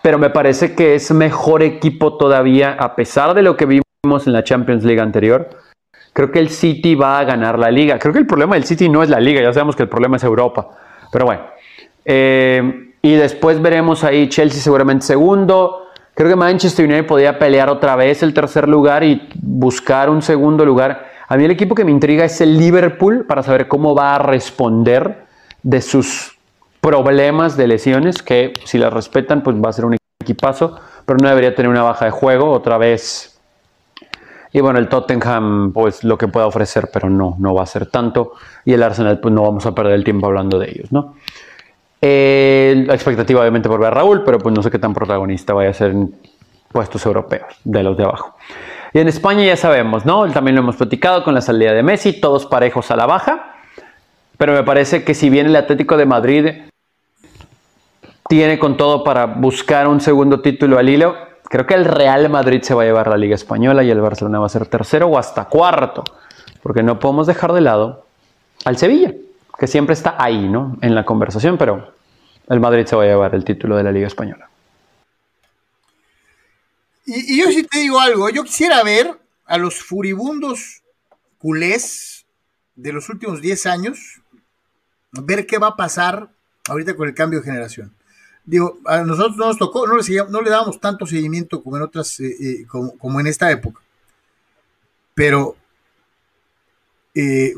Pero 0.10 0.18
me 0.18 0.32
parece 0.32 0.74
que 0.74 0.96
es 0.96 1.12
mejor 1.12 1.62
equipo 1.62 2.18
todavía, 2.18 2.76
a 2.80 2.96
pesar 2.96 3.36
de 3.36 3.44
lo 3.44 3.56
que 3.56 3.68
vimos 3.68 4.26
en 4.26 4.34
la 4.34 4.44
Champions 4.44 4.84
League 4.84 5.00
anterior. 5.00 5.50
Creo 6.14 6.32
que 6.32 6.40
el 6.40 6.50
City 6.50 6.96
va 6.96 7.20
a 7.20 7.24
ganar 7.26 7.60
la 7.60 7.70
liga. 7.70 8.00
Creo 8.00 8.12
que 8.12 8.18
el 8.18 8.26
problema 8.26 8.56
del 8.56 8.64
City 8.64 8.90
no 8.90 9.04
es 9.04 9.10
la 9.12 9.20
liga, 9.20 9.40
ya 9.40 9.54
sabemos 9.54 9.76
que 9.76 9.84
el 9.84 9.90
problema 9.90 10.18
es 10.18 10.24
Europa. 10.24 10.68
Pero 11.12 11.26
bueno. 11.26 11.42
Eh, 12.06 12.94
y 13.04 13.14
después 13.14 13.62
veremos 13.62 14.04
ahí 14.04 14.30
Chelsea 14.30 14.60
seguramente 14.60 15.06
segundo. 15.06 15.90
Creo 16.16 16.28
que 16.28 16.36
Manchester 16.36 16.86
United 16.86 17.06
podría 17.06 17.38
pelear 17.38 17.70
otra 17.70 17.96
vez 17.96 18.24
el 18.24 18.34
tercer 18.34 18.68
lugar 18.68 19.04
y 19.04 19.30
buscar 19.36 20.10
un 20.10 20.24
segundo 20.24 20.66
lugar. 20.66 21.06
A 21.28 21.38
mí 21.38 21.46
el 21.46 21.52
equipo 21.52 21.76
que 21.76 21.86
me 21.86 21.92
intriga 21.92 22.26
es 22.26 22.42
el 22.42 22.58
Liverpool 22.58 23.28
para 23.28 23.44
saber 23.44 23.68
cómo 23.68 23.94
va 23.94 24.16
a 24.16 24.18
responder 24.18 25.28
de 25.62 25.84
sus 25.84 26.36
problemas 26.82 27.58
de 27.58 27.68
lesiones, 27.68 28.24
que 28.24 28.54
si 28.64 28.80
las 28.80 28.92
respetan, 28.92 29.44
pues 29.44 29.56
va 29.58 29.70
a 29.70 29.74
ser 29.74 29.86
un 29.86 29.99
equipazo, 30.22 30.78
pero 31.06 31.18
no 31.18 31.30
debería 31.30 31.56
tener 31.56 31.72
una 31.72 31.82
baja 31.82 32.04
de 32.04 32.12
juego 32.12 32.52
otra 32.52 32.78
vez. 32.78 33.40
Y 34.52 34.60
bueno, 34.60 34.78
el 34.78 34.90
Tottenham, 34.90 35.72
pues 35.72 36.04
lo 36.04 36.18
que 36.18 36.28
pueda 36.28 36.46
ofrecer, 36.46 36.90
pero 36.92 37.10
no, 37.10 37.38
no 37.40 37.54
va 37.54 37.64
a 37.64 37.66
ser 37.66 37.86
tanto. 37.86 38.34
Y 38.66 38.74
el 38.74 38.84
Arsenal, 38.84 39.20
pues 39.20 39.34
no 39.34 39.44
vamos 39.44 39.66
a 39.66 39.74
perder 39.74 39.94
el 39.94 40.04
tiempo 40.04 40.28
hablando 40.28 40.60
de 40.60 40.72
ellos, 40.72 40.92
¿no? 40.92 41.16
Eh, 42.02 42.84
la 42.86 42.96
expectativa 42.96 43.40
obviamente 43.40 43.70
por 43.70 43.80
ver 43.80 43.88
a 43.88 43.92
Raúl, 43.92 44.24
pero 44.26 44.40
pues 44.40 44.54
no 44.54 44.62
sé 44.62 44.70
qué 44.70 44.80
tan 44.80 44.94
protagonista 44.94 45.54
vaya 45.54 45.70
a 45.70 45.74
ser 45.74 45.92
en 45.92 46.14
puestos 46.70 47.06
europeos, 47.06 47.56
de 47.64 47.82
los 47.84 47.96
de 47.96 48.04
abajo. 48.04 48.36
Y 48.94 49.00
en 49.00 49.08
España 49.08 49.46
ya 49.46 49.56
sabemos, 49.56 50.06
¿no? 50.06 50.30
También 50.32 50.56
lo 50.56 50.62
hemos 50.62 50.76
platicado 50.76 51.24
con 51.24 51.34
la 51.34 51.42
salida 51.42 51.74
de 51.74 51.84
Messi, 51.84 52.20
todos 52.20 52.46
parejos 52.46 52.92
a 52.92 52.98
la 52.98 53.06
baja. 53.06 53.56
Pero 54.38 54.52
me 54.52 54.64
parece 54.64 55.06
que 55.06 55.14
si 55.14 55.30
bien 55.30 55.46
el 55.46 55.56
Atlético 55.56 55.96
de 55.96 56.06
Madrid 56.06 56.46
tiene 58.30 58.60
con 58.60 58.78
todo 58.78 59.04
para 59.04 59.26
buscar 59.26 59.88
un 59.88 60.00
segundo 60.00 60.40
título 60.40 60.78
al 60.78 60.88
hilo, 60.88 61.18
creo 61.46 61.66
que 61.66 61.74
el 61.74 61.84
Real 61.84 62.30
Madrid 62.30 62.62
se 62.62 62.76
va 62.76 62.84
a 62.84 62.86
llevar 62.86 63.08
la 63.08 63.18
Liga 63.18 63.34
Española 63.34 63.84
y 63.84 63.90
el 63.90 64.00
Barcelona 64.00 64.38
va 64.38 64.46
a 64.46 64.50
ser 64.50 64.68
tercero 64.68 65.08
o 65.08 65.18
hasta 65.18 65.46
cuarto. 65.46 66.04
Porque 66.62 66.84
no 66.84 67.00
podemos 67.00 67.26
dejar 67.26 67.54
de 67.54 67.62
lado 67.62 68.06
al 68.66 68.78
Sevilla, 68.78 69.16
que 69.58 69.66
siempre 69.66 69.94
está 69.94 70.16
ahí, 70.20 70.48
¿no? 70.48 70.78
En 70.82 70.94
la 70.94 71.06
conversación, 71.06 71.58
pero 71.58 71.92
el 72.48 72.60
Madrid 72.60 72.86
se 72.86 72.96
va 72.96 73.02
a 73.02 73.08
llevar 73.08 73.34
el 73.34 73.44
título 73.44 73.76
de 73.76 73.84
la 73.84 73.92
Liga 73.92 74.06
Española. 74.06 74.48
Y, 77.08 77.42
yo 77.42 77.50
sí 77.50 77.64
te 77.64 77.80
digo 77.80 78.00
algo, 78.00 78.30
yo 78.30 78.44
quisiera 78.44 78.84
ver 78.84 79.20
a 79.48 79.58
los 79.58 79.82
furibundos 79.82 80.84
culés 81.40 82.28
de 82.76 82.94
los 82.94 83.10
últimos 83.10 83.42
10 83.42 83.66
años, 83.66 84.22
ver 85.14 85.48
qué 85.48 85.58
va 85.58 85.70
a 85.70 85.76
pasar 85.76 86.30
ahorita 86.68 86.96
con 86.96 87.08
el 87.08 87.16
cambio 87.16 87.40
de 87.40 87.46
generación. 87.46 87.96
Digo, 88.50 88.80
a 88.86 89.02
nosotros 89.04 89.38
no 89.38 89.48
nos 89.48 89.58
tocó, 89.58 89.86
no 89.86 89.96
le, 89.96 90.04
no 90.30 90.42
le 90.42 90.50
dábamos 90.50 90.80
tanto 90.80 91.06
seguimiento 91.06 91.64
como 91.64 91.78
en 91.78 91.84
otras, 91.84 92.20
eh, 92.20 92.36
eh, 92.40 92.66
como, 92.68 93.20
en 93.20 93.28
esta 93.28 93.52
época. 93.52 93.82
Pero 95.14 95.56
eh, 97.14 97.54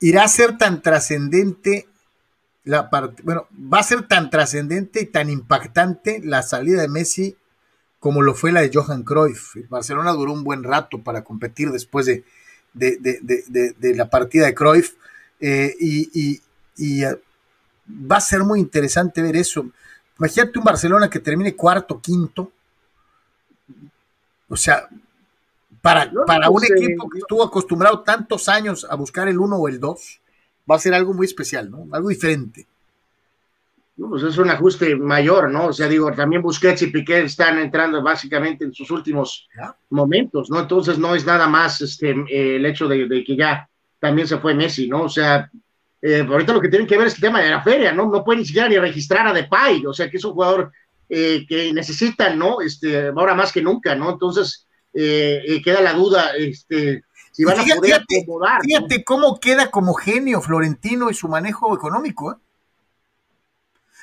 irá 0.00 0.24
a 0.24 0.28
ser 0.28 0.58
tan 0.58 0.82
trascendente 0.82 1.88
la 2.64 2.90
parte, 2.90 3.22
bueno, 3.22 3.46
va 3.52 3.78
a 3.78 3.84
ser 3.84 4.06
tan 4.06 4.28
trascendente 4.28 5.00
y 5.00 5.06
tan 5.06 5.30
impactante 5.30 6.20
la 6.22 6.42
salida 6.42 6.82
de 6.82 6.88
Messi 6.88 7.36
como 8.00 8.22
lo 8.22 8.34
fue 8.34 8.52
la 8.52 8.60
de 8.60 8.70
Johan 8.72 9.02
Cruyff. 9.02 9.56
Barcelona 9.68 10.12
duró 10.12 10.32
un 10.32 10.44
buen 10.44 10.62
rato 10.62 11.02
para 11.02 11.24
competir 11.24 11.70
después 11.70 12.06
de, 12.06 12.24
de, 12.74 13.94
la 13.94 14.10
partida 14.10 14.46
de 14.46 14.54
Cruyff 14.54 14.94
eh, 15.40 15.74
y, 15.80 16.40
eh, 16.78 17.20
va 17.88 18.16
a 18.16 18.20
ser 18.20 18.40
muy 18.40 18.60
interesante 18.60 19.22
ver 19.22 19.36
eso. 19.36 19.66
Imagínate 20.18 20.58
un 20.58 20.64
Barcelona 20.64 21.10
que 21.10 21.20
termine 21.20 21.54
cuarto, 21.54 22.00
quinto. 22.00 22.50
O 24.48 24.56
sea, 24.56 24.88
para, 25.82 26.10
para 26.26 26.50
un 26.50 26.64
equipo 26.64 27.08
que 27.08 27.18
estuvo 27.18 27.42
acostumbrado 27.42 28.00
tantos 28.00 28.48
años 28.48 28.86
a 28.88 28.96
buscar 28.96 29.28
el 29.28 29.38
uno 29.38 29.56
o 29.56 29.68
el 29.68 29.78
dos, 29.78 30.20
va 30.70 30.76
a 30.76 30.80
ser 30.80 30.94
algo 30.94 31.14
muy 31.14 31.26
especial, 31.26 31.70
¿no? 31.70 31.86
Algo 31.92 32.08
diferente. 32.08 32.66
pues 33.96 34.22
es 34.22 34.38
un 34.38 34.50
ajuste 34.50 34.96
mayor, 34.96 35.50
¿no? 35.50 35.66
O 35.66 35.72
sea, 35.72 35.88
digo, 35.88 36.10
también 36.12 36.42
Busquets 36.42 36.82
y 36.82 36.88
Piqué 36.88 37.22
están 37.22 37.58
entrando 37.58 38.02
básicamente 38.02 38.64
en 38.64 38.72
sus 38.72 38.90
últimos 38.90 39.48
momentos, 39.90 40.50
¿no? 40.50 40.60
Entonces 40.60 40.98
no 40.98 41.14
es 41.14 41.24
nada 41.24 41.46
más 41.46 41.80
este, 41.80 42.14
el 42.30 42.64
hecho 42.66 42.88
de, 42.88 43.24
que 43.24 43.36
ya 43.36 43.68
también 44.00 44.26
se 44.26 44.38
fue 44.38 44.54
Messi, 44.54 44.88
¿no? 44.88 45.02
O 45.02 45.08
sea, 45.08 45.50
eh, 46.08 46.20
ahorita 46.20 46.52
lo 46.52 46.60
que 46.60 46.68
tienen 46.68 46.86
que 46.86 46.96
ver 46.96 47.08
es 47.08 47.14
el 47.16 47.20
tema 47.20 47.40
de 47.40 47.50
la 47.50 47.62
feria, 47.62 47.90
¿no? 47.90 48.08
No 48.08 48.22
pueden 48.22 48.38
ni 48.38 48.46
siquiera 48.46 48.68
ni 48.68 48.78
registrar 48.78 49.26
a 49.26 49.32
Depay, 49.32 49.84
o 49.86 49.92
sea, 49.92 50.08
que 50.08 50.18
es 50.18 50.24
un 50.24 50.34
jugador 50.34 50.70
eh, 51.08 51.44
que 51.48 51.72
necesitan, 51.72 52.38
¿no? 52.38 52.60
Este, 52.60 53.08
ahora 53.08 53.34
más 53.34 53.50
que 53.50 53.60
nunca, 53.60 53.96
¿no? 53.96 54.10
Entonces, 54.10 54.68
eh, 54.94 55.60
queda 55.64 55.80
la 55.80 55.94
duda, 55.94 56.30
este, 56.36 57.02
si 57.32 57.42
van 57.42 57.58
a 57.58 57.64
poder 57.74 57.94
acomodar. 57.94 58.62
Fíjate 58.62 59.02
cómo 59.02 59.40
queda 59.40 59.68
como 59.72 59.94
genio 59.94 60.40
Florentino 60.40 61.10
y 61.10 61.14
su 61.14 61.26
manejo 61.26 61.74
económico, 61.74 62.38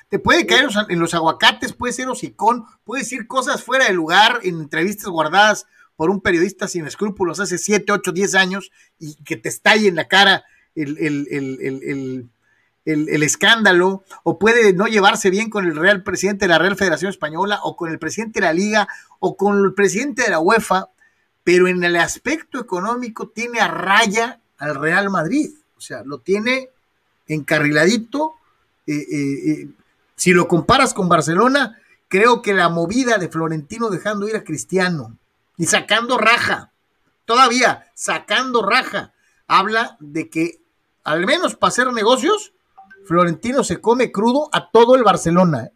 Te 0.10 0.20
puede 0.20 0.46
caer 0.46 0.68
en 0.90 1.00
los 1.00 1.14
aguacates, 1.14 1.72
puede 1.72 1.94
ser 1.94 2.10
hocicón, 2.10 2.66
puede 2.84 3.04
decir 3.04 3.28
cosas 3.28 3.64
fuera 3.64 3.86
de 3.86 3.94
lugar 3.94 4.42
en 4.44 4.60
entrevistas 4.60 5.08
guardadas 5.08 5.68
por 5.96 6.10
un 6.10 6.20
periodista 6.20 6.68
sin 6.68 6.86
escrúpulos 6.86 7.40
hace 7.40 7.58
7, 7.58 7.94
8, 7.94 8.12
10 8.12 8.36
años 8.36 8.72
y 9.00 9.16
que 9.24 9.38
te 9.38 9.48
estalle 9.48 9.88
en 9.88 9.96
la 9.96 10.10
cara 10.10 10.44
el, 10.76 12.30
escándalo, 12.86 14.04
o 14.24 14.40
puede 14.40 14.74
no 14.74 14.88
llevarse 14.88 15.30
bien 15.30 15.50
con 15.50 15.66
el 15.66 15.76
Real 15.76 16.04
Presidente 16.04 16.46
de 16.46 16.50
la 16.50 16.60
Real 16.60 16.76
Federación 16.76 17.10
Española, 17.10 17.60
o 17.64 17.76
con 17.76 17.92
el 17.92 18.00
presidente 18.00 18.40
de 18.40 18.46
la 18.46 18.54
Liga, 18.54 18.88
o 19.20 19.38
con 19.38 19.64
el 19.64 19.74
presidente 19.74 20.24
de 20.24 20.30
la 20.30 20.40
UEFA, 20.40 20.90
pero 21.44 21.68
en 21.68 21.84
el 21.84 21.96
aspecto 21.98 22.60
económico 22.60 23.28
tiene 23.28 23.60
a 23.60 23.68
raya 23.68 24.40
al 24.58 24.76
Real 24.76 25.10
Madrid, 25.10 25.52
o 25.78 25.82
sea, 25.82 26.04
lo 26.04 26.20
tiene 26.20 26.70
encarriladito. 27.28 28.34
Eh, 28.88 28.94
eh, 28.94 29.52
eh, 29.52 29.68
si 30.16 30.32
lo 30.32 30.48
comparas 30.48 30.94
con 30.94 31.10
Barcelona, 31.10 31.80
creo 32.08 32.42
que 32.42 32.54
la 32.54 32.70
movida 32.70 33.18
de 33.18 33.30
Florentino 33.30 33.90
dejando 33.90 34.28
ir 34.28 34.36
a 34.36 34.44
Cristiano 34.44 35.18
y 35.58 35.66
sacando 35.66 36.18
raja, 36.18 36.72
todavía 37.26 37.92
sacando 37.94 38.66
raja, 38.66 39.14
habla 39.48 39.98
de 40.00 40.30
que 40.30 40.60
al 41.04 41.26
menos 41.26 41.56
para 41.56 41.70
hacer 41.70 41.92
negocios, 41.92 42.54
Florentino 43.06 43.64
se 43.64 43.82
come 43.82 44.12
crudo 44.12 44.50
a 44.52 44.70
todo 44.70 44.96
el 44.96 45.04
Barcelona. 45.04 45.66
¿eh? 45.66 45.72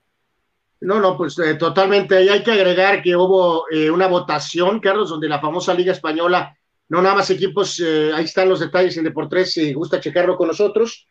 No, 0.82 1.00
no, 1.00 1.18
pues 1.18 1.38
eh, 1.40 1.56
totalmente. 1.56 2.24
Y 2.24 2.30
hay 2.30 2.44
que 2.44 2.52
agregar 2.52 3.02
que 3.02 3.16
hubo 3.16 3.70
eh, 3.70 3.92
una 3.92 4.08
votación, 4.08 4.80
Carlos, 4.80 5.10
donde 5.10 5.28
la 5.28 5.42
famosa 5.42 5.74
Liga 5.74 5.92
Española, 5.92 6.56
no 6.90 7.02
nada 7.02 7.16
más 7.16 7.30
equipos, 7.30 7.82
ahí 8.14 8.24
están 8.24 8.48
los 8.48 8.62
detalles 8.62 8.96
en 8.96 9.04
Deportes, 9.04 9.52
si 9.52 9.74
gusta 9.74 10.00
checarlo 10.00 10.38
con 10.38 10.48
nosotros. 10.48 11.06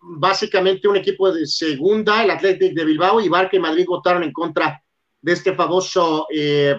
básicamente 0.00 0.88
un 0.88 0.96
equipo 0.96 1.30
de 1.30 1.46
segunda, 1.46 2.24
el 2.24 2.30
Athletic 2.30 2.72
de 2.74 2.84
Bilbao 2.84 3.20
y 3.20 3.28
Barca 3.28 3.56
y 3.56 3.60
Madrid 3.60 3.84
votaron 3.86 4.22
en 4.22 4.32
contra 4.32 4.82
de 5.20 5.32
este 5.32 5.54
famoso 5.54 6.26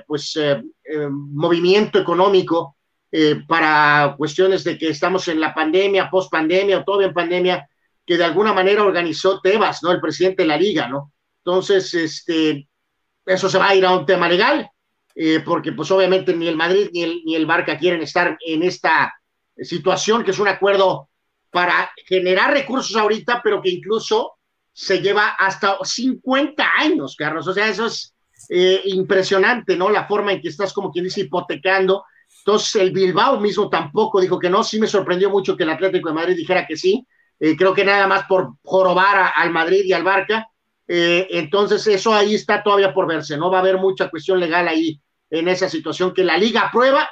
pues 0.08 0.40
movimiento 1.12 2.00
económico 2.00 2.78
eh, 3.16 3.44
para 3.48 4.16
cuestiones 4.18 4.64
de 4.64 4.76
que 4.76 4.90
estamos 4.90 5.28
en 5.28 5.40
la 5.40 5.54
pandemia, 5.54 6.10
post 6.10 6.32
pandemia 6.32 6.80
o 6.80 6.84
todavía 6.84 7.10
en 7.10 7.14
pandemia, 7.14 7.70
que 8.04 8.18
de 8.18 8.24
alguna 8.24 8.54
manera 8.54 8.84
organizó 8.84 9.40
Tebas, 9.40 9.84
¿no? 9.84 9.92
El 9.92 10.02
presidente 10.02 10.42
de 10.42 10.48
la 10.48 10.58
liga, 10.58 10.88
¿no? 10.88 11.14
Entonces, 11.46 11.94
este, 11.94 12.68
eso 13.24 13.50
se 13.50 13.60
va 13.60 13.70
a 13.70 13.76
ir 13.76 13.86
a 13.86 13.96
un 13.96 14.08
tema 14.08 14.28
legal, 14.28 14.68
eh, 15.14 15.42
porque 15.46 15.74
pues 15.74 15.92
obviamente 15.92 16.36
ni 16.36 16.48
el 16.48 16.56
Madrid 16.56 16.90
ni 16.92 17.04
el, 17.04 17.22
ni 17.24 17.36
el 17.36 17.46
Barca 17.46 17.78
quieren 17.78 18.02
estar 18.02 18.36
en 18.44 18.64
esta 18.64 19.14
situación, 19.58 20.24
que 20.24 20.32
es 20.32 20.40
un 20.40 20.48
acuerdo 20.48 21.10
para 21.52 21.92
generar 22.08 22.52
recursos 22.52 22.96
ahorita, 22.96 23.42
pero 23.44 23.62
que 23.62 23.70
incluso 23.70 24.40
se 24.72 25.02
lleva 25.02 25.36
hasta 25.38 25.78
50 25.84 26.68
años, 26.80 27.16
Carlos. 27.16 27.48
O 27.48 27.54
sea, 27.54 27.70
eso 27.70 27.86
es 27.86 28.16
eh, 28.50 28.82
impresionante, 28.86 29.78
¿no? 29.78 29.92
La 29.92 30.08
forma 30.08 30.34
en 30.34 30.42
que 30.42 30.50
estás, 30.50 30.74
como 30.74 30.92
quien 30.92 31.06
dice, 31.06 31.22
hipotecando 31.22 32.06
entonces, 32.46 32.76
el 32.76 32.92
Bilbao 32.92 33.40
mismo 33.40 33.70
tampoco 33.70 34.20
dijo 34.20 34.38
que 34.38 34.50
no. 34.50 34.66
Sí 34.66 34.78
me 34.78 34.88
sorprendió 34.88 35.30
mucho 35.30 35.56
que 35.56 35.64
el 35.64 35.70
Atlético 35.70 36.10
de 36.10 36.16
Madrid 36.16 36.36
dijera 36.36 36.68
que 36.68 36.76
sí. 36.76 37.08
Eh, 37.40 37.56
creo 37.56 37.74
que 37.74 37.86
nada 37.86 38.06
más 38.06 38.26
por 38.26 38.56
jorobar 38.64 39.32
al 39.34 39.50
Madrid 39.52 39.84
y 39.86 39.94
al 39.94 40.04
Barca. 40.04 40.50
Eh, 40.86 41.26
entonces, 41.32 41.88
eso 41.88 42.14
ahí 42.14 42.36
está 42.36 42.62
todavía 42.62 42.94
por 42.94 43.08
verse. 43.08 43.38
No 43.38 43.50
va 43.50 43.60
a 43.60 43.62
haber 43.62 43.78
mucha 43.78 44.10
cuestión 44.10 44.42
legal 44.42 44.68
ahí 44.68 45.00
en 45.30 45.48
esa 45.48 45.70
situación 45.70 46.14
que 46.14 46.26
la 46.26 46.38
liga 46.38 46.64
aprueba, 46.64 47.10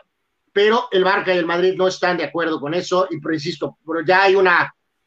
pero 0.51 0.89
el 0.91 1.05
Barca 1.05 1.33
y 1.33 1.37
el 1.37 1.45
Madrid 1.45 1.75
no 1.77 1.87
están 1.87 2.17
de 2.17 2.25
acuerdo 2.25 2.59
con 2.59 2.73
eso. 2.73 3.07
Y 3.09 3.21
pero 3.21 3.33
insisto, 3.33 3.77
pero 3.87 4.01
ya 4.05 4.23
hay 4.23 4.35
un 4.35 4.49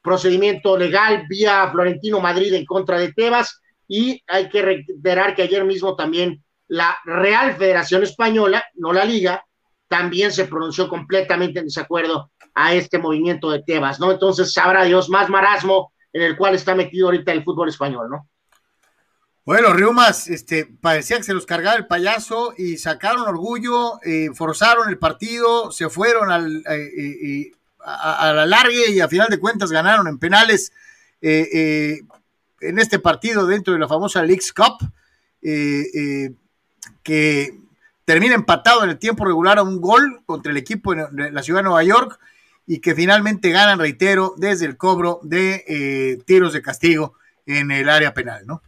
procedimiento 0.00 0.78
legal 0.78 1.26
vía 1.28 1.68
Florentino 1.70 2.18
Madrid 2.18 2.54
en 2.54 2.64
contra 2.64 2.98
de 2.98 3.12
Tebas. 3.12 3.60
Y 3.86 4.22
hay 4.26 4.48
que 4.48 4.62
reiterar 4.62 5.34
que 5.34 5.42
ayer 5.42 5.64
mismo 5.64 5.94
también 5.94 6.42
la 6.66 6.96
Real 7.04 7.54
Federación 7.56 8.02
Española, 8.02 8.64
no 8.76 8.90
la 8.90 9.04
Liga, 9.04 9.44
también 9.94 10.32
se 10.32 10.46
pronunció 10.46 10.88
completamente 10.88 11.60
en 11.60 11.66
desacuerdo 11.66 12.32
a 12.52 12.74
este 12.74 12.98
movimiento 12.98 13.52
de 13.52 13.62
Tebas, 13.62 14.00
¿no? 14.00 14.10
Entonces 14.10 14.52
sabrá 14.52 14.82
Dios 14.82 15.08
más 15.08 15.28
marasmo 15.28 15.92
en 16.12 16.22
el 16.22 16.36
cual 16.36 16.56
está 16.56 16.74
metido 16.74 17.06
ahorita 17.06 17.30
el 17.30 17.44
fútbol 17.44 17.68
español, 17.68 18.10
¿no? 18.10 18.28
Bueno, 19.44 19.72
Riumas, 19.72 20.26
este, 20.26 20.66
parecía 20.66 21.18
que 21.18 21.22
se 21.22 21.32
los 21.32 21.46
cargaba 21.46 21.76
el 21.76 21.86
payaso 21.86 22.54
y 22.58 22.76
sacaron 22.76 23.22
orgullo, 23.22 24.00
eh, 24.02 24.30
forzaron 24.34 24.88
el 24.88 24.98
partido, 24.98 25.70
se 25.70 25.88
fueron 25.88 26.32
al, 26.32 26.64
eh, 26.68 26.90
eh, 27.22 27.52
a, 27.84 28.32
la 28.32 28.46
largue 28.46 28.90
y 28.90 28.98
a 28.98 29.06
final 29.06 29.28
de 29.28 29.38
cuentas 29.38 29.70
ganaron 29.70 30.08
en 30.08 30.18
penales 30.18 30.72
en 31.20 32.78
este 32.80 32.98
partido 32.98 33.46
dentro 33.46 33.74
de 33.74 33.78
la 33.78 33.86
famosa 33.86 34.24
Leagues 34.24 34.52
Cup, 34.52 34.90
que 37.02 37.63
termina 38.04 38.34
empatado 38.34 38.84
en 38.84 38.90
el 38.90 38.98
tiempo 38.98 39.24
regular 39.24 39.58
a 39.58 39.62
un 39.62 39.80
gol 39.80 40.22
contra 40.26 40.52
el 40.52 40.58
equipo 40.58 40.94
de 40.94 41.30
la 41.30 41.42
ciudad 41.42 41.60
de 41.60 41.64
Nueva 41.64 41.84
York 41.84 42.18
y 42.66 42.80
que 42.80 42.94
finalmente 42.94 43.50
ganan, 43.50 43.78
reitero, 43.78 44.34
desde 44.36 44.66
el 44.66 44.76
cobro 44.76 45.20
de 45.22 45.64
eh, 45.66 46.18
tiros 46.24 46.52
de 46.52 46.62
castigo 46.62 47.14
en 47.46 47.70
el 47.70 47.88
área 47.88 48.14
penal, 48.14 48.46
¿no? 48.46 48.62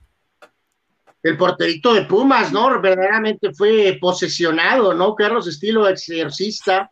El 1.23 1.37
porterito 1.37 1.95
de 1.95 2.03
Pumas, 2.03 2.53
¿no? 2.53 2.81
Verdaderamente 2.81 3.53
fue 3.53 3.99
posesionado, 4.01 4.95
¿no? 4.95 5.15
Carlos, 5.15 5.49
estilo 5.49 5.89
exorcista, 5.89 6.91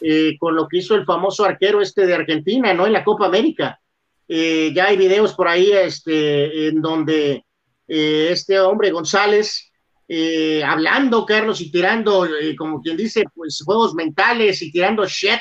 eh, 0.00 0.36
con 0.38 0.56
lo 0.56 0.66
que 0.66 0.78
hizo 0.78 0.94
el 0.94 1.04
famoso 1.04 1.44
arquero 1.44 1.80
este 1.80 2.06
de 2.06 2.14
Argentina, 2.14 2.74
¿no? 2.74 2.86
En 2.86 2.92
la 2.92 3.04
Copa 3.04 3.26
América. 3.26 3.78
Eh, 4.26 4.72
ya 4.74 4.86
hay 4.86 4.96
videos 4.96 5.34
por 5.34 5.46
ahí 5.46 5.70
este, 5.72 6.68
en 6.68 6.82
donde 6.82 7.44
este 7.88 8.58
hombre 8.58 8.90
González 8.90 9.70
eh, 10.08 10.62
hablando, 10.62 11.26
Carlos, 11.26 11.60
y 11.60 11.70
tirando, 11.70 12.26
eh, 12.26 12.54
como 12.54 12.80
quien 12.80 12.96
dice, 12.96 13.24
pues 13.34 13.60
juegos 13.64 13.94
mentales 13.94 14.62
y 14.62 14.70
tirando 14.70 15.04
shit 15.06 15.40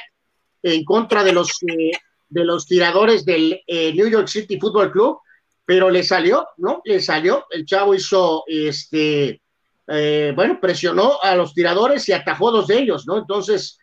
en 0.63 0.83
contra 0.83 1.23
de 1.23 1.33
los, 1.33 1.51
eh, 1.67 1.91
de 2.29 2.43
los 2.43 2.65
tiradores 2.65 3.23
del 3.25 3.61
New 3.67 4.07
York 4.07 4.27
City 4.27 4.59
Football 4.59 4.91
Club, 4.91 5.19
pero 5.63 5.91
le 5.91 6.03
salió, 6.03 6.47
¿no? 6.57 6.81
Le 6.83 6.99
salió, 6.99 7.45
el 7.51 7.65
chavo 7.65 7.93
hizo, 7.93 8.43
este, 8.47 9.41
bueno, 9.85 10.59
presionó 10.59 11.19
a 11.21 11.35
los 11.35 11.53
tiradores 11.53 12.09
y 12.09 12.13
atajó 12.13 12.51
dos 12.51 12.67
de 12.67 12.79
ellos, 12.79 13.05
¿no? 13.05 13.19
Entonces, 13.19 13.77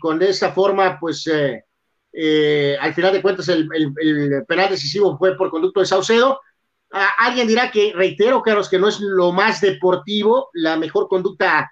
con 0.00 0.20
esa 0.22 0.52
forma, 0.52 0.98
pues, 0.98 1.28
al 1.28 2.94
final 2.94 3.12
de 3.12 3.22
cuentas, 3.22 3.48
el 3.48 3.68
penal 4.46 4.70
decisivo 4.70 5.16
fue 5.16 5.36
por 5.36 5.50
conducto 5.50 5.78
de 5.78 5.86
Saucedo, 5.86 6.40
alguien 7.18 7.46
dirá 7.46 7.70
que, 7.70 7.92
reitero, 7.94 8.42
Carlos, 8.42 8.68
que 8.68 8.78
no 8.78 8.88
es 8.88 9.00
lo 9.00 9.32
más 9.32 9.60
deportivo, 9.60 10.50
la 10.52 10.76
mejor 10.76 11.08
conducta, 11.08 11.70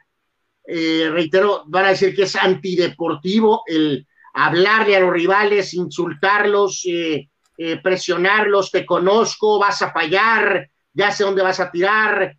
eh, 0.67 1.09
reitero, 1.11 1.65
van 1.67 1.87
a 1.87 1.89
decir 1.91 2.15
que 2.15 2.23
es 2.23 2.37
antideportivo 2.37 3.63
el 3.67 4.07
hablarle 4.35 4.97
a 4.97 5.01
los 5.01 5.13
rivales, 5.13 5.75
insultarlos, 5.75 6.83
eh, 6.87 7.29
eh, 7.57 7.81
presionarlos, 7.83 8.71
te 8.71 8.85
conozco, 8.85 9.59
vas 9.59 9.83
a 9.83 9.93
fallar, 9.93 10.69
ya 10.93 11.11
sé 11.11 11.25
dónde 11.25 11.43
vas 11.43 11.61
a 11.61 11.71
tirar, 11.71 12.37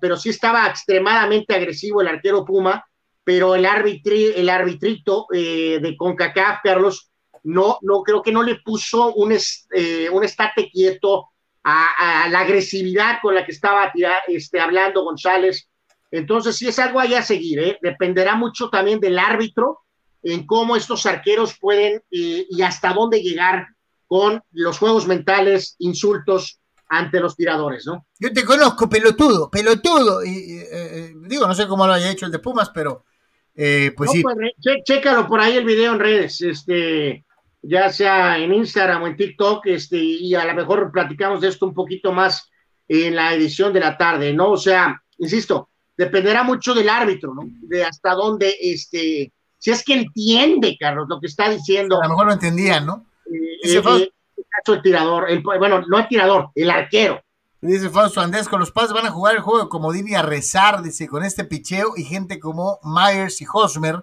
pero 0.00 0.16
sí 0.16 0.30
estaba 0.30 0.66
extremadamente 0.66 1.54
agresivo 1.54 2.00
el 2.00 2.08
arquero 2.08 2.44
Puma, 2.44 2.84
pero 3.22 3.54
el, 3.54 3.64
arbitri, 3.64 4.32
el 4.34 4.48
arbitrito 4.48 5.26
de 5.30 5.94
CONCACAF, 5.96 6.60
Carlos, 6.64 7.12
no, 7.44 7.78
no 7.82 8.02
creo 8.02 8.22
que 8.22 8.32
no 8.32 8.42
le 8.42 8.56
puso 8.56 9.12
un, 9.14 9.32
eh, 9.32 10.08
un 10.10 10.24
estate 10.24 10.70
quieto 10.70 11.30
a, 11.64 12.28
la 12.28 12.40
agresividad 12.40 13.18
con 13.22 13.34
la 13.34 13.44
que 13.44 13.52
estaba 13.52 13.92
este, 14.28 14.60
hablando 14.60 15.04
González. 15.04 15.68
Entonces, 16.10 16.56
sí 16.56 16.68
es 16.68 16.78
algo 16.78 17.00
ahí 17.00 17.14
a 17.14 17.22
seguir, 17.22 17.58
¿eh? 17.60 17.78
dependerá 17.80 18.34
mucho 18.34 18.68
también 18.68 19.00
del 19.00 19.18
árbitro 19.18 19.80
en 20.22 20.46
cómo 20.46 20.76
estos 20.76 21.06
arqueros 21.06 21.58
pueden 21.58 22.02
eh, 22.10 22.46
y 22.48 22.62
hasta 22.62 22.92
dónde 22.92 23.22
llegar 23.22 23.66
con 24.06 24.42
los 24.52 24.78
juegos 24.78 25.06
mentales, 25.06 25.74
insultos 25.78 26.60
ante 26.88 27.18
los 27.18 27.34
tiradores, 27.34 27.86
¿no? 27.86 28.06
Yo 28.20 28.30
te 28.30 28.44
conozco, 28.44 28.88
pelotudo, 28.88 29.50
pelotudo. 29.50 30.22
Y, 30.22 30.60
eh, 30.70 31.14
digo, 31.26 31.46
no 31.46 31.54
sé 31.54 31.66
cómo 31.66 31.86
lo 31.86 31.94
haya 31.94 32.10
hecho 32.10 32.26
el 32.26 32.32
de 32.32 32.38
Pumas, 32.38 32.70
pero 32.74 33.04
pues 33.54 34.10
sí. 34.10 34.22
Pues, 34.22 34.36
chécalo 34.84 35.26
por 35.26 35.40
ahí 35.40 35.56
el 35.56 35.64
video 35.64 35.94
en 35.94 36.00
redes, 36.00 36.42
este, 36.42 37.24
ya 37.62 37.90
sea 37.90 38.38
en 38.38 38.52
Instagram 38.52 39.02
o 39.02 39.06
en 39.06 39.16
TikTok, 39.16 39.66
este, 39.66 39.96
y 39.96 40.34
a 40.34 40.44
lo 40.44 40.54
mejor 40.54 40.90
platicamos 40.92 41.40
de 41.40 41.48
esto 41.48 41.66
un 41.66 41.74
poquito 41.74 42.12
más 42.12 42.50
en 42.88 43.14
la 43.14 43.32
edición 43.34 43.72
de 43.72 43.80
la 43.80 43.96
tarde, 43.96 44.32
¿no? 44.32 44.50
O 44.50 44.56
sea, 44.56 45.00
insisto, 45.18 45.70
dependerá 45.96 46.42
mucho 46.42 46.74
del 46.74 46.88
árbitro, 46.88 47.34
¿no? 47.34 47.42
De 47.62 47.84
hasta 47.84 48.14
dónde, 48.14 48.56
este, 48.60 49.32
si 49.58 49.70
es 49.70 49.84
que 49.84 49.94
entiende, 49.94 50.76
Carlos, 50.78 51.06
lo 51.08 51.20
que 51.20 51.28
está 51.28 51.48
diciendo. 51.48 52.00
A 52.00 52.06
lo 52.06 52.10
mejor 52.10 52.26
no 52.26 52.32
entendía, 52.32 52.80
¿no? 52.80 53.06
Eh, 53.26 53.76
eh, 53.76 53.82
eh 53.84 54.12
el 54.66 54.82
tirador, 54.82 55.30
el, 55.30 55.42
bueno, 55.42 55.82
no 55.86 55.98
el 55.98 56.08
tirador, 56.08 56.50
el 56.54 56.70
arquero. 56.70 57.22
Dice 57.60 57.90
Fausto 57.90 58.20
Andrés, 58.20 58.48
con 58.48 58.58
los 58.58 58.72
padres 58.72 58.92
van 58.92 59.06
a 59.06 59.10
jugar 59.12 59.36
el 59.36 59.40
juego 59.40 59.68
como 59.68 59.92
Dini 59.92 60.14
a 60.14 60.22
rezar, 60.22 60.82
dice, 60.82 61.06
con 61.06 61.24
este 61.24 61.44
picheo 61.44 61.92
y 61.96 62.02
gente 62.02 62.40
como 62.40 62.80
Myers 62.82 63.40
y 63.40 63.46
Hosmer 63.52 64.02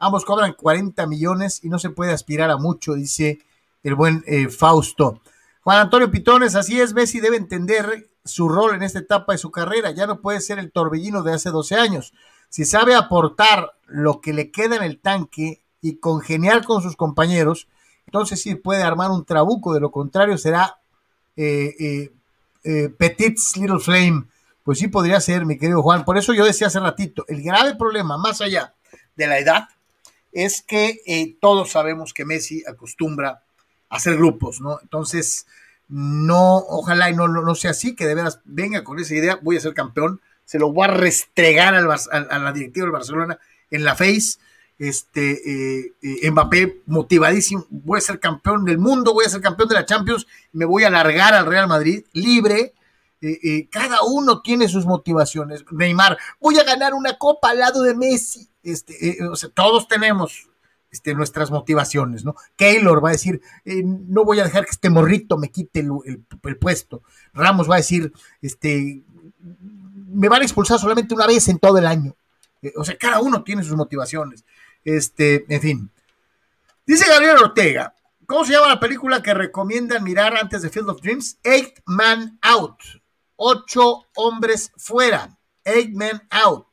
Ambos 0.00 0.24
cobran 0.24 0.54
40 0.54 1.06
millones 1.06 1.62
y 1.62 1.68
no 1.68 1.78
se 1.78 1.90
puede 1.90 2.12
aspirar 2.12 2.50
a 2.50 2.56
mucho, 2.56 2.94
dice 2.94 3.38
el 3.82 3.94
buen 3.94 4.24
eh, 4.26 4.48
Fausto. 4.48 5.20
Juan 5.60 5.78
Antonio 5.78 6.10
Pitones, 6.10 6.54
así 6.54 6.80
es, 6.80 6.94
Messi 6.94 7.20
debe 7.20 7.36
entender 7.36 8.08
su 8.24 8.48
rol 8.48 8.74
en 8.74 8.82
esta 8.82 8.98
etapa 8.98 9.32
de 9.32 9.38
su 9.38 9.50
carrera. 9.50 9.90
Ya 9.90 10.06
no 10.06 10.22
puede 10.22 10.40
ser 10.40 10.58
el 10.58 10.72
torbellino 10.72 11.22
de 11.22 11.34
hace 11.34 11.50
12 11.50 11.74
años. 11.76 12.14
Si 12.48 12.64
sabe 12.64 12.94
aportar 12.94 13.74
lo 13.86 14.22
que 14.22 14.32
le 14.32 14.50
queda 14.50 14.76
en 14.76 14.82
el 14.82 14.98
tanque 14.98 15.62
y 15.82 15.96
congeniar 15.96 16.64
con 16.64 16.80
sus 16.80 16.96
compañeros, 16.96 17.68
entonces 18.06 18.40
sí 18.40 18.54
puede 18.54 18.82
armar 18.82 19.10
un 19.10 19.26
trabuco. 19.26 19.74
De 19.74 19.80
lo 19.80 19.90
contrario, 19.90 20.38
será 20.38 20.80
eh, 21.36 22.10
eh, 22.64 22.88
Petit's 22.88 23.54
Little 23.58 23.80
Flame. 23.80 24.24
Pues 24.64 24.78
sí 24.78 24.88
podría 24.88 25.20
ser, 25.20 25.44
mi 25.44 25.58
querido 25.58 25.82
Juan. 25.82 26.06
Por 26.06 26.16
eso 26.16 26.32
yo 26.32 26.46
decía 26.46 26.68
hace 26.68 26.80
ratito, 26.80 27.26
el 27.28 27.42
grave 27.42 27.74
problema, 27.74 28.16
más 28.16 28.40
allá 28.40 28.74
de 29.14 29.26
la 29.26 29.38
edad, 29.38 29.68
es 30.32 30.62
que 30.62 31.00
eh, 31.06 31.36
todos 31.40 31.70
sabemos 31.70 32.14
que 32.14 32.24
Messi 32.24 32.62
acostumbra 32.66 33.42
a 33.88 33.96
hacer 33.96 34.16
grupos, 34.16 34.60
¿no? 34.60 34.78
Entonces, 34.82 35.46
no, 35.88 36.56
ojalá 36.56 37.10
y 37.10 37.14
no, 37.14 37.26
no, 37.26 37.54
sea 37.54 37.72
así, 37.72 37.96
que 37.96 38.06
de 38.06 38.14
veras 38.14 38.40
venga 38.44 38.84
con 38.84 38.98
esa 38.98 39.14
idea, 39.14 39.38
voy 39.42 39.56
a 39.56 39.60
ser 39.60 39.74
campeón, 39.74 40.20
se 40.44 40.58
lo 40.58 40.72
voy 40.72 40.88
a 40.88 40.92
restregar 40.92 41.74
al, 41.74 41.90
a, 41.90 42.38
la 42.38 42.52
directiva 42.52 42.84
del 42.84 42.92
Barcelona 42.92 43.38
en 43.70 43.84
la 43.84 43.96
face, 43.96 44.38
este, 44.78 45.32
eh, 45.80 45.92
eh, 46.00 46.30
Mbappé 46.30 46.82
motivadísimo, 46.86 47.66
voy 47.70 47.98
a 47.98 48.02
ser 48.02 48.20
campeón 48.20 48.64
del 48.64 48.78
mundo, 48.78 49.12
voy 49.12 49.26
a 49.26 49.30
ser 49.30 49.40
campeón 49.40 49.68
de 49.68 49.74
la 49.74 49.84
Champions, 49.84 50.26
me 50.52 50.64
voy 50.64 50.84
a 50.84 50.90
largar 50.90 51.34
al 51.34 51.46
Real 51.46 51.68
Madrid 51.68 52.04
libre, 52.12 52.74
cada 53.70 53.98
uno 54.02 54.40
tiene 54.40 54.66
sus 54.66 54.86
motivaciones. 54.86 55.62
Neymar, 55.70 56.16
voy 56.40 56.58
a 56.58 56.64
ganar 56.64 56.94
una 56.94 57.18
copa 57.18 57.50
al 57.50 57.58
lado 57.58 57.82
de 57.82 57.94
Messi. 57.94 58.49
Este, 58.62 59.10
eh, 59.10 59.18
todos 59.54 59.88
tenemos 59.88 60.50
este, 60.90 61.14
nuestras 61.14 61.50
motivaciones, 61.50 62.24
¿no? 62.24 62.34
Keylor 62.56 63.02
va 63.02 63.10
a 63.10 63.12
decir, 63.12 63.40
eh, 63.64 63.82
no 63.84 64.24
voy 64.24 64.40
a 64.40 64.44
dejar 64.44 64.64
que 64.64 64.72
este 64.72 64.90
morrito 64.90 65.38
me 65.38 65.50
quite 65.50 65.80
el, 65.80 66.56
puesto. 66.58 67.02
Ramos 67.32 67.70
va 67.70 67.74
a 67.74 67.78
decir, 67.78 68.12
este, 68.42 69.02
me 70.08 70.28
van 70.28 70.42
a 70.42 70.44
expulsar 70.44 70.78
solamente 70.78 71.14
una 71.14 71.26
vez 71.26 71.48
en 71.48 71.58
todo 71.58 71.78
el 71.78 71.86
año. 71.86 72.14
Eh, 72.62 72.72
o 72.76 72.84
sea, 72.84 72.96
cada 72.96 73.20
uno 73.20 73.42
tiene 73.44 73.62
sus 73.62 73.76
motivaciones. 73.76 74.44
Este, 74.84 75.44
en 75.48 75.60
fin. 75.60 75.90
Dice 76.84 77.08
Gabriel 77.08 77.36
Ortega, 77.36 77.94
¿cómo 78.26 78.44
se 78.44 78.52
llama 78.52 78.68
la 78.68 78.80
película 78.80 79.22
que 79.22 79.32
recomiendan 79.32 80.02
mirar 80.02 80.36
antes 80.36 80.62
de 80.62 80.70
Field 80.70 80.90
of 80.90 81.00
Dreams? 81.00 81.38
Eight 81.44 81.80
Man 81.86 82.38
Out. 82.42 82.78
Ocho 83.36 84.06
hombres 84.16 84.72
fuera. 84.76 85.38
Eight 85.64 85.94
Men 85.94 86.20
Out. 86.30 86.66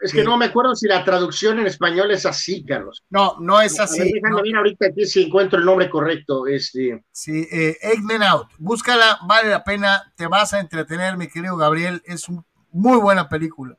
Es 0.00 0.12
que 0.12 0.22
no 0.22 0.36
me 0.36 0.46
acuerdo 0.46 0.76
si 0.76 0.86
la 0.86 1.04
traducción 1.04 1.58
en 1.58 1.66
español 1.66 2.10
es 2.12 2.24
así, 2.24 2.64
Carlos. 2.64 3.02
No, 3.10 3.36
no 3.40 3.60
es 3.60 3.80
así. 3.80 4.12
déjame 4.12 4.42
ver 4.42 4.56
ahorita 4.56 4.86
aquí 4.86 5.04
si 5.06 5.24
encuentro 5.24 5.58
el 5.58 5.64
nombre 5.64 5.90
correcto. 5.90 6.46
Este. 6.46 7.04
Sí, 7.10 7.48
eh, 7.50 7.76
Eggman 7.82 8.22
Out. 8.22 8.48
Búscala, 8.58 9.18
vale 9.26 9.50
la 9.50 9.64
pena, 9.64 10.12
te 10.16 10.26
vas 10.28 10.54
a 10.54 10.60
entretener, 10.60 11.16
mi 11.16 11.28
querido 11.28 11.56
Gabriel. 11.56 12.00
Es 12.04 12.28
una 12.28 12.44
muy 12.70 12.98
buena 12.98 13.28
película. 13.28 13.76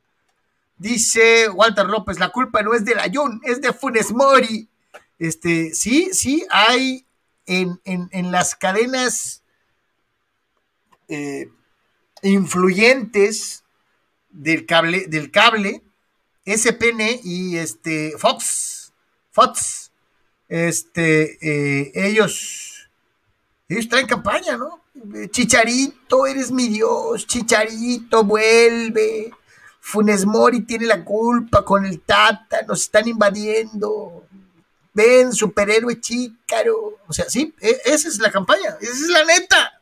Dice 0.76 1.48
Walter 1.48 1.86
López, 1.86 2.18
la 2.18 2.30
culpa 2.30 2.62
no 2.62 2.74
es 2.74 2.84
de 2.84 2.94
Layun, 2.94 3.40
es 3.44 3.60
de 3.60 3.72
Funes 3.72 4.12
Mori. 4.12 4.68
Este, 5.18 5.72
sí, 5.74 6.10
sí, 6.12 6.44
hay 6.50 7.06
en, 7.46 7.80
las 8.32 8.54
cadenas 8.54 9.42
eh, 11.08 11.48
influyentes 12.22 13.64
del 14.30 14.66
cable, 14.66 15.06
del 15.06 15.30
cable 15.30 15.82
SPN 16.44 17.20
y 17.22 17.56
este 17.56 18.14
Fox, 18.18 18.92
Fox, 19.30 19.90
este, 20.48 21.38
eh, 21.40 21.92
ellos, 21.94 22.88
ellos 23.68 23.88
traen 23.88 24.06
campaña, 24.06 24.56
¿no? 24.56 24.82
Chicharito, 25.30 26.26
eres 26.26 26.50
mi 26.50 26.68
Dios, 26.68 27.26
Chicharito, 27.26 28.24
vuelve. 28.24 29.32
Funes 29.80 30.24
Mori 30.24 30.62
tiene 30.62 30.86
la 30.86 31.04
culpa 31.04 31.62
con 31.64 31.84
el 31.84 32.00
Tata, 32.00 32.62
nos 32.66 32.82
están 32.82 33.06
invadiendo. 33.06 34.24
Ven, 34.94 35.32
superhéroe 35.32 36.00
chícaro. 36.00 37.00
O 37.06 37.12
sea, 37.12 37.28
sí, 37.28 37.54
e, 37.60 37.80
esa 37.84 38.08
es 38.08 38.18
la 38.18 38.30
campaña, 38.30 38.76
esa 38.80 38.92
es 38.92 39.08
la 39.08 39.24
neta. 39.24 39.80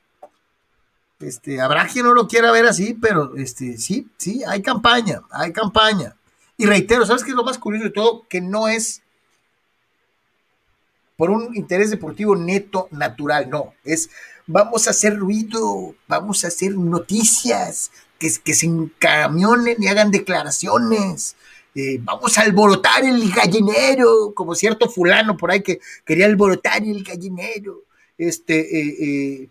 Este, 1.20 1.60
habrá 1.60 1.86
quien 1.86 2.04
no 2.04 2.14
lo 2.14 2.26
quiera 2.26 2.50
ver 2.50 2.66
así, 2.66 2.94
pero 2.94 3.36
este, 3.36 3.78
sí, 3.78 4.08
sí, 4.16 4.42
hay 4.44 4.60
campaña, 4.60 5.22
hay 5.30 5.52
campaña. 5.52 6.16
Y 6.62 6.66
reitero, 6.66 7.04
¿sabes 7.04 7.24
qué 7.24 7.30
es 7.30 7.36
lo 7.36 7.42
más 7.42 7.58
curioso 7.58 7.86
de 7.86 7.90
todo? 7.90 8.24
Que 8.28 8.40
no 8.40 8.68
es 8.68 9.02
por 11.16 11.28
un 11.28 11.56
interés 11.56 11.90
deportivo 11.90 12.36
neto, 12.36 12.86
natural, 12.92 13.50
no. 13.50 13.74
Es 13.82 14.10
vamos 14.46 14.86
a 14.86 14.90
hacer 14.90 15.18
ruido, 15.18 15.96
vamos 16.06 16.44
a 16.44 16.46
hacer 16.46 16.76
noticias, 16.76 17.90
que, 18.16 18.30
que 18.44 18.54
se 18.54 18.66
encamionen 18.66 19.74
y 19.80 19.88
hagan 19.88 20.12
declaraciones. 20.12 21.34
Eh, 21.74 21.98
vamos 22.00 22.38
a 22.38 22.42
alborotar 22.42 23.04
el 23.04 23.32
gallinero, 23.32 24.32
como 24.32 24.54
cierto 24.54 24.88
fulano 24.88 25.36
por 25.36 25.50
ahí 25.50 25.62
que 25.62 25.80
quería 26.04 26.26
alborotar 26.26 26.84
el 26.84 27.02
gallinero. 27.02 27.80
Este, 28.16 28.60
eh, 28.60 28.96
eh, 29.00 29.48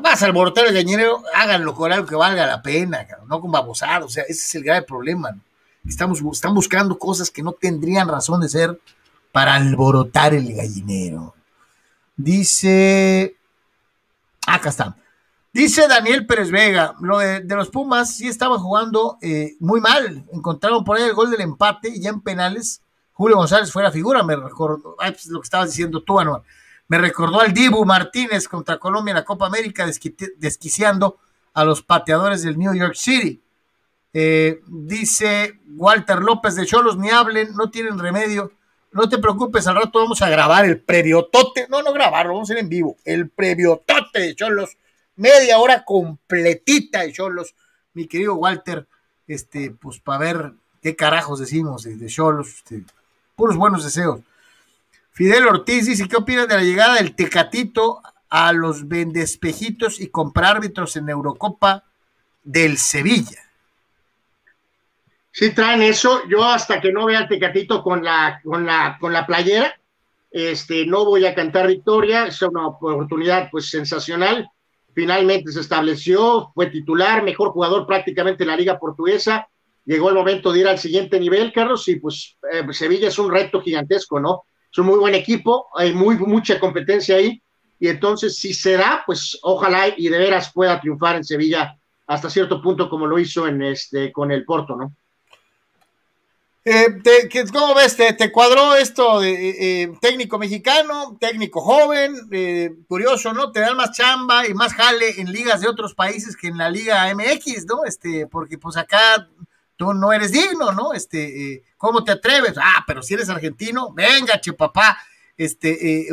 vas 0.00 0.22
a 0.22 0.24
alborotar 0.24 0.64
el 0.68 0.72
gallinero, 0.72 1.22
háganlo 1.34 1.74
con 1.74 1.92
algo 1.92 2.06
que 2.06 2.16
valga 2.16 2.46
la 2.46 2.62
pena, 2.62 3.06
no 3.28 3.42
con 3.42 3.52
babosar, 3.52 4.02
o 4.04 4.08
sea, 4.08 4.22
ese 4.22 4.40
es 4.40 4.54
el 4.54 4.64
grave 4.64 4.86
problema. 4.86 5.32
¿no? 5.32 5.45
Estamos, 5.88 6.20
están 6.32 6.54
buscando 6.54 6.98
cosas 6.98 7.30
que 7.30 7.42
no 7.42 7.52
tendrían 7.52 8.08
razón 8.08 8.40
de 8.40 8.48
ser 8.48 8.80
para 9.32 9.54
alborotar 9.54 10.34
el 10.34 10.54
gallinero. 10.54 11.34
Dice, 12.16 13.36
acá 14.46 14.70
está. 14.70 14.96
Dice 15.52 15.88
Daniel 15.88 16.26
Pérez 16.26 16.50
Vega, 16.50 16.94
lo 17.00 17.18
de, 17.18 17.42
los 17.48 17.70
Pumas 17.70 18.16
sí 18.16 18.28
estaban 18.28 18.58
jugando 18.58 19.18
eh, 19.22 19.56
muy 19.60 19.80
mal. 19.80 20.24
Encontraron 20.32 20.84
por 20.84 20.96
ahí 20.96 21.04
el 21.04 21.14
gol 21.14 21.30
del 21.30 21.40
empate 21.40 21.88
y 21.88 22.00
ya 22.00 22.10
en 22.10 22.20
penales 22.20 22.82
Julio 23.16 23.38
González 23.38 23.72
fue 23.72 23.82
la 23.82 23.90
figura. 23.90 24.22
Me 24.22 24.36
recordó, 24.36 24.96
pues, 24.96 25.26
lo 25.26 25.40
que 25.40 25.46
estabas 25.46 25.70
diciendo 25.70 26.02
tú, 26.02 26.20
Anual. 26.20 26.42
Me 26.88 26.98
recordó 26.98 27.40
al 27.40 27.54
Dibu 27.54 27.84
Martínez 27.84 28.46
contra 28.46 28.78
Colombia 28.78 29.12
en 29.12 29.16
la 29.16 29.24
Copa 29.24 29.46
América, 29.46 29.86
desquiciando 30.36 31.16
a 31.54 31.64
los 31.64 31.82
pateadores 31.82 32.42
del 32.42 32.58
New 32.58 32.74
York 32.74 32.94
City. 32.94 33.42
Eh, 34.18 34.62
dice 34.66 35.60
Walter 35.74 36.20
López 36.20 36.54
de 36.54 36.64
Cholos, 36.64 36.96
ni 36.96 37.10
hablen, 37.10 37.54
no 37.54 37.70
tienen 37.70 37.98
remedio. 37.98 38.50
No 38.92 39.10
te 39.10 39.18
preocupes, 39.18 39.66
al 39.66 39.74
rato 39.74 39.98
vamos 39.98 40.22
a 40.22 40.30
grabar 40.30 40.64
el 40.64 40.80
previotote. 40.80 41.66
No, 41.68 41.82
no 41.82 41.92
grabarlo, 41.92 42.32
vamos 42.32 42.48
a 42.48 42.54
ir 42.54 42.60
en 42.60 42.70
vivo. 42.70 42.96
El 43.04 43.28
previotote 43.28 44.20
de 44.20 44.34
Cholos, 44.34 44.78
media 45.16 45.58
hora 45.58 45.84
completita 45.84 47.00
de 47.00 47.12
Cholos. 47.12 47.54
Mi 47.92 48.06
querido 48.06 48.36
Walter, 48.36 48.86
este, 49.26 49.72
pues 49.72 50.00
para 50.00 50.18
ver 50.18 50.52
qué 50.80 50.96
carajos 50.96 51.38
decimos 51.38 51.82
de 51.82 52.06
Cholos, 52.06 52.54
este, 52.56 52.84
puros 53.34 53.58
buenos 53.58 53.84
deseos. 53.84 54.20
Fidel 55.12 55.46
Ortiz 55.46 55.84
dice: 55.84 56.08
¿Qué 56.08 56.16
opinas 56.16 56.48
de 56.48 56.54
la 56.54 56.62
llegada 56.62 56.94
del 56.94 57.14
Tecatito 57.14 58.00
a 58.30 58.54
los 58.54 58.88
vendespejitos 58.88 60.00
y 60.00 60.06
comprar 60.06 60.56
árbitros 60.56 60.96
en 60.96 61.10
Eurocopa 61.10 61.84
del 62.44 62.78
Sevilla? 62.78 63.45
Sí 65.36 65.50
traen 65.50 65.82
eso. 65.82 66.22
Yo 66.28 66.42
hasta 66.42 66.80
que 66.80 66.90
no 66.90 67.04
vea 67.04 67.18
al 67.18 67.28
Tecatito 67.28 67.82
con 67.82 68.02
la, 68.02 68.40
con 68.42 68.64
la, 68.64 68.96
con 68.98 69.12
la 69.12 69.26
playera, 69.26 69.74
Este, 70.30 70.86
no 70.86 71.04
voy 71.04 71.24
a 71.26 71.34
cantar 71.34 71.66
victoria, 71.66 72.26
es 72.26 72.40
una 72.42 72.66
oportunidad 72.66 73.48
pues 73.50 73.68
sensacional. 73.70 74.48
Finalmente 74.94 75.52
se 75.52 75.60
estableció, 75.60 76.50
fue 76.54 76.66
titular, 76.70 77.22
mejor 77.22 77.50
jugador 77.50 77.86
prácticamente 77.86 78.44
en 78.44 78.48
la 78.48 78.56
liga 78.56 78.78
portuguesa. 78.78 79.46
Llegó 79.84 80.08
el 80.08 80.14
momento 80.14 80.52
de 80.52 80.60
ir 80.60 80.68
al 80.68 80.78
siguiente 80.78 81.20
nivel, 81.20 81.52
Carlos, 81.52 81.86
y 81.88 81.96
pues 81.96 82.36
eh, 82.50 82.64
Sevilla 82.72 83.08
es 83.08 83.18
un 83.18 83.30
reto 83.30 83.60
gigantesco, 83.60 84.18
¿no? 84.18 84.42
Es 84.72 84.78
un 84.78 84.86
muy 84.86 84.98
buen 84.98 85.14
equipo, 85.14 85.68
hay 85.74 85.92
muy 85.92 86.16
mucha 86.16 86.58
competencia 86.58 87.16
ahí, 87.16 87.40
y 87.78 87.88
entonces 87.88 88.38
si 88.38 88.52
se 88.52 88.72
da, 88.76 89.02
pues 89.06 89.38
ojalá 89.42 89.88
y 89.96 90.08
de 90.08 90.18
veras 90.18 90.50
pueda 90.52 90.80
triunfar 90.80 91.16
en 91.16 91.24
Sevilla 91.24 91.76
hasta 92.06 92.30
cierto 92.30 92.60
punto 92.60 92.88
como 92.88 93.06
lo 93.06 93.18
hizo 93.18 93.46
en 93.46 93.62
este 93.62 94.10
con 94.12 94.30
el 94.32 94.44
Porto, 94.44 94.76
¿no? 94.76 94.92
Eh, 96.68 97.00
¿Cómo 97.52 97.76
ves? 97.76 97.96
¿Te, 97.96 98.32
cuadró 98.32 98.74
esto 98.74 99.20
de 99.20 99.30
eh, 99.30 99.82
eh, 99.82 99.92
técnico 100.00 100.36
mexicano, 100.36 101.16
técnico 101.20 101.60
joven? 101.60 102.28
curioso, 102.88 103.32
¿no? 103.32 103.52
Te 103.52 103.60
dan 103.60 103.76
más 103.76 103.92
chamba 103.92 104.48
y 104.48 104.52
más 104.52 104.74
jale 104.74 105.20
en 105.20 105.30
ligas 105.30 105.60
de 105.60 105.68
otros 105.68 105.94
países 105.94 106.36
que 106.36 106.48
en 106.48 106.58
la 106.58 106.68
Liga 106.68 107.06
MX, 107.14 107.66
¿no? 107.66 107.84
Este, 107.84 108.26
porque 108.26 108.58
pues 108.58 108.76
acá 108.76 109.28
tú 109.76 109.94
no 109.94 110.12
eres 110.12 110.32
digno, 110.32 110.72
¿no? 110.72 110.92
Este, 110.92 111.62
¿cómo 111.76 112.02
te 112.02 112.10
atreves? 112.10 112.54
Ah, 112.60 112.82
pero 112.84 113.00
si 113.00 113.14
eres 113.14 113.28
argentino, 113.28 113.92
venga, 113.92 114.40
che 114.40 114.52
papá, 114.52 114.98
este, 115.36 116.08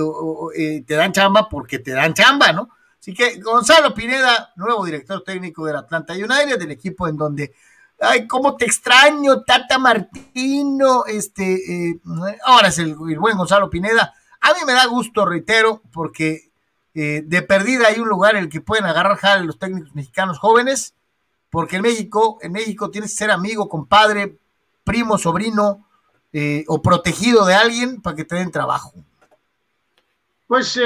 te 0.86 0.94
dan 0.94 1.14
chamba 1.14 1.50
porque 1.50 1.80
te 1.80 1.94
dan 1.94 2.14
chamba, 2.14 2.52
¿no? 2.52 2.70
Así 3.00 3.16
que 3.16 3.40
Gonzalo 3.42 3.96
Pineda, 3.96 4.54
nuevo 4.56 4.86
director 4.86 5.24
técnico 5.24 5.66
del 5.66 5.78
Atlanta 5.78 6.14
United, 6.14 6.60
del 6.60 6.72
equipo 6.72 7.08
en 7.08 7.18
donde, 7.18 7.56
ay, 8.04 8.28
cómo 8.28 8.56
te 8.56 8.66
extraño, 8.66 9.44
Tata 9.44 9.80
Martino, 9.80 11.06
este, 11.06 11.90
eh, 11.90 12.02
ahora 12.46 12.68
es 12.68 12.80
el, 12.80 12.96
buen 12.96 13.38
Gonzalo 13.38 13.70
Pineda. 13.70 14.14
A 14.42 14.54
mí 14.54 14.60
me 14.66 14.74
da 14.74 14.86
gusto, 14.86 15.26
reitero, 15.26 15.82
porque 15.92 16.52
eh, 16.94 17.24
de 17.26 17.42
perdida 17.42 17.88
hay 17.88 18.00
un 18.00 18.10
lugar 18.10 18.36
en 18.36 18.44
el 18.44 18.50
que 18.50 18.62
pueden 18.62 18.86
agarrar 18.86 19.18
jale 19.18 19.46
los 19.46 19.58
técnicos 19.58 19.96
mexicanos 19.96 20.40
jóvenes, 20.40 20.94
porque 21.50 21.78
en 21.78 21.84
México, 21.84 22.38
en 22.42 22.52
México 22.52 22.92
tienes 22.92 23.12
que 23.12 23.18
ser 23.18 23.32
amigo, 23.32 23.70
compadre, 23.70 24.38
primo, 24.84 25.18
sobrino 25.18 25.88
eh, 26.34 26.66
o 26.68 26.82
protegido 26.82 27.46
de 27.46 27.56
alguien 27.56 28.02
para 28.02 28.16
que 28.16 28.26
te 28.26 28.36
den 28.36 28.52
trabajo. 28.52 28.94
Pues 30.54 30.80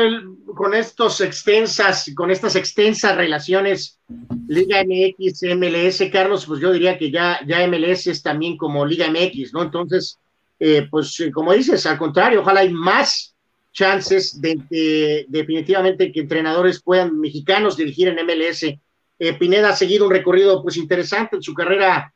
con 0.55 0.73
estos 0.73 1.19
extensas, 1.19 2.09
con 2.15 2.31
estas 2.31 2.55
extensas 2.55 3.17
relaciones 3.17 3.99
Liga 4.47 4.81
MX, 4.81 5.43
MLS, 5.57 6.09
Carlos, 6.09 6.45
pues 6.45 6.61
yo 6.61 6.71
diría 6.71 6.97
que 6.97 7.11
ya, 7.11 7.41
ya 7.45 7.67
MLS 7.67 8.07
es 8.07 8.23
también 8.23 8.55
como 8.55 8.85
Liga 8.85 9.11
MX, 9.11 9.51
¿no? 9.51 9.63
Entonces, 9.63 10.19
eh, 10.57 10.87
pues 10.89 11.19
eh, 11.19 11.33
como 11.33 11.51
dices, 11.51 11.85
al 11.85 11.97
contrario, 11.97 12.39
ojalá 12.39 12.61
hay 12.61 12.71
más 12.71 13.35
chances 13.73 14.39
de, 14.39 15.25
definitivamente 15.27 16.13
que 16.13 16.21
entrenadores 16.21 16.81
puedan, 16.81 17.19
mexicanos, 17.19 17.75
dirigir 17.75 18.07
en 18.07 18.25
MLS. 18.25 18.63
Eh, 18.63 19.33
Pineda 19.37 19.71
ha 19.71 19.75
seguido 19.75 20.05
un 20.05 20.13
recorrido 20.13 20.63
pues 20.63 20.77
interesante 20.77 21.35
en 21.35 21.41
su 21.41 21.53
carrera 21.53 22.13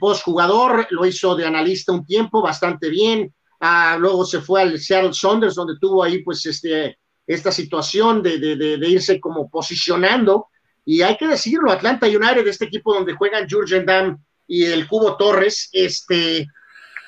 post 0.00 0.22
jugador, 0.22 0.86
lo 0.88 1.04
hizo 1.04 1.36
de 1.36 1.44
analista 1.44 1.92
un 1.92 2.06
tiempo 2.06 2.40
bastante 2.40 2.88
bien, 2.88 3.34
Ah, 3.68 3.96
luego 3.98 4.24
se 4.24 4.40
fue 4.40 4.62
al 4.62 4.78
Seattle 4.78 5.12
Saunders, 5.12 5.56
donde 5.56 5.74
tuvo 5.80 6.04
ahí 6.04 6.22
pues 6.22 6.46
este, 6.46 6.98
esta 7.26 7.50
situación 7.50 8.22
de, 8.22 8.38
de, 8.38 8.88
irse 8.88 9.18
como 9.18 9.50
posicionando. 9.50 10.46
Y 10.84 11.02
hay 11.02 11.16
que 11.16 11.26
decirlo, 11.26 11.72
Atlanta 11.72 12.06
United, 12.06 12.46
este 12.46 12.66
equipo 12.66 12.94
donde 12.94 13.14
juegan 13.14 13.48
Jurgen 13.50 13.84
Damm 13.84 14.22
y 14.46 14.66
el 14.66 14.86
Cubo 14.86 15.16
Torres, 15.16 15.68
este, 15.72 16.46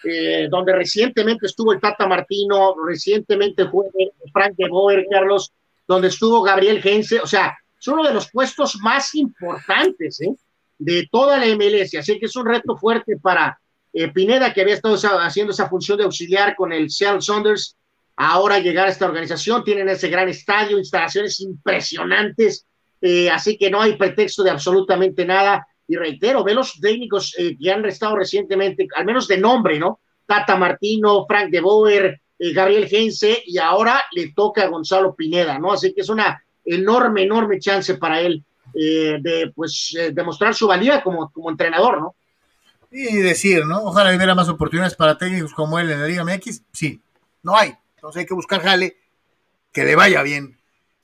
eh, 0.02 0.48
donde 0.50 0.74
recientemente 0.74 1.46
estuvo 1.46 1.72
el 1.72 1.80
Tata 1.80 2.08
Martino, 2.08 2.74
recientemente 2.84 3.68
fue 3.68 3.86
Frank 4.32 4.54
de 4.56 4.68
Boer, 4.68 5.06
Carlos, 5.08 5.52
donde 5.86 6.08
estuvo 6.08 6.42
Gabriel 6.42 6.82
Gense, 6.82 7.20
o 7.20 7.26
sea, 7.28 7.56
es 7.80 7.86
uno 7.86 8.02
de 8.02 8.12
los 8.12 8.28
puestos 8.32 8.78
más 8.82 9.14
importantes 9.14 10.20
¿eh? 10.22 10.34
de 10.76 11.08
toda 11.08 11.38
la 11.38 11.46
MLS, 11.54 11.94
así 11.94 12.18
que 12.18 12.26
es 12.26 12.34
un 12.34 12.46
reto 12.46 12.76
fuerte 12.76 13.16
para, 13.16 13.60
eh, 13.92 14.08
Pineda, 14.08 14.52
que 14.52 14.60
había 14.60 14.74
estado 14.74 14.96
haciendo 15.20 15.52
esa 15.52 15.68
función 15.68 15.98
de 15.98 16.04
auxiliar 16.04 16.54
con 16.54 16.72
el 16.72 16.90
Seattle 16.90 17.22
Saunders, 17.22 17.76
ahora 18.16 18.58
llegar 18.58 18.86
a 18.86 18.90
esta 18.90 19.06
organización, 19.06 19.64
tienen 19.64 19.88
ese 19.88 20.08
gran 20.08 20.28
estadio, 20.28 20.78
instalaciones 20.78 21.40
impresionantes, 21.40 22.66
eh, 23.00 23.30
así 23.30 23.56
que 23.56 23.70
no 23.70 23.80
hay 23.80 23.96
pretexto 23.96 24.42
de 24.42 24.50
absolutamente 24.50 25.24
nada. 25.24 25.66
Y 25.86 25.96
reitero, 25.96 26.44
ve 26.44 26.52
los 26.52 26.78
técnicos 26.80 27.34
eh, 27.38 27.56
que 27.58 27.72
han 27.72 27.84
estado 27.86 28.16
recientemente, 28.16 28.86
al 28.94 29.06
menos 29.06 29.26
de 29.26 29.38
nombre, 29.38 29.78
¿no? 29.78 30.00
Tata 30.26 30.56
Martino, 30.56 31.24
Frank 31.26 31.50
de 31.50 31.60
Boer, 31.60 32.20
Gabriel 32.38 32.86
Gense, 32.86 33.42
y 33.46 33.56
ahora 33.58 34.04
le 34.12 34.32
toca 34.32 34.64
a 34.64 34.68
Gonzalo 34.68 35.14
Pineda, 35.14 35.58
¿no? 35.58 35.72
Así 35.72 35.94
que 35.94 36.02
es 36.02 36.08
una 36.10 36.42
enorme, 36.64 37.22
enorme 37.22 37.58
chance 37.58 37.94
para 37.94 38.20
él 38.20 38.44
de, 38.74 39.50
pues, 39.56 39.96
demostrar 40.12 40.54
su 40.54 40.68
valía 40.68 41.02
como, 41.02 41.30
como 41.30 41.50
entrenador, 41.50 42.00
¿no? 42.00 42.14
Y 42.90 43.16
decir, 43.18 43.66
¿no? 43.66 43.82
Ojalá 43.82 44.14
hubiera 44.14 44.34
más 44.34 44.48
oportunidades 44.48 44.94
para 44.94 45.18
técnicos 45.18 45.52
como 45.52 45.78
él 45.78 45.90
en 45.90 46.00
la 46.00 46.06
Liga 46.06 46.24
MX. 46.24 46.62
Sí, 46.72 47.00
no 47.42 47.56
hay. 47.56 47.74
Entonces 47.96 48.20
hay 48.20 48.26
que 48.26 48.34
buscar 48.34 48.62
jale 48.62 48.96
que 49.72 49.84
le 49.84 49.94
vaya 49.94 50.22
bien 50.22 50.56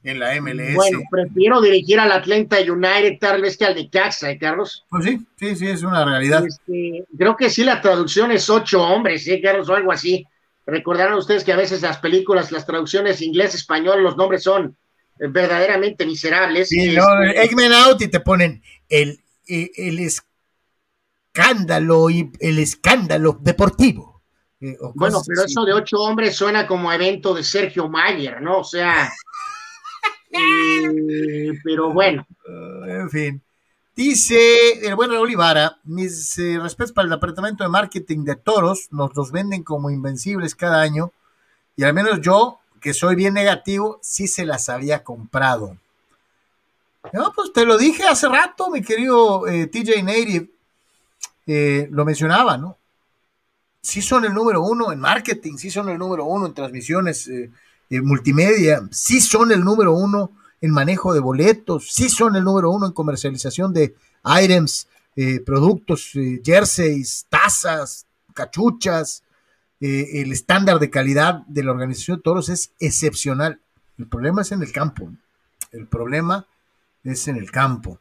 en 0.02 0.18
la 0.18 0.40
MLS. 0.40 0.74
Bueno, 0.74 1.00
prefiero 1.10 1.60
dirigir 1.60 1.98
al 1.98 2.12
Atlanta 2.12 2.58
United 2.60 3.18
tal 3.18 3.42
vez 3.42 3.56
que 3.56 3.64
al 3.64 3.74
de 3.74 3.88
Caxa, 3.88 4.30
¿eh, 4.30 4.38
Carlos? 4.38 4.84
Pues 4.90 5.04
sí, 5.04 5.20
sí, 5.36 5.56
sí, 5.56 5.66
es 5.68 5.82
una 5.82 6.04
realidad. 6.04 6.44
Este, 6.46 7.04
creo 7.16 7.36
que 7.36 7.50
sí, 7.50 7.64
la 7.64 7.80
traducción 7.80 8.30
es 8.30 8.48
ocho 8.48 8.82
hombres, 8.82 9.26
¿eh, 9.28 9.40
Carlos? 9.42 9.68
O 9.68 9.74
algo 9.74 9.92
así. 9.92 10.26
Recordarán 10.66 11.14
ustedes 11.14 11.44
que 11.44 11.52
a 11.52 11.56
veces 11.56 11.82
las 11.82 11.98
películas, 11.98 12.50
las 12.50 12.64
traducciones 12.64 13.20
inglés-español, 13.20 14.02
los 14.02 14.16
nombres 14.16 14.42
son 14.42 14.76
verdaderamente 15.18 16.06
miserables. 16.06 16.68
Sí, 16.68 16.94
no, 16.94 17.22
este, 17.22 17.44
Eggman 17.44 17.72
Out 17.72 18.02
y 18.02 18.08
te 18.08 18.20
ponen 18.20 18.62
el, 18.88 19.20
el, 19.46 19.70
el 19.76 20.10
escándalo 21.34 22.10
y 22.10 22.30
el 22.38 22.58
escándalo 22.60 23.38
deportivo. 23.40 24.22
Eh, 24.60 24.76
bueno, 24.94 25.20
pero 25.26 25.44
eso 25.44 25.64
de 25.64 25.72
ocho 25.72 25.98
hombres 25.98 26.36
suena 26.36 26.66
como 26.66 26.92
evento 26.92 27.34
de 27.34 27.42
Sergio 27.42 27.88
Mayer, 27.88 28.40
¿no? 28.40 28.60
O 28.60 28.64
sea, 28.64 29.12
eh, 30.30 31.52
pero 31.64 31.92
bueno. 31.92 32.26
Ah, 32.48 32.84
en 32.86 33.10
fin. 33.10 33.42
Dice 33.96 34.86
el 34.86 34.94
bueno 34.94 35.20
Olivara, 35.20 35.78
mis 35.84 36.38
eh, 36.38 36.58
respetos 36.60 36.92
para 36.92 37.04
el 37.04 37.10
departamento 37.10 37.62
de 37.62 37.70
marketing 37.70 38.24
de 38.24 38.36
toros, 38.36 38.88
nos 38.90 39.14
los 39.14 39.30
venden 39.30 39.62
como 39.62 39.90
invencibles 39.90 40.54
cada 40.54 40.80
año 40.80 41.12
y 41.76 41.84
al 41.84 41.94
menos 41.94 42.20
yo, 42.20 42.60
que 42.80 42.94
soy 42.94 43.16
bien 43.16 43.34
negativo, 43.34 43.98
sí 44.02 44.28
se 44.28 44.44
las 44.44 44.68
había 44.68 45.02
comprado. 45.04 45.76
No, 47.12 47.32
pues 47.34 47.52
te 47.52 47.64
lo 47.64 47.76
dije 47.76 48.04
hace 48.04 48.28
rato, 48.28 48.70
mi 48.70 48.82
querido 48.82 49.42
TJ 49.42 50.02
Native. 50.02 50.53
Eh, 51.46 51.88
lo 51.90 52.04
mencionaba, 52.04 52.56
¿no? 52.56 52.78
Sí 53.80 54.00
son 54.00 54.24
el 54.24 54.32
número 54.32 54.62
uno 54.62 54.92
en 54.92 54.98
marketing, 54.98 55.56
sí 55.56 55.70
son 55.70 55.90
el 55.90 55.98
número 55.98 56.24
uno 56.24 56.46
en 56.46 56.54
transmisiones 56.54 57.28
eh, 57.28 57.50
multimedia, 58.00 58.88
sí 58.90 59.20
son 59.20 59.52
el 59.52 59.62
número 59.62 59.92
uno 59.92 60.32
en 60.62 60.70
manejo 60.70 61.12
de 61.12 61.20
boletos, 61.20 61.92
sí 61.92 62.08
son 62.08 62.34
el 62.36 62.44
número 62.44 62.70
uno 62.70 62.86
en 62.86 62.92
comercialización 62.92 63.74
de 63.74 63.94
items, 64.24 64.88
eh, 65.16 65.40
productos, 65.40 66.12
jerseys, 66.42 67.26
tazas, 67.28 68.06
cachuchas. 68.32 69.22
el 69.80 70.32
estándar 70.32 70.78
de 70.78 70.88
calidad 70.88 71.44
de 71.46 71.62
la 71.62 71.72
organización 71.72 72.16
de 72.16 72.22
toros 72.22 72.48
es 72.48 72.72
excepcional. 72.80 73.60
El 73.98 74.06
problema 74.06 74.40
es 74.40 74.52
en 74.52 74.62
el 74.62 74.72
campo. 74.72 75.10
El 75.72 75.86
problema 75.86 76.46
es 77.04 77.28
en 77.28 77.36
el 77.36 77.50
campo. 77.50 78.00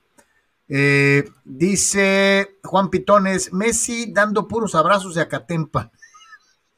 Eh, 0.75 1.29
dice 1.43 2.57
Juan 2.63 2.89
Pitones, 2.89 3.53
Messi 3.53 4.11
dando 4.11 4.47
puros 4.47 4.73
abrazos 4.73 5.13
de 5.13 5.21
Acatempa. 5.21 5.91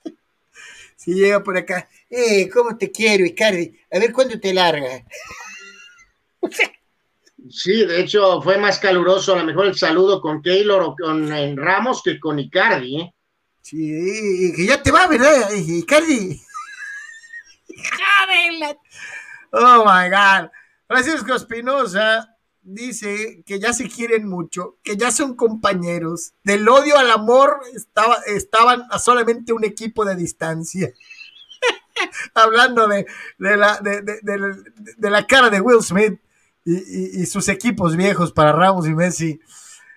si 0.97 1.13
llega 1.13 1.41
por 1.41 1.55
acá, 1.55 1.87
eh, 2.09 2.49
¿cómo 2.49 2.77
te 2.77 2.91
quiero, 2.91 3.23
Icardi? 3.25 3.79
A 3.89 3.99
ver 3.99 4.11
cuándo 4.11 4.37
te 4.37 4.53
larga. 4.53 5.01
sí, 7.49 7.85
de 7.85 8.01
hecho 8.01 8.41
fue 8.41 8.57
más 8.57 8.79
caluroso 8.79 9.33
a 9.33 9.37
lo 9.39 9.45
mejor 9.45 9.67
el 9.67 9.77
saludo 9.77 10.19
con 10.19 10.41
Taylor 10.41 10.81
o 10.81 10.93
con 10.93 11.55
Ramos 11.55 12.03
que 12.03 12.19
con 12.19 12.37
Icardi, 12.37 12.99
¿eh? 12.99 13.13
Sí, 13.61 14.51
que 14.57 14.65
ya 14.65 14.83
te 14.83 14.91
va, 14.91 15.07
¿verdad, 15.07 15.53
Icardi? 15.53 16.41
oh 19.51 19.85
my 19.85 20.09
God. 20.09 20.49
Francisco 20.85 21.33
Espinosa 21.33 22.34
dice 22.65 23.43
que 23.45 23.59
ya 23.59 23.73
se 23.73 23.87
quieren 23.87 24.27
mucho, 24.27 24.77
que 24.83 24.97
ya 24.97 25.11
son 25.11 25.35
compañeros. 25.35 26.33
Del 26.43 26.67
odio 26.67 26.97
al 26.97 27.11
amor 27.11 27.61
estaba, 27.73 28.17
estaban 28.25 28.83
a 28.89 28.99
solamente 28.99 29.53
un 29.53 29.63
equipo 29.63 30.03
de 30.03 30.15
distancia. 30.15 30.91
Hablando 32.33 32.87
de, 32.87 33.05
la, 33.37 33.79
de, 33.79 35.09
la 35.09 35.27
cara 35.27 35.49
de 35.49 35.61
Will 35.61 35.81
Smith 35.81 36.19
y, 36.65 37.25
sus 37.27 37.47
equipos 37.47 37.95
viejos 37.95 38.33
para 38.33 38.51
Ramos 38.51 38.87
y 38.87 38.95
Messi. 38.95 39.39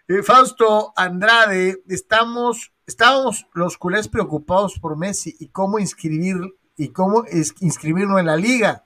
Eh, 0.06 0.22
Fausto 0.22 0.92
Andrade, 0.94 1.82
estamos, 1.88 2.72
estábamos 2.86 3.46
los 3.54 3.78
culés 3.78 4.08
preocupados 4.08 4.78
por 4.78 4.96
Messi 4.96 5.34
y 5.40 5.48
cómo 5.48 5.78
inscribir, 5.78 6.36
y 6.76 6.88
cómo 6.90 7.24
inscribirlo 7.60 8.18
en 8.18 8.26
la 8.26 8.36
liga. 8.36 8.84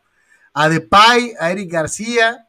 A 0.54 0.68
Depay, 0.68 1.34
a 1.40 1.50
Eric 1.50 1.72
García 1.72 2.48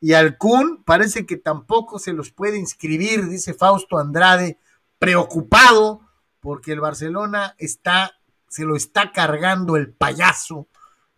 y 0.00 0.12
al 0.12 0.36
Kun 0.36 0.82
parece 0.84 1.26
que 1.26 1.36
tampoco 1.36 1.98
se 1.98 2.12
los 2.12 2.30
puede 2.30 2.58
inscribir, 2.58 3.28
dice 3.28 3.54
Fausto 3.54 3.98
Andrade, 3.98 4.58
preocupado 4.98 6.00
porque 6.40 6.72
el 6.72 6.80
Barcelona 6.80 7.54
está, 7.58 8.12
se 8.48 8.64
lo 8.64 8.76
está 8.76 9.12
cargando 9.12 9.76
el 9.76 9.90
payaso 9.90 10.66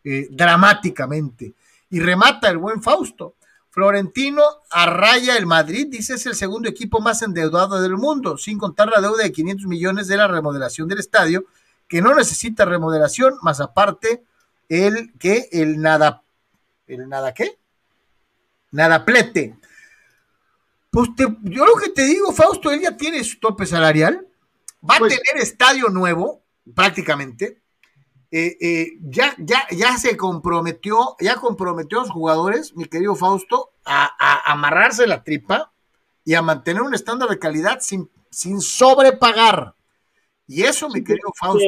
eh, 0.04 0.28
dramáticamente. 0.30 1.54
Y 1.90 2.00
remata 2.00 2.48
el 2.48 2.58
buen 2.58 2.82
Fausto. 2.82 3.34
Florentino 3.70 4.42
arraya 4.70 5.36
el 5.36 5.46
Madrid, 5.46 5.86
dice 5.90 6.14
es 6.14 6.26
el 6.26 6.34
segundo 6.34 6.68
equipo 6.68 7.00
más 7.00 7.22
endeudado 7.22 7.80
del 7.80 7.96
mundo, 7.96 8.38
sin 8.38 8.58
contar 8.58 8.88
la 8.88 9.00
deuda 9.00 9.22
de 9.22 9.32
500 9.32 9.66
millones 9.66 10.08
de 10.08 10.16
la 10.16 10.26
remodelación 10.26 10.88
del 10.88 10.98
estadio, 10.98 11.44
que 11.86 12.00
no 12.00 12.14
necesita 12.14 12.64
remodelación, 12.64 13.34
más 13.42 13.60
aparte 13.60 14.24
el 14.68 15.12
que 15.18 15.48
el 15.52 15.80
nada, 15.80 16.22
el 16.86 17.08
nada 17.08 17.34
qué, 17.34 17.58
nada 18.70 19.04
plete. 19.04 19.56
Pues 20.90 21.10
yo 21.16 21.66
lo 21.66 21.74
que 21.76 21.90
te 21.90 22.04
digo, 22.04 22.32
Fausto, 22.32 22.70
él 22.70 22.80
ya 22.80 22.96
tiene 22.96 23.22
su 23.22 23.38
tope 23.38 23.66
salarial, 23.66 24.26
va 24.88 24.96
a 24.96 24.98
pues 24.98 25.14
tener 25.14 25.42
estadio 25.42 25.88
nuevo, 25.88 26.42
prácticamente, 26.74 27.60
eh, 28.30 28.56
eh, 28.60 28.98
ya, 29.00 29.34
ya, 29.38 29.66
ya 29.70 29.96
se 29.96 30.16
comprometió, 30.16 31.16
ya 31.20 31.36
comprometió 31.36 31.98
a 31.98 32.02
los 32.02 32.10
jugadores, 32.10 32.74
mi 32.74 32.84
querido 32.86 33.14
Fausto, 33.14 33.70
a, 33.84 34.50
amarrarse 34.50 35.06
la 35.06 35.22
tripa 35.22 35.72
y 36.24 36.34
a 36.34 36.42
mantener 36.42 36.82
un 36.82 36.94
estándar 36.94 37.28
de 37.28 37.38
calidad 37.38 37.80
sin, 37.80 38.10
sin 38.30 38.60
sobrepagar. 38.60 39.74
Y 40.46 40.62
eso, 40.62 40.88
mi 40.88 41.04
querido 41.04 41.30
Fausto, 41.38 41.64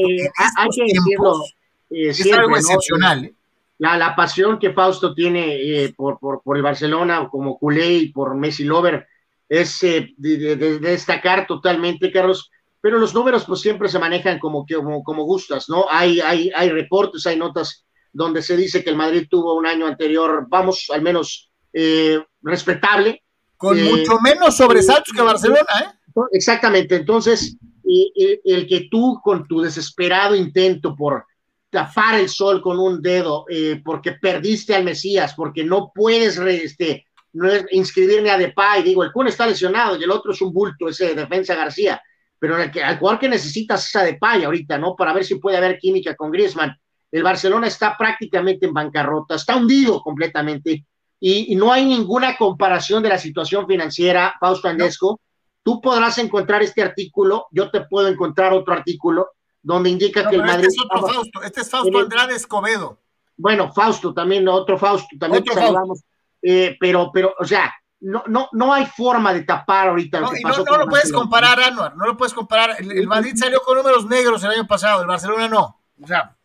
es 1.91 2.33
algo 2.33 2.57
excepcional. 2.57 3.35
La, 3.81 3.97
la, 3.97 4.15
pasión 4.15 4.59
que 4.59 4.73
Fausto 4.73 5.15
tiene 5.15 5.93
por, 5.97 6.19
por, 6.19 6.43
por, 6.43 6.57
el 6.57 6.63
Barcelona 6.63 7.29
como 7.31 7.59
culé 7.59 7.95
y 7.95 8.13
por 8.13 8.37
Messi 8.37 8.65
Lover 8.65 9.07
es 9.49 9.81
de, 9.81 10.15
de, 10.17 10.79
destacar 10.79 11.47
totalmente, 11.47 12.13
Carlos 12.13 12.51
pero 12.81 12.99
los 12.99 13.15
números 13.15 13.45
pues 13.45 13.61
siempre 13.61 13.89
se 13.89 13.99
manejan 13.99 14.39
como, 14.39 14.65
como, 14.67 15.03
como 15.03 15.25
gustas, 15.25 15.69
¿no? 15.69 15.87
Hay, 15.91 16.21
hay, 16.21 16.51
hay 16.55 16.71
reportes, 16.71 17.27
hay 17.27 17.37
notas 17.37 17.85
donde 18.13 18.43
se 18.43 18.57
dice 18.57 18.83
que 18.83 18.91
el 18.91 18.97
Madrid 18.97 19.27
tuvo 19.29 19.55
un 19.55 19.67
año 19.67 19.87
anterior, 19.87 20.47
vamos, 20.49 20.87
al 20.93 21.03
menos 21.03 21.51
eh, 21.73 22.23
respetable. 22.43 23.23
Con 23.57 23.79
eh, 23.79 23.83
mucho 23.83 24.19
menos 24.21 24.57
sobresaltos 24.57 25.13
que 25.15 25.23
Barcelona, 25.23 25.61
¿eh? 25.83 26.21
Exactamente, 26.33 26.97
entonces, 26.97 27.57
el 27.85 28.67
que 28.67 28.89
tú 28.91 29.21
con 29.23 29.47
tu 29.47 29.61
desesperado 29.61 30.35
intento 30.35 30.97
por 30.97 31.25
tapar 31.71 32.19
el 32.19 32.29
sol 32.29 32.61
con 32.61 32.79
un 32.79 33.01
dedo, 33.01 33.45
eh, 33.49 33.81
porque 33.85 34.13
perdiste 34.13 34.75
al 34.75 34.85
Mesías, 34.85 35.35
porque 35.35 35.65
no 35.65 35.93
puedes 35.95 36.37
este, 36.39 37.07
no 37.33 37.49
inscribirme 37.71 38.31
a 38.31 38.39
Depay, 38.39 38.83
digo, 38.83 39.05
el 39.05 39.13
Kun 39.13 39.29
está 39.29 39.47
lesionado 39.47 39.97
y 39.97 40.03
el 40.03 40.11
otro 40.11 40.33
es 40.33 40.43
un 40.43 40.53
bulto, 40.53 40.89
ese 40.89 41.15
defensa 41.15 41.55
García 41.55 42.03
pero 42.41 42.57
al, 42.57 42.73
que, 42.73 42.83
al 42.83 42.99
jugador 42.99 43.21
que 43.21 43.29
necesitas 43.29 43.87
esa 43.87 44.03
de 44.03 44.15
paya 44.15 44.47
ahorita, 44.47 44.79
¿no? 44.79 44.97
Para 44.97 45.13
ver 45.13 45.25
si 45.25 45.37
puede 45.37 45.59
haber 45.59 45.79
química 45.79 46.17
con 46.17 46.33
Griezmann. 46.33 46.75
El 47.13 47.23
Barcelona 47.23 47.67
está 47.67 47.97
prácticamente 47.97 48.67
en 48.67 48.73
bancarrota, 48.73 49.35
está 49.35 49.57
hundido 49.57 50.01
completamente 50.01 50.87
y, 51.21 51.55
no 51.55 51.71
hay 51.71 51.85
ninguna 51.85 52.37
comparación 52.37 53.03
de 53.03 53.11
la 53.11 53.19
situación 53.19 53.67
financiera, 53.67 54.35
Fausto 54.41 54.69
Andesco. 54.69 55.21
Tú 55.63 55.81
podrás 55.83 56.17
encontrar 56.17 56.63
este 56.63 56.83
artículo, 56.83 57.47
yo 57.51 57.71
te 57.71 57.83
puedo 57.83 58.09
encontrar 58.09 58.55
otro 58.55 58.73
artículo 58.73 59.29
donde 59.63 59.91
indica 59.91 60.29
que 60.29 60.37
el 60.37 60.43
Madrid. 60.43 60.67
Este 60.67 60.81
es 60.81 60.85
otro 60.85 61.09
Fausto, 61.09 61.43
este 61.43 61.61
es 61.61 61.71
Fausto 61.71 61.99
Andrade 61.99 62.35
Escobedo. 62.35 62.99
Bueno, 63.37 63.73
Fausto 63.73 64.13
también, 64.13 64.47
otro 64.49 64.79
Fausto, 64.79 65.09
también 65.19 65.43
otro 65.43 65.55
Fausto. 65.55 66.05
Eh, 66.43 66.77
pero, 66.81 67.11
pero, 67.13 67.35
o 67.39 67.45
sea, 67.45 67.73
no, 68.01 68.25
no, 68.27 68.49
no 68.53 68.73
hay 68.73 68.87
forma 68.87 69.33
de 69.33 69.43
tapar 69.43 69.89
ahorita 69.89 70.21
lo 70.21 70.31
que 70.31 70.41
pasó. 70.43 70.65
No, 70.65 70.73
no 70.73 70.79
lo 70.85 70.87
puedes 70.89 71.13
comparar, 71.13 71.61
Anuar, 71.61 71.97
no 71.97 72.07
lo 72.07 72.17
puedes 72.17 72.33
comparar. 72.33 72.77
El, 72.79 73.07
Madrid 73.07 73.33
salió 73.37 73.61
con 73.61 73.77
números 73.77 74.07
negros 74.07 74.43
el 74.45 74.51
año 74.51 74.67
pasado, 74.67 75.03
el 75.03 75.07
Barcelona 75.07 75.49
no. 75.49 75.81
O 76.03 76.07
sea, 76.07 76.37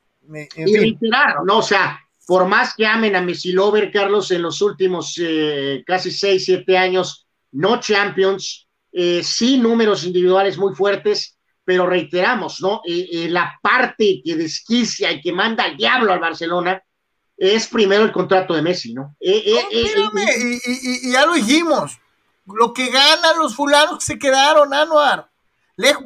y 0.55 0.97
¿no? 1.45 1.57
O 1.57 1.61
sea, 1.61 1.99
por 2.27 2.45
más 2.47 2.73
que 2.75 2.85
amen 2.85 3.15
a 3.15 3.21
Messi 3.21 3.51
Lover, 3.51 3.91
Carlos, 3.91 4.31
en 4.31 4.41
los 4.41 4.61
últimos 4.61 5.15
eh, 5.21 5.83
casi 5.85 6.11
seis, 6.11 6.45
siete 6.45 6.77
años, 6.77 7.27
no 7.51 7.79
Champions, 7.79 8.67
eh, 8.91 9.21
sí 9.23 9.57
números 9.57 10.03
individuales 10.03 10.57
muy 10.57 10.73
fuertes, 10.75 11.34
pero 11.65 11.87
reiteramos, 11.87 12.61
¿no? 12.61 12.81
Eh, 12.85 13.27
la 13.29 13.59
parte 13.61 14.21
que 14.23 14.35
desquicia 14.35 15.11
y 15.11 15.21
que 15.21 15.33
manda 15.33 15.63
al 15.63 15.75
diablo 15.75 16.13
al 16.13 16.19
Barcelona 16.19 16.81
es 17.37 17.67
primero 17.67 18.03
el 18.03 18.11
contrato 18.11 18.53
de 18.53 18.61
Messi, 18.61 18.93
¿no? 18.93 19.15
Eh, 19.19 19.43
eh, 19.45 19.67
eh, 19.71 20.59
y, 20.65 21.11
ya 21.11 21.25
lo 21.25 21.33
dijimos. 21.33 21.97
Lo 22.45 22.73
que 22.73 22.89
ganan 22.89 23.39
los 23.39 23.55
fulanos 23.55 23.99
que 23.99 24.05
se 24.05 24.19
quedaron, 24.19 24.73
Anuar. 24.73 25.29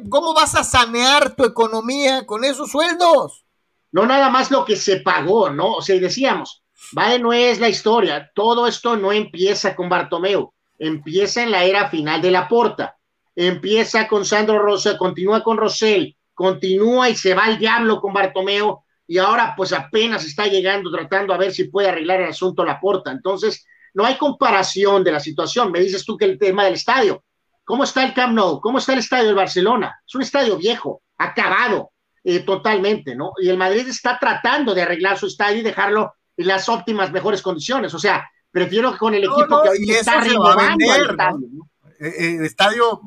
¿Cómo 0.08 0.34
vas 0.34 0.54
a 0.56 0.64
sanear 0.64 1.36
tu 1.36 1.44
economía 1.44 2.26
con 2.26 2.44
esos 2.44 2.70
sueldos? 2.70 3.44
No 3.92 4.06
nada 4.06 4.30
más 4.30 4.50
lo 4.50 4.64
que 4.64 4.74
se 4.74 4.96
pagó, 5.00 5.50
¿no? 5.50 5.74
O 5.74 5.82
sea, 5.82 6.00
decíamos, 6.00 6.64
vale, 6.92 7.18
no 7.20 7.32
es 7.32 7.60
la 7.60 7.68
historia. 7.68 8.30
Todo 8.34 8.66
esto 8.66 8.96
no 8.96 9.12
empieza 9.12 9.76
con 9.76 9.88
Bartomeu. 9.88 10.52
Empieza 10.78 11.42
en 11.42 11.50
la 11.50 11.64
era 11.64 11.88
final 11.88 12.20
de 12.22 12.30
la 12.30 12.48
Porta. 12.48 12.96
Empieza 13.34 14.08
con 14.08 14.24
Sandro 14.24 14.58
Rosa, 14.58 14.98
continúa 14.98 15.42
con 15.42 15.56
Rosell, 15.56 16.16
continúa 16.34 17.08
y 17.08 17.16
se 17.16 17.34
va 17.34 17.44
al 17.44 17.58
diablo 17.58 18.00
con 18.00 18.12
Bartomeu 18.12 18.82
y 19.06 19.18
ahora 19.18 19.54
pues 19.56 19.72
apenas 19.72 20.24
está 20.24 20.46
llegando 20.46 20.90
tratando 20.90 21.34
a 21.34 21.36
ver 21.36 21.52
si 21.52 21.64
puede 21.64 21.88
arreglar 21.88 22.20
el 22.20 22.30
asunto 22.30 22.64
la 22.64 22.78
porta. 22.78 23.10
Entonces, 23.10 23.66
no 23.94 24.04
hay 24.04 24.16
comparación 24.16 25.02
de 25.02 25.12
la 25.12 25.20
situación. 25.20 25.72
Me 25.72 25.80
dices 25.80 26.04
tú 26.04 26.16
que 26.16 26.24
el 26.24 26.38
tema 26.38 26.64
del 26.64 26.74
estadio. 26.74 27.24
¿Cómo 27.64 27.84
está 27.84 28.04
el 28.04 28.14
Camp 28.14 28.34
Nou? 28.34 28.60
¿Cómo 28.60 28.78
está 28.78 28.92
el 28.92 29.00
estadio 29.00 29.26
del 29.26 29.34
Barcelona? 29.34 30.00
Es 30.06 30.14
un 30.14 30.22
estadio 30.22 30.56
viejo, 30.56 31.02
acabado 31.18 31.92
eh, 32.22 32.40
totalmente, 32.40 33.14
¿no? 33.14 33.32
Y 33.40 33.48
el 33.48 33.56
Madrid 33.56 33.88
está 33.88 34.18
tratando 34.18 34.74
de 34.74 34.82
arreglar 34.82 35.18
su 35.18 35.26
estadio 35.26 35.58
y 35.58 35.62
dejarlo 35.62 36.14
en 36.36 36.46
las 36.46 36.68
óptimas, 36.68 37.12
mejores 37.12 37.42
condiciones. 37.42 37.92
O 37.94 37.98
sea, 37.98 38.30
prefiero 38.50 38.92
que 38.92 38.98
con 38.98 39.14
el 39.14 39.24
equipo 39.24 39.62
que 39.62 39.98
está 39.98 40.20
renovando 40.20 40.94
el 40.94 41.10
estadio. 41.10 41.48
Eh, 41.98 42.06
eh, 42.06 42.36
el 42.36 42.44
estadio 42.44 43.00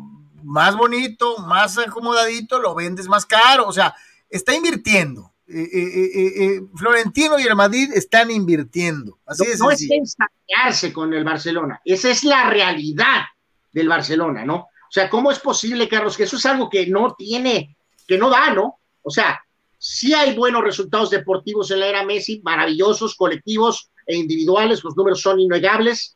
más 0.44 0.76
bonito, 0.76 1.38
más 1.40 1.78
acomodadito, 1.78 2.60
lo 2.60 2.76
vendes 2.76 3.08
más 3.08 3.26
caro. 3.26 3.68
O 3.68 3.74
sea, 3.74 3.96
está 4.30 4.56
invirtiendo 4.56 5.34
eh, 5.46 5.70
eh, 5.74 6.46
eh, 6.46 6.62
Florentino 6.76 7.38
y 7.38 7.44
el 7.44 7.56
Madrid 7.56 7.92
están 7.94 8.32
invirtiendo. 8.32 9.20
Así 9.26 9.44
no, 9.60 9.72
es 9.72 9.88
ensañarse 9.90 10.94
con 10.94 11.14
el 11.14 11.24
Barcelona, 11.24 11.82
esa 11.84 12.10
es 12.10 12.24
la 12.24 12.50
realidad 12.50 13.24
del 13.72 13.90
Barcelona, 13.90 14.46
¿no? 14.46 14.56
O 14.56 14.92
sea, 14.92 15.10
¿cómo 15.10 15.32
es 15.32 15.40
posible, 15.40 15.90
Carlos, 15.90 16.16
que 16.16 16.24
eso 16.24 16.38
es 16.38 16.46
algo 16.46 16.70
que 16.70 16.88
no 16.88 17.16
tiene, 17.18 17.76
que 18.08 18.18
no 18.18 18.30
da, 18.30 18.54
¿no? 18.54 18.80
O 19.02 19.10
sea, 19.10 19.44
sí 19.78 20.14
hay 20.14 20.36
buenos 20.36 20.64
resultados 20.64 21.10
deportivos 21.10 21.70
en 21.72 21.82
la 21.82 21.88
era 21.88 22.06
Messi, 22.06 22.42
maravillosos, 22.44 23.16
colectivos 23.16 23.90
e 24.06 24.16
individuales, 24.16 24.84
los 24.84 24.96
números 24.96 25.20
son 25.20 25.40
innegables. 25.40 26.16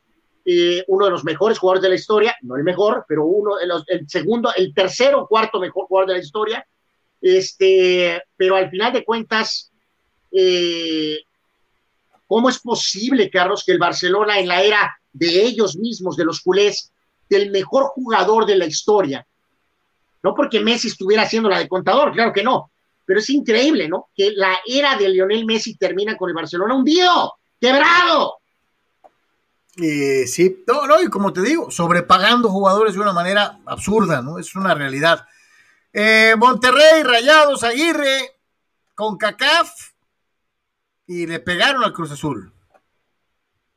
Uno 0.86 1.04
de 1.04 1.10
los 1.10 1.24
mejores 1.24 1.58
jugadores 1.58 1.82
de 1.82 1.88
la 1.90 1.94
historia, 1.94 2.36
no 2.42 2.56
el 2.56 2.64
mejor, 2.64 3.04
pero 3.06 3.24
uno 3.24 3.56
de 3.56 3.66
los, 3.66 3.84
el 3.88 4.08
segundo, 4.08 4.50
el 4.56 4.72
tercero 4.72 5.26
cuarto 5.26 5.60
mejor 5.60 5.86
jugador 5.86 6.08
de 6.08 6.14
la 6.14 6.24
historia 6.24 6.66
este, 7.20 8.22
pero 8.36 8.56
al 8.56 8.70
final 8.70 8.92
de 8.92 9.04
cuentas, 9.04 9.70
eh, 10.30 11.18
¿cómo 12.26 12.48
es 12.48 12.58
posible, 12.60 13.30
Carlos, 13.30 13.64
que 13.64 13.72
el 13.72 13.78
Barcelona 13.78 14.38
en 14.38 14.48
la 14.48 14.62
era 14.62 14.98
de 15.12 15.42
ellos 15.42 15.76
mismos, 15.76 16.16
de 16.16 16.24
los 16.24 16.40
culés, 16.40 16.92
del 17.28 17.50
mejor 17.50 17.84
jugador 17.86 18.46
de 18.46 18.56
la 18.56 18.66
historia, 18.66 19.26
no 20.22 20.34
porque 20.34 20.60
Messi 20.60 20.88
estuviera 20.88 21.22
haciendo 21.22 21.48
la 21.48 21.58
de 21.58 21.68
contador, 21.68 22.12
claro 22.12 22.32
que 22.32 22.42
no, 22.42 22.70
pero 23.04 23.20
es 23.20 23.30
increíble, 23.30 23.88
¿no? 23.88 24.08
Que 24.14 24.32
la 24.32 24.58
era 24.66 24.96
de 24.96 25.08
Lionel 25.08 25.44
Messi 25.44 25.76
termina 25.76 26.16
con 26.16 26.28
el 26.28 26.34
Barcelona 26.34 26.74
hundido, 26.74 27.34
quebrado. 27.60 28.38
Eh, 29.80 30.26
sí, 30.26 30.64
no, 30.66 30.86
no, 30.86 31.00
y 31.00 31.08
como 31.08 31.32
te 31.32 31.40
digo, 31.40 31.70
sobrepagando 31.70 32.48
jugadores 32.48 32.94
de 32.94 33.00
una 33.00 33.12
manera 33.12 33.60
absurda, 33.64 34.22
¿no? 34.22 34.38
Es 34.38 34.56
una 34.56 34.74
realidad. 34.74 35.26
Eh, 35.92 36.34
Monterrey, 36.36 37.04
Rayados, 37.04 37.62
Aguirre, 37.62 38.38
con 38.94 39.16
CACAF 39.16 39.70
y 41.06 41.26
le 41.26 41.38
pegaron 41.38 41.84
al 41.84 41.92
Cruz 41.92 42.10
Azul. 42.10 42.52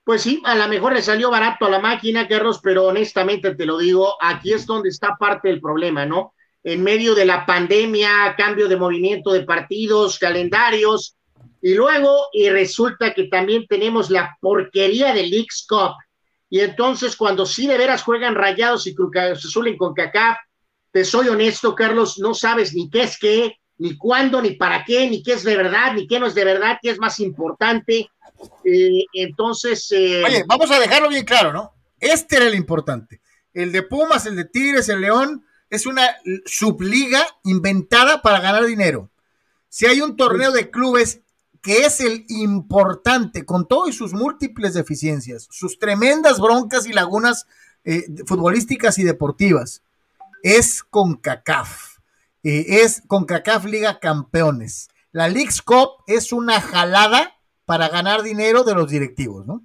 Pues 0.04 0.24
sí, 0.24 0.42
a 0.44 0.56
lo 0.56 0.68
mejor 0.68 0.94
le 0.94 1.04
salió 1.04 1.30
barato 1.30 1.66
a 1.66 1.70
la 1.70 1.80
máquina, 1.80 2.28
Carlos, 2.28 2.60
pero 2.64 2.88
honestamente 2.88 3.54
te 3.54 3.66
lo 3.68 3.78
digo, 3.78 4.16
aquí 4.20 4.54
es 4.54 4.66
donde 4.66 4.90
está 4.90 5.16
parte 5.18 5.50
del 5.50 5.62
problema, 5.62 6.08
¿no? 6.08 6.34
En 6.64 6.84
medio 6.84 7.14
de 7.14 7.26
la 7.26 7.46
pandemia, 7.46 8.36
cambio 8.36 8.68
de 8.68 8.78
movimiento 8.78 9.32
de 9.32 9.44
partidos, 9.44 10.18
calendarios, 10.18 11.16
y 11.62 11.76
luego, 11.76 12.28
y 12.34 12.50
resulta 12.50 13.14
que 13.14 13.26
también 13.26 13.68
tenemos 13.68 14.10
la 14.10 14.38
porquería 14.42 15.14
del 15.14 15.30
Leagues 15.30 15.66
Cup. 15.68 15.94
Y 16.50 16.60
entonces, 16.60 17.16
cuando 17.16 17.46
sí 17.46 17.68
de 17.68 17.78
veras 17.78 18.04
juegan 18.04 18.36
rayados 18.36 18.88
y 18.88 18.96
Cruz 18.96 19.16
Azul 19.16 19.68
en 19.68 19.78
CONCACAF, 19.78 20.38
te 20.92 21.06
soy 21.06 21.30
honesto, 21.30 21.76
Carlos, 21.76 22.20
no 22.20 22.34
sabes 22.34 22.74
ni 22.74 22.90
qué 22.90 23.04
es 23.04 23.18
qué, 23.18 23.56
ni 23.78 23.96
cuándo, 23.98 24.42
ni 24.42 24.52
para 24.52 24.84
qué, 24.84 25.10
ni 25.10 25.24
qué 25.24 25.34
es 25.34 25.44
de 25.44 25.56
verdad, 25.56 25.94
ni 25.94 26.08
qué 26.08 26.20
no 26.20 26.28
es 26.28 26.36
de 26.36 26.44
verdad, 26.44 26.78
qué 26.82 26.90
es 26.90 27.00
más 27.00 27.20
importante. 27.20 28.10
Eh, 28.66 29.06
entonces. 29.14 29.92
Eh, 29.92 30.24
Oye, 30.26 30.44
vamos 30.48 30.70
a 30.72 30.80
dejarlo 30.80 31.10
bien 31.10 31.26
claro, 31.26 31.54
¿no? 31.54 31.74
Este 32.00 32.38
era 32.38 32.48
el 32.48 32.56
importante. 32.56 33.22
El 33.54 33.72
de 33.72 33.84
Pumas, 33.84 34.26
el 34.26 34.36
de 34.36 34.46
Tigres, 34.46 34.90
el 34.90 35.02
León, 35.02 35.46
es 35.70 35.86
una 35.86 36.18
subliga 36.46 37.26
inventada 37.44 38.22
para 38.22 38.40
ganar 38.40 38.66
dinero. 38.66 39.10
Si 39.70 39.86
hay 39.86 40.02
un 40.02 40.18
torneo 40.18 40.52
de 40.52 40.70
clubes 40.70 41.22
que 41.62 41.86
es 41.86 42.02
el 42.02 42.26
importante, 42.30 43.46
con 43.46 43.68
todas 43.68 43.96
sus 43.96 44.14
múltiples 44.14 44.74
deficiencias, 44.74 45.48
sus 45.52 45.78
tremendas 45.78 46.40
broncas 46.40 46.88
y 46.88 46.94
lagunas 46.94 47.46
eh, 47.84 48.06
futbolísticas 48.26 48.98
y 48.98 49.04
deportivas, 49.04 49.84
es 50.44 50.84
con 50.84 51.16
CACAF. 51.16 52.00
Eh, 52.44 52.66
es 52.84 53.04
con 53.06 53.26
CACAF 53.26 53.66
Liga 53.66 54.00
Campeones. 54.00 54.90
La 55.12 55.28
League's 55.28 55.62
Cup 55.62 56.04
es 56.08 56.34
una 56.34 56.60
jalada 56.60 57.36
para 57.66 57.90
ganar 57.90 58.24
dinero 58.24 58.64
de 58.64 58.74
los 58.74 58.90
directivos, 58.90 59.46
¿no? 59.46 59.64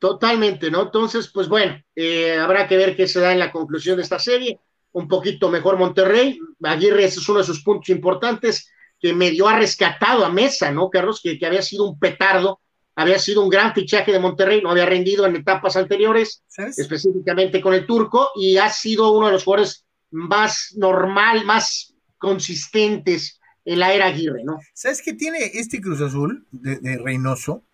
Totalmente, 0.00 0.70
¿no? 0.70 0.82
Entonces, 0.82 1.30
pues 1.32 1.48
bueno, 1.48 1.80
eh, 1.94 2.36
habrá 2.36 2.66
que 2.66 2.76
ver 2.76 2.96
qué 2.96 3.06
se 3.06 3.20
da 3.20 3.32
en 3.32 3.38
la 3.38 3.52
conclusión 3.52 3.96
de 3.96 4.02
esta 4.02 4.18
serie. 4.18 4.58
Un 4.92 5.06
poquito 5.08 5.48
mejor 5.50 5.78
Monterrey. 5.78 6.38
Aguirre, 6.62 7.04
ese 7.04 7.20
es 7.20 7.28
uno 7.28 7.38
de 7.38 7.44
sus 7.44 7.62
puntos 7.62 7.88
importantes 7.90 8.70
que 9.00 9.12
medio 9.12 9.48
ha 9.48 9.58
rescatado 9.58 10.24
a 10.24 10.30
Mesa, 10.30 10.70
¿no, 10.70 10.90
Carlos? 10.90 11.20
Que, 11.22 11.38
que, 11.38 11.46
había 11.46 11.62
sido 11.62 11.84
un 11.84 11.98
petardo, 11.98 12.60
había 12.94 13.18
sido 13.18 13.42
un 13.42 13.50
gran 13.50 13.74
fichaje 13.74 14.12
de 14.12 14.18
Monterrey, 14.18 14.62
no 14.62 14.70
había 14.70 14.86
rendido 14.86 15.26
en 15.26 15.36
etapas 15.36 15.76
anteriores, 15.76 16.42
específicamente 16.76 17.60
con 17.60 17.74
el 17.74 17.86
turco, 17.86 18.30
y 18.36 18.56
ha 18.56 18.70
sido 18.70 19.12
uno 19.12 19.26
de 19.26 19.32
los 19.32 19.44
jugadores 19.44 19.84
más 20.10 20.74
normal, 20.76 21.44
más 21.44 21.94
consistentes 22.18 23.40
en 23.64 23.78
la 23.78 23.92
era 23.92 24.06
Aguirre, 24.06 24.44
¿no? 24.44 24.58
¿Sabes 24.74 25.02
qué 25.02 25.14
tiene 25.14 25.38
este 25.54 25.80
Cruz 25.80 26.00
Azul 26.00 26.46
de, 26.50 26.76
de 26.76 26.98
Reynoso? 26.98 27.64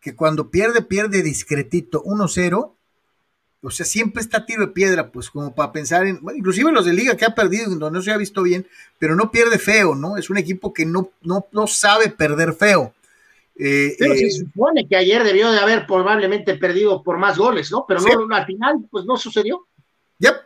Que 0.00 0.14
cuando 0.14 0.50
pierde, 0.50 0.82
pierde 0.82 1.22
discretito 1.22 2.02
1-0 2.04 2.75
o 3.66 3.70
sea, 3.70 3.84
siempre 3.84 4.22
está 4.22 4.46
tiro 4.46 4.64
de 4.64 4.72
piedra, 4.72 5.08
pues 5.10 5.28
como 5.28 5.52
para 5.52 5.72
pensar 5.72 6.06
en, 6.06 6.20
inclusive 6.36 6.70
los 6.70 6.86
de 6.86 6.92
liga 6.92 7.16
que 7.16 7.24
ha 7.24 7.34
perdido, 7.34 7.68
donde 7.68 7.90
no 7.90 8.00
se 8.00 8.12
ha 8.12 8.16
visto 8.16 8.44
bien, 8.44 8.64
pero 8.96 9.16
no 9.16 9.32
pierde 9.32 9.58
feo, 9.58 9.96
¿no? 9.96 10.16
Es 10.16 10.30
un 10.30 10.38
equipo 10.38 10.72
que 10.72 10.86
no, 10.86 11.10
no, 11.22 11.46
no 11.50 11.66
sabe 11.66 12.08
perder 12.08 12.52
feo. 12.52 12.94
Eh, 13.56 13.96
pero 13.98 14.14
se 14.14 14.26
eh, 14.26 14.30
supone 14.30 14.86
que 14.86 14.94
ayer 14.94 15.24
debió 15.24 15.50
de 15.50 15.58
haber 15.58 15.84
probablemente 15.84 16.54
perdido 16.54 17.02
por 17.02 17.18
más 17.18 17.36
goles, 17.38 17.72
¿no? 17.72 17.84
Pero 17.88 18.00
no, 18.02 18.36
al 18.36 18.46
final, 18.46 18.86
pues 18.88 19.04
no 19.04 19.16
sucedió. 19.16 19.66
Ya, 20.20 20.40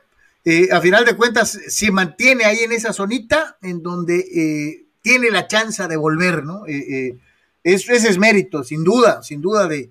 eh, 0.47 0.69
a 0.73 0.81
final 0.81 1.05
de 1.05 1.15
cuentas, 1.15 1.61
se 1.69 1.91
mantiene 1.91 2.47
ahí 2.47 2.61
en 2.61 2.73
esa 2.73 2.95
zonita 2.95 3.59
en 3.61 3.83
donde 3.83 4.87
tiene 5.03 5.31
la 5.31 5.47
chance 5.47 5.87
de 5.87 5.97
volver, 5.99 6.43
¿no? 6.43 6.65
ese 6.67 7.15
es 7.85 8.17
mérito, 8.17 8.65
sin 8.65 8.83
duda, 8.83 9.23
sin 9.23 9.43
duda 9.43 9.69
de, 9.69 9.91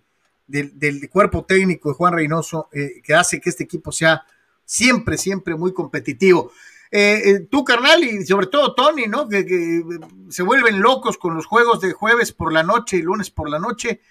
del, 0.50 1.10
cuerpo 1.10 1.46
técnico 1.46 1.90
de 1.90 1.96
Juan 1.96 2.14
Reynoso 2.14 2.70
eh, 2.72 3.02
que 3.04 3.14
hace 3.14 3.40
que 3.40 3.50
este 3.50 3.64
equipo 3.64 3.92
sea 3.92 4.26
siempre, 4.66 5.18
siempre 5.18 5.56
muy 5.56 5.74
competitivo. 5.74 6.52
Eh, 6.92 7.22
eh, 7.24 7.40
tú, 7.52 7.64
carnal, 7.64 8.04
y 8.04 8.26
sobre 8.26 8.48
todo 8.48 8.74
Tony, 8.74 9.06
¿no? 9.06 9.30
Que, 9.30 9.84
se 10.30 10.44
vuelven 10.44 10.82
locos 10.82 11.18
con 11.18 11.36
los 11.36 11.46
juegos 11.46 11.82
de 11.82 11.94
jueves 11.94 12.32
por 12.32 12.52
la 12.52 12.64
noche 12.64 12.98
y 12.98 13.02
lunes 13.02 13.30
por 13.30 13.50
la 13.50 13.60
noche. 13.60 14.02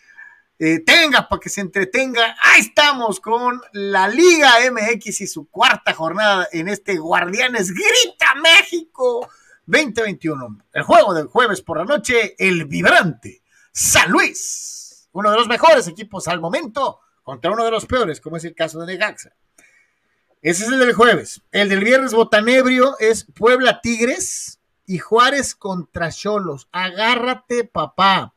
tenga 0.58 1.28
para 1.28 1.40
que 1.40 1.48
se 1.48 1.60
entretenga. 1.60 2.36
Ahí 2.40 2.60
estamos 2.60 3.20
con 3.20 3.60
la 3.72 4.08
Liga 4.08 4.54
MX 4.70 5.20
y 5.20 5.26
su 5.26 5.48
cuarta 5.48 5.92
jornada 5.92 6.48
en 6.52 6.68
este 6.68 6.98
Guardianes 6.98 7.72
Grita 7.72 8.34
México 8.40 9.28
2021. 9.66 10.58
El 10.72 10.82
juego 10.82 11.14
del 11.14 11.26
jueves 11.26 11.62
por 11.62 11.78
la 11.78 11.84
noche, 11.84 12.34
el 12.38 12.64
vibrante 12.64 13.42
San 13.72 14.10
Luis 14.10 14.77
uno 15.18 15.30
de 15.32 15.36
los 15.36 15.48
mejores 15.48 15.88
equipos 15.88 16.28
al 16.28 16.40
momento 16.40 17.00
contra 17.24 17.50
uno 17.50 17.64
de 17.64 17.72
los 17.72 17.86
peores, 17.86 18.20
como 18.20 18.36
es 18.36 18.44
el 18.44 18.54
caso 18.54 18.78
de 18.80 18.86
Negaxa. 18.86 19.32
Ese 20.40 20.64
es 20.64 20.70
el 20.70 20.78
del 20.78 20.92
jueves. 20.92 21.42
El 21.50 21.68
del 21.68 21.82
viernes 21.82 22.14
botanebrio 22.14 22.96
es 23.00 23.26
Puebla 23.34 23.80
Tigres 23.80 24.60
y 24.86 24.98
Juárez 24.98 25.56
contra 25.56 26.12
Cholos. 26.12 26.68
Agárrate, 26.70 27.64
papá. 27.64 28.34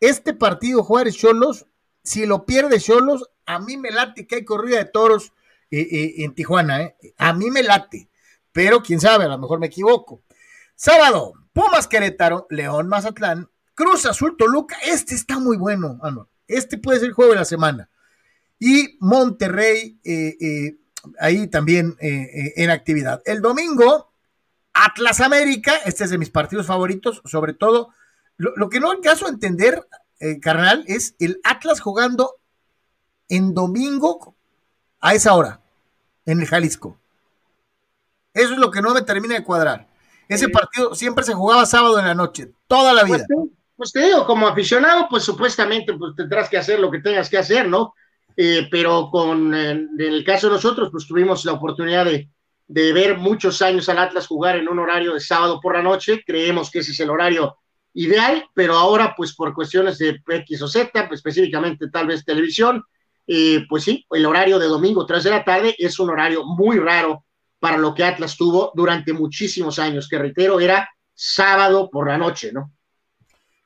Este 0.00 0.34
partido 0.34 0.82
Juárez 0.82 1.16
Cholos, 1.16 1.66
si 2.02 2.26
lo 2.26 2.44
pierde 2.44 2.80
Cholos, 2.80 3.30
a 3.46 3.60
mí 3.60 3.76
me 3.76 3.92
late 3.92 4.26
que 4.26 4.34
hay 4.34 4.44
corrida 4.44 4.78
de 4.78 4.86
toros 4.86 5.32
eh, 5.70 5.80
eh, 5.80 6.14
en 6.24 6.34
Tijuana. 6.34 6.82
Eh. 6.82 7.14
A 7.16 7.32
mí 7.32 7.50
me 7.50 7.62
late. 7.62 8.08
Pero 8.50 8.82
quién 8.82 9.00
sabe, 9.00 9.24
a 9.24 9.28
lo 9.28 9.38
mejor 9.38 9.60
me 9.60 9.68
equivoco. 9.68 10.22
Sábado, 10.74 11.34
Pumas 11.52 11.86
Querétaro, 11.86 12.48
León 12.50 12.88
Mazatlán, 12.88 13.48
Cruz 13.74 14.06
Azul 14.06 14.36
Toluca, 14.36 14.76
este 14.86 15.14
está 15.14 15.38
muy 15.38 15.56
bueno, 15.56 15.98
ah, 16.02 16.26
Este 16.46 16.78
puede 16.78 17.00
ser 17.00 17.08
el 17.08 17.14
juego 17.14 17.32
de 17.32 17.38
la 17.38 17.44
semana. 17.44 17.90
Y 18.58 18.96
Monterrey, 19.00 19.98
eh, 20.04 20.36
eh, 20.40 20.76
ahí 21.18 21.48
también 21.48 21.96
eh, 22.00 22.52
en 22.56 22.70
actividad. 22.70 23.20
El 23.26 23.42
domingo, 23.42 24.12
Atlas 24.72 25.20
América, 25.20 25.74
este 25.84 26.04
es 26.04 26.10
de 26.10 26.18
mis 26.18 26.30
partidos 26.30 26.66
favoritos, 26.66 27.20
sobre 27.24 27.52
todo. 27.52 27.90
Lo, 28.36 28.68
que 28.68 28.80
no 28.80 28.90
alcanzo 28.90 29.26
a 29.26 29.30
entender, 29.30 29.86
carnal, 30.40 30.84
es 30.88 31.14
el 31.20 31.40
Atlas 31.44 31.80
jugando 31.80 32.40
en 33.28 33.54
domingo 33.54 34.34
a 35.00 35.14
esa 35.14 35.34
hora, 35.34 35.60
en 36.26 36.40
el 36.40 36.46
Jalisco. 36.46 36.98
Eso 38.32 38.54
es 38.54 38.58
lo 38.58 38.72
que 38.72 38.82
no 38.82 38.92
me 38.92 39.02
termina 39.02 39.34
de 39.34 39.44
cuadrar. 39.44 39.88
Ese 40.28 40.48
partido 40.48 40.94
siempre 40.94 41.24
se 41.24 41.34
jugaba 41.34 41.66
sábado 41.66 41.98
en 42.00 42.06
la 42.06 42.14
noche, 42.14 42.52
toda 42.66 42.92
la 42.92 43.04
vida. 43.04 43.24
Pues 43.28 43.48
pues 43.76 43.92
te 43.92 44.04
digo, 44.06 44.24
como 44.26 44.46
aficionado, 44.46 45.06
pues 45.08 45.24
supuestamente 45.24 45.94
pues 45.94 46.14
tendrás 46.16 46.48
que 46.48 46.58
hacer 46.58 46.80
lo 46.80 46.90
que 46.90 47.00
tengas 47.00 47.28
que 47.28 47.38
hacer, 47.38 47.68
¿no? 47.68 47.94
Eh, 48.36 48.68
pero 48.70 49.10
con, 49.10 49.54
en 49.54 49.90
el 49.98 50.24
caso 50.24 50.48
de 50.48 50.54
nosotros, 50.54 50.88
pues 50.90 51.06
tuvimos 51.06 51.44
la 51.44 51.52
oportunidad 51.52 52.04
de, 52.04 52.28
de, 52.66 52.92
ver 52.92 53.16
muchos 53.16 53.62
años 53.62 53.88
al 53.88 53.98
Atlas 53.98 54.26
jugar 54.26 54.56
en 54.56 54.68
un 54.68 54.78
horario 54.78 55.14
de 55.14 55.20
sábado 55.20 55.60
por 55.60 55.74
la 55.74 55.82
noche, 55.82 56.22
creemos 56.26 56.70
que 56.70 56.80
ese 56.80 56.92
es 56.92 57.00
el 57.00 57.10
horario 57.10 57.56
ideal, 57.94 58.44
pero 58.54 58.74
ahora 58.74 59.14
pues 59.16 59.34
por 59.34 59.54
cuestiones 59.54 59.98
de 59.98 60.20
X 60.26 60.62
o 60.62 60.68
Z, 60.68 61.08
específicamente 61.12 61.88
tal 61.90 62.08
vez 62.08 62.24
televisión, 62.24 62.82
eh, 63.26 63.64
pues 63.68 63.84
sí, 63.84 64.04
el 64.10 64.26
horario 64.26 64.58
de 64.58 64.66
domingo 64.66 65.06
3 65.06 65.24
de 65.24 65.30
la 65.30 65.44
tarde 65.44 65.74
es 65.78 65.98
un 65.98 66.10
horario 66.10 66.44
muy 66.44 66.78
raro 66.78 67.24
para 67.58 67.78
lo 67.78 67.94
que 67.94 68.04
Atlas 68.04 68.36
tuvo 68.36 68.72
durante 68.74 69.12
muchísimos 69.12 69.78
años, 69.78 70.08
que 70.08 70.18
reitero, 70.18 70.60
era 70.60 70.88
sábado 71.14 71.88
por 71.90 72.08
la 72.08 72.18
noche, 72.18 72.52
¿no? 72.52 72.73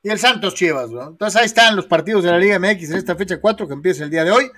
Y 0.02 0.10
el 0.10 0.18
Santos 0.18 0.54
Chivas, 0.54 0.90
¿no? 0.90 1.08
Entonces 1.08 1.40
ahí 1.40 1.46
están 1.46 1.76
los 1.76 1.86
partidos 1.86 2.24
de 2.24 2.30
la 2.30 2.38
Liga 2.38 2.58
MX 2.58 2.90
en 2.90 2.96
esta 2.98 3.16
fecha 3.16 3.40
4 3.40 3.66
que 3.66 3.74
empieza 3.74 4.04
el 4.04 4.10
día 4.10 4.24
de 4.24 4.30
hoy, 4.30 4.50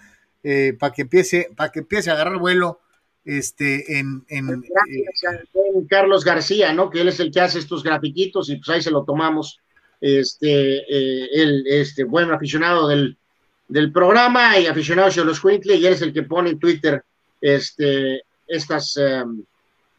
eh, 0.43 0.77
para 0.79 0.93
que 0.93 1.03
empiece, 1.03 1.49
para 1.57 1.71
que 1.71 1.81
empiece 1.81 2.11
a 2.11 2.15
agarrar 2.15 2.39
vuelo 2.39 2.81
este 3.25 3.99
en, 3.99 4.25
en 4.29 4.65
eh, 4.65 5.87
Carlos 5.89 6.25
García, 6.25 6.73
¿no? 6.73 6.91
Que 6.91 7.03
él 7.03 7.09
es 7.09 7.21
el 7.21 7.31
que 7.31 7.41
hace 7.41 7.59
estos 7.59 7.83
grafiquitos 7.83 8.49
y 8.49 8.57
pues 8.57 8.69
ahí 8.69 8.83
se 8.83 8.91
lo 8.91 9.05
tomamos 9.05 9.61
este 10.01 10.79
eh, 10.79 11.29
el 11.35 11.67
este 11.67 12.05
buen 12.05 12.31
aficionado 12.31 12.89
del, 12.89 13.19
del 13.69 13.93
programa 13.93 14.59
y 14.59 14.67
aficionado 14.67 15.11
a 15.11 15.25
los 15.25 15.41
Quintley 15.41 15.79
y 15.79 15.87
él 15.87 15.93
es 15.93 16.03
el 16.03 16.15
que 16.15 16.23
pone 16.23 16.51
en 16.51 16.59
Twitter 16.59 17.05
este 17.41 18.23
estas 18.47 18.99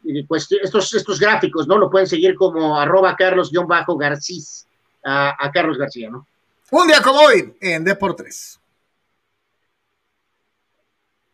estos, 0.04 0.94
estos 0.94 1.20
gráficos, 1.20 1.68
¿no? 1.68 1.78
Lo 1.78 1.88
pueden 1.88 2.08
seguir 2.08 2.34
como 2.34 2.78
arroba 2.78 3.14
carlos-garcís 3.16 4.66
a, 5.04 5.50
Carlos 5.52 5.78
García, 5.78 6.10
¿no? 6.10 6.26
Un 6.70 6.86
día 6.86 7.00
como 7.02 7.20
hoy 7.20 7.54
en 7.60 7.84
Deportes. 7.84 8.58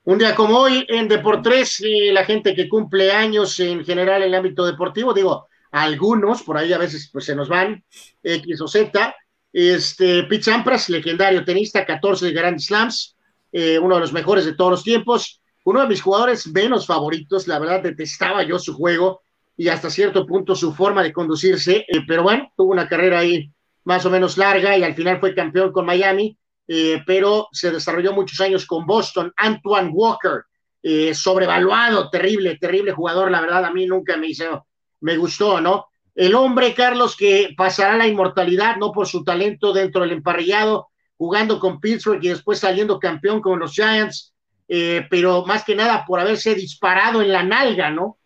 Un 0.04 0.18
día 0.18 0.34
como 0.34 0.58
hoy 0.58 0.86
en 0.88 1.06
Deportes, 1.06 1.80
eh, 1.84 2.10
la 2.12 2.24
gente 2.24 2.54
que 2.54 2.68
cumple 2.68 3.12
años 3.12 3.60
en 3.60 3.84
general 3.84 4.22
en 4.22 4.28
el 4.28 4.34
ámbito 4.34 4.64
deportivo, 4.64 5.12
digo, 5.12 5.48
algunos, 5.70 6.42
por 6.42 6.56
ahí 6.56 6.72
a 6.72 6.78
veces 6.78 7.10
pues 7.12 7.26
se 7.26 7.36
nos 7.36 7.48
van, 7.48 7.84
X 8.22 8.60
o 8.60 8.68
Z, 8.68 9.14
este, 9.52 10.24
Pete 10.24 10.44
Sampras, 10.44 10.88
legendario 10.88 11.44
tenista, 11.44 11.84
14 11.84 12.26
de 12.26 12.32
Grand 12.32 12.58
Slams, 12.58 13.16
eh, 13.52 13.78
uno 13.78 13.96
de 13.96 14.00
los 14.00 14.12
mejores 14.12 14.44
de 14.44 14.54
todos 14.54 14.70
los 14.70 14.82
tiempos, 14.82 15.40
uno 15.64 15.82
de 15.82 15.88
mis 15.88 16.00
jugadores 16.00 16.46
menos 16.46 16.86
favoritos, 16.86 17.46
la 17.46 17.58
verdad 17.58 17.82
detestaba 17.82 18.42
yo 18.42 18.58
su 18.58 18.74
juego 18.74 19.20
y 19.56 19.68
hasta 19.68 19.90
cierto 19.90 20.24
punto 20.24 20.54
su 20.54 20.72
forma 20.72 21.02
de 21.02 21.12
conducirse, 21.12 21.84
eh, 21.88 22.00
pero 22.06 22.22
bueno, 22.22 22.50
tuvo 22.56 22.72
una 22.72 22.88
carrera 22.88 23.18
ahí 23.18 23.52
más 23.88 24.04
o 24.04 24.10
menos 24.10 24.36
larga 24.36 24.76
y 24.76 24.82
al 24.82 24.94
final 24.94 25.18
fue 25.18 25.34
campeón 25.34 25.72
con 25.72 25.86
Miami, 25.86 26.36
eh, 26.68 27.02
pero 27.06 27.48
se 27.52 27.70
desarrolló 27.70 28.12
muchos 28.12 28.38
años 28.38 28.66
con 28.66 28.84
Boston. 28.84 29.32
Antoine 29.34 29.88
Walker, 29.90 30.42
eh, 30.82 31.14
sobrevaluado, 31.14 32.10
terrible, 32.10 32.58
terrible 32.58 32.92
jugador, 32.92 33.30
la 33.30 33.40
verdad 33.40 33.64
a 33.64 33.72
mí 33.72 33.86
nunca 33.86 34.18
me 34.18 34.26
hizo, 34.26 34.66
me 35.00 35.16
gustó, 35.16 35.62
¿no? 35.62 35.86
El 36.14 36.34
hombre, 36.34 36.74
Carlos, 36.74 37.16
que 37.16 37.54
pasará 37.56 37.96
la 37.96 38.06
inmortalidad, 38.06 38.76
no 38.76 38.92
por 38.92 39.06
su 39.06 39.24
talento 39.24 39.72
dentro 39.72 40.02
del 40.02 40.12
emparrillado, 40.12 40.88
jugando 41.16 41.58
con 41.58 41.80
Pittsburgh 41.80 42.22
y 42.22 42.28
después 42.28 42.58
saliendo 42.58 42.98
campeón 42.98 43.40
con 43.40 43.58
los 43.58 43.72
Giants, 43.72 44.34
eh, 44.68 45.06
pero 45.08 45.46
más 45.46 45.64
que 45.64 45.74
nada 45.74 46.04
por 46.06 46.20
haberse 46.20 46.54
disparado 46.54 47.22
en 47.22 47.32
la 47.32 47.42
nalga, 47.42 47.90
¿no? 47.90 48.18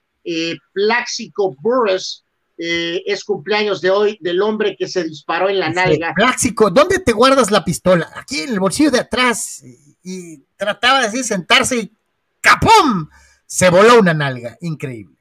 Plaxico 0.72 1.54
Burris, 1.60 2.21
eh, 2.64 3.02
es 3.06 3.24
cumpleaños 3.24 3.80
de 3.80 3.90
hoy 3.90 4.18
del 4.20 4.40
hombre 4.40 4.76
que 4.78 4.86
se 4.86 5.02
disparó 5.02 5.48
en 5.48 5.58
la 5.58 5.70
nalga. 5.70 6.14
Clásico, 6.14 6.70
¿dónde 6.70 7.00
te 7.00 7.10
guardas 7.10 7.50
la 7.50 7.64
pistola? 7.64 8.08
Aquí 8.14 8.42
en 8.42 8.50
el 8.50 8.60
bolsillo 8.60 8.92
de 8.92 9.00
atrás. 9.00 9.64
Y, 10.04 10.44
trataba 10.56 11.00
de 11.00 11.08
así 11.08 11.24
sentarse 11.24 11.76
y 11.76 11.92
¡capum! 12.40 13.08
Se 13.46 13.68
voló 13.68 13.98
una 13.98 14.14
nalga. 14.14 14.56
Increíble. 14.60 15.16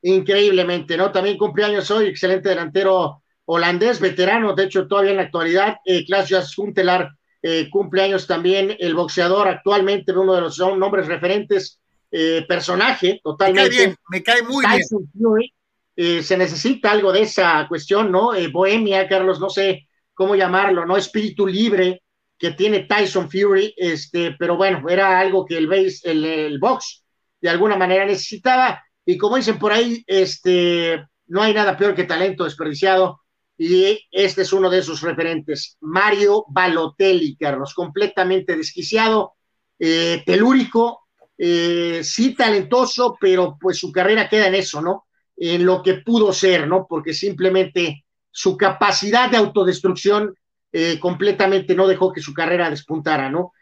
Increíblemente, 0.00 0.96
¿no? 0.96 1.12
También 1.12 1.36
cumpleaños 1.36 1.90
hoy, 1.90 2.06
excelente 2.06 2.48
delantero 2.48 3.22
holandés, 3.44 4.00
veterano, 4.00 4.54
de 4.54 4.64
hecho, 4.64 4.88
todavía 4.88 5.10
en 5.10 5.18
la 5.18 5.24
actualidad, 5.24 5.76
eh, 5.84 6.02
Klaas 6.06 6.56
Huntelaar, 6.56 7.10
eh, 7.42 7.68
cumpleaños 7.68 8.26
también 8.26 8.74
el 8.78 8.94
boxeador 8.94 9.48
actualmente, 9.48 10.12
uno 10.12 10.34
de 10.34 10.40
los 10.40 10.58
nombres 10.58 11.08
referentes, 11.08 11.78
eh, 12.10 12.42
personaje 12.48 13.20
totalmente. 13.22 13.68
Me 13.68 13.76
cae 13.76 13.86
bien, 13.86 13.96
me 14.08 14.22
cae 14.22 14.42
muy 14.42 14.64
bien. 14.64 15.50
Eh, 15.96 16.22
se 16.22 16.36
necesita 16.36 16.90
algo 16.90 17.10
de 17.12 17.22
esa 17.22 17.66
cuestión, 17.68 18.12
¿no? 18.12 18.32
bohemia, 18.52 19.08
Carlos, 19.08 19.40
no 19.40 19.48
sé 19.48 19.88
cómo 20.14 20.36
llamarlo, 20.36 20.84
¿no? 20.84 20.96
Espíritu 20.96 21.46
libre 21.46 22.02
que 22.38 22.50
tiene 22.52 22.80
Tyson 22.80 23.30
Fury, 23.30 23.74
este, 23.76 24.36
pero 24.38 24.56
bueno, 24.56 24.88
era 24.88 25.18
algo 25.18 25.46
que 25.46 25.56
el, 25.56 25.66
base, 25.66 26.00
el, 26.04 26.24
el 26.24 26.58
box 26.58 27.02
de 27.40 27.48
alguna 27.48 27.76
manera 27.76 28.04
necesitaba. 28.04 28.82
Y 29.04 29.16
como 29.16 29.36
dicen 29.36 29.58
por 29.58 29.72
ahí, 29.72 30.04
este, 30.06 31.02
no 31.28 31.42
hay 31.42 31.54
nada 31.54 31.76
peor 31.76 31.94
que 31.94 32.04
talento 32.04 32.44
desperdiciado 32.44 33.20
y 33.58 34.06
este 34.10 34.42
es 34.42 34.52
uno 34.52 34.68
de 34.68 34.82
sus 34.82 35.00
referentes, 35.00 35.78
Mario 35.80 36.44
Balotelli, 36.48 37.36
Carlos, 37.36 37.72
completamente 37.72 38.54
desquiciado, 38.54 39.34
eh, 39.78 40.22
telúrico, 40.26 41.06
eh, 41.38 42.00
sí 42.02 42.34
talentoso, 42.34 43.16
pero 43.18 43.56
pues 43.58 43.78
su 43.78 43.90
carrera 43.90 44.28
queda 44.28 44.48
en 44.48 44.56
eso, 44.56 44.82
¿no? 44.82 45.05
En 45.36 45.66
lo 45.66 45.82
que 45.82 45.94
pudo 45.94 46.32
ser, 46.32 46.66
¿no? 46.66 46.86
Porque 46.88 47.12
simplemente 47.12 48.04
su 48.30 48.56
capacidad 48.56 49.30
de 49.30 49.36
autodestrucción 49.36 50.34
eh, 50.72 50.98
completamente 51.00 51.74
no 51.74 51.86
dejó 51.86 52.12
que 52.12 52.20
su 52.20 52.32
carrera 52.32 52.70
despuntara, 52.70 53.30
¿no? 53.30 53.52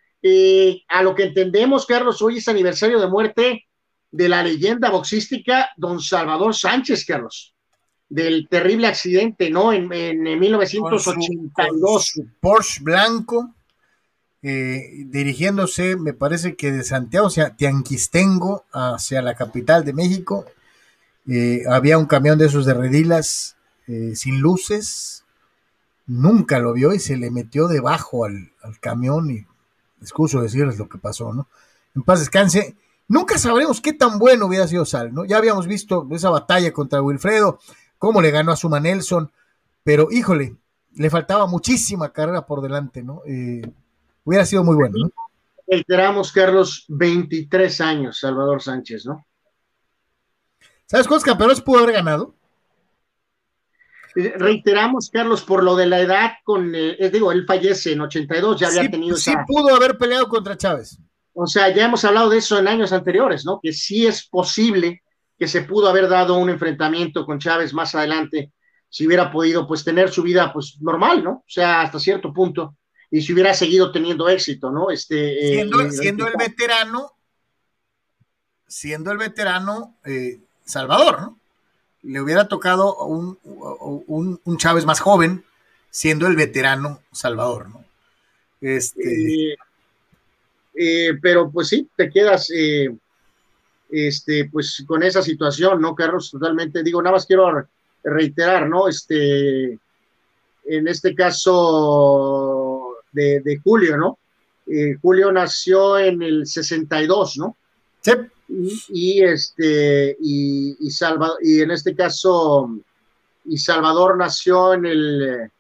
a 0.89 1.03
lo 1.03 1.15
que 1.15 1.25
entendemos, 1.25 1.85
Carlos, 1.85 2.23
hoy 2.23 2.39
es 2.39 2.49
aniversario 2.49 2.99
de 2.99 3.09
muerte 3.09 3.67
de 4.11 4.29
la 4.31 4.43
leyenda 4.43 4.89
boxística 4.89 5.69
Don 5.77 6.01
Salvador 6.01 6.55
Sánchez, 6.55 7.05
Carlos 7.05 7.55
del 8.15 8.49
terrible 8.49 8.87
accidente, 8.87 9.51
¿no? 9.51 9.73
En, 9.73 9.93
en, 9.93 10.23
1982. 10.39 12.21
Porsche 12.41 12.83
blanco, 12.83 13.55
eh, 14.43 15.05
dirigiéndose, 15.07 15.97
me 15.97 16.13
parece 16.13 16.55
que 16.55 16.71
de 16.71 16.85
Santiago, 16.85 17.27
o 17.27 17.31
sea, 17.31 17.57
Tianquistengo, 17.57 18.65
hacia 18.73 19.21
la 19.23 19.35
capital 19.35 19.85
de 19.85 19.95
México. 19.95 20.45
Eh, 21.27 21.63
había 21.69 21.99
un 21.99 22.07
camión 22.07 22.39
de 22.39 22.47
esos 22.47 22.67
de 22.67 22.75
redilas 22.75 23.57
eh, 23.87 24.13
sin 24.15 24.41
luces. 24.41 25.25
Nunca 26.07 26.59
lo 26.59 26.73
vio 26.73 26.93
y 26.93 26.99
se 26.99 27.17
le 27.17 27.31
metió 27.31 27.67
debajo 27.67 28.25
al, 28.25 28.51
camión 28.81 29.31
y 29.31 29.47
excuso 30.01 30.43
decirles 30.43 30.79
lo 30.79 30.89
que 30.89 30.99
pasó, 30.99 31.33
¿no? 31.33 31.49
En 31.95 32.03
paz 32.03 32.21
descanse. 32.21 32.77
Nunca 33.09 33.39
sabremos 33.39 33.81
qué 33.81 33.93
tan 33.93 34.19
bueno 34.19 34.47
hubiera 34.47 34.67
sido 34.67 34.85
Sal, 34.85 35.15
¿no? 35.15 35.25
Ya 35.25 35.37
habíamos 35.37 35.67
visto 35.67 36.07
esa 36.11 36.31
batalla 36.31 36.73
contra 36.73 37.03
Wilfredo, 37.03 37.59
cómo 37.99 38.21
le 38.21 38.31
ganó 38.31 38.53
a 38.53 38.57
Suma 38.57 38.81
Nelson, 38.81 39.31
pero 39.83 40.09
híjole, 40.11 40.57
le 40.97 41.11
faltaba 41.11 41.47
muchísima 41.47 42.13
carrera 42.13 42.47
por 42.47 42.63
delante, 42.63 43.03
¿no? 43.03 43.23
Eh, 43.27 43.63
hubiera 44.25 44.47
sido 44.47 44.65
muy 44.65 44.77
bueno, 44.77 44.95
¿no? 44.99 45.11
Reiteramos, 45.67 46.33
Carlos, 46.33 46.85
23 46.89 47.81
años, 47.81 48.21
Salvador 48.21 48.63
Sánchez, 48.63 49.07
¿no? 49.07 49.25
¿Sabes 50.87 51.07
cuántos 51.07 51.25
campeones 51.25 51.61
pudo 51.61 51.81
haber 51.81 51.95
ganado? 51.95 52.35
Eh, 54.17 54.35
reiteramos, 54.37 55.11
Carlos, 55.11 55.43
por 55.43 55.63
lo 55.63 55.75
de 55.77 55.87
la 55.87 56.01
edad, 56.01 56.33
con, 56.45 56.73
eh, 56.75 57.11
digo, 57.13 57.33
él 57.33 57.45
fallece 57.47 57.93
en 57.93 58.03
82, 58.03 58.61
ya 58.61 58.69
había 58.69 58.91
tenido. 58.91 59.17
Sí, 59.17 59.33
pudo 59.47 59.75
haber 59.75 59.99
peleado 59.99 60.29
contra 60.29 60.57
Chávez. 60.57 60.99
O 61.33 61.47
sea, 61.47 61.75
ya 61.75 61.87
hemos 61.87 62.05
hablado 62.05 62.31
de 62.31 62.39
eso 62.39 62.59
en 62.59 62.69
años 62.69 62.93
anteriores, 62.93 63.45
¿no? 63.45 63.59
Que 63.61 63.73
sí 63.73 64.07
es 64.07 64.27
posible 64.29 65.03
que 65.37 65.49
se 65.49 65.63
pudo 65.63 65.89
haber 65.89 66.09
dado 66.09 66.39
un 66.39 66.49
enfrentamiento 66.49 67.27
con 67.27 67.41
Chávez 67.41 67.75
más 67.75 67.95
adelante, 67.95 68.53
si 68.89 69.07
hubiera 69.07 69.33
podido 69.33 69.67
pues 69.67 69.83
tener 69.83 70.11
su 70.11 70.23
vida 70.23 70.53
pues 70.53 70.79
normal, 70.81 71.25
¿no? 71.25 71.31
O 71.31 71.45
sea, 71.49 71.83
hasta 71.83 71.99
cierto 71.99 72.33
punto, 72.33 72.77
y 73.11 73.21
si 73.21 73.33
hubiera 73.33 73.53
seguido 73.53 73.91
teniendo 73.91 74.29
éxito, 74.29 74.71
¿no? 74.71 74.91
Este, 74.91 75.39
eh, 75.39 75.55
siendo, 75.55 75.91
siendo 75.91 76.27
el 76.29 76.35
veterano, 76.39 77.11
siendo 78.69 79.11
el 79.11 79.19
veterano 79.19 79.99
eh, 80.05 80.41
Salvador, 80.65 81.21
¿no? 81.21 81.39
Le 82.03 82.21
hubiera 82.21 82.49
tocado 82.49 82.97
un, 82.97 83.39
un, 83.45 84.59
Chávez 84.59 84.85
más 84.85 85.01
joven, 85.01 85.45
siendo 85.91 86.27
el 86.27 86.37
veterano 86.37 87.01
Salvador, 87.13 87.69
¿no? 87.69 87.85
Este... 88.61 89.57
Eh, 90.77 91.17
pero 91.23 91.51
pues 91.51 91.69
sí, 91.69 91.89
te 91.97 92.11
quedas 92.11 92.51
este, 93.91 94.47
pues 94.51 94.83
con 94.87 95.03
esa 95.03 95.23
situación, 95.23 95.81
¿no, 95.81 95.95
Carlos? 95.95 96.31
Totalmente, 96.31 96.83
digo, 96.83 97.01
nada 97.01 97.15
más 97.15 97.27
quiero 97.27 97.67
reiterar, 98.03 98.69
¿no? 98.69 98.89
Este, 98.89 99.79
en 100.65 100.89
este 100.89 101.15
caso 101.15 102.97
de, 103.13 103.61
Julio, 103.63 103.97
¿no? 103.97 104.19
Eh, 104.67 104.97
Julio 105.01 105.31
nació 105.31 105.99
en 105.99 106.23
el 106.23 106.47
62, 106.47 107.37
¿no? 107.39 107.57
Sí. 108.01 108.13
Y, 108.49 109.23
este, 109.23 110.17
y, 110.21 110.77
y, 110.81 110.91
y 111.43 111.61
en 111.61 111.71
este 111.71 111.95
caso, 111.95 112.71
y 113.45 113.59
Salvador 113.59 114.17
nació 114.17 114.75
en 114.75 114.87
el, 114.87 115.51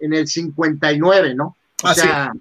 en 0.00 0.14
el 0.14 0.26
59, 0.26 1.34
¿no? 1.34 1.56
O 1.82 1.88
ah, 1.88 1.94
sea, 1.94 2.32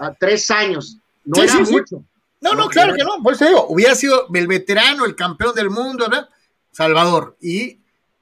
a 0.00 0.14
tres 0.14 0.50
años, 0.50 0.98
no 1.24 1.42
era 1.42 1.60
mucho. 1.60 2.02
No, 2.40 2.54
no, 2.54 2.68
claro 2.68 2.94
que 2.94 3.02
no, 3.02 3.22
por 3.22 3.32
eso 3.32 3.46
digo, 3.46 3.66
hubiera 3.68 3.94
sido 3.94 4.26
el 4.34 4.46
veterano, 4.46 5.04
el 5.04 5.16
campeón 5.16 5.54
del 5.54 5.70
mundo, 5.70 6.08
¿verdad? 6.08 6.28
Salvador, 6.70 7.36
y 7.40 7.80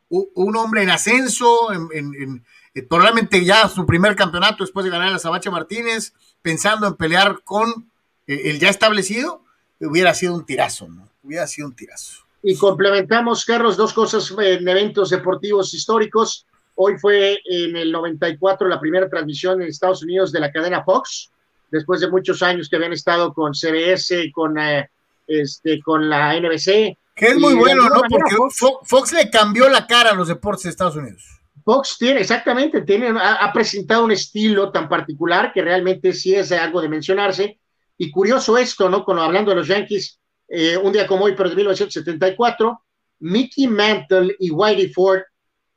un 0.08 0.56
hombre 0.56 0.82
en 0.82 0.90
ascenso, 0.90 1.72
en, 1.72 2.44
eh, 2.74 2.82
probablemente 2.82 3.44
ya 3.44 3.68
su 3.68 3.84
primer 3.86 4.14
campeonato 4.16 4.64
después 4.64 4.84
de 4.84 4.90
ganar 4.90 5.08
a 5.08 5.12
la 5.12 5.18
Sabache 5.18 5.50
Martínez, 5.50 6.12
pensando 6.42 6.86
en 6.86 6.94
pelear 6.94 7.42
con 7.42 7.90
eh, 8.26 8.42
el 8.44 8.60
ya 8.60 8.68
establecido, 8.68 9.43
hubiera 9.86 10.14
sido 10.14 10.34
un 10.34 10.44
tirazo, 10.44 10.88
¿no? 10.88 11.08
Hubiera 11.22 11.46
sido 11.46 11.68
un 11.68 11.74
tirazo. 11.74 12.24
Y 12.42 12.56
complementamos, 12.56 13.44
Carlos, 13.44 13.76
dos 13.76 13.92
cosas 13.92 14.32
en 14.38 14.68
eventos 14.68 15.10
deportivos 15.10 15.72
históricos. 15.72 16.46
Hoy 16.74 16.98
fue 16.98 17.40
en 17.44 17.76
el 17.76 17.90
94 17.90 18.68
la 18.68 18.80
primera 18.80 19.08
transmisión 19.08 19.62
en 19.62 19.68
Estados 19.68 20.02
Unidos 20.02 20.30
de 20.32 20.40
la 20.40 20.52
cadena 20.52 20.84
Fox 20.84 21.30
después 21.74 22.00
de 22.00 22.10
muchos 22.10 22.42
años 22.42 22.68
que 22.68 22.76
habían 22.76 22.92
estado 22.92 23.32
con 23.34 23.52
CBS, 23.52 24.30
con, 24.32 24.58
eh, 24.58 24.90
este, 25.26 25.80
con 25.82 26.08
la 26.08 26.34
NBC. 26.38 26.96
Que 27.16 27.26
es 27.26 27.36
muy 27.36 27.54
bueno, 27.54 27.88
¿no? 27.88 28.02
Porque 28.08 28.36
Fox, 28.84 29.12
le 29.12 29.30
cambió 29.30 29.68
la 29.68 29.86
cara 29.86 30.10
a 30.10 30.14
los 30.14 30.28
deportes 30.28 30.64
de 30.64 30.70
Estados 30.70 30.96
Unidos. 30.96 31.40
Fox 31.64 31.96
tiene, 31.98 32.20
exactamente, 32.20 32.82
tiene, 32.82 33.14
ha, 33.18 33.50
presentado 33.52 34.04
un 34.04 34.12
estilo 34.12 34.70
tan 34.70 34.88
particular 34.88 35.52
que 35.52 35.62
realmente 35.62 36.12
sí 36.12 36.34
es 36.34 36.52
algo 36.52 36.82
de 36.82 36.88
mencionarse. 36.88 37.58
Y 37.96 38.10
curioso 38.10 38.58
esto, 38.58 38.88
¿no? 38.88 39.04
Cuando 39.04 39.22
hablando 39.22 39.50
de 39.50 39.56
los 39.56 39.68
Yankees, 39.68 40.20
eh, 40.48 40.76
un 40.76 40.92
día 40.92 41.06
como 41.06 41.24
hoy, 41.24 41.34
pero 41.36 41.48
de 41.48 41.56
1974, 41.56 42.80
Mickey 43.20 43.66
Mantle 43.66 44.36
y 44.38 44.50
Whitey 44.50 44.92
Ford 44.92 45.22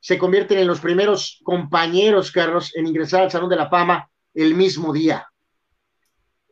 se 0.00 0.18
convierten 0.18 0.58
en 0.58 0.66
los 0.66 0.80
primeros 0.80 1.40
compañeros, 1.42 2.30
Carlos, 2.30 2.72
en 2.76 2.86
ingresar 2.86 3.22
al 3.22 3.30
Salón 3.30 3.50
de 3.50 3.56
la 3.56 3.68
Fama 3.68 4.08
el 4.34 4.54
mismo 4.54 4.92
día. 4.92 5.26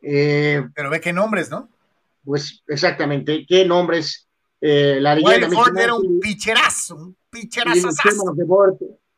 Eh, 0.01 0.63
Pero 0.73 0.89
ve 0.89 1.01
qué 1.01 1.13
nombres, 1.13 1.49
¿no? 1.49 1.69
Pues 2.23 2.63
exactamente, 2.67 3.45
qué 3.47 3.65
nombres. 3.65 4.27
Eh, 4.59 4.97
la 4.99 5.15
leyenda 5.15 5.49
Ford 5.49 5.77
era 5.77 5.95
un 5.95 6.19
picherazo, 6.19 6.95
un 6.95 7.17
picherazo. 7.29 7.89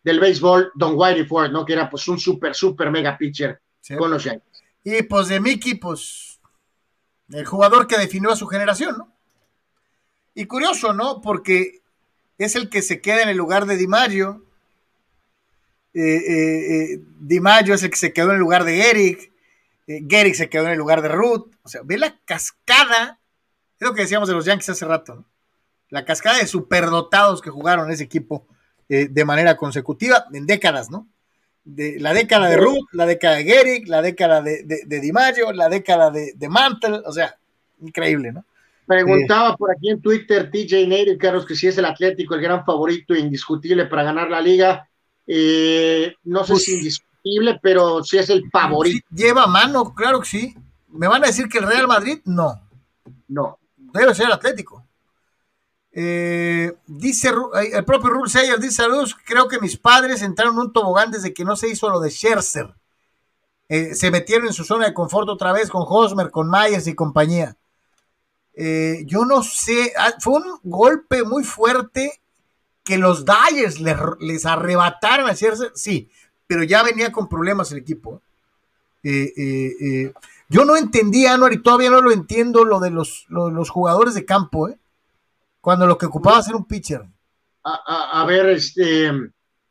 del 0.03 0.19
béisbol, 0.19 0.71
Don 0.75 0.93
Whitey 0.95 1.25
Ford, 1.25 1.51
¿no? 1.51 1.65
Que 1.65 1.73
era 1.73 1.89
pues 1.89 2.07
un 2.07 2.19
súper, 2.19 2.53
súper 2.53 2.91
mega 2.91 3.17
pitcher 3.17 3.59
con 3.97 4.11
los 4.11 4.23
Yankees. 4.23 4.63
Y 4.83 5.01
pues 5.03 5.27
de 5.27 5.39
Mickey, 5.39 5.75
pues 5.75 6.28
el 7.31 7.45
jugador 7.45 7.87
que 7.87 7.97
definió 7.97 8.31
a 8.31 8.35
su 8.35 8.47
generación, 8.47 8.97
¿no? 8.97 9.13
Y 10.33 10.45
curioso, 10.45 10.93
¿no? 10.93 11.21
Porque 11.21 11.81
es 12.37 12.55
el 12.55 12.69
que 12.69 12.81
se 12.81 13.01
queda 13.01 13.23
en 13.23 13.29
el 13.29 13.37
lugar 13.37 13.65
de 13.65 13.77
Di 13.77 13.87
Maggio. 13.87 14.45
Eh, 15.93 16.01
eh, 16.01 16.93
eh 16.93 16.99
Di 17.19 17.39
Maggio 17.39 17.73
es 17.73 17.83
el 17.83 17.89
que 17.89 17.97
se 17.97 18.13
quedó 18.13 18.29
en 18.29 18.35
el 18.35 18.39
lugar 18.39 18.63
de 18.63 18.89
Eric. 18.89 19.31
Eh, 19.87 20.33
se 20.33 20.49
quedó 20.49 20.65
en 20.65 20.71
el 20.71 20.77
lugar 20.77 21.01
de 21.01 21.09
Ruth. 21.09 21.53
O 21.63 21.67
sea, 21.69 21.81
ve 21.83 21.97
la 21.97 22.17
cascada. 22.25 23.19
Es 23.79 23.87
lo 23.87 23.93
que 23.93 24.03
decíamos 24.03 24.29
de 24.29 24.35
los 24.35 24.45
Yankees 24.45 24.69
hace 24.69 24.85
rato. 24.85 25.15
¿no? 25.15 25.25
La 25.89 26.05
cascada 26.05 26.37
de 26.37 26.47
superdotados 26.47 27.41
que 27.41 27.49
jugaron 27.49 27.91
ese 27.91 28.03
equipo 28.03 28.47
de 28.87 29.23
manera 29.23 29.55
consecutiva 29.55 30.25
en 30.33 30.47
décadas, 30.47 30.89
¿no? 30.89 31.07
De, 31.75 31.99
la 31.99 32.13
década 32.13 32.49
de 32.49 32.57
Ruth, 32.57 32.87
la 32.93 33.05
década 33.05 33.35
de 33.35 33.43
Gehrig, 33.43 33.87
la 33.87 34.01
década 34.01 34.41
de, 34.41 34.63
de, 34.63 34.99
Di 34.99 35.11
la 35.53 35.69
década 35.69 36.09
de, 36.09 36.33
de 36.35 36.49
Mantle. 36.49 37.01
O 37.05 37.11
sea, 37.11 37.37
increíble, 37.81 38.31
¿no? 38.31 38.43
Preguntaba 38.87 39.55
por 39.55 39.69
aquí 39.71 39.91
en 39.91 40.01
Twitter 40.01 40.49
TJ 40.49 40.87
Nader, 40.87 41.17
Carlos, 41.19 41.45
que 41.45 41.55
si 41.55 41.67
es 41.67 41.77
el 41.77 41.85
Atlético 41.85 42.33
el 42.33 42.41
gran 42.41 42.65
favorito 42.65 43.13
indiscutible 43.13 43.85
para 43.85 44.01
ganar 44.03 44.29
la 44.31 44.41
liga. 44.41 44.89
Eh, 45.27 46.15
no 46.23 46.43
sé 46.43 46.53
Pues- 46.53 46.63
si 46.63 46.73
indiscutible, 46.73 47.59
pero 47.61 48.03
sí 48.03 48.17
es 48.17 48.31
el 48.31 48.49
favorito. 48.49 49.05
Lleva 49.13 49.45
mano, 49.45 49.93
claro 49.93 50.19
que 50.21 50.27
sí. 50.27 50.55
¿Me 50.87 51.07
van 51.07 51.23
a 51.23 51.27
decir 51.27 51.47
que 51.47 51.59
el 51.59 51.67
Real 51.67 51.87
Madrid? 51.87 52.19
No. 52.25 52.59
No. 53.27 53.59
Debe 53.77 54.15
ser 54.15 54.31
Atlético. 54.31 54.83
Eh, 55.91 56.77
dice 56.85 57.31
el 57.73 57.83
propio 57.83 58.09
Rule 58.09 58.29
Sayers, 58.29 58.61
dice 58.61 58.75
saludos, 58.75 59.15
creo 59.25 59.47
que 59.47 59.59
mis 59.59 59.77
padres 59.77 60.21
entraron 60.21 60.53
en 60.55 60.59
un 60.61 60.73
tobogán 60.73 61.11
desde 61.11 61.33
que 61.33 61.43
no 61.43 61.55
se 61.55 61.69
hizo 61.69 61.89
lo 61.89 61.99
de 61.99 62.11
Scherzer. 62.11 62.75
Eh, 63.67 63.95
se 63.95 64.11
metieron 64.11 64.47
en 64.47 64.53
su 64.53 64.63
zona 64.63 64.85
de 64.85 64.93
confort 64.93 65.29
otra 65.29 65.51
vez 65.51 65.69
con 65.69 65.83
Hosmer, 65.87 66.31
con 66.31 66.49
Myers 66.49 66.87
y 66.87 66.95
compañía. 66.95 67.55
Eh, 68.53 69.03
yo 69.05 69.25
no 69.25 69.43
sé, 69.43 69.93
ah, 69.97 70.13
fue 70.19 70.33
un 70.33 70.59
golpe 70.63 71.23
muy 71.23 71.43
fuerte 71.43 72.21
que 72.83 72.97
los 72.97 73.25
Dyers 73.25 73.79
les, 73.79 73.97
les 74.19 74.45
arrebataron 74.45 75.29
a 75.29 75.35
Scherzer, 75.35 75.71
sí, 75.75 76.09
pero 76.47 76.63
ya 76.63 76.83
venía 76.83 77.11
con 77.11 77.29
problemas 77.29 77.71
el 77.71 77.79
equipo. 77.79 78.21
Yo 80.51 80.65
no 80.65 80.75
entendía, 80.75 81.33
Anuar, 81.33 81.53
y 81.53 81.61
todavía 81.61 81.91
no 81.91 82.01
lo 82.01 82.11
entiendo, 82.11 82.65
lo 82.65 82.79
de 82.79 82.89
los, 82.89 83.27
los 83.29 83.69
jugadores 83.69 84.15
de 84.15 84.25
campo, 84.25 84.67
¿eh? 84.67 84.79
Cuando 85.61 85.85
lo 85.87 85.97
que 85.97 86.05
ocupaba 86.05 86.41
ser 86.41 86.55
un 86.55 86.65
pitcher. 86.65 87.01
A, 87.63 87.73
a- 87.85 88.21
a 88.21 88.25
ver, 88.25 88.49
este, 88.49 89.11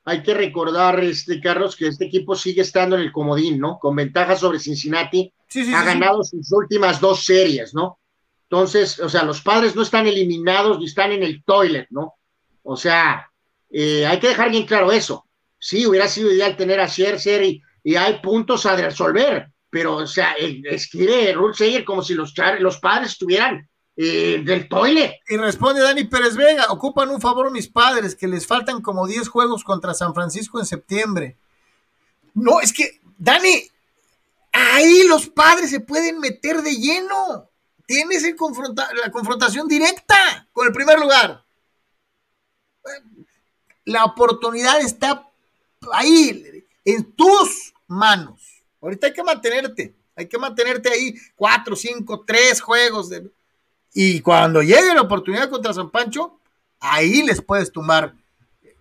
hay 0.05 0.23
que 0.23 0.35
recordar, 0.35 1.01
este, 1.01 1.40
Carlos, 1.40 1.77
que 1.77 1.89
este 1.89 2.06
equipo 2.06 2.35
sigue 2.35 2.62
estando 2.62 2.97
en 2.97 3.02
el 3.02 3.12
comodín, 3.12 3.59
¿no? 3.59 3.78
Con 3.78 3.97
ventaja 3.97 4.36
sobre 4.36 4.59
Cincinnati. 4.59 5.32
Sí, 5.48 5.65
sí, 5.65 5.73
ha 5.74 5.81
sí, 5.81 5.86
ganado 5.86 6.23
sus 6.23 6.52
últimas 6.52 7.01
dos 7.01 7.24
series, 7.24 7.74
¿no? 7.74 7.98
Entonces, 8.44 8.98
o 9.01 9.09
sea, 9.09 9.24
los 9.24 9.40
padres 9.43 9.74
no 9.77 9.82
están 9.82 10.06
eliminados 10.06 10.78
ni 10.78 10.86
están 10.86 11.12
en 11.12 11.23
el 11.23 11.43
toilet, 11.44 11.86
¿no? 11.90 12.15
O 12.62 12.77
sea, 12.77 13.31
eh, 13.70 14.06
hay 14.06 14.19
que 14.19 14.28
dejar 14.28 14.51
bien 14.51 14.66
claro 14.66 14.93
eso. 14.93 15.27
Sí, 15.59 15.86
hubiera 15.86 16.09
sido 16.09 16.31
ideal 16.32 16.56
tener 16.56 16.81
a 16.81 16.89
Scherzer 16.89 17.43
y, 17.44 17.62
y 17.82 17.97
hay 17.97 18.20
puntos 18.20 18.65
a 18.66 18.77
resolver, 18.77 19.48
pero, 19.70 19.97
o 19.97 20.06
sea, 20.06 20.32
escribe 20.39 21.32
Rule 21.32 21.55
Sayer 21.55 21.85
como 21.85 22.02
si 22.02 22.15
los, 22.15 22.32
los 22.60 22.78
padres 22.78 23.12
estuvieran 23.12 23.68
eh, 24.01 24.43
del 24.45 24.69
toilet. 24.69 25.16
Y 25.29 25.37
responde 25.39 25.83
Dani 25.83 26.05
Pérez 26.05 26.37
Vega, 26.37 26.66
ocupan 26.70 27.09
un 27.09 27.20
favor 27.20 27.51
mis 27.51 27.66
padres, 27.66 28.15
que 28.15 28.29
les 28.29 28.47
faltan 28.47 28.81
como 28.81 29.09
10 29.09 29.29
juegos 29.29 29.65
contra 29.65 29.93
San 29.93 30.15
Francisco 30.15 30.61
en 30.61 30.66
septiembre. 30.66 31.37
No, 32.33 32.61
es 32.61 32.73
que, 32.73 33.01
Dani, 33.19 33.69
ahí 34.53 35.03
los 35.09 35.29
padres 35.29 35.70
se 35.70 35.81
pueden 35.81 36.20
meter 36.20 36.62
de 36.62 36.77
lleno. 36.77 37.51
Tienes 37.87 38.23
la 38.23 39.11
confrontación 39.11 39.66
directa 39.66 40.47
con 40.53 40.69
el 40.69 40.73
primer 40.73 41.01
lugar. 41.01 41.45
La 43.85 44.05
oportunidad 44.05 44.81
está 44.81 45.29
ahí, 45.93 46.65
en 46.85 47.12
tus 47.15 47.75
manos. 47.89 48.62
Ahorita 48.81 49.09
hay 49.09 49.12
que 49.12 49.25
mantenerte, 49.25 49.97
hay 50.15 50.29
que 50.29 50.39
mantenerte 50.39 50.89
ahí 50.89 51.16
cuatro, 51.35 51.75
cinco, 51.75 52.23
tres 52.25 52.61
juegos 52.61 53.09
de, 53.09 53.29
y 54.01 54.20
cuando 54.20 54.62
llegue 54.62 54.95
la 54.95 55.01
oportunidad 55.01 55.51
contra 55.51 55.75
San 55.75 55.91
Pancho, 55.91 56.39
ahí 56.79 57.20
les 57.25 57.43
puedes 57.43 57.73
tumbar, 57.73 58.15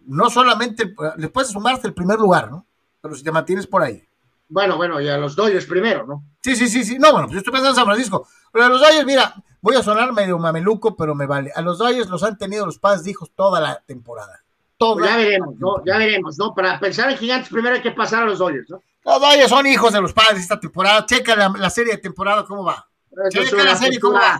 no 0.06 0.30
solamente, 0.30 0.94
les 1.18 1.31
puedes 1.31 1.49
sumar 1.49 1.73
hasta 1.73 1.88
el 1.88 1.95
primer 1.95 2.19
lugar, 2.19 2.52
¿no? 2.52 2.68
Pero 3.02 3.15
si 3.15 3.23
te 3.23 3.31
mantienes 3.31 3.65
por 3.65 3.81
ahí. 3.81 4.07
Bueno, 4.48 4.77
bueno, 4.77 5.02
y 5.02 5.10
a 5.10 5.18
los 5.18 5.35
Dodgers 5.35 5.65
primero, 5.65 6.06
¿no? 6.06 6.23
Sí, 6.44 6.56
sí, 6.56 6.69
sí, 6.69 6.84
sí. 6.84 6.99
No, 6.99 7.14
bueno, 7.14 7.26
pues 7.26 7.34
yo 7.34 7.38
estoy 7.39 7.52
pensando 7.52 7.72
en 7.72 7.76
San 7.77 7.85
Francisco. 7.85 8.27
Pero 8.53 8.65
a 8.65 8.69
los 8.69 8.80
Dodgers, 8.80 9.07
mira, 9.07 9.34
voy 9.60 9.76
a 9.76 9.81
sonar 9.81 10.14
medio 10.14 10.38
mameluco, 10.38 10.95
pero 10.95 11.15
me 11.15 11.26
vale. 11.26 11.52
A 11.56 11.64
los 11.64 11.80
Dodgers 11.80 12.10
los 12.10 12.22
han 12.22 12.38
tenido 12.38 12.68
los 12.68 12.77
padres 12.77 13.03
de 13.03 13.10
hijos 13.10 13.31
toda 13.35 13.60
la 13.60 13.81
temporada. 13.88 14.44
Toda 14.77 14.99
Pues 14.99 15.10
ya 15.10 15.18
veremos, 15.18 15.56
¿no? 15.57 15.84
Ya 15.84 15.98
veremos, 15.98 16.38
¿no? 16.38 16.53
Para 16.53 16.80
pensar 16.80 17.10
en 17.10 17.18
gigantes 17.18 17.49
primero 17.49 17.73
hay 17.73 17.81
que 17.81 17.89
pasar 17.89 18.22
a 18.22 18.26
los 18.27 18.38
Dodgers, 18.38 18.69
¿no? 18.69 18.84
Los 19.03 19.19
Dodgers 19.19 19.49
son 19.49 19.65
hijos 19.65 19.91
de 19.94 19.99
los 19.99 20.14
padres 20.14 20.44
esta 20.44 20.60
temporada. 20.60 21.07
Checa 21.07 21.35
la, 21.35 21.49
la 21.57 21.72
serie 21.72 21.94
de 21.94 21.98
temporada, 21.98 22.45
¿cómo 22.45 22.64
va? 22.64 22.88
Checa 23.31 23.64
la 23.64 23.76
serie, 23.76 23.99
¿cómo 23.99 24.14
va? 24.14 24.39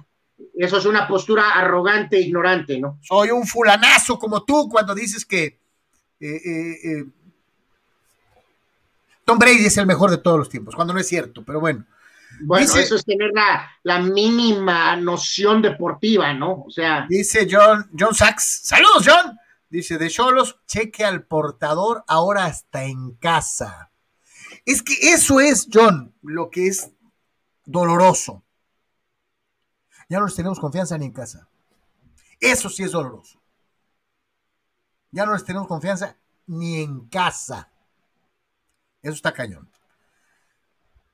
Eso 0.56 0.78
es 0.78 0.86
una 0.86 1.08
postura 1.08 1.52
arrogante 1.54 2.18
e 2.18 2.22
ignorante, 2.22 2.80
¿no? 2.80 3.00
soy 3.02 3.32
un 3.32 3.46
fulanazo 3.48 4.18
como 4.20 4.44
tú 4.44 4.68
cuando 4.70 4.94
dices 4.96 5.26
que 5.26 5.46
eh, 5.46 5.62
eh, 6.20 6.76
eh, 6.84 7.06
Tom 9.26 9.38
Brady 9.40 9.66
es 9.66 9.78
el 9.78 9.86
mejor 9.86 10.10
de 10.10 10.18
todos 10.18 10.38
los 10.40 10.50
tiempos, 10.50 10.76
cuando 10.76 10.94
no 10.94 11.00
es 11.00 11.08
cierto, 11.08 11.44
pero 11.44 11.60
bueno. 11.60 11.86
Bueno, 12.42 12.66
Dice- 12.66 12.82
eso 12.82 12.96
es 12.96 13.06
tener 13.06 13.32
la, 13.34 13.70
la 13.84 14.00
mínima 14.00 14.96
noción 14.96 15.62
deportiva, 15.62 16.34
¿no? 16.34 16.64
O 16.68 16.70
sea, 16.70 17.06
Dice 17.10 17.48
John, 17.50 17.90
John 17.98 18.14
Sachs, 18.14 18.62
saludos 18.64 19.04
John, 19.06 19.38
dice 19.70 19.98
de 19.98 20.10
Cholos, 20.10 20.60
cheque 20.68 21.04
al 21.04 21.24
portador 21.24 22.04
ahora 22.08 22.46
hasta 22.46 22.84
en 22.86 23.12
casa. 23.16 23.90
Es 24.66 24.82
que 24.84 24.94
eso 25.14 25.40
es, 25.40 25.68
John, 25.72 26.14
lo 26.22 26.50
que 26.50 26.68
es 26.68 26.92
doloroso. 27.66 28.44
Ya 30.10 30.20
no 30.20 30.26
les 30.26 30.36
tenemos 30.36 30.60
confianza 30.60 30.98
ni 30.98 31.06
en 31.06 31.12
casa. 31.12 31.48
Eso 32.40 32.70
sí 32.70 32.84
es 32.84 32.92
doloroso. 32.92 33.40
Ya 35.12 35.26
no 35.26 35.34
les 35.34 35.44
tenemos 35.44 35.68
confianza 35.68 36.18
ni 36.46 36.82
en 36.82 37.08
casa. 37.08 37.72
Eso 39.02 39.16
está 39.16 39.34
cañón. 39.34 39.70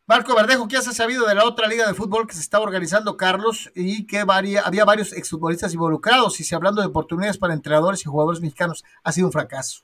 Marco 0.06 0.36
Verdejo, 0.36 0.68
¿qué 0.68 0.78
has 0.78 0.86
sabido 0.94 1.26
de 1.26 1.34
la 1.34 1.45
otra 1.45 1.68
liga 1.68 1.88
de 1.88 1.94
fútbol 1.94 2.28
que 2.28 2.34
se 2.34 2.41
está 2.41 2.60
organizando, 2.60 3.15
Carlos? 3.15 3.72
Y 3.74 4.06
que 4.06 4.20
había 4.20 4.86
varios 4.86 5.14
exfutbolistas 5.14 5.74
involucrados. 5.74 6.40
Y 6.40 6.44
si 6.44 6.53
hablando 6.53 6.82
de 6.82 6.88
oportunidades 6.88 7.38
para 7.38 7.53
entrenadores 7.53 8.02
y 8.02 8.10
jugadores 8.10 8.41
mexicanos, 8.41 8.84
ha 9.02 9.11
sido 9.14 9.28
un 9.28 9.34
fracaso, 9.34 9.84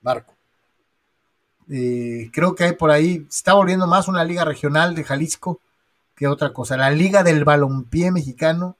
Marco. 0.00 0.34
Eh, 1.70 2.30
creo 2.32 2.54
que 2.54 2.64
hay 2.64 2.72
por 2.72 2.90
ahí, 2.90 3.26
se 3.28 3.40
está 3.40 3.52
volviendo 3.52 3.86
más 3.86 4.08
una 4.08 4.24
liga 4.24 4.42
regional 4.44 4.94
de 4.94 5.04
Jalisco 5.04 5.60
que 6.18 6.26
otra 6.26 6.52
cosa. 6.52 6.76
La 6.76 6.90
liga 6.90 7.22
del 7.22 7.44
balompié 7.44 8.10
mexicano 8.10 8.76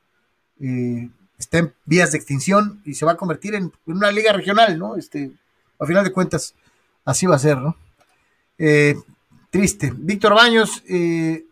eh, 0.60 1.09
está 1.39 1.59
en 1.59 1.73
vías 1.85 2.10
de 2.10 2.19
extinción 2.19 2.82
y 2.85 2.94
se 2.94 3.06
va 3.06 3.12
a 3.12 3.16
convertir 3.16 3.55
en, 3.55 3.73
una 3.86 4.10
liga 4.10 4.32
regional, 4.32 4.77
¿no? 4.77 4.97
Este, 4.97 5.31
a 5.78 5.86
final 5.86 6.02
de 6.02 6.12
cuentas, 6.12 6.55
así 7.05 7.27
va 7.27 7.36
a 7.36 7.39
ser, 7.39 7.59
¿no? 7.59 7.77
Eh, 8.59 8.97
triste. 9.51 9.93
Víctor 9.97 10.35
Baños 10.35 10.82
eh, 10.89 11.47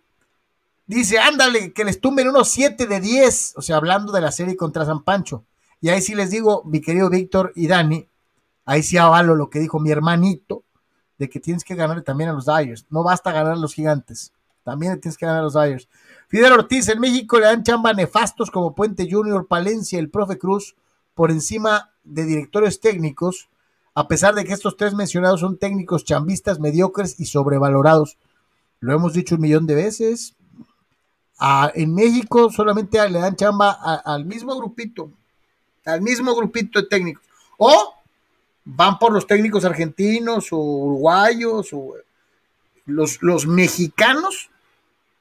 dice, 0.88 1.20
ándale, 1.20 1.72
que 1.72 1.84
les 1.84 2.00
tumben 2.00 2.28
unos 2.28 2.50
7 2.50 2.88
de 2.88 3.00
10, 3.00 3.54
o 3.56 3.62
sea, 3.62 3.76
hablando 3.76 4.10
de 4.10 4.20
la 4.20 4.32
serie 4.32 4.56
contra 4.56 4.84
San 4.84 5.04
Pancho. 5.04 5.44
Y 5.80 5.90
ahí 5.90 6.02
sí 6.02 6.16
les 6.16 6.30
digo, 6.30 6.64
mi 6.64 6.80
querido 6.80 7.08
Víctor 7.08 7.52
y 7.54 7.68
Dani, 7.68 8.08
ahí 8.64 8.82
sí 8.82 8.96
avalo 8.96 9.36
lo 9.36 9.50
que 9.50 9.60
dijo 9.60 9.78
mi 9.78 9.92
hermanito, 9.92 10.64
de 11.16 11.30
que 11.30 11.38
tienes 11.38 11.62
que 11.62 11.76
ganar 11.76 12.02
también 12.02 12.30
a 12.30 12.32
los 12.32 12.46
Dyers. 12.46 12.86
No 12.90 13.04
basta 13.04 13.30
ganar 13.30 13.52
a 13.52 13.56
los 13.56 13.72
gigantes, 13.72 14.32
también 14.66 14.94
le 14.94 14.98
tienes 14.98 15.16
que 15.16 15.26
ganar 15.26 15.42
a 15.42 15.44
los 15.44 15.54
Dyers. 15.54 15.88
Fidel 16.26 16.52
Ortiz, 16.52 16.88
en 16.88 16.98
México 16.98 17.38
le 17.38 17.46
dan 17.46 17.62
chamba 17.62 17.92
nefastos 17.92 18.50
como 18.50 18.74
Puente 18.74 19.08
Junior, 19.08 19.46
Palencia, 19.46 20.00
el 20.00 20.10
profe 20.10 20.38
Cruz, 20.38 20.74
por 21.14 21.30
encima 21.30 21.92
de 22.02 22.24
directores 22.24 22.80
técnicos, 22.80 23.48
a 23.94 24.08
pesar 24.08 24.34
de 24.34 24.44
que 24.44 24.52
estos 24.52 24.76
tres 24.76 24.92
mencionados 24.92 25.38
son 25.38 25.56
técnicos 25.56 26.04
chambistas 26.04 26.58
mediocres 26.58 27.20
y 27.20 27.26
sobrevalorados. 27.26 28.18
Lo 28.80 28.92
hemos 28.92 29.12
dicho 29.12 29.36
un 29.36 29.42
millón 29.42 29.68
de 29.68 29.76
veces. 29.76 30.34
En 31.74 31.94
México 31.94 32.50
solamente 32.50 33.08
le 33.08 33.20
dan 33.20 33.36
chamba 33.36 33.70
al 33.70 34.24
mismo 34.24 34.56
grupito, 34.56 35.12
al 35.84 36.02
mismo 36.02 36.34
grupito 36.34 36.82
de 36.82 36.88
técnicos. 36.88 37.22
O 37.56 37.94
van 38.64 38.98
por 38.98 39.12
los 39.12 39.28
técnicos 39.28 39.64
argentinos 39.64 40.52
o 40.52 40.58
uruguayos 40.58 41.72
o 41.72 41.94
los, 42.84 43.22
los 43.22 43.46
mexicanos. 43.46 44.50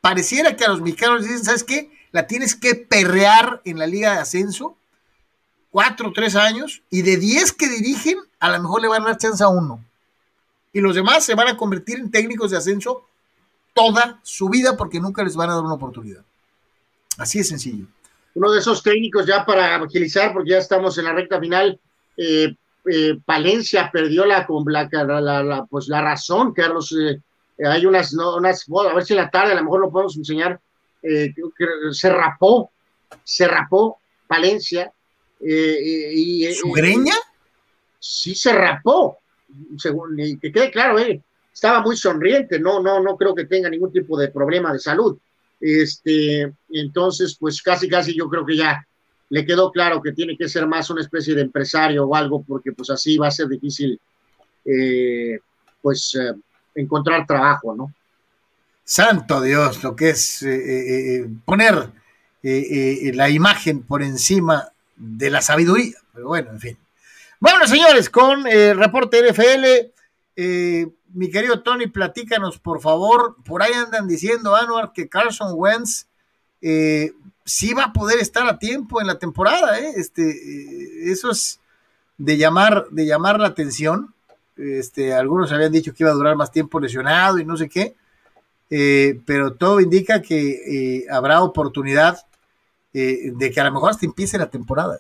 Pareciera 0.05 0.55
que 0.55 0.63
a 0.63 0.67
los 0.67 0.81
mexicanos 0.81 1.21
les 1.21 1.29
dicen, 1.29 1.45
¿sabes 1.45 1.63
qué? 1.63 1.89
La 2.11 2.27
tienes 2.27 2.53
que 2.53 2.75
perrear 2.75 3.63
en 3.65 3.79
la 3.79 3.87
liga 3.87 4.13
de 4.13 4.19
ascenso 4.19 4.77
cuatro 5.71 6.09
o 6.09 6.13
tres 6.13 6.35
años, 6.35 6.83
y 6.91 7.01
de 7.01 7.17
diez 7.17 7.51
que 7.51 7.67
dirigen, 7.67 8.19
a 8.39 8.51
lo 8.51 8.61
mejor 8.61 8.83
le 8.83 8.87
van 8.87 9.01
a 9.01 9.05
dar 9.07 9.17
chance 9.17 9.43
a 9.43 9.47
uno. 9.47 9.83
Y 10.73 10.79
los 10.79 10.93
demás 10.93 11.25
se 11.25 11.33
van 11.33 11.47
a 11.47 11.57
convertir 11.57 11.97
en 11.97 12.11
técnicos 12.11 12.51
de 12.51 12.57
ascenso 12.57 13.07
toda 13.73 14.19
su 14.21 14.47
vida 14.47 14.77
porque 14.77 14.99
nunca 14.99 15.23
les 15.23 15.35
van 15.35 15.49
a 15.49 15.55
dar 15.55 15.63
una 15.63 15.73
oportunidad. 15.73 16.21
Así 17.17 17.39
de 17.39 17.45
sencillo. 17.45 17.87
uno 18.35 18.51
de 18.51 18.59
esos 18.59 18.83
técnicos 18.83 19.25
ya 19.25 19.43
para 19.43 19.75
agilizar, 19.75 20.33
porque 20.33 20.51
ya 20.51 20.59
estamos 20.59 20.99
en 20.99 21.05
la 21.05 21.13
recta 21.13 21.39
final, 21.39 21.79
eh, 22.15 22.55
eh, 22.91 23.17
Palencia 23.25 23.89
perdió 23.91 24.23
la, 24.27 24.45
pues 25.67 25.87
la 25.87 26.01
razón, 26.03 26.53
Carlos. 26.53 26.91
eh, 26.91 27.19
hay 27.57 27.85
unas, 27.85 28.13
no, 28.13 28.35
unas, 28.37 28.65
a 28.69 28.93
ver 28.93 29.05
si 29.05 29.13
en 29.13 29.17
la 29.17 29.29
tarde 29.29 29.53
a 29.53 29.55
lo 29.55 29.63
mejor 29.63 29.79
lo 29.81 29.91
podemos 29.91 30.17
enseñar. 30.17 30.59
eh, 31.01 31.33
se 31.91 32.09
rapó, 32.09 32.71
se 33.23 33.47
rapó 33.47 33.99
Palencia. 34.27 34.91
eh, 35.39 36.11
y, 36.13 36.47
y- 36.47 36.53
¿Su 36.53 36.71
greña? 36.71 37.13
sí 37.99 38.33
se 38.35 38.53
rapó, 38.53 39.17
según, 39.77 40.19
y 40.19 40.37
que 40.37 40.51
quede 40.51 40.71
claro, 40.71 40.97
eh, 40.99 41.21
estaba 41.53 41.81
muy 41.81 41.95
sonriente, 41.97 42.59
no, 42.59 42.81
no, 42.81 42.99
no 43.01 43.15
creo 43.17 43.33
que 43.35 43.45
tenga 43.45 43.69
ningún 43.69 43.91
tipo 43.91 44.17
de 44.17 44.29
problema 44.29 44.71
de 44.73 44.79
salud. 44.79 45.17
Este, 45.59 46.51
entonces, 46.69 47.37
pues 47.39 47.61
casi, 47.61 47.87
casi 47.87 48.15
yo 48.15 48.27
creo 48.29 48.45
que 48.45 48.57
ya 48.57 48.85
le 49.29 49.45
quedó 49.45 49.71
claro 49.71 50.01
que 50.01 50.11
tiene 50.11 50.37
que 50.37 50.47
ser 50.49 50.67
más 50.67 50.89
una 50.89 51.01
especie 51.01 51.33
de 51.33 51.41
empresario 51.41 52.05
o 52.05 52.15
algo, 52.15 52.43
porque 52.43 52.71
pues 52.73 52.89
así 52.89 53.17
va 53.17 53.27
a 53.27 53.31
ser 53.31 53.47
difícil, 53.47 53.99
eh, 54.65 55.39
pues, 55.81 56.15
eh, 56.19 56.33
encontrar 56.75 57.25
trabajo, 57.25 57.73
¿no? 57.75 57.93
Santo 58.83 59.41
Dios, 59.41 59.83
lo 59.83 59.95
que 59.95 60.09
es 60.09 60.43
eh, 60.43 61.27
poner 61.43 61.89
la 62.43 63.29
imagen 63.29 63.81
por 63.81 64.03
encima 64.03 64.69
de 64.95 65.31
la 65.31 65.41
sabiduría. 65.41 65.97
Pero 66.13 66.27
bueno, 66.27 66.51
en 66.51 66.59
fin. 66.59 66.77
Bueno, 67.39 67.65
señores, 67.65 68.09
con 68.11 68.45
el 68.45 68.77
reporte 68.77 69.21
NFL, 69.27 69.91
mi 71.15 71.29
querido 71.29 71.61
Tony, 71.63 71.87
platícanos, 71.87 72.59
por 72.59 72.81
favor. 72.81 73.37
Por 73.45 73.63
ahí 73.63 73.71
andan 73.73 74.07
diciendo, 74.07 74.55
Anuar, 74.55 74.91
que 74.91 75.07
Carson 75.07 75.53
Wentz 75.55 76.07
eh, 76.61 77.13
sí 77.45 77.73
va 77.73 77.83
a 77.83 77.93
poder 77.93 78.19
estar 78.19 78.47
a 78.47 78.57
tiempo 78.57 78.99
en 78.99 79.07
la 79.07 79.19
temporada. 79.19 79.79
¿eh? 79.79 79.93
Este, 79.95 80.23
eh, 80.23 81.11
eso 81.11 81.29
es 81.29 81.59
de 82.17 82.37
llamar, 82.37 82.87
de 82.89 83.05
llamar 83.05 83.39
la 83.39 83.47
atención. 83.47 84.14
Este, 84.57 85.13
algunos 85.13 85.51
habían 85.51 85.71
dicho 85.71 85.93
que 85.93 86.03
iba 86.03 86.11
a 86.11 86.15
durar 86.15 86.35
más 86.35 86.51
tiempo 86.51 86.79
lesionado 86.79 87.39
y 87.39 87.45
no 87.45 87.57
sé 87.57 87.69
qué. 87.69 87.95
pero 89.25 89.53
todo 89.53 89.79
indica 89.79 90.21
que 90.21 91.05
habrá 91.11 91.41
oportunidad 91.41 92.17
de 92.93 93.51
que 93.53 93.59
a 93.59 93.65
lo 93.65 93.73
mejor 93.73 93.91
hasta 93.91 94.05
empiece 94.05 94.37
la 94.37 94.49
temporada. 94.49 94.99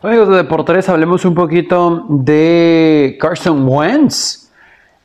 Amigos 0.00 0.28
de 0.28 0.36
Deportes, 0.36 0.88
hablemos 0.88 1.24
un 1.24 1.34
poquito 1.34 2.06
de 2.08 3.18
Carson 3.20 3.66
Wentz. 3.68 4.48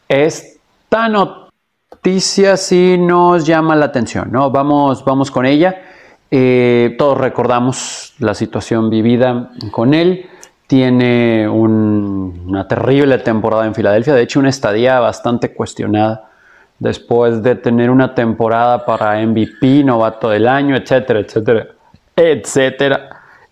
Esta 0.08 1.10
noticia 1.10 2.56
sí 2.58 2.98
nos 3.00 3.44
llama 3.44 3.76
la 3.76 3.86
atención, 3.86 4.32
¿no? 4.32 4.52
Vamos, 4.52 5.04
vamos 5.04 5.32
con 5.32 5.48
ella. 5.48 5.82
Eh, 6.30 6.94
todos 7.00 7.18
recordamos 7.18 8.14
la 8.20 8.36
situación 8.36 8.91
vivida 8.91 9.50
con 9.72 9.95
él. 9.95 10.30
Tiene 10.74 11.48
una 11.48 12.68
terrible 12.68 13.20
temporada 13.20 13.68
en 13.68 13.76
Filadelfia, 13.76 14.16
de 14.16 14.24
hecho 14.24 14.40
una 14.40 14.50
estadía 14.50 15.00
bastante 15.00 15.54
cuestionada 15.54 16.32
después 16.80 17.44
de 17.44 17.54
tener 17.54 17.91
una 17.91 18.16
temporada 18.16 18.84
para 18.84 19.24
MVP, 19.24 19.84
novato 19.84 20.32
del 20.32 20.48
año, 20.48 20.76
etcétera, 20.76 21.20
etcétera, 21.20 21.68
etcétera 22.16 23.10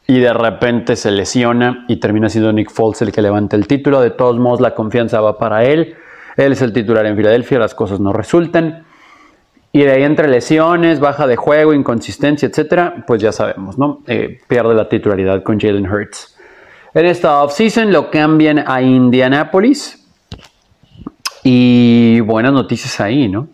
y 0.08 0.20
de 0.20 0.34
repente 0.34 0.96
se 0.96 1.12
lesiona 1.12 1.86
y 1.88 1.98
termina 1.98 2.28
siendo 2.28 2.52
Nick 2.52 2.72
Foles 2.72 3.04
el 3.04 3.12
que 3.12 3.22
levanta 3.22 3.56
el 3.56 3.68
título. 3.68 4.02
De 4.02 4.10
todos 4.10 4.40
modos, 4.40 4.60
la 4.60 4.74
confianza 4.74 5.22
va 5.22 5.38
para 5.38 5.64
él. 5.64 5.94
Él 6.38 6.54
es 6.54 6.64
el 6.64 6.74
titular 6.74 7.06
en 7.06 7.16
Filadelfia, 7.16 7.60
las 7.60 7.76
cosas 7.76 8.00
no 8.00 8.14
resultan. 8.14 8.84
Y 9.72 9.84
de 9.84 9.92
ahí 9.92 10.02
entre 10.02 10.28
lesiones, 10.28 11.00
baja 11.00 11.28
de 11.28 11.36
juego, 11.36 11.76
inconsistencia, 11.76 12.48
etcétera, 12.48 13.04
pues 13.06 13.22
ya 13.22 13.32
sabemos, 13.32 13.78
¿no? 13.78 14.02
Eh, 14.08 14.42
pierde 14.48 14.74
la 14.74 14.90
titularidad 14.90 15.44
con 15.44 15.60
Jalen 15.60 15.88
Hurts. 15.88 16.31
En 16.94 17.06
esta 17.06 17.42
offseason 17.44 17.92
lo 17.92 18.12
cambian 18.12 18.64
a 18.68 18.82
Indianapolis. 18.82 19.98
Y 21.44 22.20
buenas 22.22 22.54
noticias 22.54 23.00
ahí, 23.00 23.28
¿no? 23.28 23.48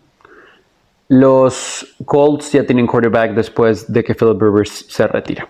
Los 1.07 1.95
Colts 2.05 2.51
ya 2.51 2.65
tienen 2.65 2.85
quarterback 2.85 3.31
después 3.31 3.91
de 3.91 4.03
que 4.03 4.13
Philip 4.13 4.41
Rivers 4.41 4.85
se 4.89 5.07
retira. 5.07 5.47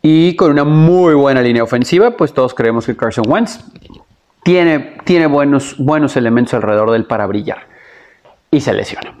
Y 0.00 0.34
con 0.36 0.50
una 0.50 0.64
muy 0.64 1.14
buena 1.14 1.42
línea 1.42 1.62
ofensiva, 1.62 2.16
pues 2.16 2.32
todos 2.32 2.54
creemos 2.54 2.86
que 2.86 2.96
Carson 2.96 3.24
Wentz 3.28 3.60
tiene, 4.42 4.96
tiene 5.04 5.26
buenos, 5.26 5.76
buenos 5.78 6.16
elementos 6.16 6.54
alrededor 6.54 6.90
del 6.92 7.04
para 7.04 7.26
brillar. 7.26 7.66
Y 8.50 8.60
se 8.60 8.72
lesiona. 8.72 9.14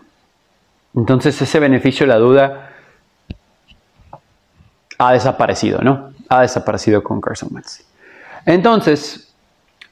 Entonces 0.94 1.40
ese 1.40 1.60
beneficio, 1.60 2.06
la 2.06 2.16
duda, 2.16 2.70
ha 4.98 5.12
desaparecido, 5.12 5.80
¿no? 5.82 6.11
Ha 6.32 6.40
desaparecido 6.42 7.02
con 7.02 7.20
Carson 7.20 7.50
Wentz. 7.52 7.84
Entonces, 8.46 9.34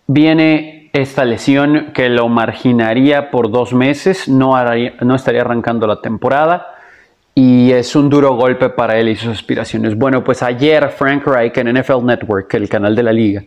viene 0.07 0.91
esta 0.93 1.25
lesión 1.25 1.93
que 1.95 2.09
lo 2.09 2.29
marginaría 2.29 3.31
por 3.31 3.51
dos 3.51 3.73
meses, 3.73 4.29
no, 4.29 4.57
estaría 5.15 5.41
arrancando 5.43 5.87
la 5.87 6.01
temporada 6.01 6.75
y 7.35 7.71
es 7.71 7.95
un 7.95 8.11
duro 8.11 8.35
golpe 8.35 8.71
para 8.71 8.99
él 8.99 9.09
y 9.09 9.17
sus 9.17 9.31
aspiraciones. 9.31 9.97
Bueno, 9.97 10.25
pues 10.25 10.43
ayer 10.43 10.89
Frank 10.91 11.25
Reich 11.27 11.57
en 11.59 11.79
NFL 11.79 12.05
Network, 12.05 12.53
el 12.55 12.69
canal 12.69 12.97
de 12.97 13.03
la 13.03 13.13
liga, 13.13 13.45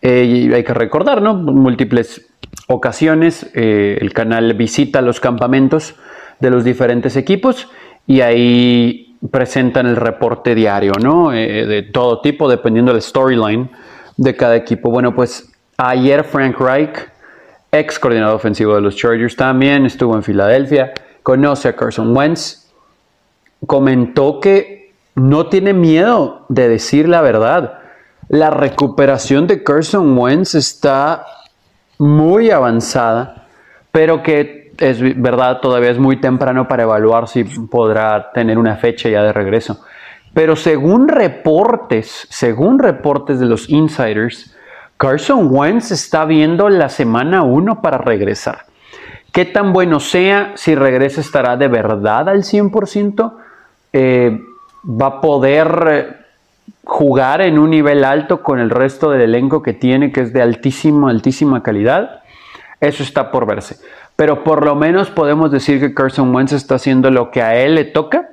eh, 0.00 0.50
hay 0.54 0.64
que 0.64 0.74
recordar, 0.74 1.20
¿no? 1.20 1.34
Múltiples 1.34 2.26
ocasiones 2.68 3.50
eh, 3.54 3.98
el 4.00 4.12
canal 4.12 4.54
visita 4.54 5.02
los 5.02 5.20
campamentos 5.20 5.94
de 6.40 6.50
los 6.50 6.64
diferentes 6.64 7.16
equipos 7.16 7.68
y 8.06 8.20
ahí 8.20 9.07
presentan 9.30 9.86
el 9.86 9.96
reporte 9.96 10.54
diario, 10.54 10.92
¿no? 11.02 11.32
Eh, 11.32 11.66
de 11.66 11.82
todo 11.82 12.20
tipo, 12.20 12.48
dependiendo 12.48 12.92
del 12.92 13.02
storyline 13.02 13.70
de 14.16 14.36
cada 14.36 14.56
equipo. 14.56 14.90
Bueno, 14.90 15.14
pues 15.14 15.50
ayer 15.76 16.24
Frank 16.24 16.58
Reich, 16.58 17.08
ex 17.72 17.98
coordinador 17.98 18.36
ofensivo 18.36 18.74
de 18.74 18.80
los 18.80 18.96
Chargers, 18.96 19.36
también 19.36 19.86
estuvo 19.86 20.14
en 20.14 20.22
Filadelfia, 20.22 20.92
conoce 21.22 21.68
a 21.68 21.76
Carson 21.76 22.16
Wentz 22.16 22.68
comentó 23.66 24.40
que 24.40 24.92
no 25.14 25.46
tiene 25.48 25.72
miedo 25.72 26.44
de 26.48 26.68
decir 26.68 27.08
la 27.08 27.20
verdad. 27.20 27.80
La 28.28 28.50
recuperación 28.50 29.46
de 29.46 29.64
Carson 29.64 30.16
Wentz 30.16 30.54
está 30.54 31.24
muy 31.98 32.50
avanzada, 32.50 33.46
pero 33.90 34.22
que 34.22 34.57
es 34.78 35.20
verdad, 35.20 35.60
todavía 35.60 35.90
es 35.90 35.98
muy 35.98 36.20
temprano 36.20 36.68
para 36.68 36.84
evaluar 36.84 37.28
si 37.28 37.44
podrá 37.44 38.30
tener 38.32 38.58
una 38.58 38.76
fecha 38.76 39.08
ya 39.08 39.22
de 39.22 39.32
regreso. 39.32 39.84
Pero 40.34 40.56
según 40.56 41.08
reportes, 41.08 42.26
según 42.30 42.78
reportes 42.78 43.40
de 43.40 43.46
los 43.46 43.68
insiders, 43.68 44.54
Carson 44.96 45.48
Wentz 45.50 45.90
está 45.90 46.24
viendo 46.24 46.68
la 46.68 46.88
semana 46.88 47.42
1 47.42 47.82
para 47.82 47.98
regresar. 47.98 48.66
¿Qué 49.32 49.44
tan 49.44 49.72
bueno 49.72 50.00
sea 50.00 50.52
si 50.56 50.74
regresa 50.74 51.20
estará 51.20 51.56
de 51.56 51.68
verdad 51.68 52.28
al 52.28 52.42
100%? 52.42 53.32
Eh, 53.92 54.40
va 54.84 55.06
a 55.06 55.20
poder 55.20 55.88
eh, 55.90 56.16
jugar 56.84 57.42
en 57.42 57.58
un 57.58 57.70
nivel 57.70 58.04
alto 58.04 58.42
con 58.42 58.58
el 58.58 58.70
resto 58.70 59.10
del 59.10 59.22
elenco 59.22 59.62
que 59.62 59.72
tiene, 59.72 60.12
que 60.12 60.22
es 60.22 60.32
de 60.32 60.42
altísima, 60.42 61.10
altísima 61.10 61.62
calidad. 61.62 62.22
Eso 62.80 63.02
está 63.02 63.30
por 63.30 63.46
verse. 63.46 63.76
Pero 64.18 64.42
por 64.42 64.64
lo 64.64 64.74
menos 64.74 65.10
podemos 65.10 65.52
decir 65.52 65.78
que 65.78 65.94
Carson 65.94 66.34
Wentz 66.34 66.52
está 66.52 66.74
haciendo 66.74 67.08
lo 67.12 67.30
que 67.30 67.40
a 67.40 67.54
él 67.54 67.76
le 67.76 67.84
toca 67.84 68.28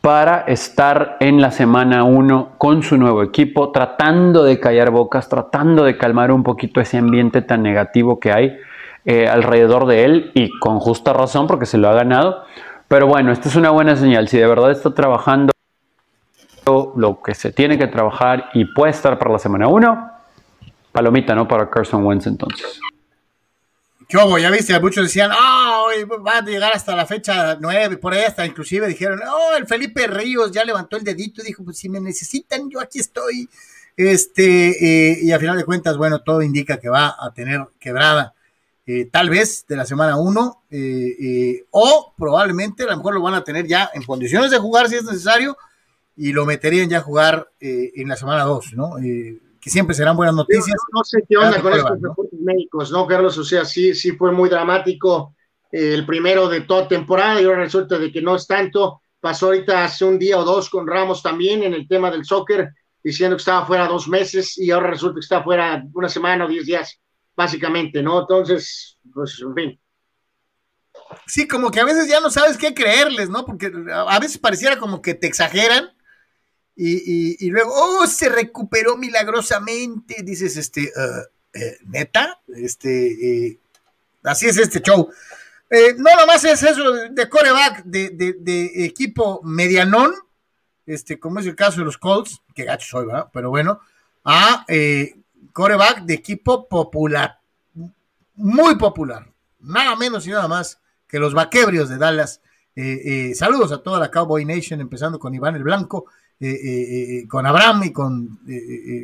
para 0.00 0.44
estar 0.46 1.18
en 1.20 1.42
la 1.42 1.50
semana 1.50 2.04
1 2.04 2.52
con 2.56 2.82
su 2.82 2.96
nuevo 2.96 3.22
equipo, 3.22 3.70
tratando 3.70 4.44
de 4.44 4.58
callar 4.58 4.90
bocas, 4.90 5.28
tratando 5.28 5.84
de 5.84 5.98
calmar 5.98 6.32
un 6.32 6.42
poquito 6.42 6.80
ese 6.80 6.96
ambiente 6.96 7.42
tan 7.42 7.62
negativo 7.62 8.18
que 8.18 8.32
hay 8.32 8.56
eh, 9.04 9.28
alrededor 9.28 9.84
de 9.84 10.06
él 10.06 10.30
y 10.32 10.58
con 10.58 10.80
justa 10.80 11.12
razón 11.12 11.46
porque 11.46 11.66
se 11.66 11.76
lo 11.76 11.90
ha 11.90 11.92
ganado. 11.92 12.44
Pero 12.88 13.06
bueno, 13.06 13.30
esta 13.30 13.50
es 13.50 13.56
una 13.56 13.68
buena 13.68 13.96
señal. 13.96 14.26
Si 14.26 14.38
de 14.38 14.46
verdad 14.46 14.70
está 14.70 14.94
trabajando 14.94 15.52
lo 16.96 17.20
que 17.20 17.34
se 17.34 17.52
tiene 17.52 17.76
que 17.76 17.88
trabajar 17.88 18.48
y 18.54 18.64
puede 18.64 18.92
estar 18.92 19.18
para 19.18 19.32
la 19.32 19.38
semana 19.38 19.68
1, 19.68 20.10
palomita, 20.92 21.34
¿no? 21.34 21.46
Para 21.46 21.68
Carson 21.68 22.06
Wentz 22.06 22.26
entonces. 22.26 22.80
¿Qué 24.10 24.16
hubo? 24.16 24.38
Ya 24.38 24.50
viste, 24.50 24.78
muchos 24.80 25.04
decían, 25.04 25.30
ah, 25.32 25.84
va 26.26 26.38
a 26.38 26.44
llegar 26.44 26.72
hasta 26.74 26.96
la 26.96 27.06
fecha 27.06 27.56
9, 27.60 27.96
por 27.98 28.12
ahí 28.12 28.24
hasta 28.24 28.44
inclusive 28.44 28.88
dijeron, 28.88 29.20
oh, 29.24 29.54
el 29.56 29.68
Felipe 29.68 30.08
Ríos 30.08 30.50
ya 30.50 30.64
levantó 30.64 30.96
el 30.96 31.04
dedito 31.04 31.42
y 31.42 31.46
dijo, 31.46 31.62
pues 31.62 31.78
si 31.78 31.88
me 31.88 32.00
necesitan, 32.00 32.68
yo 32.68 32.80
aquí 32.80 32.98
estoy. 32.98 33.48
Este, 33.96 35.12
eh, 35.12 35.18
y 35.22 35.30
a 35.30 35.38
final 35.38 35.56
de 35.56 35.64
cuentas, 35.64 35.96
bueno, 35.96 36.22
todo 36.22 36.42
indica 36.42 36.80
que 36.80 36.88
va 36.88 37.14
a 37.20 37.32
tener 37.32 37.60
quebrada 37.78 38.34
eh, 38.84 39.04
tal 39.04 39.30
vez 39.30 39.64
de 39.68 39.76
la 39.76 39.86
semana 39.86 40.16
1, 40.16 40.64
eh, 40.70 41.16
eh, 41.20 41.66
o 41.70 42.12
probablemente 42.18 42.82
a 42.82 42.86
lo 42.86 42.96
mejor 42.96 43.14
lo 43.14 43.22
van 43.22 43.34
a 43.34 43.44
tener 43.44 43.68
ya 43.68 43.88
en 43.94 44.02
condiciones 44.02 44.50
de 44.50 44.58
jugar 44.58 44.88
si 44.88 44.96
es 44.96 45.04
necesario, 45.04 45.56
y 46.16 46.32
lo 46.32 46.44
meterían 46.46 46.88
ya 46.88 46.98
a 46.98 47.02
jugar 47.02 47.52
en 47.60 48.08
la 48.08 48.16
semana 48.16 48.42
2, 48.42 48.72
¿no? 48.74 48.96
Que 49.60 49.70
siempre 49.70 49.94
serán 49.94 50.16
buenas 50.16 50.34
noticias. 50.34 50.76
No, 50.92 51.04
sé 51.04 51.22
qué 51.28 51.36
onda 51.36 51.60
con 51.60 51.72
estos 51.72 52.00
reportes 52.00 52.40
médicos, 52.40 52.90
¿no, 52.90 53.06
Carlos? 53.06 53.36
O 53.38 53.44
sea, 53.44 53.64
sí, 53.64 53.94
sí 53.94 54.12
fue 54.12 54.32
muy 54.32 54.48
dramático 54.48 55.34
el 55.70 56.04
primero 56.06 56.48
de 56.48 56.62
toda 56.62 56.88
temporada 56.88 57.40
y 57.40 57.44
ahora 57.44 57.60
resulta 57.60 57.98
de 57.98 58.10
que 58.10 58.22
no 58.22 58.36
es 58.36 58.46
tanto. 58.46 59.02
Pasó 59.20 59.46
ahorita 59.46 59.84
hace 59.84 60.04
un 60.04 60.18
día 60.18 60.38
o 60.38 60.44
dos 60.44 60.70
con 60.70 60.86
Ramos 60.86 61.22
también 61.22 61.62
en 61.62 61.74
el 61.74 61.86
tema 61.86 62.10
del 62.10 62.24
soccer, 62.24 62.70
diciendo 63.04 63.36
que 63.36 63.40
estaba 63.40 63.66
fuera 63.66 63.86
dos 63.86 64.08
meses 64.08 64.56
y 64.56 64.70
ahora 64.70 64.90
resulta 64.90 65.16
que 65.16 65.20
está 65.20 65.42
fuera 65.42 65.84
una 65.92 66.08
semana 66.08 66.46
o 66.46 66.48
diez 66.48 66.64
días 66.64 66.98
básicamente, 67.36 68.02
¿no? 68.02 68.20
Entonces, 68.20 68.98
pues, 69.12 69.40
en 69.40 69.54
fin. 69.54 69.80
Sí, 71.26 71.46
como 71.46 71.70
que 71.70 71.80
a 71.80 71.84
veces 71.84 72.08
ya 72.08 72.20
no 72.20 72.30
sabes 72.30 72.56
qué 72.56 72.74
creerles, 72.74 73.28
¿no? 73.28 73.44
Porque 73.44 73.70
a 73.92 74.18
veces 74.18 74.38
pareciera 74.38 74.78
como 74.78 75.02
que 75.02 75.14
te 75.14 75.26
exageran 75.26 75.90
y, 76.82 77.50
luego, 77.50 77.72
oh, 77.74 78.06
se 78.06 78.30
recuperó 78.30 78.96
milagrosamente, 78.96 80.22
dices, 80.22 80.56
este, 80.56 80.90
uh, 80.96 81.28
eh, 81.52 81.78
neta, 81.84 82.40
este, 82.46 83.48
eh, 83.48 83.58
así 84.22 84.46
es 84.46 84.56
este 84.56 84.80
show. 84.80 85.10
Eh, 85.68 85.94
no, 85.98 86.10
nomás 86.18 86.42
es 86.44 86.62
eso 86.62 86.92
de 87.10 87.28
coreback 87.28 87.84
de, 87.84 88.34
de, 88.38 88.84
equipo 88.84 89.40
medianón, 89.42 90.14
este, 90.86 91.20
como 91.20 91.40
es 91.40 91.46
el 91.46 91.54
caso 91.54 91.80
de 91.80 91.84
los 91.84 91.98
Colts, 91.98 92.40
que 92.54 92.64
gacho 92.64 92.86
soy, 92.88 93.06
¿verdad? 93.06 93.28
Pero 93.32 93.50
bueno, 93.50 93.80
a 94.24 94.64
eh, 94.66 95.16
coreback 95.52 96.04
de 96.04 96.14
equipo 96.14 96.66
popular, 96.66 97.40
muy 98.34 98.76
popular, 98.76 99.30
nada 99.60 99.96
menos 99.96 100.26
y 100.26 100.30
nada 100.30 100.48
más 100.48 100.80
que 101.06 101.18
los 101.18 101.34
vaquebrios 101.34 101.88
de 101.88 101.98
Dallas. 101.98 102.40
Saludos 103.34 103.72
a 103.72 103.82
toda 103.82 104.00
la 104.00 104.10
Cowboy 104.10 104.46
Nation, 104.46 104.80
empezando 104.80 105.18
con 105.18 105.34
Iván 105.34 105.54
el 105.54 105.62
Blanco, 105.64 106.06
con 107.28 107.46
Abraham 107.46 107.82
y 107.84 107.92
con 107.92 108.40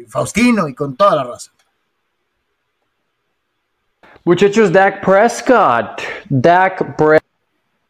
Faustino 0.09 0.69
y 0.69 0.75
con 0.75 0.97
toda 0.97 1.17
la 1.17 1.25
raza. 1.25 1.51
Muchachos, 4.27 4.73
Dak 4.73 5.05
Prescott. 5.05 6.03
Dak 6.29 6.97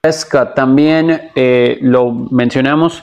Prescott 0.02 0.55
también 0.55 1.31
eh, 1.35 1.78
lo 1.81 2.12
mencionamos. 2.12 3.02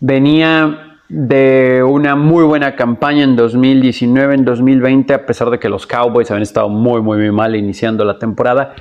Venía 0.00 0.98
de 1.08 1.84
una 1.86 2.16
muy 2.16 2.42
buena 2.42 2.74
campaña 2.74 3.22
en 3.22 3.36
2019, 3.36 4.34
en 4.34 4.44
2020, 4.44 5.14
a 5.14 5.24
pesar 5.24 5.50
de 5.50 5.60
que 5.60 5.68
los 5.68 5.86
Cowboys 5.86 6.28
habían 6.32 6.42
estado 6.42 6.68
muy, 6.68 7.00
muy, 7.00 7.18
muy 7.18 7.30
mal 7.30 7.54
iniciando 7.54 8.04
la 8.04 8.18
temporada. 8.18 8.74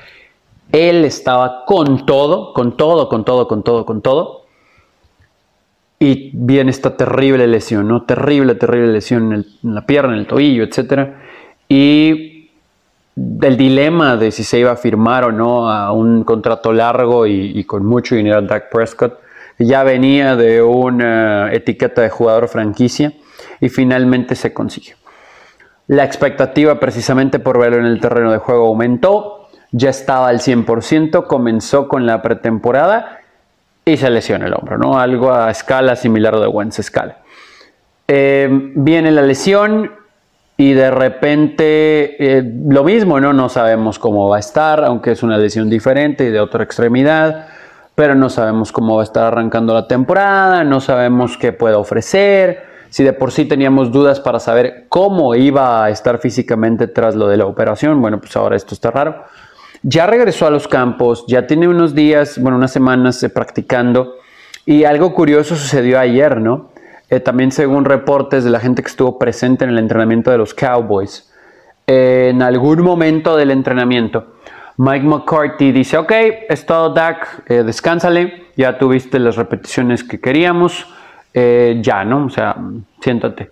Él 0.71 1.05
estaba 1.05 1.63
con 1.65 2.03
todo, 2.07 2.53
con 2.53 2.75
todo, 2.77 3.07
con 3.07 3.23
todo, 3.23 3.47
con 3.47 3.61
todo, 3.61 3.85
con 3.85 4.01
todo. 4.01 4.40
Y 6.02 6.32
viene 6.34 6.72
esta 6.72 6.98
terrible 6.98 7.45
lesión, 7.45 7.88
¿no? 7.88 8.02
Terrible, 8.02 8.56
terrible 8.56 8.91
lesión 8.91 9.34
en, 9.34 9.45
en 9.64 9.76
la 9.76 9.86
pierna, 9.86 10.14
en 10.14 10.19
el 10.19 10.26
tobillo, 10.26 10.64
etc. 10.64 11.10
Y 11.69 12.32
del 13.15 13.56
dilema 13.56 14.18
de 14.18 14.32
si 14.32 14.44
se 14.44 14.57
iba 14.57 14.72
a 14.72 14.76
firmar 14.76 15.26
o 15.26 15.32
no 15.32 15.69
a 15.69 15.91
un 15.91 16.23
contrato 16.23 16.73
largo 16.73 17.28
y, 17.28 17.64
con 17.65 17.86
mucho 17.86 18.15
dinero 18.15 18.38
a 18.38 18.41
Dak 18.41 18.72
Prescott. 18.72 19.19
Ya 19.60 19.84
venía 19.84 20.36
de 20.36 20.64
una 20.64 21.53
etiqueta 21.53 22.02
de 22.02 22.10
jugador 22.10 22.48
franquicia 22.48 23.14
y 23.60 23.69
finalmente 23.69 24.36
se 24.36 24.53
consiguió. 24.53 24.95
La 25.86 26.03
expectativa 26.03 26.80
precisamente 26.80 27.38
por 27.38 27.60
verlo 27.60 27.78
en 27.78 27.86
el 27.86 27.99
terreno 27.99 28.32
de 28.32 28.40
juego 28.40 28.68
aumentó, 28.68 29.49
ya 29.72 29.91
estaba 29.91 30.30
al 30.30 30.40
100%, 30.40 31.28
comenzó 31.28 31.88
con 31.88 32.07
la 32.07 32.23
pretemporada 32.23 33.19
y 33.85 33.97
se 33.97 34.09
lesionó 34.09 34.45
el 34.47 34.53
hombro, 34.53 34.77
¿no? 34.77 34.99
Algo 34.99 35.33
a 35.33 35.51
escala 35.51 35.95
similar 35.95 36.39
de 36.39 36.47
Wentz 36.47 36.79
escala. 36.79 37.17
Eh, 38.07 38.47
viene 38.75 39.11
la 39.11 39.21
lesión, 39.21 39.91
y 40.61 40.73
de 40.73 40.91
repente 40.91 42.37
eh, 42.37 42.43
lo 42.67 42.83
mismo, 42.83 43.19
¿no? 43.19 43.33
No 43.33 43.49
sabemos 43.49 43.97
cómo 43.97 44.29
va 44.29 44.37
a 44.37 44.39
estar, 44.39 44.83
aunque 44.83 45.13
es 45.13 45.23
una 45.23 45.35
lesión 45.39 45.71
diferente 45.71 46.25
y 46.25 46.29
de 46.29 46.39
otra 46.39 46.63
extremidad, 46.63 47.47
pero 47.95 48.13
no 48.13 48.29
sabemos 48.29 48.71
cómo 48.71 48.97
va 48.97 49.01
a 49.01 49.03
estar 49.03 49.23
arrancando 49.23 49.73
la 49.73 49.87
temporada, 49.87 50.63
no 50.63 50.79
sabemos 50.79 51.35
qué 51.35 51.51
puede 51.51 51.73
ofrecer, 51.73 52.63
si 52.91 53.03
de 53.03 53.11
por 53.11 53.31
sí 53.31 53.45
teníamos 53.45 53.91
dudas 53.91 54.19
para 54.19 54.39
saber 54.39 54.85
cómo 54.87 55.33
iba 55.33 55.83
a 55.83 55.89
estar 55.89 56.19
físicamente 56.19 56.87
tras 56.87 57.15
lo 57.15 57.27
de 57.27 57.37
la 57.37 57.47
operación, 57.47 57.99
bueno, 57.99 58.19
pues 58.19 58.35
ahora 58.35 58.55
esto 58.55 58.75
está 58.75 58.91
raro. 58.91 59.23
Ya 59.83 60.05
regresó 60.05 60.47
a 60.47 60.51
los 60.51 60.67
campos, 60.67 61.25
ya 61.27 61.47
tiene 61.47 61.67
unos 61.67 61.95
días, 61.95 62.39
bueno, 62.39 62.57
unas 62.57 62.71
semanas 62.71 63.21
eh, 63.23 63.29
practicando 63.29 64.15
y 64.65 64.83
algo 64.83 65.13
curioso 65.13 65.55
sucedió 65.55 65.99
ayer, 65.99 66.39
¿no? 66.39 66.69
Eh, 67.09 67.19
también 67.19 67.51
según 67.51 67.85
reportes 67.85 68.43
de 68.43 68.51
la 68.51 68.59
gente 68.59 68.83
que 68.83 68.89
estuvo 68.89 69.17
presente 69.17 69.63
en 69.65 69.71
el 69.71 69.79
entrenamiento 69.79 70.31
de 70.31 70.37
los 70.37 70.53
Cowboys, 70.53 71.31
en 71.87 72.41
algún 72.41 72.83
momento 72.83 73.35
del 73.35 73.51
entrenamiento, 73.51 74.27
Mike 74.77 75.05
McCarthy 75.05 75.71
dice, 75.71 75.97
ok, 75.97 76.11
es 76.49 76.65
todo 76.65 76.93
Dak, 76.93 77.43
eh, 77.47 77.63
descánsale, 77.63 78.45
ya 78.55 78.79
tuviste 78.79 79.19
las 79.19 79.35
repeticiones 79.35 80.03
que 80.03 80.19
queríamos, 80.19 80.87
eh, 81.33 81.79
ya, 81.83 82.03
¿no? 82.03 82.25
O 82.25 82.29
sea, 82.29 82.55
siéntate. 82.99 83.51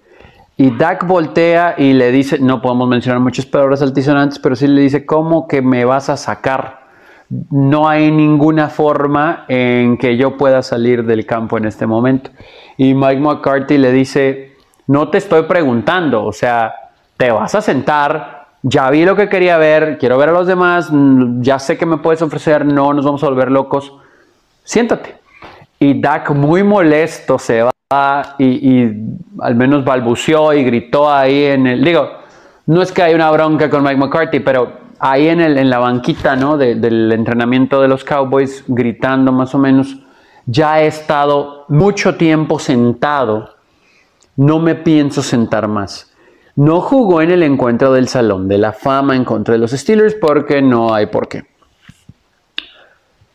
Y 0.61 0.71
Dak 0.71 1.07
voltea 1.07 1.75
y 1.77 1.93
le 1.93 2.11
dice, 2.11 2.37
no 2.37 2.61
podemos 2.61 2.89
mencionar 2.89 3.21
muchas 3.21 3.45
palabras 3.45 3.81
altisonantes, 3.81 4.39
pero 4.39 4.57
sí 4.57 4.67
le 4.67 4.81
dice, 4.81 5.05
¿cómo 5.05 5.47
que 5.47 5.61
me 5.61 5.85
vas 5.85 6.09
a 6.09 6.17
sacar? 6.17 6.81
No 7.29 7.87
hay 7.87 8.11
ninguna 8.11 8.67
forma 8.67 9.45
en 9.47 9.97
que 9.97 10.17
yo 10.17 10.35
pueda 10.35 10.61
salir 10.61 11.05
del 11.05 11.25
campo 11.25 11.57
en 11.57 11.63
este 11.63 11.87
momento. 11.87 12.31
Y 12.75 12.93
Mike 12.93 13.21
McCarthy 13.21 13.77
le 13.77 13.93
dice, 13.93 14.57
no 14.87 15.07
te 15.07 15.19
estoy 15.19 15.43
preguntando, 15.43 16.25
o 16.25 16.33
sea, 16.33 16.73
te 17.15 17.31
vas 17.31 17.55
a 17.55 17.61
sentar, 17.61 18.47
ya 18.61 18.89
vi 18.89 19.05
lo 19.05 19.15
que 19.15 19.29
quería 19.29 19.57
ver, 19.57 19.97
quiero 19.97 20.17
ver 20.17 20.27
a 20.27 20.33
los 20.33 20.45
demás, 20.45 20.91
ya 21.39 21.57
sé 21.57 21.77
que 21.77 21.85
me 21.85 21.99
puedes 21.99 22.21
ofrecer, 22.21 22.65
no 22.65 22.91
nos 22.91 23.05
vamos 23.05 23.23
a 23.23 23.29
volver 23.29 23.49
locos, 23.49 23.93
siéntate. 24.65 25.15
Y 25.79 26.01
Dak 26.01 26.31
muy 26.31 26.63
molesto 26.63 27.39
se 27.39 27.63
va 27.63 27.71
y, 28.37 28.83
al 29.39 29.55
menos 29.55 29.83
balbuceó 29.83 30.53
y 30.53 30.63
gritó 30.63 31.11
ahí 31.11 31.45
en 31.45 31.65
el, 31.65 31.83
digo, 31.83 32.07
no 32.67 32.83
es 32.83 32.91
que 32.91 33.01
hay 33.01 33.15
una 33.15 33.31
bronca 33.31 33.67
con 33.67 33.81
Mike 33.81 33.97
McCarthy, 33.97 34.41
pero 34.41 34.73
ahí 34.99 35.27
en, 35.27 35.41
el, 35.41 35.57
en 35.57 35.71
la 35.71 35.79
banquita 35.79 36.35
¿no? 36.35 36.55
del 36.55 37.11
entrenamiento 37.11 37.81
de 37.81 37.87
los 37.87 38.03
Cowboys, 38.03 38.63
gritando 38.67 39.31
más 39.31 39.55
o 39.55 39.57
menos, 39.57 39.97
ya 40.45 40.83
he 40.83 40.85
estado 40.85 41.65
mucho 41.67 42.15
tiempo 42.15 42.59
sentado, 42.59 43.55
no 44.35 44.59
me 44.59 44.75
pienso 44.75 45.23
sentar 45.23 45.67
más. 45.67 46.13
No 46.55 46.81
jugó 46.81 47.23
en 47.23 47.31
el 47.31 47.41
encuentro 47.41 47.91
del 47.91 48.07
Salón 48.07 48.47
de 48.47 48.59
la 48.59 48.71
Fama 48.71 49.15
en 49.15 49.25
contra 49.25 49.53
de 49.53 49.61
los 49.61 49.71
Steelers 49.71 50.13
porque 50.13 50.61
no 50.61 50.93
hay 50.93 51.07
por 51.07 51.27
qué. 51.27 51.47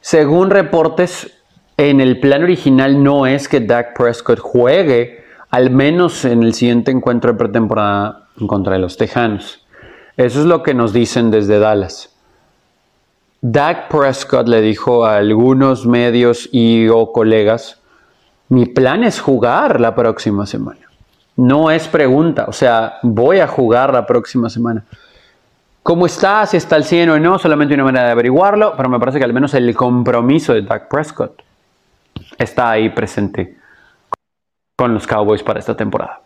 Según 0.00 0.50
reportes, 0.50 1.43
en 1.76 2.00
el 2.00 2.20
plan 2.20 2.42
original 2.44 3.02
no 3.02 3.26
es 3.26 3.48
que 3.48 3.60
Dak 3.60 3.96
Prescott 3.96 4.38
juegue, 4.38 5.24
al 5.50 5.70
menos 5.70 6.24
en 6.24 6.42
el 6.42 6.54
siguiente 6.54 6.92
encuentro 6.92 7.32
de 7.32 7.38
pretemporada 7.38 8.28
contra 8.46 8.78
los 8.78 8.96
Tejanos. 8.96 9.66
Eso 10.16 10.40
es 10.40 10.46
lo 10.46 10.62
que 10.62 10.74
nos 10.74 10.92
dicen 10.92 11.32
desde 11.32 11.58
Dallas. 11.58 12.14
Dak 13.40 13.88
Prescott 13.88 14.48
le 14.48 14.60
dijo 14.60 15.04
a 15.04 15.16
algunos 15.16 15.84
medios 15.84 16.48
y 16.52 16.88
o 16.88 17.10
colegas, 17.12 17.80
mi 18.48 18.66
plan 18.66 19.02
es 19.02 19.20
jugar 19.20 19.80
la 19.80 19.94
próxima 19.96 20.46
semana. 20.46 20.80
No 21.36 21.72
es 21.72 21.88
pregunta, 21.88 22.44
o 22.46 22.52
sea, 22.52 22.98
voy 23.02 23.40
a 23.40 23.48
jugar 23.48 23.92
la 23.92 24.06
próxima 24.06 24.48
semana. 24.48 24.84
¿Cómo 25.82 26.06
está? 26.06 26.46
Si 26.46 26.56
está 26.56 26.76
al 26.76 26.84
100 26.84 27.10
o 27.10 27.18
no, 27.18 27.38
solamente 27.38 27.74
una 27.74 27.84
manera 27.84 28.06
de 28.06 28.12
averiguarlo, 28.12 28.74
pero 28.76 28.88
me 28.88 29.00
parece 29.00 29.18
que 29.18 29.24
al 29.24 29.34
menos 29.34 29.52
el 29.54 29.74
compromiso 29.74 30.54
de 30.54 30.62
Dak 30.62 30.88
Prescott 30.88 31.43
está 32.38 32.70
ahí 32.70 32.90
presente 32.90 33.58
con 34.76 34.94
los 34.94 35.06
Cowboys 35.06 35.42
para 35.42 35.60
esta 35.60 35.76
temporada. 35.76 36.24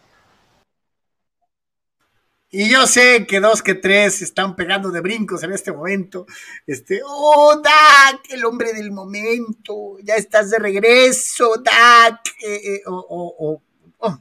Y 2.51 2.71
yo 2.71 2.87
sé 2.87 3.27
que 3.27 3.41
dos 3.41 3.63
que 3.63 3.75
tres 3.75 4.23
están 4.23 4.57
pegando 4.57 4.91
de 4.91 5.03
brincos 5.03 5.43
en 5.43 5.53
este 5.53 5.71
momento. 5.71 6.27
Este, 6.67 7.01
oh, 7.05 7.61
Dak, 7.63 8.23
el 8.31 8.45
hombre 8.47 8.73
del 8.73 8.91
momento, 8.91 9.99
ya 10.03 10.15
estás 10.15 10.51
de 10.51 10.59
regreso, 10.59 11.63
Dak, 11.63 12.21
eh, 12.43 12.77
eh, 12.77 12.83
o, 12.87 13.63
oh, 13.99 14.19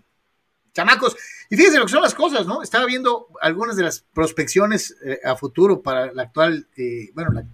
chamacos. 0.74 1.16
Y 1.50 1.56
fíjense 1.56 1.80
lo 1.80 1.86
que 1.86 1.92
son 1.92 2.02
las 2.02 2.14
cosas, 2.14 2.46
¿no? 2.46 2.62
Estaba 2.62 2.86
viendo 2.86 3.30
algunas 3.40 3.78
de 3.78 3.84
las 3.84 4.02
prospecciones 4.14 4.98
eh, 5.06 5.22
a 5.24 5.38
futuro 5.38 5.82
para 5.82 6.12
la 6.12 6.24
actual, 6.24 6.68
bueno, 7.14 7.32
la 7.32 7.46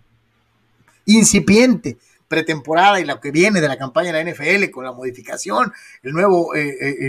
incipiente 1.05 1.99
pretemporada 2.27 2.99
y 2.99 3.05
lo 3.05 3.19
que 3.19 3.31
viene 3.31 3.61
de 3.61 3.67
la 3.67 3.77
campaña 3.77 4.11
de 4.11 4.23
la 4.23 4.31
NFL 4.31 4.69
con 4.71 4.85
la 4.85 4.91
modificación, 4.91 5.73
el 6.01 6.13
nuevo 6.13 6.51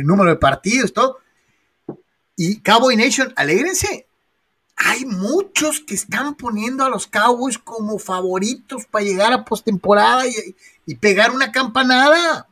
número 0.03 0.31
de 0.31 0.37
partidos, 0.37 0.93
todo 0.93 1.19
y 2.37 2.61
Cowboy 2.61 2.97
Nation, 2.97 3.33
alégrense. 3.37 4.07
Hay 4.77 5.05
muchos 5.05 5.81
que 5.81 5.95
están 5.95 6.35
poniendo 6.35 6.85
a 6.85 6.91
los 6.91 7.07
Cowboys 7.07 7.59
como 7.59 7.99
favoritos 7.99 8.87
para 8.87 9.05
llegar 9.05 9.33
a 9.33 9.45
postemporada 9.45 10.27
y, 10.27 10.35
y 10.85 10.97
pegar 10.97 11.31
una 11.31 11.53
campanada. 11.53 12.49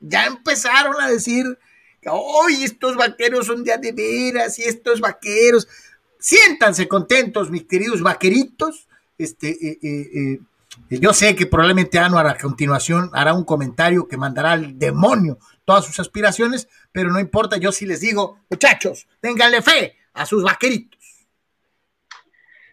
Ya 0.00 0.26
empezaron 0.26 1.00
a 1.00 1.08
decir, 1.08 1.58
hoy 2.06 2.62
estos 2.62 2.96
vaqueros 2.96 3.46
son 3.46 3.64
de 3.64 3.78
de 3.78 3.92
veras 3.92 4.58
y 4.58 4.64
estos 4.64 5.00
vaqueros. 5.00 5.66
Siéntanse 6.18 6.86
contentos, 6.88 7.50
mis 7.50 7.64
queridos 7.64 8.02
vaqueritos. 8.02 8.86
Este, 9.16 9.50
eh, 9.50 9.78
eh, 9.82 10.10
eh, 10.14 10.40
yo 10.90 11.12
sé 11.12 11.34
que 11.34 11.46
probablemente 11.46 11.98
Anuar 11.98 12.26
a 12.26 12.36
continuación 12.36 13.10
hará 13.12 13.32
un 13.32 13.44
comentario 13.44 14.06
que 14.06 14.16
mandará 14.16 14.52
al 14.52 14.78
demonio 14.78 15.38
todas 15.64 15.84
sus 15.84 15.98
aspiraciones, 16.00 16.68
pero 16.90 17.10
no 17.10 17.20
importa, 17.20 17.56
yo 17.56 17.72
sí 17.72 17.86
les 17.86 18.00
digo, 18.00 18.40
muchachos, 18.50 19.06
ténganle 19.20 19.62
fe 19.62 19.96
a 20.12 20.26
sus 20.26 20.42
vaqueritos. 20.42 21.00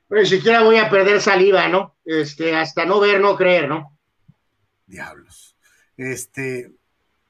Pues 0.08 0.24
ni 0.24 0.38
siquiera 0.38 0.62
voy 0.62 0.78
a 0.78 0.90
perder 0.90 1.22
saliva, 1.22 1.68
¿no? 1.68 1.96
Este, 2.04 2.56
hasta 2.56 2.86
no 2.86 3.00
ver, 3.00 3.22
no 3.22 3.36
creer, 3.36 3.70
¿no? 3.70 3.96
Diablos. 4.88 5.56
Este, 5.96 6.72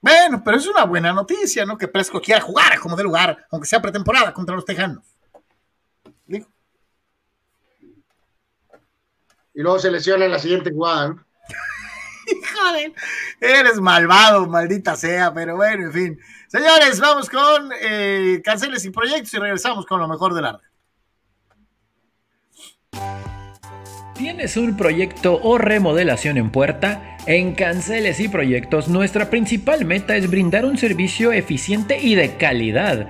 bueno, 0.01 0.41
pero 0.43 0.57
es 0.57 0.67
una 0.67 0.85
buena 0.85 1.11
noticia, 1.11 1.65
¿no? 1.65 1.77
Que 1.77 1.89
Presco 1.89 2.21
quiera 2.21 2.39
jugar 2.39 2.79
como 2.79 2.95
de 2.95 3.03
lugar, 3.03 3.45
aunque 3.51 3.67
sea 3.67 3.81
pretemporada 3.81 4.33
contra 4.33 4.55
los 4.55 4.63
Tejanos. 4.63 5.08
Y 9.59 9.61
luego 9.61 9.77
se 9.77 9.91
lesiona 9.91 10.23
en 10.23 10.31
la 10.31 10.39
siguiente 10.39 10.71
jugada, 10.71 11.09
¿no? 11.09 11.15
Joder, 12.55 12.93
eres 13.41 13.81
malvado, 13.81 14.47
maldita 14.47 14.95
sea, 14.95 15.33
pero 15.33 15.57
bueno, 15.57 15.87
en 15.87 15.91
fin. 15.91 16.19
Señores, 16.47 16.97
vamos 17.01 17.29
con 17.29 17.69
eh, 17.81 18.41
canceles 18.41 18.85
y 18.85 18.89
proyectos 18.89 19.33
y 19.33 19.37
regresamos 19.37 19.85
con 19.85 19.99
lo 19.99 20.07
mejor 20.07 20.33
del 20.33 20.45
arte. 20.45 20.63
¿Tienes 24.15 24.55
un 24.55 24.77
proyecto 24.77 25.41
o 25.43 25.57
remodelación 25.57 26.37
en 26.37 26.51
puerta? 26.51 27.17
En 27.25 27.53
Canceles 27.53 28.21
y 28.21 28.29
Proyectos 28.29 28.87
nuestra 28.87 29.29
principal 29.29 29.83
meta 29.83 30.15
es 30.15 30.29
brindar 30.29 30.63
un 30.63 30.77
servicio 30.77 31.33
eficiente 31.33 31.99
y 31.99 32.15
de 32.15 32.37
calidad 32.37 33.09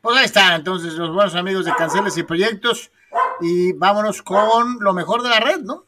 Pues 0.00 0.18
ahí 0.18 0.24
están 0.26 0.54
entonces 0.54 0.92
los 0.94 1.12
buenos 1.12 1.34
amigos 1.34 1.64
de 1.64 1.74
Canceles 1.74 2.16
y 2.16 2.22
Proyectos 2.22 2.92
y 3.40 3.72
vámonos 3.72 4.22
con 4.22 4.78
lo 4.80 4.92
mejor 4.92 5.22
de 5.22 5.30
la 5.30 5.40
red, 5.40 5.62
¿no? 5.62 5.86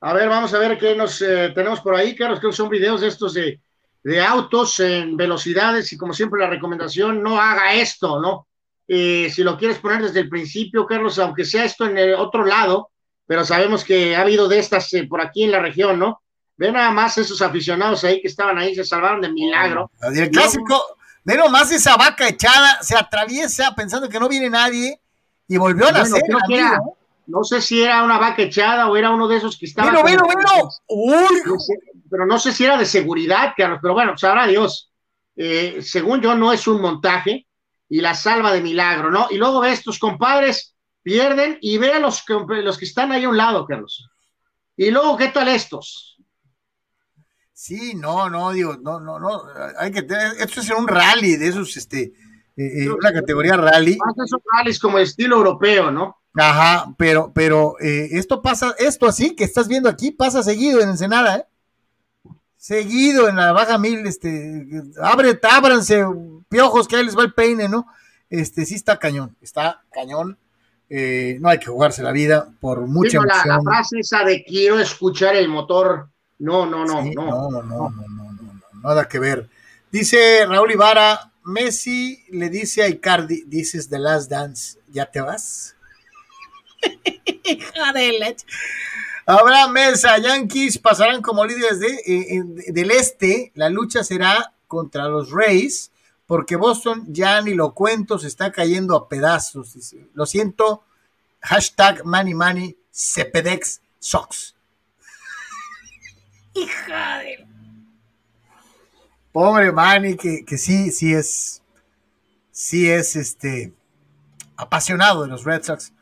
A 0.00 0.12
ver, 0.14 0.28
vamos 0.28 0.52
a 0.54 0.58
ver 0.58 0.78
qué 0.78 0.96
nos 0.96 1.20
eh, 1.20 1.52
tenemos 1.54 1.80
por 1.80 1.94
ahí, 1.94 2.16
Carlos. 2.16 2.40
Creo 2.40 2.50
que 2.50 2.56
son 2.56 2.70
videos 2.70 3.02
de 3.02 3.08
estos 3.08 3.34
de 3.34 3.60
de 4.02 4.20
autos 4.20 4.80
en 4.80 5.16
velocidades 5.16 5.92
y 5.92 5.96
como 5.96 6.14
siempre 6.14 6.40
la 6.40 6.48
recomendación, 6.48 7.22
no 7.22 7.40
haga 7.40 7.74
esto, 7.74 8.20
¿no? 8.20 8.46
Eh, 8.88 9.30
si 9.32 9.44
lo 9.44 9.56
quieres 9.56 9.78
poner 9.78 10.02
desde 10.02 10.20
el 10.20 10.28
principio, 10.28 10.86
Carlos, 10.86 11.18
aunque 11.18 11.44
sea 11.44 11.64
esto 11.64 11.86
en 11.86 11.96
el 11.96 12.14
otro 12.14 12.44
lado, 12.44 12.90
pero 13.26 13.44
sabemos 13.44 13.84
que 13.84 14.16
ha 14.16 14.22
habido 14.22 14.48
de 14.48 14.58
estas 14.58 14.92
eh, 14.94 15.06
por 15.08 15.20
aquí 15.20 15.44
en 15.44 15.52
la 15.52 15.60
región, 15.60 15.98
¿no? 15.98 16.22
Ve 16.56 16.72
nada 16.72 16.90
más 16.90 17.16
esos 17.16 17.40
aficionados 17.40 18.02
ahí 18.04 18.20
que 18.20 18.28
estaban 18.28 18.58
ahí, 18.58 18.74
se 18.74 18.84
salvaron 18.84 19.20
de 19.20 19.30
milagro. 19.30 19.90
El 20.12 20.30
clásico, 20.30 20.82
ve 21.24 21.36
nomás 21.36 21.70
esa 21.70 21.96
vaca 21.96 22.26
echada, 22.26 22.82
se 22.82 22.96
atraviesa 22.96 23.74
pensando 23.74 24.08
que 24.08 24.18
no 24.18 24.28
viene 24.28 24.50
nadie 24.50 25.00
y 25.46 25.56
volvió 25.56 25.88
a 25.88 25.92
nacer. 25.92 26.22
no 27.26 27.44
sé 27.44 27.60
si 27.60 27.82
era 27.82 28.02
una 28.02 28.18
vaca 28.18 28.42
echada 28.42 28.90
o 28.90 28.96
era 28.96 29.10
uno 29.10 29.28
de 29.28 29.36
esos 29.36 29.56
que 29.56 29.66
estaba. 29.66 29.90
Uy, 30.88 31.42
pero 32.10 32.26
no 32.26 32.38
sé 32.38 32.52
si 32.52 32.64
era 32.64 32.76
de 32.76 32.86
seguridad, 32.86 33.54
Carlos, 33.56 33.78
pero 33.80 33.94
bueno, 33.94 34.16
sabrá 34.16 34.46
Dios. 34.46 34.92
Eh, 35.36 35.80
según 35.82 36.20
yo, 36.20 36.34
no 36.34 36.52
es 36.52 36.66
un 36.66 36.80
montaje 36.80 37.46
y 37.88 38.00
la 38.00 38.14
salva 38.14 38.52
de 38.52 38.60
milagro, 38.60 39.10
¿no? 39.10 39.28
Y 39.30 39.36
luego 39.36 39.60
ves, 39.60 39.82
tus 39.82 39.98
compadres 39.98 40.74
pierden 41.02 41.58
y 41.60 41.78
ve 41.78 41.92
a 41.92 41.98
los, 41.98 42.22
los 42.28 42.78
que 42.78 42.84
están 42.84 43.12
ahí 43.12 43.24
a 43.24 43.28
un 43.28 43.36
lado, 43.36 43.66
Carlos. 43.66 44.08
Y 44.76 44.90
luego, 44.90 45.16
¿qué 45.16 45.28
tal 45.28 45.48
estos? 45.48 46.16
Sí, 47.52 47.94
no, 47.94 48.30
no, 48.30 48.52
digo, 48.52 48.78
no, 48.80 49.00
no, 49.00 49.18
no, 49.18 49.42
hay 49.78 49.90
que 49.90 50.02
tener, 50.02 50.32
esto 50.38 50.60
es 50.60 50.70
un 50.70 50.88
rally 50.88 51.36
de 51.36 51.48
esos, 51.48 51.76
este, 51.76 52.04
eh, 52.56 52.84
eh 52.84 52.88
una 52.90 53.12
categoría 53.12 53.56
rally. 53.56 53.98
Esos 54.24 54.40
rallies 54.50 54.78
como 54.78 54.98
estilo 54.98 55.36
europeo, 55.36 55.90
¿no? 55.90 56.16
Ajá, 56.34 56.94
pero, 56.96 57.32
pero 57.34 57.74
eh, 57.80 58.08
esto 58.12 58.40
pasa, 58.40 58.74
esto 58.78 59.06
así 59.06 59.34
que 59.34 59.44
estás 59.44 59.68
viendo 59.68 59.88
aquí, 59.88 60.10
pasa 60.10 60.42
seguido 60.42 60.80
en 60.80 60.90
Ensenada, 60.90 61.36
¿eh? 61.36 61.44
Seguido 62.60 63.26
en 63.26 63.36
la 63.36 63.52
baja 63.52 63.78
mil, 63.78 64.06
este, 64.06 64.66
abre, 65.02 65.40
ábranse, 65.50 66.04
piojos, 66.50 66.86
que 66.86 66.96
ahí 66.96 67.04
les 67.06 67.16
va 67.16 67.22
el 67.22 67.32
peine, 67.32 67.70
¿no? 67.70 67.86
Este, 68.28 68.66
sí 68.66 68.74
está 68.74 68.98
cañón, 68.98 69.34
está 69.40 69.82
cañón. 69.90 70.38
Eh, 70.90 71.38
no 71.40 71.48
hay 71.48 71.58
que 71.58 71.66
jugarse 71.66 72.02
la 72.02 72.12
vida 72.12 72.52
por 72.60 72.80
mucha 72.86 73.16
emoción. 73.16 73.48
La, 73.48 73.60
frase 73.62 74.00
esa 74.00 74.24
de 74.24 74.44
quiero 74.44 74.78
escuchar 74.78 75.36
el 75.36 75.48
motor, 75.48 76.10
no, 76.38 76.66
no, 76.66 76.84
no, 76.84 77.02
no. 77.02 77.12
No, 77.12 77.50
no, 77.50 77.62
no, 77.62 77.90
no, 77.90 78.32
no, 78.32 78.60
nada 78.82 79.08
que 79.08 79.18
ver. 79.18 79.48
Dice 79.90 80.44
Raúl 80.46 80.72
Ibarra, 80.72 81.32
Messi 81.44 82.24
le 82.28 82.50
dice 82.50 82.82
a 82.82 82.88
Icardi, 82.88 83.44
dices 83.46 83.88
The 83.88 83.98
Last 83.98 84.30
Dance, 84.30 84.78
¿ya 84.88 85.06
te 85.06 85.22
vas? 85.22 85.76
Joder, 87.74 88.36
Habrá 89.26 89.68
mesa, 89.68 90.18
Yankees 90.18 90.78
pasarán 90.78 91.22
como 91.22 91.44
líderes 91.44 91.80
eh, 92.06 92.42
del 92.68 92.90
este. 92.90 93.52
La 93.54 93.68
lucha 93.68 94.02
será 94.02 94.54
contra 94.66 95.08
los 95.08 95.30
Rays, 95.30 95.90
porque 96.26 96.56
Boston 96.56 97.04
ya 97.08 97.40
ni 97.42 97.54
lo 97.54 97.74
cuento, 97.74 98.18
se 98.18 98.28
está 98.28 98.52
cayendo 98.52 98.96
a 98.96 99.08
pedazos. 99.08 99.94
Lo 100.14 100.26
siento, 100.26 100.84
hashtag 101.40 102.04
Money 102.04 102.34
Money 102.34 102.78
Cepedex 102.92 103.80
Sox. 103.98 104.54
Hija 106.54 107.18
de... 107.18 107.46
Pobre 109.32 109.70
Manny, 109.70 110.16
que, 110.16 110.44
que 110.44 110.58
sí, 110.58 110.90
sí 110.90 111.14
es, 111.14 111.62
sí 112.50 112.90
es 112.90 113.14
este 113.14 113.72
apasionado 114.56 115.22
de 115.22 115.28
los 115.28 115.44
Red 115.44 115.62
Sox. 115.62 115.92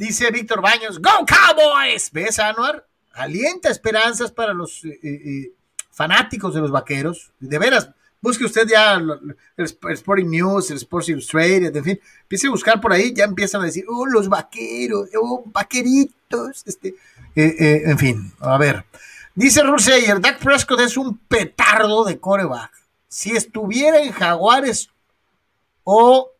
Dice 0.00 0.30
Víctor 0.30 0.62
Baños, 0.62 0.98
¡Go 0.98 1.26
Cowboys! 1.26 2.10
¿Ves, 2.10 2.38
Anuar? 2.38 2.88
Alienta 3.12 3.68
esperanzas 3.68 4.32
para 4.32 4.54
los 4.54 4.82
eh, 4.82 4.98
eh, 5.02 5.08
eh, 5.12 5.52
fanáticos 5.90 6.54
de 6.54 6.62
los 6.62 6.70
vaqueros. 6.70 7.32
De 7.38 7.58
veras, 7.58 7.90
busque 8.18 8.46
usted 8.46 8.66
ya 8.66 8.94
el, 8.94 9.34
Sporting 9.58 10.24
News, 10.24 10.70
el 10.70 10.78
Sports 10.78 11.10
Illustrated, 11.10 11.76
en 11.76 11.84
fin, 11.84 12.00
empiece 12.22 12.46
a 12.46 12.50
buscar 12.50 12.80
por 12.80 12.94
ahí, 12.94 13.12
ya 13.12 13.24
empiezan 13.24 13.60
a 13.60 13.66
decir, 13.66 13.84
oh, 13.90 14.06
los 14.06 14.30
vaqueros, 14.30 15.10
oh, 15.20 15.42
vaqueritos, 15.44 16.62
este, 16.64 16.94
en 17.34 17.98
fin, 17.98 18.32
a 18.40 18.56
ver. 18.56 18.86
Dice 19.34 19.62
Ruseyer, 19.62 20.18
Dak 20.18 20.42
Prescott 20.42 20.80
es 20.80 20.96
un 20.96 21.18
petardo 21.18 22.06
de 22.06 22.18
coreback. 22.18 22.72
Si 23.06 23.32
estuviera 23.32 24.00
en 24.00 24.12
Jaguares 24.12 24.88
o 25.84 26.32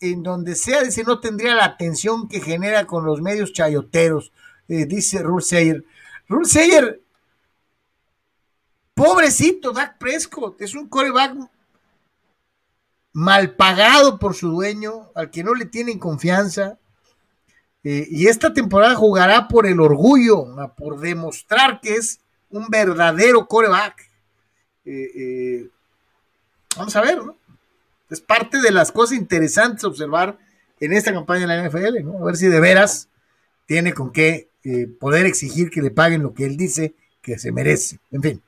en 0.00 0.22
donde 0.22 0.54
sea, 0.54 0.82
dice, 0.82 1.04
no 1.04 1.20
tendría 1.20 1.54
la 1.54 1.64
atención 1.64 2.28
que 2.28 2.40
genera 2.40 2.86
con 2.86 3.04
los 3.04 3.20
medios 3.20 3.52
chayoteros, 3.52 4.32
eh, 4.68 4.86
dice 4.86 5.22
Rulseyer. 5.22 5.84
Rulseyer, 6.28 7.00
pobrecito 8.94 9.72
Dak 9.72 9.98
Prescott, 9.98 10.60
es 10.60 10.74
un 10.74 10.88
coreback 10.88 11.36
mal 13.12 13.54
pagado 13.56 14.18
por 14.18 14.34
su 14.34 14.50
dueño, 14.50 15.10
al 15.14 15.30
que 15.30 15.42
no 15.42 15.54
le 15.54 15.66
tienen 15.66 15.98
confianza. 15.98 16.78
Eh, 17.82 18.06
y 18.10 18.26
esta 18.26 18.52
temporada 18.52 18.94
jugará 18.94 19.48
por 19.48 19.66
el 19.66 19.80
orgullo, 19.80 20.44
por 20.76 21.00
demostrar 21.00 21.80
que 21.80 21.94
es 21.94 22.20
un 22.50 22.68
verdadero 22.68 23.46
coreback. 23.46 24.10
Eh, 24.84 25.68
vamos 26.76 26.94
a 26.94 27.00
ver, 27.00 27.24
¿no? 27.24 27.37
Es 28.10 28.20
parte 28.20 28.60
de 28.60 28.70
las 28.70 28.92
cosas 28.92 29.18
interesantes 29.18 29.84
observar 29.84 30.38
en 30.80 30.92
esta 30.92 31.12
campaña 31.12 31.46
de 31.46 31.46
la 31.48 31.68
NFL, 31.68 32.04
¿no? 32.04 32.22
A 32.22 32.26
ver 32.26 32.36
si 32.36 32.46
de 32.46 32.60
veras 32.60 33.08
tiene 33.66 33.92
con 33.92 34.12
qué 34.12 34.50
eh, 34.64 34.86
poder 34.86 35.26
exigir 35.26 35.70
que 35.70 35.82
le 35.82 35.90
paguen 35.90 36.22
lo 36.22 36.34
que 36.34 36.44
él 36.44 36.56
dice 36.56 36.94
que 37.20 37.38
se 37.38 37.52
merece. 37.52 37.98
En 38.10 38.22
fin. 38.22 38.42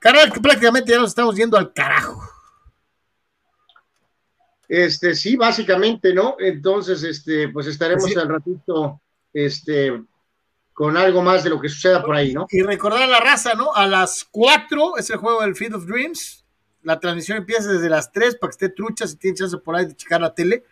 Carnal, 0.00 0.32
que 0.32 0.40
prácticamente 0.40 0.92
ya 0.92 0.98
nos 0.98 1.10
estamos 1.10 1.36
yendo 1.36 1.56
al 1.56 1.72
carajo. 1.72 2.22
Este, 4.68 5.14
sí, 5.14 5.36
básicamente, 5.36 6.12
¿no? 6.12 6.36
Entonces, 6.38 7.02
este, 7.02 7.48
pues 7.48 7.66
estaremos 7.66 8.14
al 8.16 8.28
ratito, 8.28 9.00
este, 9.32 10.02
con 10.74 10.96
algo 10.96 11.22
más 11.22 11.42
de 11.42 11.50
lo 11.50 11.60
que 11.60 11.68
suceda 11.68 12.02
por 12.02 12.14
ahí, 12.14 12.32
¿no? 12.34 12.46
Y 12.50 12.62
recordar 12.62 13.02
a 13.02 13.06
la 13.06 13.20
raza, 13.20 13.54
¿no? 13.54 13.74
A 13.74 13.86
las 13.86 14.26
4 14.30 14.98
es 14.98 15.08
el 15.10 15.16
juego 15.16 15.40
del 15.42 15.56
Field 15.56 15.76
of 15.76 15.86
Dreams 15.86 16.44
la 16.82 17.00
transmisión 17.00 17.38
empieza 17.38 17.72
desde 17.72 17.88
las 17.88 18.12
3 18.12 18.36
para 18.36 18.50
que 18.50 18.54
esté 18.54 18.68
trucha, 18.68 19.06
si 19.06 19.16
tiene 19.16 19.36
chance 19.36 19.56
por 19.58 19.76
ahí 19.76 19.86
de 19.86 19.96
checar 19.96 20.20
la 20.20 20.34
tele. 20.34 20.64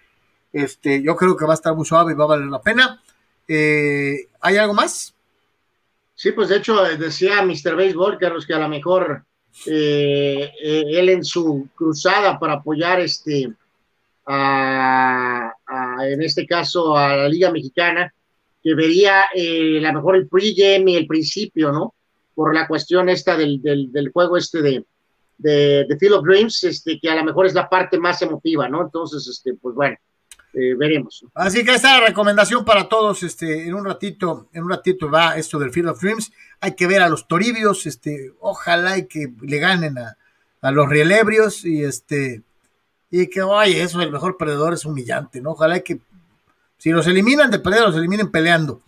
Este, 0.53 1.03
yo 1.03 1.17
creo 1.17 1.37
que 1.37 1.45
va 1.45 1.53
a 1.53 1.55
estar 1.55 1.75
muy 1.75 1.85
suave 1.85 2.13
y 2.13 2.15
va 2.17 2.25
a 2.25 2.29
valer 2.29 2.47
la 2.47 2.61
pena. 2.61 3.03
Eh, 3.49 4.29
¿Hay 4.41 4.57
algo 4.57 4.75
más? 4.75 5.15
Sí, 6.15 6.33
pues 6.33 6.49
de 6.49 6.57
hecho 6.57 6.87
eh, 6.87 6.97
decía 6.97 7.43
Mr. 7.43 7.77
Baseball, 7.77 8.19
Carlos, 8.19 8.47
que 8.47 8.55
a 8.55 8.59
lo 8.59 8.69
mejor 8.69 9.25
eh, 9.67 10.51
él 10.61 11.09
en 11.09 11.25
su 11.25 11.69
cruzada 11.75 12.39
para 12.39 12.55
apoyar 12.55 13.01
este 13.01 13.53
en 14.29 16.23
este 16.23 16.47
caso 16.47 16.97
a 16.97 17.15
la 17.15 17.29
Liga 17.29 17.53
Mexicana, 17.53 18.13
que 18.61 18.75
vería 18.75 19.21
a 19.23 19.29
lo 19.35 19.93
mejor 19.93 20.17
el 20.17 20.27
pregame 20.27 20.93
y 20.93 20.97
el 20.97 21.07
principio, 21.07 21.71
¿no? 21.71 21.95
por 22.37 22.55
la 22.55 22.69
cuestión 22.69 23.09
esta 23.09 23.35
del, 23.37 23.63
del, 23.63 23.91
del 23.91 24.11
juego 24.11 24.37
este 24.37 24.61
de, 24.61 24.85
de, 25.39 25.85
de, 25.89 25.99
Field 25.99 26.15
of 26.15 26.25
Dreams, 26.25 26.65
este, 26.65 26.99
que 27.01 27.11
a 27.11 27.15
lo 27.17 27.25
mejor 27.25 27.47
es 27.47 27.55
la 27.55 27.69
parte 27.69 27.99
más 27.99 28.21
emotiva, 28.23 28.69
¿no? 28.69 28.83
Entonces, 28.83 29.27
este, 29.29 29.55
pues 29.55 29.75
bueno, 29.75 29.97
eh, 30.53 30.75
veremos. 30.75 31.25
Así 31.35 31.65
que 31.65 31.75
esta 31.75 32.01
recomendación 32.01 32.65
para 32.65 32.89
todos, 32.89 33.23
este, 33.23 33.67
en 33.67 33.75
un 33.75 33.85
ratito, 33.85 34.49
en 34.53 34.65
un 34.65 34.71
ratito 34.71 35.11
va 35.11 35.37
esto 35.37 35.59
del 35.59 35.71
Field 35.71 35.91
of 35.91 36.01
Dreams. 36.01 36.33
Hay 36.61 36.75
que 36.75 36.87
ver 36.87 37.03
a 37.03 37.09
los 37.09 37.29
toribios, 37.29 37.87
este, 37.87 38.33
ojalá 38.41 38.97
y 38.99 39.07
que 39.07 39.33
le 39.43 39.59
ganen 39.59 39.99
a, 39.99 40.17
a 40.63 40.71
los 40.71 40.89
rielebrios 40.89 41.65
y 41.65 41.85
este, 41.85 42.43
y 43.11 43.29
que, 43.29 43.43
oye, 43.43 43.83
eso 43.83 44.01
el 44.01 44.11
mejor 44.11 44.37
perdedor 44.37 44.75
es 44.75 44.85
humillante, 44.85 45.41
¿no? 45.41 45.53
Ojalá 45.53 45.81
que 45.81 46.01
si 46.79 46.91
los 46.91 47.07
eliminan 47.07 47.51
de 47.51 47.59
pelea, 47.59 47.83
los 47.83 47.97
eliminen 47.97 48.31
peleando. 48.31 48.83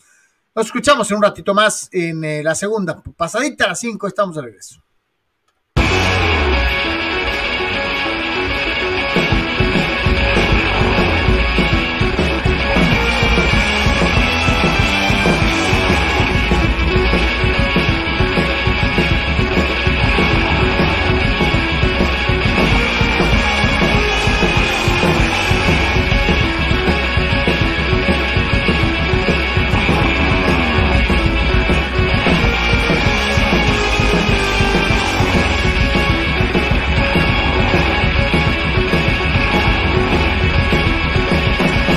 Nos 0.54 0.66
escuchamos 0.66 1.10
en 1.10 1.18
un 1.18 1.22
ratito 1.22 1.54
más 1.54 1.88
en 1.92 2.24
eh, 2.24 2.42
la 2.42 2.54
segunda. 2.54 3.02
Pasadita 3.16 3.64
a 3.64 3.68
las 3.68 3.80
5, 3.80 4.06
estamos 4.06 4.36
de 4.36 4.42
regreso. 4.42 4.82